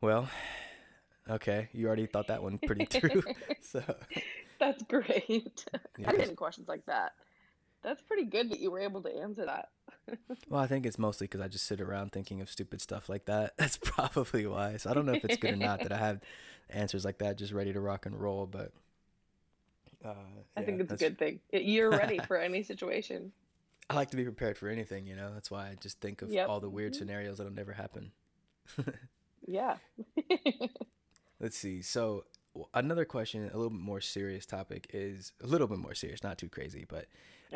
well." 0.00 0.28
Okay, 1.28 1.68
you 1.72 1.88
already 1.88 2.06
thought 2.06 2.28
that 2.28 2.40
one 2.40 2.56
pretty 2.58 2.84
through. 3.00 3.20
So, 3.60 3.82
That's 4.60 4.80
great. 4.84 5.64
yeah, 5.98 6.08
I 6.08 6.12
'cause- 6.12 6.20
didn't 6.20 6.36
questions 6.36 6.68
like 6.68 6.86
that. 6.86 7.14
That's 7.82 8.00
pretty 8.00 8.26
good 8.26 8.48
that 8.52 8.60
you 8.60 8.70
were 8.70 8.78
able 8.78 9.02
to 9.02 9.08
answer 9.12 9.44
that. 9.44 9.70
Well, 10.48 10.60
I 10.60 10.68
think 10.68 10.86
it's 10.86 11.00
mostly 11.00 11.26
because 11.26 11.40
I 11.40 11.48
just 11.48 11.66
sit 11.66 11.80
around 11.80 12.12
thinking 12.12 12.40
of 12.40 12.48
stupid 12.48 12.80
stuff 12.80 13.08
like 13.08 13.24
that. 13.24 13.54
That's 13.58 13.76
probably 13.76 14.46
why. 14.46 14.76
So 14.76 14.88
I 14.88 14.94
don't 14.94 15.04
know 15.04 15.14
if 15.14 15.24
it's 15.24 15.36
good 15.36 15.54
or 15.54 15.56
not 15.56 15.80
that 15.80 15.90
I 15.92 15.96
have 15.98 16.20
answers 16.70 17.04
like 17.04 17.18
that 17.18 17.38
just 17.38 17.52
ready 17.52 17.72
to 17.72 17.80
rock 17.80 18.06
and 18.06 18.14
roll. 18.20 18.46
But 18.46 18.70
uh, 20.04 20.10
I 20.56 20.60
yeah, 20.60 20.66
think 20.66 20.80
it's 20.80 20.92
a 20.92 20.96
good 20.96 21.18
thing. 21.18 21.40
You're 21.52 21.90
ready 21.90 22.20
for 22.28 22.36
any 22.36 22.62
situation. 22.62 23.32
I 23.90 23.94
like 23.96 24.10
to 24.12 24.16
be 24.16 24.22
prepared 24.22 24.56
for 24.58 24.68
anything. 24.68 25.08
You 25.08 25.16
know, 25.16 25.34
that's 25.34 25.50
why 25.50 25.70
I 25.70 25.74
just 25.80 26.00
think 26.00 26.22
of 26.22 26.30
Yep. 26.30 26.48
all 26.48 26.60
the 26.60 26.70
weird 26.70 26.94
scenarios 26.94 27.38
that'll 27.38 27.52
never 27.52 27.72
happen. 27.72 28.12
Yeah. 29.46 29.76
Let's 31.40 31.56
see. 31.56 31.82
So 31.82 32.24
another 32.74 33.04
question, 33.04 33.42
a 33.42 33.56
little 33.56 33.70
bit 33.70 33.80
more 33.80 34.00
serious 34.00 34.46
topic 34.46 34.86
is 34.92 35.32
a 35.42 35.46
little 35.46 35.66
bit 35.66 35.78
more 35.78 35.94
serious, 35.94 36.22
not 36.22 36.38
too 36.38 36.48
crazy, 36.48 36.84
but 36.88 37.06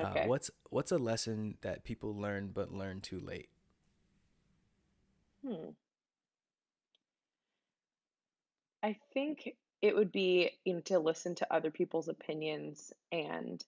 uh, 0.01 0.15
Okay. 0.15 0.21
what's 0.21 0.51
what's 0.71 0.93
a 0.93 0.99
lesson 0.99 1.57
that 1.63 1.85
people 1.85 2.15
learn 2.17 2.51
but 2.53 2.73
learn 2.73 3.01
too 3.01 3.21
late? 3.21 3.49
Hmm. 5.43 5.71
I 8.83 8.99
think 9.15 9.57
it 9.83 9.95
would 9.97 10.13
be, 10.13 10.51
you 10.65 10.75
know, 10.75 10.81
to 10.81 10.99
listen 10.99 11.35
to 11.37 11.53
other 11.55 11.71
people's 11.71 12.09
opinions 12.09 12.93
and 13.11 13.65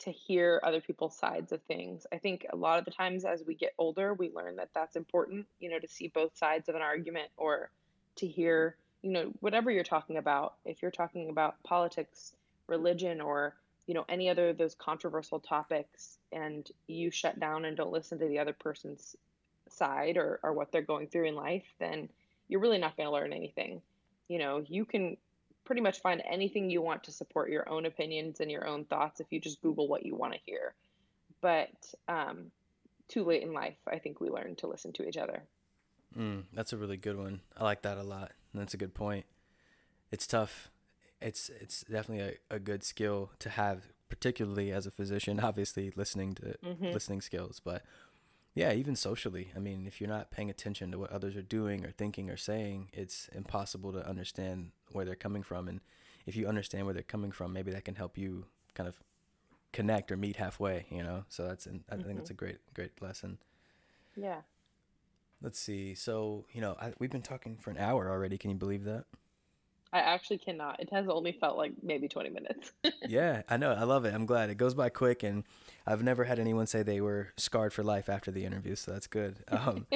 to 0.00 0.10
hear 0.10 0.60
other 0.62 0.80
people's 0.80 1.16
sides 1.16 1.52
of 1.52 1.62
things. 1.62 2.06
I 2.12 2.18
think 2.18 2.46
a 2.50 2.56
lot 2.56 2.78
of 2.78 2.84
the 2.84 2.90
times 2.90 3.24
as 3.24 3.44
we 3.46 3.54
get 3.54 3.74
older, 3.78 4.14
we 4.14 4.30
learn 4.30 4.56
that 4.56 4.70
that's 4.74 4.96
important, 4.96 5.46
you 5.60 5.70
know, 5.70 5.78
to 5.78 5.88
see 5.88 6.08
both 6.08 6.36
sides 6.36 6.68
of 6.68 6.74
an 6.74 6.82
argument 6.82 7.28
or 7.36 7.70
to 8.16 8.26
hear, 8.26 8.76
you 9.02 9.10
know, 9.10 9.32
whatever 9.40 9.70
you're 9.70 9.84
talking 9.84 10.16
about. 10.16 10.54
If 10.64 10.82
you're 10.82 10.90
talking 10.90 11.28
about 11.28 11.62
politics, 11.62 12.34
religion, 12.66 13.20
or, 13.20 13.54
you 13.86 13.94
know, 13.94 14.06
any 14.08 14.30
other 14.30 14.50
of 14.50 14.58
those 14.58 14.74
controversial 14.74 15.38
topics, 15.38 16.18
and 16.32 16.70
you 16.86 17.10
shut 17.10 17.38
down 17.38 17.64
and 17.66 17.76
don't 17.76 17.92
listen 17.92 18.18
to 18.20 18.26
the 18.26 18.38
other 18.38 18.54
person's 18.54 19.16
side 19.68 20.16
or, 20.16 20.40
or 20.42 20.52
what 20.52 20.72
they're 20.72 20.82
going 20.82 21.08
through 21.08 21.28
in 21.28 21.34
life, 21.34 21.64
then 21.78 22.08
you're 22.48 22.60
really 22.60 22.78
not 22.78 22.96
going 22.96 23.06
to 23.06 23.12
learn 23.12 23.32
anything. 23.32 23.82
You 24.28 24.38
know, 24.38 24.64
you 24.66 24.84
can 24.84 25.16
pretty 25.70 25.82
much 25.82 26.00
find 26.00 26.20
anything 26.28 26.68
you 26.68 26.82
want 26.82 27.04
to 27.04 27.12
support 27.12 27.48
your 27.48 27.68
own 27.68 27.86
opinions 27.86 28.40
and 28.40 28.50
your 28.50 28.66
own 28.66 28.84
thoughts 28.86 29.20
if 29.20 29.28
you 29.30 29.38
just 29.38 29.62
Google 29.62 29.86
what 29.86 30.04
you 30.04 30.16
want 30.16 30.32
to 30.32 30.40
hear. 30.44 30.74
But 31.40 31.70
um, 32.08 32.50
too 33.06 33.22
late 33.22 33.44
in 33.44 33.52
life, 33.52 33.76
I 33.86 34.00
think 34.00 34.20
we 34.20 34.30
learn 34.30 34.56
to 34.56 34.66
listen 34.66 34.92
to 34.94 35.08
each 35.08 35.16
other. 35.16 35.44
Mm, 36.18 36.46
that's 36.52 36.72
a 36.72 36.76
really 36.76 36.96
good 36.96 37.16
one. 37.16 37.42
I 37.56 37.62
like 37.62 37.82
that 37.82 37.98
a 37.98 38.02
lot. 38.02 38.32
That's 38.52 38.74
a 38.74 38.76
good 38.76 38.94
point. 38.94 39.26
It's 40.10 40.26
tough. 40.26 40.72
It's 41.22 41.48
it's 41.60 41.82
definitely 41.82 42.40
a, 42.50 42.56
a 42.56 42.58
good 42.58 42.82
skill 42.82 43.30
to 43.38 43.50
have, 43.50 43.84
particularly 44.08 44.72
as 44.72 44.86
a 44.88 44.90
physician. 44.90 45.38
Obviously, 45.44 45.92
listening 45.94 46.34
to 46.34 46.56
hmm 46.64 46.92
listening 46.92 47.20
skills, 47.20 47.60
but 47.64 47.84
yeah, 48.54 48.72
even 48.72 48.96
socially. 48.96 49.52
I 49.54 49.58
mean, 49.58 49.86
if 49.86 50.00
you're 50.00 50.10
not 50.10 50.30
paying 50.30 50.50
attention 50.50 50.90
to 50.92 50.98
what 50.98 51.10
others 51.10 51.36
are 51.36 51.42
doing 51.42 51.84
or 51.84 51.90
thinking 51.90 52.30
or 52.30 52.36
saying, 52.36 52.88
it's 52.92 53.28
impossible 53.32 53.92
to 53.92 54.06
understand 54.06 54.72
where 54.92 55.04
they're 55.04 55.14
coming 55.14 55.42
from. 55.42 55.68
And 55.68 55.80
if 56.26 56.34
you 56.36 56.46
understand 56.48 56.84
where 56.84 56.94
they're 56.94 57.02
coming 57.02 57.32
from, 57.32 57.52
maybe 57.52 57.70
that 57.72 57.84
can 57.84 57.94
help 57.94 58.18
you 58.18 58.46
kind 58.74 58.88
of 58.88 58.98
connect 59.72 60.10
or 60.10 60.16
meet 60.16 60.36
halfway. 60.36 60.86
You 60.90 61.02
know. 61.02 61.24
So 61.28 61.46
that's 61.46 61.66
an, 61.66 61.84
I 61.88 61.96
think 61.96 62.16
that's 62.16 62.30
a 62.30 62.34
mm-hmm. 62.34 62.44
great 62.44 62.58
great 62.74 63.00
lesson. 63.00 63.38
Yeah. 64.16 64.40
Let's 65.42 65.58
see. 65.58 65.94
So, 65.94 66.44
you 66.52 66.60
know, 66.60 66.76
I, 66.80 66.92
we've 66.98 67.10
been 67.10 67.22
talking 67.22 67.56
for 67.56 67.70
an 67.70 67.78
hour 67.78 68.10
already. 68.10 68.36
Can 68.36 68.50
you 68.50 68.56
believe 68.56 68.84
that? 68.84 69.04
I 69.92 69.98
actually 70.00 70.38
cannot. 70.38 70.78
It 70.80 70.88
has 70.92 71.08
only 71.08 71.32
felt 71.32 71.56
like 71.56 71.72
maybe 71.82 72.08
20 72.08 72.30
minutes. 72.30 72.72
Yeah, 73.08 73.42
I 73.48 73.56
know. 73.56 73.72
I 73.72 73.82
love 73.82 74.04
it. 74.04 74.14
I'm 74.14 74.24
glad. 74.26 74.50
It 74.50 74.56
goes 74.56 74.74
by 74.74 74.88
quick, 74.88 75.22
and 75.24 75.42
I've 75.86 76.02
never 76.02 76.24
had 76.24 76.38
anyone 76.38 76.66
say 76.68 76.82
they 76.84 77.00
were 77.00 77.32
scarred 77.36 77.72
for 77.72 77.82
life 77.82 78.08
after 78.08 78.30
the 78.30 78.44
interview, 78.44 78.76
so 78.76 78.92
that's 78.92 79.06
good. 79.08 79.36
Um, 79.50 79.86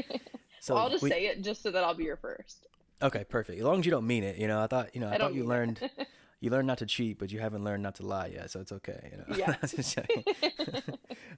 Well, 0.69 0.79
I'll 0.79 0.91
just 0.91 1.03
we 1.03 1.11
say 1.11 1.27
it 1.27 1.43
just 1.43 1.63
so 1.63 1.71
that 1.71 1.85
I'll 1.85 1.95
be 1.95 2.05
your 2.05 2.17
first. 2.17 2.67
okay, 3.03 3.23
perfect. 3.25 3.59
As 3.59 3.65
long 3.65 3.81
as 3.81 3.85
you 3.87 3.91
don't 3.93 4.07
mean 4.07 4.25
it, 4.25 4.37
you 4.39 4.49
know. 4.49 4.61
I 4.61 4.67
thought, 4.67 4.95
you 4.95 5.01
know, 5.01 5.09
I 5.09 5.15
I 5.15 5.19
thought 5.19 5.35
you 5.35 5.45
learned 5.45 5.79
you 6.41 6.51
learned 6.51 6.67
not 6.67 6.79
to 6.79 6.87
cheat, 6.87 7.19
but 7.19 7.31
you 7.31 7.39
haven't 7.39 7.63
learned 7.65 7.83
not 7.83 7.95
to 7.97 8.07
lie 8.07 8.29
yet, 8.29 8.51
so 8.51 8.61
it's 8.61 8.73
okay, 8.73 9.11
you 9.13 9.19
know. 9.19 9.37
Yeah. 9.37 9.57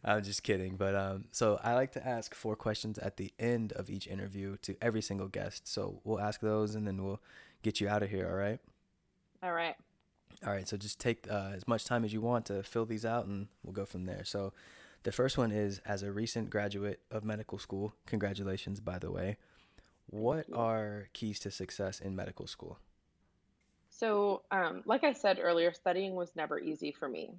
I'm 0.04 0.22
just 0.22 0.42
kidding, 0.42 0.76
but 0.76 0.94
um, 0.94 1.24
so 1.32 1.58
I 1.62 1.74
like 1.74 1.92
to 1.92 2.06
ask 2.06 2.34
four 2.34 2.56
questions 2.56 2.98
at 2.98 3.16
the 3.16 3.32
end 3.38 3.72
of 3.72 3.90
each 3.90 4.06
interview 4.06 4.56
to 4.62 4.76
every 4.80 5.02
single 5.02 5.28
guest. 5.28 5.66
So 5.68 6.00
we'll 6.04 6.20
ask 6.20 6.40
those, 6.40 6.74
and 6.74 6.86
then 6.86 7.02
we'll 7.02 7.20
get 7.62 7.80
you 7.80 7.88
out 7.88 8.02
of 8.02 8.10
here. 8.10 8.28
All 8.28 8.36
right. 8.36 8.60
All 9.42 9.52
right. 9.52 9.76
All 10.44 10.52
right, 10.52 10.68
so 10.68 10.76
just 10.76 11.00
take 11.00 11.30
uh, 11.30 11.52
as 11.54 11.66
much 11.66 11.84
time 11.84 12.04
as 12.04 12.12
you 12.12 12.20
want 12.20 12.46
to 12.46 12.62
fill 12.62 12.84
these 12.84 13.06
out, 13.06 13.26
and 13.26 13.48
we'll 13.64 13.72
go 13.72 13.86
from 13.86 14.04
there. 14.04 14.22
So, 14.24 14.52
the 15.02 15.12
first 15.12 15.38
one 15.38 15.50
is 15.50 15.80
as 15.86 16.02
a 16.02 16.12
recent 16.12 16.50
graduate 16.50 17.00
of 17.10 17.24
medical 17.24 17.58
school. 17.58 17.94
Congratulations, 18.06 18.80
by 18.80 18.98
the 18.98 19.10
way. 19.10 19.38
What 20.06 20.46
are 20.52 21.08
keys 21.14 21.38
to 21.40 21.50
success 21.50 22.00
in 22.00 22.14
medical 22.14 22.46
school? 22.46 22.78
So, 23.88 24.42
um, 24.50 24.82
like 24.84 25.04
I 25.04 25.12
said 25.12 25.38
earlier, 25.40 25.72
studying 25.72 26.14
was 26.14 26.36
never 26.36 26.58
easy 26.58 26.92
for 26.92 27.08
me, 27.08 27.30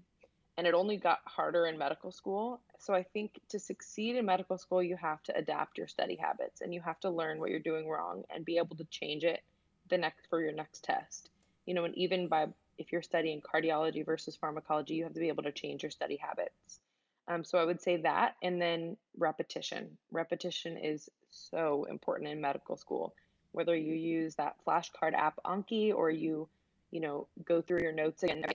and 0.58 0.66
it 0.66 0.74
only 0.74 0.98
got 0.98 1.20
harder 1.26 1.68
in 1.68 1.78
medical 1.78 2.12
school. 2.12 2.62
So, 2.80 2.96
I 2.96 3.04
think 3.04 3.40
to 3.50 3.60
succeed 3.60 4.16
in 4.16 4.26
medical 4.26 4.58
school, 4.58 4.82
you 4.82 4.96
have 4.96 5.22
to 5.24 5.38
adapt 5.38 5.78
your 5.78 5.88
study 5.88 6.16
habits 6.16 6.62
and 6.62 6.74
you 6.74 6.82
have 6.82 7.00
to 7.02 7.12
learn 7.12 7.40
what 7.40 7.52
you're 7.52 7.60
doing 7.60 7.88
wrong 7.88 8.24
and 8.32 8.44
be 8.44 8.58
able 8.58 8.76
to 8.78 8.86
change 8.86 9.24
it 9.24 9.44
the 9.90 9.98
next 9.98 10.28
for 10.30 10.42
your 10.42 10.54
next 10.54 10.84
test. 10.84 11.30
You 11.66 11.74
know, 11.74 11.86
and 11.86 11.96
even 11.98 12.28
by 12.28 12.48
if 12.78 12.92
you're 12.92 13.02
studying 13.02 13.42
cardiology 13.42 14.06
versus 14.06 14.36
pharmacology, 14.36 14.96
you 14.96 15.04
have 15.04 15.14
to 15.14 15.20
be 15.20 15.28
able 15.28 15.44
to 15.44 15.52
change 15.52 15.84
your 15.84 15.90
study 15.90 16.18
habits. 16.18 16.80
Um, 17.28 17.44
so 17.44 17.58
I 17.58 17.66
would 17.66 17.82
say 17.82 17.98
that, 17.98 18.36
and 18.42 18.62
then 18.62 18.96
repetition. 19.18 19.98
Repetition 20.12 20.78
is 20.78 21.10
so 21.30 21.86
important 21.90 22.30
in 22.30 22.40
medical 22.40 22.78
school. 22.78 23.14
Whether 23.52 23.76
you 23.76 23.94
use 23.94 24.36
that 24.36 24.56
flashcard 24.66 25.14
app 25.14 25.40
Anki 25.46 25.94
or 25.94 26.10
you, 26.10 26.48
you 26.92 27.02
know, 27.02 27.28
go 27.44 27.62
through 27.62 27.82
your 27.82 27.92
notes 27.92 28.24
again, 28.24 28.46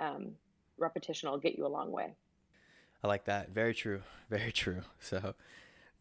um, 0.00 0.32
repetition 0.76 1.30
will 1.30 1.38
get 1.38 1.56
you 1.56 1.66
a 1.66 1.68
long 1.68 1.90
way. 1.90 2.14
I 3.02 3.06
like 3.06 3.24
that. 3.26 3.50
Very 3.50 3.74
true. 3.74 4.02
Very 4.30 4.52
true. 4.52 4.82
So, 5.00 5.34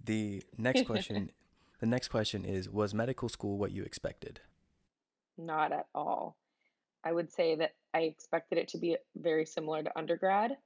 the 0.03 0.43
next 0.57 0.85
question, 0.85 1.31
the 1.79 1.85
next 1.85 2.09
question 2.09 2.43
is: 2.43 2.69
Was 2.69 2.93
medical 2.93 3.29
school 3.29 3.57
what 3.57 3.71
you 3.71 3.83
expected? 3.83 4.41
Not 5.37 5.71
at 5.71 5.87
all. 5.93 6.37
I 7.03 7.11
would 7.11 7.31
say 7.31 7.55
that 7.55 7.73
I 7.93 8.01
expected 8.01 8.57
it 8.57 8.69
to 8.69 8.77
be 8.77 8.97
very 9.15 9.45
similar 9.45 9.83
to 9.83 9.97
undergrad, 9.97 10.57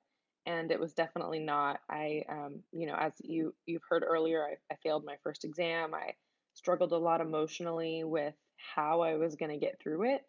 and 0.45 0.71
it 0.71 0.79
was 0.79 0.93
definitely 0.93 1.39
not. 1.39 1.81
I, 1.89 2.23
um, 2.29 2.63
you 2.71 2.87
know, 2.87 2.95
as 2.95 3.13
you 3.21 3.53
you've 3.65 3.83
heard 3.87 4.03
earlier, 4.07 4.43
I, 4.43 4.73
I 4.73 4.77
failed 4.77 5.05
my 5.05 5.17
first 5.23 5.45
exam. 5.45 5.93
I 5.93 6.15
struggled 6.53 6.93
a 6.93 6.97
lot 6.97 7.21
emotionally 7.21 8.03
with 8.03 8.33
how 8.75 9.01
I 9.01 9.15
was 9.15 9.35
going 9.35 9.51
to 9.51 9.63
get 9.63 9.79
through 9.81 10.15
it, 10.15 10.25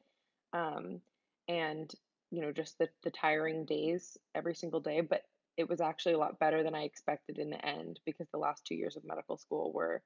um, 0.53 1.01
and 1.49 1.93
you 2.31 2.43
know, 2.43 2.53
just 2.53 2.79
the 2.79 2.89
the 3.05 3.11
tiring 3.11 3.65
days 3.65 4.19
every 4.35 4.55
single 4.55 4.81
day. 4.81 5.01
But 5.01 5.23
it 5.57 5.69
was 5.69 5.81
actually 5.81 6.15
a 6.15 6.19
lot 6.19 6.39
better 6.39 6.63
than 6.63 6.75
I 6.75 6.83
expected 6.83 7.39
in 7.39 7.51
the 7.51 7.65
end 7.65 8.01
because 8.05 8.27
the 8.31 8.39
last 8.39 8.65
two 8.67 8.75
years 8.75 8.97
of 8.97 9.05
medical 9.05 9.37
school 9.37 9.73
were 9.73 10.03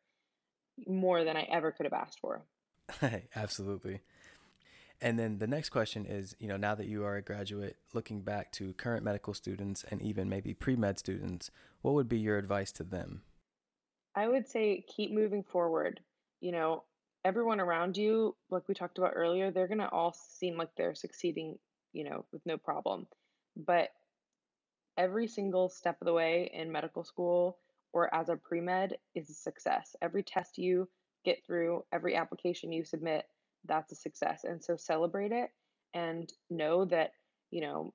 more 0.87 1.25
than 1.25 1.37
I 1.37 1.43
ever 1.43 1.73
could 1.73 1.87
have 1.87 1.93
asked 1.93 2.21
for. 2.21 2.43
Absolutely. 3.37 4.01
And 5.01 5.19
then 5.19 5.39
the 5.39 5.47
next 5.47 5.71
question 5.71 6.07
is, 6.07 6.35
you 6.39 6.49
know, 6.49 6.57
now 6.57 6.75
that 6.75 6.87
you 6.87 7.05
are 7.05 7.17
a 7.17 7.23
graduate, 7.23 7.77
looking 7.93 8.23
back 8.23 8.51
to 8.53 8.73
current 8.75 9.05
medical 9.05 9.35
students 9.35 9.85
and 9.91 10.01
even 10.01 10.29
maybe 10.29 10.55
pre-med 10.55 10.99
students, 10.99 11.51
what 11.83 11.95
would 11.95 12.09
be 12.09 12.19
your 12.19 12.39
advice 12.39 12.73
to 12.73 12.83
them? 12.83 13.23
I 14.15 14.29
would 14.29 14.49
say 14.49 14.85
keep 14.89 15.13
moving 15.13 15.43
forward. 15.43 16.01
You 16.41 16.53
know, 16.53 16.85
everyone 17.25 17.61
around 17.61 17.97
you, 17.97 18.35
like 18.51 18.69
we 18.69 18.75
talked 18.75 18.99
about 18.99 19.13
earlier, 19.15 19.51
they're 19.51 19.69
going 19.69 19.79
to 19.79 19.91
all 19.91 20.17
seem 20.31 20.57
like 20.57 20.71
they're 20.77 20.95
succeeding, 20.95 21.59
you 21.93 22.05
know, 22.05 22.25
with 22.33 22.45
no 22.47 22.57
problem. 22.57 23.07
But 23.57 23.91
every 24.97 25.29
single 25.29 25.69
step 25.69 25.99
of 26.01 26.07
the 26.07 26.13
way 26.15 26.51
in 26.55 26.73
medical 26.73 27.05
school 27.05 27.59
or 27.93 28.13
as 28.15 28.29
a 28.29 28.37
pre-med 28.37 28.97
is 29.15 29.29
a 29.29 29.35
success. 29.35 29.95
Every 30.01 30.23
test 30.23 30.57
you 30.57 30.89
get 31.25 31.45
through, 31.47 31.85
every 31.93 32.15
application 32.17 32.73
you 32.73 32.85
submit, 32.85 33.27
that's 33.67 33.93
a 33.93 33.97
success. 33.97 34.45
And 34.45 34.63
so 34.63 34.77
celebrate 34.77 35.33
it 35.33 35.51
and 35.95 36.31
know 36.51 36.85
that, 36.87 37.13
you 37.51 37.61
know, 37.61 37.93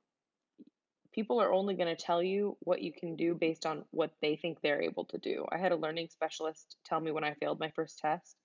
people 1.13 1.41
are 1.41 1.53
only 1.53 1.75
going 1.75 1.93
to 1.93 2.01
tell 2.01 2.23
you 2.23 2.57
what 2.61 2.81
you 2.81 2.91
can 2.93 3.15
do 3.15 3.35
based 3.35 3.65
on 3.65 3.83
what 3.91 4.11
they 4.21 4.35
think 4.35 4.61
they're 4.61 4.81
able 4.81 5.05
to 5.05 5.17
do. 5.17 5.45
I 5.51 5.57
had 5.57 5.71
a 5.71 5.77
learning 5.77 6.09
specialist 6.09 6.77
tell 6.85 6.99
me 6.99 7.11
when 7.11 7.23
I 7.23 7.33
failed 7.33 7.59
my 7.59 7.71
first 7.75 7.99
test, 7.99 8.35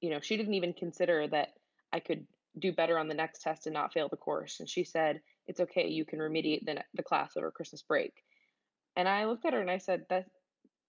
you 0.00 0.10
know, 0.10 0.20
she 0.20 0.36
didn't 0.36 0.54
even 0.54 0.72
consider 0.72 1.28
that 1.28 1.50
I 1.92 2.00
could 2.00 2.26
do 2.58 2.72
better 2.72 2.98
on 2.98 3.08
the 3.08 3.14
next 3.14 3.42
test 3.42 3.66
and 3.66 3.74
not 3.74 3.92
fail 3.92 4.08
the 4.08 4.16
course. 4.16 4.60
And 4.60 4.68
she 4.68 4.84
said, 4.84 5.20
it's 5.46 5.60
okay, 5.60 5.88
you 5.88 6.04
can 6.04 6.18
remediate 6.18 6.64
the, 6.64 6.82
the 6.94 7.02
class 7.02 7.36
over 7.36 7.50
Christmas 7.50 7.82
break. 7.82 8.12
And 8.96 9.08
I 9.08 9.26
looked 9.26 9.44
at 9.44 9.52
her 9.52 9.60
and 9.60 9.70
I 9.70 9.78
said, 9.78 10.04
that 10.10 10.26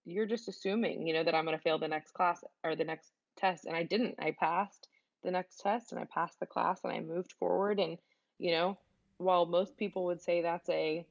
you're 0.05 0.25
just 0.25 0.47
assuming, 0.47 1.07
you 1.07 1.13
know, 1.13 1.23
that 1.23 1.35
I'm 1.35 1.45
going 1.45 1.57
to 1.57 1.63
fail 1.63 1.79
the 1.79 1.87
next 1.87 2.13
class 2.13 2.43
or 2.63 2.75
the 2.75 2.83
next 2.83 3.11
test. 3.37 3.65
And 3.65 3.75
I 3.75 3.83
didn't. 3.83 4.15
I 4.19 4.35
passed 4.37 4.87
the 5.23 5.31
next 5.31 5.59
test 5.59 5.91
and 5.91 5.99
I 5.99 6.05
passed 6.05 6.39
the 6.39 6.45
class 6.45 6.81
and 6.83 6.93
I 6.93 6.99
moved 6.99 7.33
forward. 7.33 7.79
And, 7.79 7.97
you 8.39 8.51
know, 8.51 8.77
while 9.17 9.45
most 9.45 9.77
people 9.77 10.05
would 10.05 10.21
say 10.21 10.41
that's 10.41 10.69
a, 10.69 11.05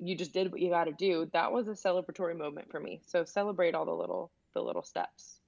you 0.00 0.16
just 0.16 0.32
did 0.32 0.50
what 0.50 0.60
you 0.60 0.70
got 0.70 0.84
to 0.84 0.92
do, 0.92 1.28
that 1.32 1.52
was 1.52 1.68
a 1.68 1.72
celebratory 1.72 2.36
moment 2.36 2.70
for 2.70 2.80
me. 2.80 3.00
So 3.06 3.24
celebrate 3.24 3.74
all 3.74 3.84
the 3.84 3.92
little, 3.92 4.30
the 4.54 4.62
little 4.62 4.82
steps. 4.82 5.40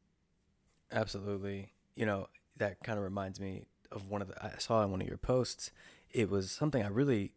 Absolutely. 0.91 1.73
You 1.95 2.07
know, 2.07 2.29
that 2.59 2.83
kind 2.83 2.99
of 2.99 3.05
reminds 3.05 3.41
me 3.41 3.65
of 3.91 4.09
one 4.09 4.23
of 4.23 4.29
the, 4.29 4.45
I 4.45 4.59
saw 4.59 4.83
in 4.83 4.91
one 4.91 5.01
of 5.01 5.09
your 5.09 5.19
posts. 5.19 5.71
It 6.11 6.31
was 6.31 6.51
something 6.51 6.83
I 6.83 6.89
really 6.89 7.33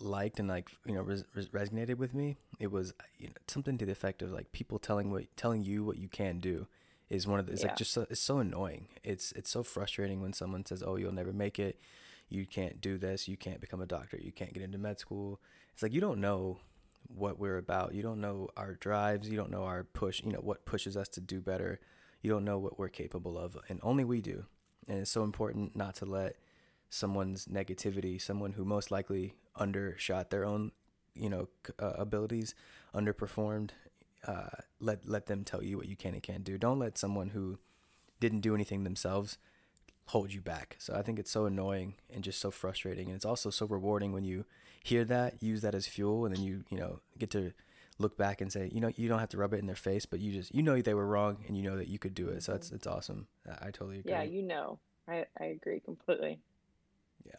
liked 0.00 0.38
and 0.38 0.48
like 0.48 0.70
you 0.84 0.94
know 0.94 1.02
res- 1.02 1.24
res- 1.34 1.48
resonated 1.48 1.96
with 1.96 2.14
me 2.14 2.36
it 2.58 2.70
was 2.70 2.92
you 3.18 3.26
know, 3.26 3.32
something 3.46 3.78
to 3.78 3.86
the 3.86 3.92
effect 3.92 4.22
of 4.22 4.30
like 4.30 4.52
people 4.52 4.78
telling 4.78 5.10
what 5.10 5.24
telling 5.36 5.64
you 5.64 5.84
what 5.84 5.98
you 5.98 6.08
can 6.08 6.38
do 6.38 6.66
is 7.10 7.26
one 7.26 7.40
of 7.40 7.46
the 7.46 7.52
it's 7.52 7.62
yeah. 7.62 7.68
like 7.68 7.76
just 7.76 7.92
so, 7.92 8.06
it's 8.10 8.20
so 8.20 8.38
annoying. 8.38 8.88
It's 9.02 9.32
it's 9.32 9.50
so 9.50 9.62
frustrating 9.62 10.20
when 10.20 10.32
someone 10.32 10.64
says 10.66 10.82
oh 10.86 10.96
you'll 10.96 11.12
never 11.12 11.32
make 11.32 11.58
it. 11.58 11.80
You 12.28 12.46
can't 12.46 12.80
do 12.80 12.98
this. 12.98 13.26
You 13.26 13.36
can't 13.36 13.60
become 13.60 13.80
a 13.80 13.86
doctor. 13.86 14.18
You 14.20 14.32
can't 14.32 14.52
get 14.52 14.62
into 14.62 14.78
med 14.78 14.98
school. 15.00 15.40
It's 15.72 15.82
like 15.82 15.92
you 15.92 16.00
don't 16.00 16.20
know 16.20 16.58
what 17.06 17.38
we're 17.38 17.56
about. 17.56 17.94
You 17.94 18.02
don't 18.02 18.20
know 18.20 18.48
our 18.56 18.74
drives. 18.74 19.28
You 19.28 19.36
don't 19.36 19.50
know 19.50 19.64
our 19.64 19.84
push 19.84 20.22
you 20.22 20.32
know 20.32 20.40
what 20.40 20.66
pushes 20.66 20.96
us 20.96 21.08
to 21.10 21.20
do 21.20 21.40
better. 21.40 21.80
You 22.20 22.30
don't 22.30 22.44
know 22.44 22.58
what 22.58 22.78
we're 22.78 22.88
capable 22.88 23.38
of 23.38 23.56
and 23.68 23.80
only 23.82 24.04
we 24.04 24.20
do. 24.20 24.44
And 24.86 25.00
it's 25.00 25.10
so 25.10 25.22
important 25.22 25.76
not 25.76 25.94
to 25.96 26.04
let 26.04 26.36
someone's 26.90 27.46
negativity 27.46 28.20
someone 28.20 28.52
who 28.52 28.64
most 28.64 28.90
likely 28.90 29.34
undershot 29.56 30.30
their 30.30 30.44
own 30.44 30.72
you 31.14 31.28
know 31.28 31.48
uh, 31.78 31.92
abilities 31.96 32.54
underperformed 32.94 33.70
uh, 34.26 34.48
let 34.80 35.08
let 35.08 35.26
them 35.26 35.44
tell 35.44 35.62
you 35.62 35.76
what 35.76 35.88
you 35.88 35.96
can 35.96 36.14
and 36.14 36.22
can't 36.22 36.44
do. 36.44 36.58
Don't 36.58 36.78
let 36.78 36.98
someone 36.98 37.30
who 37.30 37.58
didn't 38.20 38.40
do 38.40 38.54
anything 38.54 38.84
themselves 38.84 39.38
hold 40.06 40.32
you 40.32 40.40
back. 40.40 40.76
So 40.78 40.94
I 40.94 41.02
think 41.02 41.18
it's 41.18 41.30
so 41.30 41.44
annoying 41.46 41.94
and 42.12 42.24
just 42.24 42.40
so 42.40 42.50
frustrating, 42.50 43.08
and 43.08 43.16
it's 43.16 43.24
also 43.24 43.50
so 43.50 43.66
rewarding 43.66 44.12
when 44.12 44.24
you 44.24 44.44
hear 44.82 45.04
that, 45.04 45.42
use 45.42 45.60
that 45.62 45.74
as 45.74 45.86
fuel, 45.86 46.24
and 46.24 46.34
then 46.34 46.42
you 46.42 46.64
you 46.70 46.78
know 46.78 47.00
get 47.18 47.30
to 47.30 47.52
look 47.98 48.16
back 48.16 48.40
and 48.40 48.52
say, 48.52 48.70
you 48.72 48.80
know, 48.80 48.92
you 48.96 49.08
don't 49.08 49.18
have 49.18 49.28
to 49.30 49.36
rub 49.36 49.52
it 49.52 49.58
in 49.58 49.66
their 49.66 49.76
face, 49.76 50.06
but 50.06 50.20
you 50.20 50.32
just 50.32 50.54
you 50.54 50.62
know 50.62 50.80
they 50.80 50.94
were 50.94 51.06
wrong, 51.06 51.44
and 51.46 51.56
you 51.56 51.62
know 51.62 51.76
that 51.76 51.88
you 51.88 51.98
could 51.98 52.14
do 52.14 52.28
it. 52.28 52.42
So 52.42 52.52
that's 52.52 52.70
it's 52.72 52.86
awesome. 52.86 53.28
I, 53.48 53.68
I 53.68 53.70
totally 53.70 54.00
agree. 54.00 54.12
Yeah, 54.12 54.22
you 54.22 54.42
know, 54.42 54.78
I 55.06 55.26
I 55.38 55.44
agree 55.46 55.80
completely. 55.80 56.40
Yeah. 57.24 57.34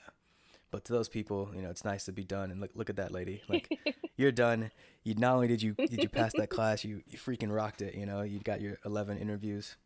But 0.72 0.86
to 0.86 0.94
those 0.94 1.10
people, 1.10 1.52
you 1.56 1.62
know, 1.62 1.70
it's 1.70 1.84
nice 1.84 2.06
to 2.06 2.12
be 2.12 2.24
done. 2.24 2.52
And 2.52 2.62
look, 2.62 2.72
look 2.76 2.90
at 2.90 2.96
that 2.98 3.12
lady. 3.12 3.42
Like, 3.50 3.68
you're 4.16 4.32
done. 4.32 4.72
You 5.04 5.16
not 5.16 5.36
only 5.36 5.48
did 5.48 5.62
you 5.62 5.74
did 5.74 6.04
you 6.04 6.10
pass 6.10 6.34
that 6.36 6.50
class, 6.50 6.84
you 6.84 7.02
you 7.08 7.18
freaking 7.18 7.54
rocked 7.54 7.82
it. 7.82 7.96
You 7.96 8.06
know, 8.06 8.22
you 8.22 8.40
got 8.40 8.62
your 8.62 8.78
11 8.86 9.18
interviews. 9.18 9.78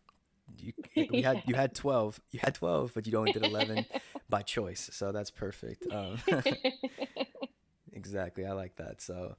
You 0.58 0.74
you 0.96 1.24
had 1.24 1.44
you 1.46 1.56
had 1.56 1.74
12. 1.76 2.20
You 2.32 2.40
had 2.44 2.56
12, 2.56 2.92
but 2.94 3.08
you 3.08 3.18
only 3.18 3.32
did 3.32 3.46
11 3.46 3.86
by 4.30 4.42
choice. 4.42 4.90
So 4.92 5.12
that's 5.12 5.32
perfect. 5.32 5.86
Um, 5.92 6.18
exactly. 7.94 8.46
I 8.46 8.54
like 8.54 8.76
that. 8.78 9.02
So. 9.02 9.36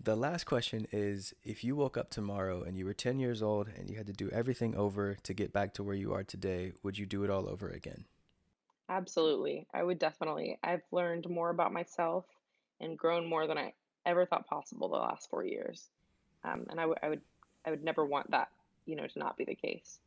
The 0.00 0.14
last 0.14 0.44
question 0.44 0.86
is 0.92 1.34
if 1.42 1.64
you 1.64 1.74
woke 1.74 1.96
up 1.96 2.08
tomorrow 2.08 2.62
and 2.62 2.78
you 2.78 2.84
were 2.84 2.94
10 2.94 3.18
years 3.18 3.42
old 3.42 3.66
and 3.66 3.90
you 3.90 3.96
had 3.96 4.06
to 4.06 4.12
do 4.12 4.30
everything 4.30 4.76
over 4.76 5.16
to 5.24 5.34
get 5.34 5.52
back 5.52 5.74
to 5.74 5.82
where 5.82 5.96
you 5.96 6.14
are 6.14 6.22
today, 6.22 6.72
would 6.84 6.96
you 6.98 7.04
do 7.04 7.24
it 7.24 7.30
all 7.30 7.48
over 7.48 7.68
again? 7.68 8.04
Absolutely. 8.88 9.66
I 9.72 9.82
would 9.82 9.98
definitely. 9.98 10.58
I've 10.62 10.82
learned 10.90 11.28
more 11.28 11.50
about 11.50 11.72
myself 11.72 12.24
and 12.80 12.98
grown 12.98 13.26
more 13.26 13.46
than 13.46 13.58
I 13.58 13.74
ever 14.06 14.24
thought 14.24 14.46
possible 14.46 14.88
the 14.88 14.96
last 14.96 15.28
four 15.28 15.44
years. 15.44 15.88
Um, 16.44 16.66
and 16.70 16.78
I, 16.78 16.84
w- 16.84 16.98
I 17.02 17.08
would 17.08 17.20
I 17.66 17.70
would 17.70 17.84
never 17.84 18.06
want 18.06 18.30
that, 18.30 18.48
you 18.86 18.96
know, 18.96 19.06
to 19.06 19.18
not 19.18 19.36
be 19.36 19.44
the 19.44 19.54
case. 19.54 19.98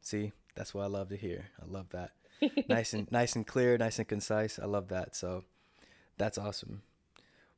See, 0.00 0.32
that's 0.54 0.72
what 0.72 0.84
I 0.84 0.86
love 0.86 1.08
to 1.10 1.16
hear. 1.16 1.50
I 1.60 1.66
love 1.66 1.90
that. 1.90 2.12
nice 2.68 2.94
and 2.94 3.10
nice 3.12 3.36
and 3.36 3.46
clear, 3.46 3.76
nice 3.76 3.98
and 3.98 4.08
concise. 4.08 4.58
I 4.58 4.64
love 4.64 4.88
that. 4.88 5.14
So 5.14 5.44
that's 6.16 6.38
awesome. 6.38 6.82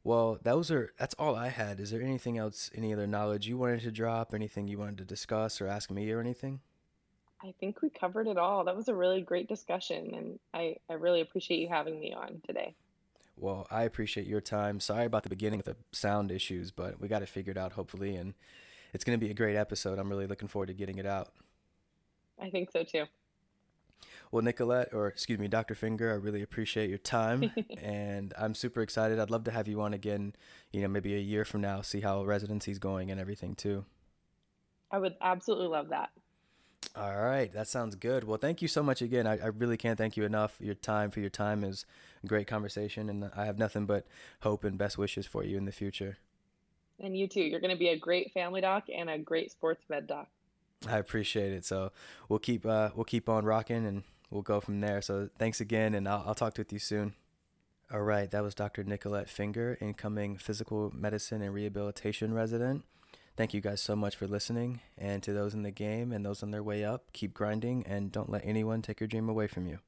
Well, 0.03 0.39
those 0.43 0.71
are 0.73 0.93
that's 0.99 1.15
all 1.15 1.37
I 1.37 1.49
had. 1.49 1.79
Is 1.79 1.93
there 1.93 2.03
anything 2.03 2.37
else, 2.39 2.71
any 2.75 2.93
other 2.93 3.07
knowledge 3.07 3.47
you 3.47 3.57
wanted 3.57 3.83
to 3.83 3.93
drop, 3.93 4.35
anything 4.35 4.67
you 4.67 4.79
wanted 4.79 4.99
to 4.99 5.05
discuss 5.05 5.61
or 5.61 5.69
ask 5.69 5.91
me 5.91 6.11
or 6.11 6.19
anything? 6.19 6.61
I 7.45 7.53
think 7.59 7.83
we 7.83 7.91
covered 7.91 8.29
it 8.29 8.39
all. 8.39 8.65
That 8.65 8.77
was 8.77 8.89
a 8.89 8.95
really 8.95 9.21
great 9.21 9.49
discussion, 9.49 10.15
and 10.15 10.39
I, 10.55 10.77
I 10.89 10.95
really 10.95 11.21
appreciate 11.21 11.59
you 11.59 11.69
having 11.69 11.99
me 11.99 12.13
on 12.13 12.41
today. 12.47 12.75
Well, 13.37 13.67
I 13.71 13.83
appreciate 13.83 14.27
your 14.27 14.41
time. 14.41 14.79
Sorry 14.79 15.07
about 15.07 15.25
the 15.25 15.29
beginning 15.29 15.59
with 15.59 15.67
the 15.67 15.77
sound 15.91 16.31
issues, 16.31 16.71
but 16.71 17.01
we 17.01 17.09
got 17.09 17.23
it 17.23 17.29
figured 17.29 17.59
out 17.59 17.73
hopefully, 17.73 18.15
and 18.15 18.35
it's 18.93 19.03
going 19.03 19.19
to 19.19 19.25
be 19.25 19.31
a 19.31 19.35
great 19.35 19.57
episode. 19.57 19.99
I'm 19.99 20.09
really 20.09 20.27
looking 20.27 20.49
forward 20.49 20.67
to 20.67 20.75
getting 20.75 20.99
it 20.99 21.07
out. 21.07 21.33
I 22.41 22.51
think 22.51 22.71
so 22.71 22.85
too. 22.85 23.05
Well, 24.31 24.43
Nicolette, 24.43 24.89
or 24.93 25.09
excuse 25.09 25.39
me, 25.39 25.49
Dr. 25.49 25.75
Finger, 25.75 26.11
I 26.11 26.15
really 26.15 26.43
appreciate 26.43 26.89
your 26.89 26.99
time, 26.99 27.53
and 27.83 28.33
I'm 28.39 28.55
super 28.55 28.83
excited. 28.83 29.19
I'd 29.19 29.31
love 29.31 29.45
to 29.45 29.51
have 29.51 29.67
you 29.67 29.81
on 29.81 29.93
again, 29.93 30.35
you 30.73 30.81
know, 30.81 30.89
maybe 30.89 31.15
a 31.15 31.19
year 31.19 31.45
from 31.45 31.61
now, 31.61 31.83
see 31.83 32.01
how 32.01 32.25
residency's 32.25 32.79
going 32.79 33.11
and 33.11 33.21
everything 33.21 33.55
too. 33.55 33.85
I 34.91 34.99
would 34.99 35.17
absolutely 35.21 35.69
love 35.69 35.89
that. 35.89 36.11
All 36.95 37.17
right, 37.17 37.51
that 37.55 37.69
sounds 37.69 37.95
good. 37.95 38.25
Well, 38.25 38.37
thank 38.37 38.61
you 38.61 38.69
so 38.69 38.83
much 38.83 39.01
again. 39.01 39.27
I, 39.27 39.39
I 39.39 39.47
really 39.47 39.79
can't 39.79 39.97
thank 39.97 40.17
you 40.17 40.25
enough. 40.25 40.57
Your 40.61 40.75
time 40.75 41.11
for 41.11 41.21
your 41.21 41.31
time 41.31 41.65
is 41.65 41.87
a 42.23 42.27
great 42.27 42.47
conversation, 42.47 43.09
and 43.09 43.31
I 43.35 43.47
have 43.47 43.59
nothing 43.59 43.87
but 43.87 44.07
hope 44.41 44.63
and 44.63 44.77
best 44.77 44.99
wishes 44.99 45.27
for 45.27 45.43
you 45.43 45.57
in 45.57 45.65
the 45.65 45.73
future. 45.73 46.19
And 47.01 47.17
you 47.17 47.27
too. 47.27 47.41
You're 47.41 47.61
going 47.61 47.73
to 47.73 47.79
be 47.79 47.89
a 47.89 47.97
great 47.97 48.33
family 48.33 48.61
doc 48.61 48.85
and 48.95 49.09
a 49.09 49.19
great 49.19 49.51
sports 49.51 49.83
med 49.89 50.07
doc. 50.07 50.29
I 50.87 50.99
appreciate 50.99 51.53
it. 51.53 51.65
So 51.65 51.93
we'll 52.29 52.39
keep 52.39 52.67
uh, 52.67 52.91
we'll 52.95 53.05
keep 53.05 53.27
on 53.27 53.47
rocking, 53.47 53.87
and 53.87 54.03
we'll 54.31 54.43
go 54.43 54.61
from 54.61 54.81
there. 54.81 55.01
So 55.01 55.31
thanks 55.39 55.63
again, 55.63 55.95
and 55.95 56.07
I'll, 56.07 56.25
I'll 56.27 56.35
talk 56.35 56.59
with 56.59 56.73
you 56.75 56.79
soon. 56.79 57.15
All 57.91 58.03
right, 58.03 58.31
that 58.31 58.43
was 58.43 58.55
Dr. 58.55 58.85
Nicolette 58.85 59.29
Finger, 59.29 59.77
incoming 59.81 60.37
physical 60.37 60.91
medicine 60.95 61.43
and 61.43 61.53
rehabilitation 61.53 62.33
resident. 62.33 62.85
Thank 63.35 63.55
you 63.55 63.61
guys 63.63 63.81
so 63.81 63.97
much 63.97 64.15
for 64.15 64.27
listening. 64.27 64.81
And 64.99 65.23
to 65.23 65.33
those 65.33 65.55
in 65.55 65.63
the 65.63 65.71
game 65.71 66.13
and 66.13 66.25
those 66.25 66.43
on 66.43 66.51
their 66.51 66.63
way 66.63 66.85
up, 66.85 67.13
keep 67.13 67.33
grinding 67.33 67.85
and 67.87 68.13
don't 68.13 68.31
let 68.31 68.45
anyone 68.45 68.83
take 68.83 69.01
your 69.01 69.09
dream 69.09 69.29
away 69.29 69.47
from 69.47 69.67
you. 69.67 69.79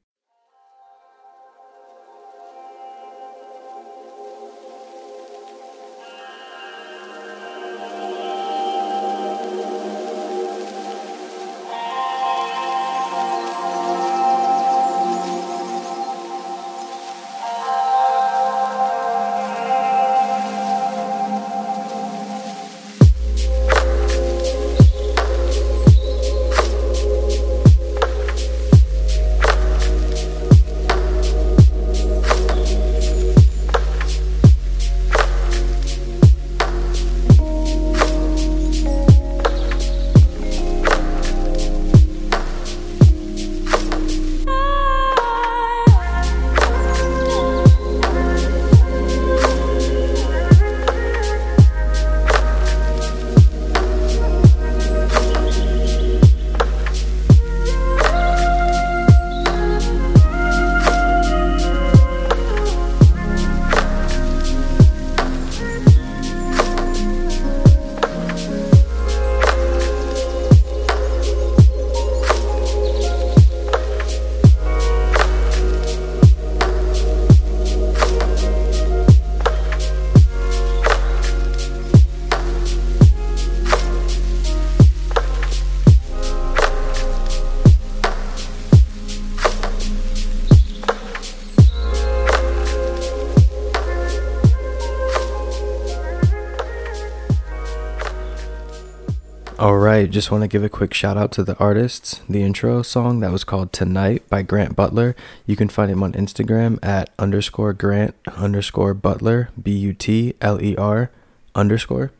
Right, 99.95 100.11
just 100.11 100.33
want 100.33 100.43
to 100.43 100.49
give 100.49 100.65
a 100.65 100.69
quick 100.69 100.93
shout 100.93 101.17
out 101.17 101.31
to 101.35 101.45
the 101.45 101.57
artists. 101.59 102.21
The 102.29 102.43
intro 102.43 102.83
song 102.83 103.21
that 103.21 103.31
was 103.31 103.45
called 103.45 103.73
Tonight 103.73 104.29
by 104.29 104.43
Grant 104.43 104.75
Butler. 104.75 105.15
You 105.47 105.55
can 105.55 105.69
find 105.69 105.89
him 105.89 106.03
on 106.03 106.15
Instagram 106.15 106.85
at 106.85 107.11
underscore 107.17 107.73
Grant 107.75 108.17
underscore 108.27 108.93
Butler, 108.95 109.51
B 109.63 109.71
U 109.71 109.93
T 109.93 110.35
L 110.41 110.61
E 110.61 110.75
R 110.75 111.13
underscore. 111.55 112.11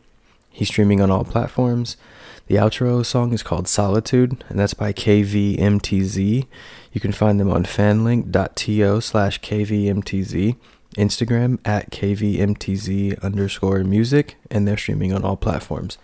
He's 0.51 0.69
streaming 0.69 1.01
on 1.01 1.11
all 1.11 1.25
platforms. 1.25 1.97
The 2.47 2.55
outro 2.55 3.05
song 3.05 3.33
is 3.33 3.43
called 3.43 3.67
Solitude, 3.67 4.45
and 4.49 4.57
that's 4.57 4.75
by 4.75 4.93
KVMTZ. 4.93 6.47
You 6.93 7.01
can 7.01 7.11
find 7.11 7.41
them 7.41 7.51
on 7.51 7.65
fanlink.to 7.65 9.01
slash 9.01 9.41
KVMTZ, 9.41 10.57
Instagram 10.97 11.59
at 11.65 11.91
KVMTZ 11.91 13.21
underscore 13.21 13.83
music, 13.83 14.37
and 14.49 14.69
they're 14.69 14.77
streaming 14.77 15.13
on 15.13 15.25
all 15.25 15.37
platforms. 15.37 15.99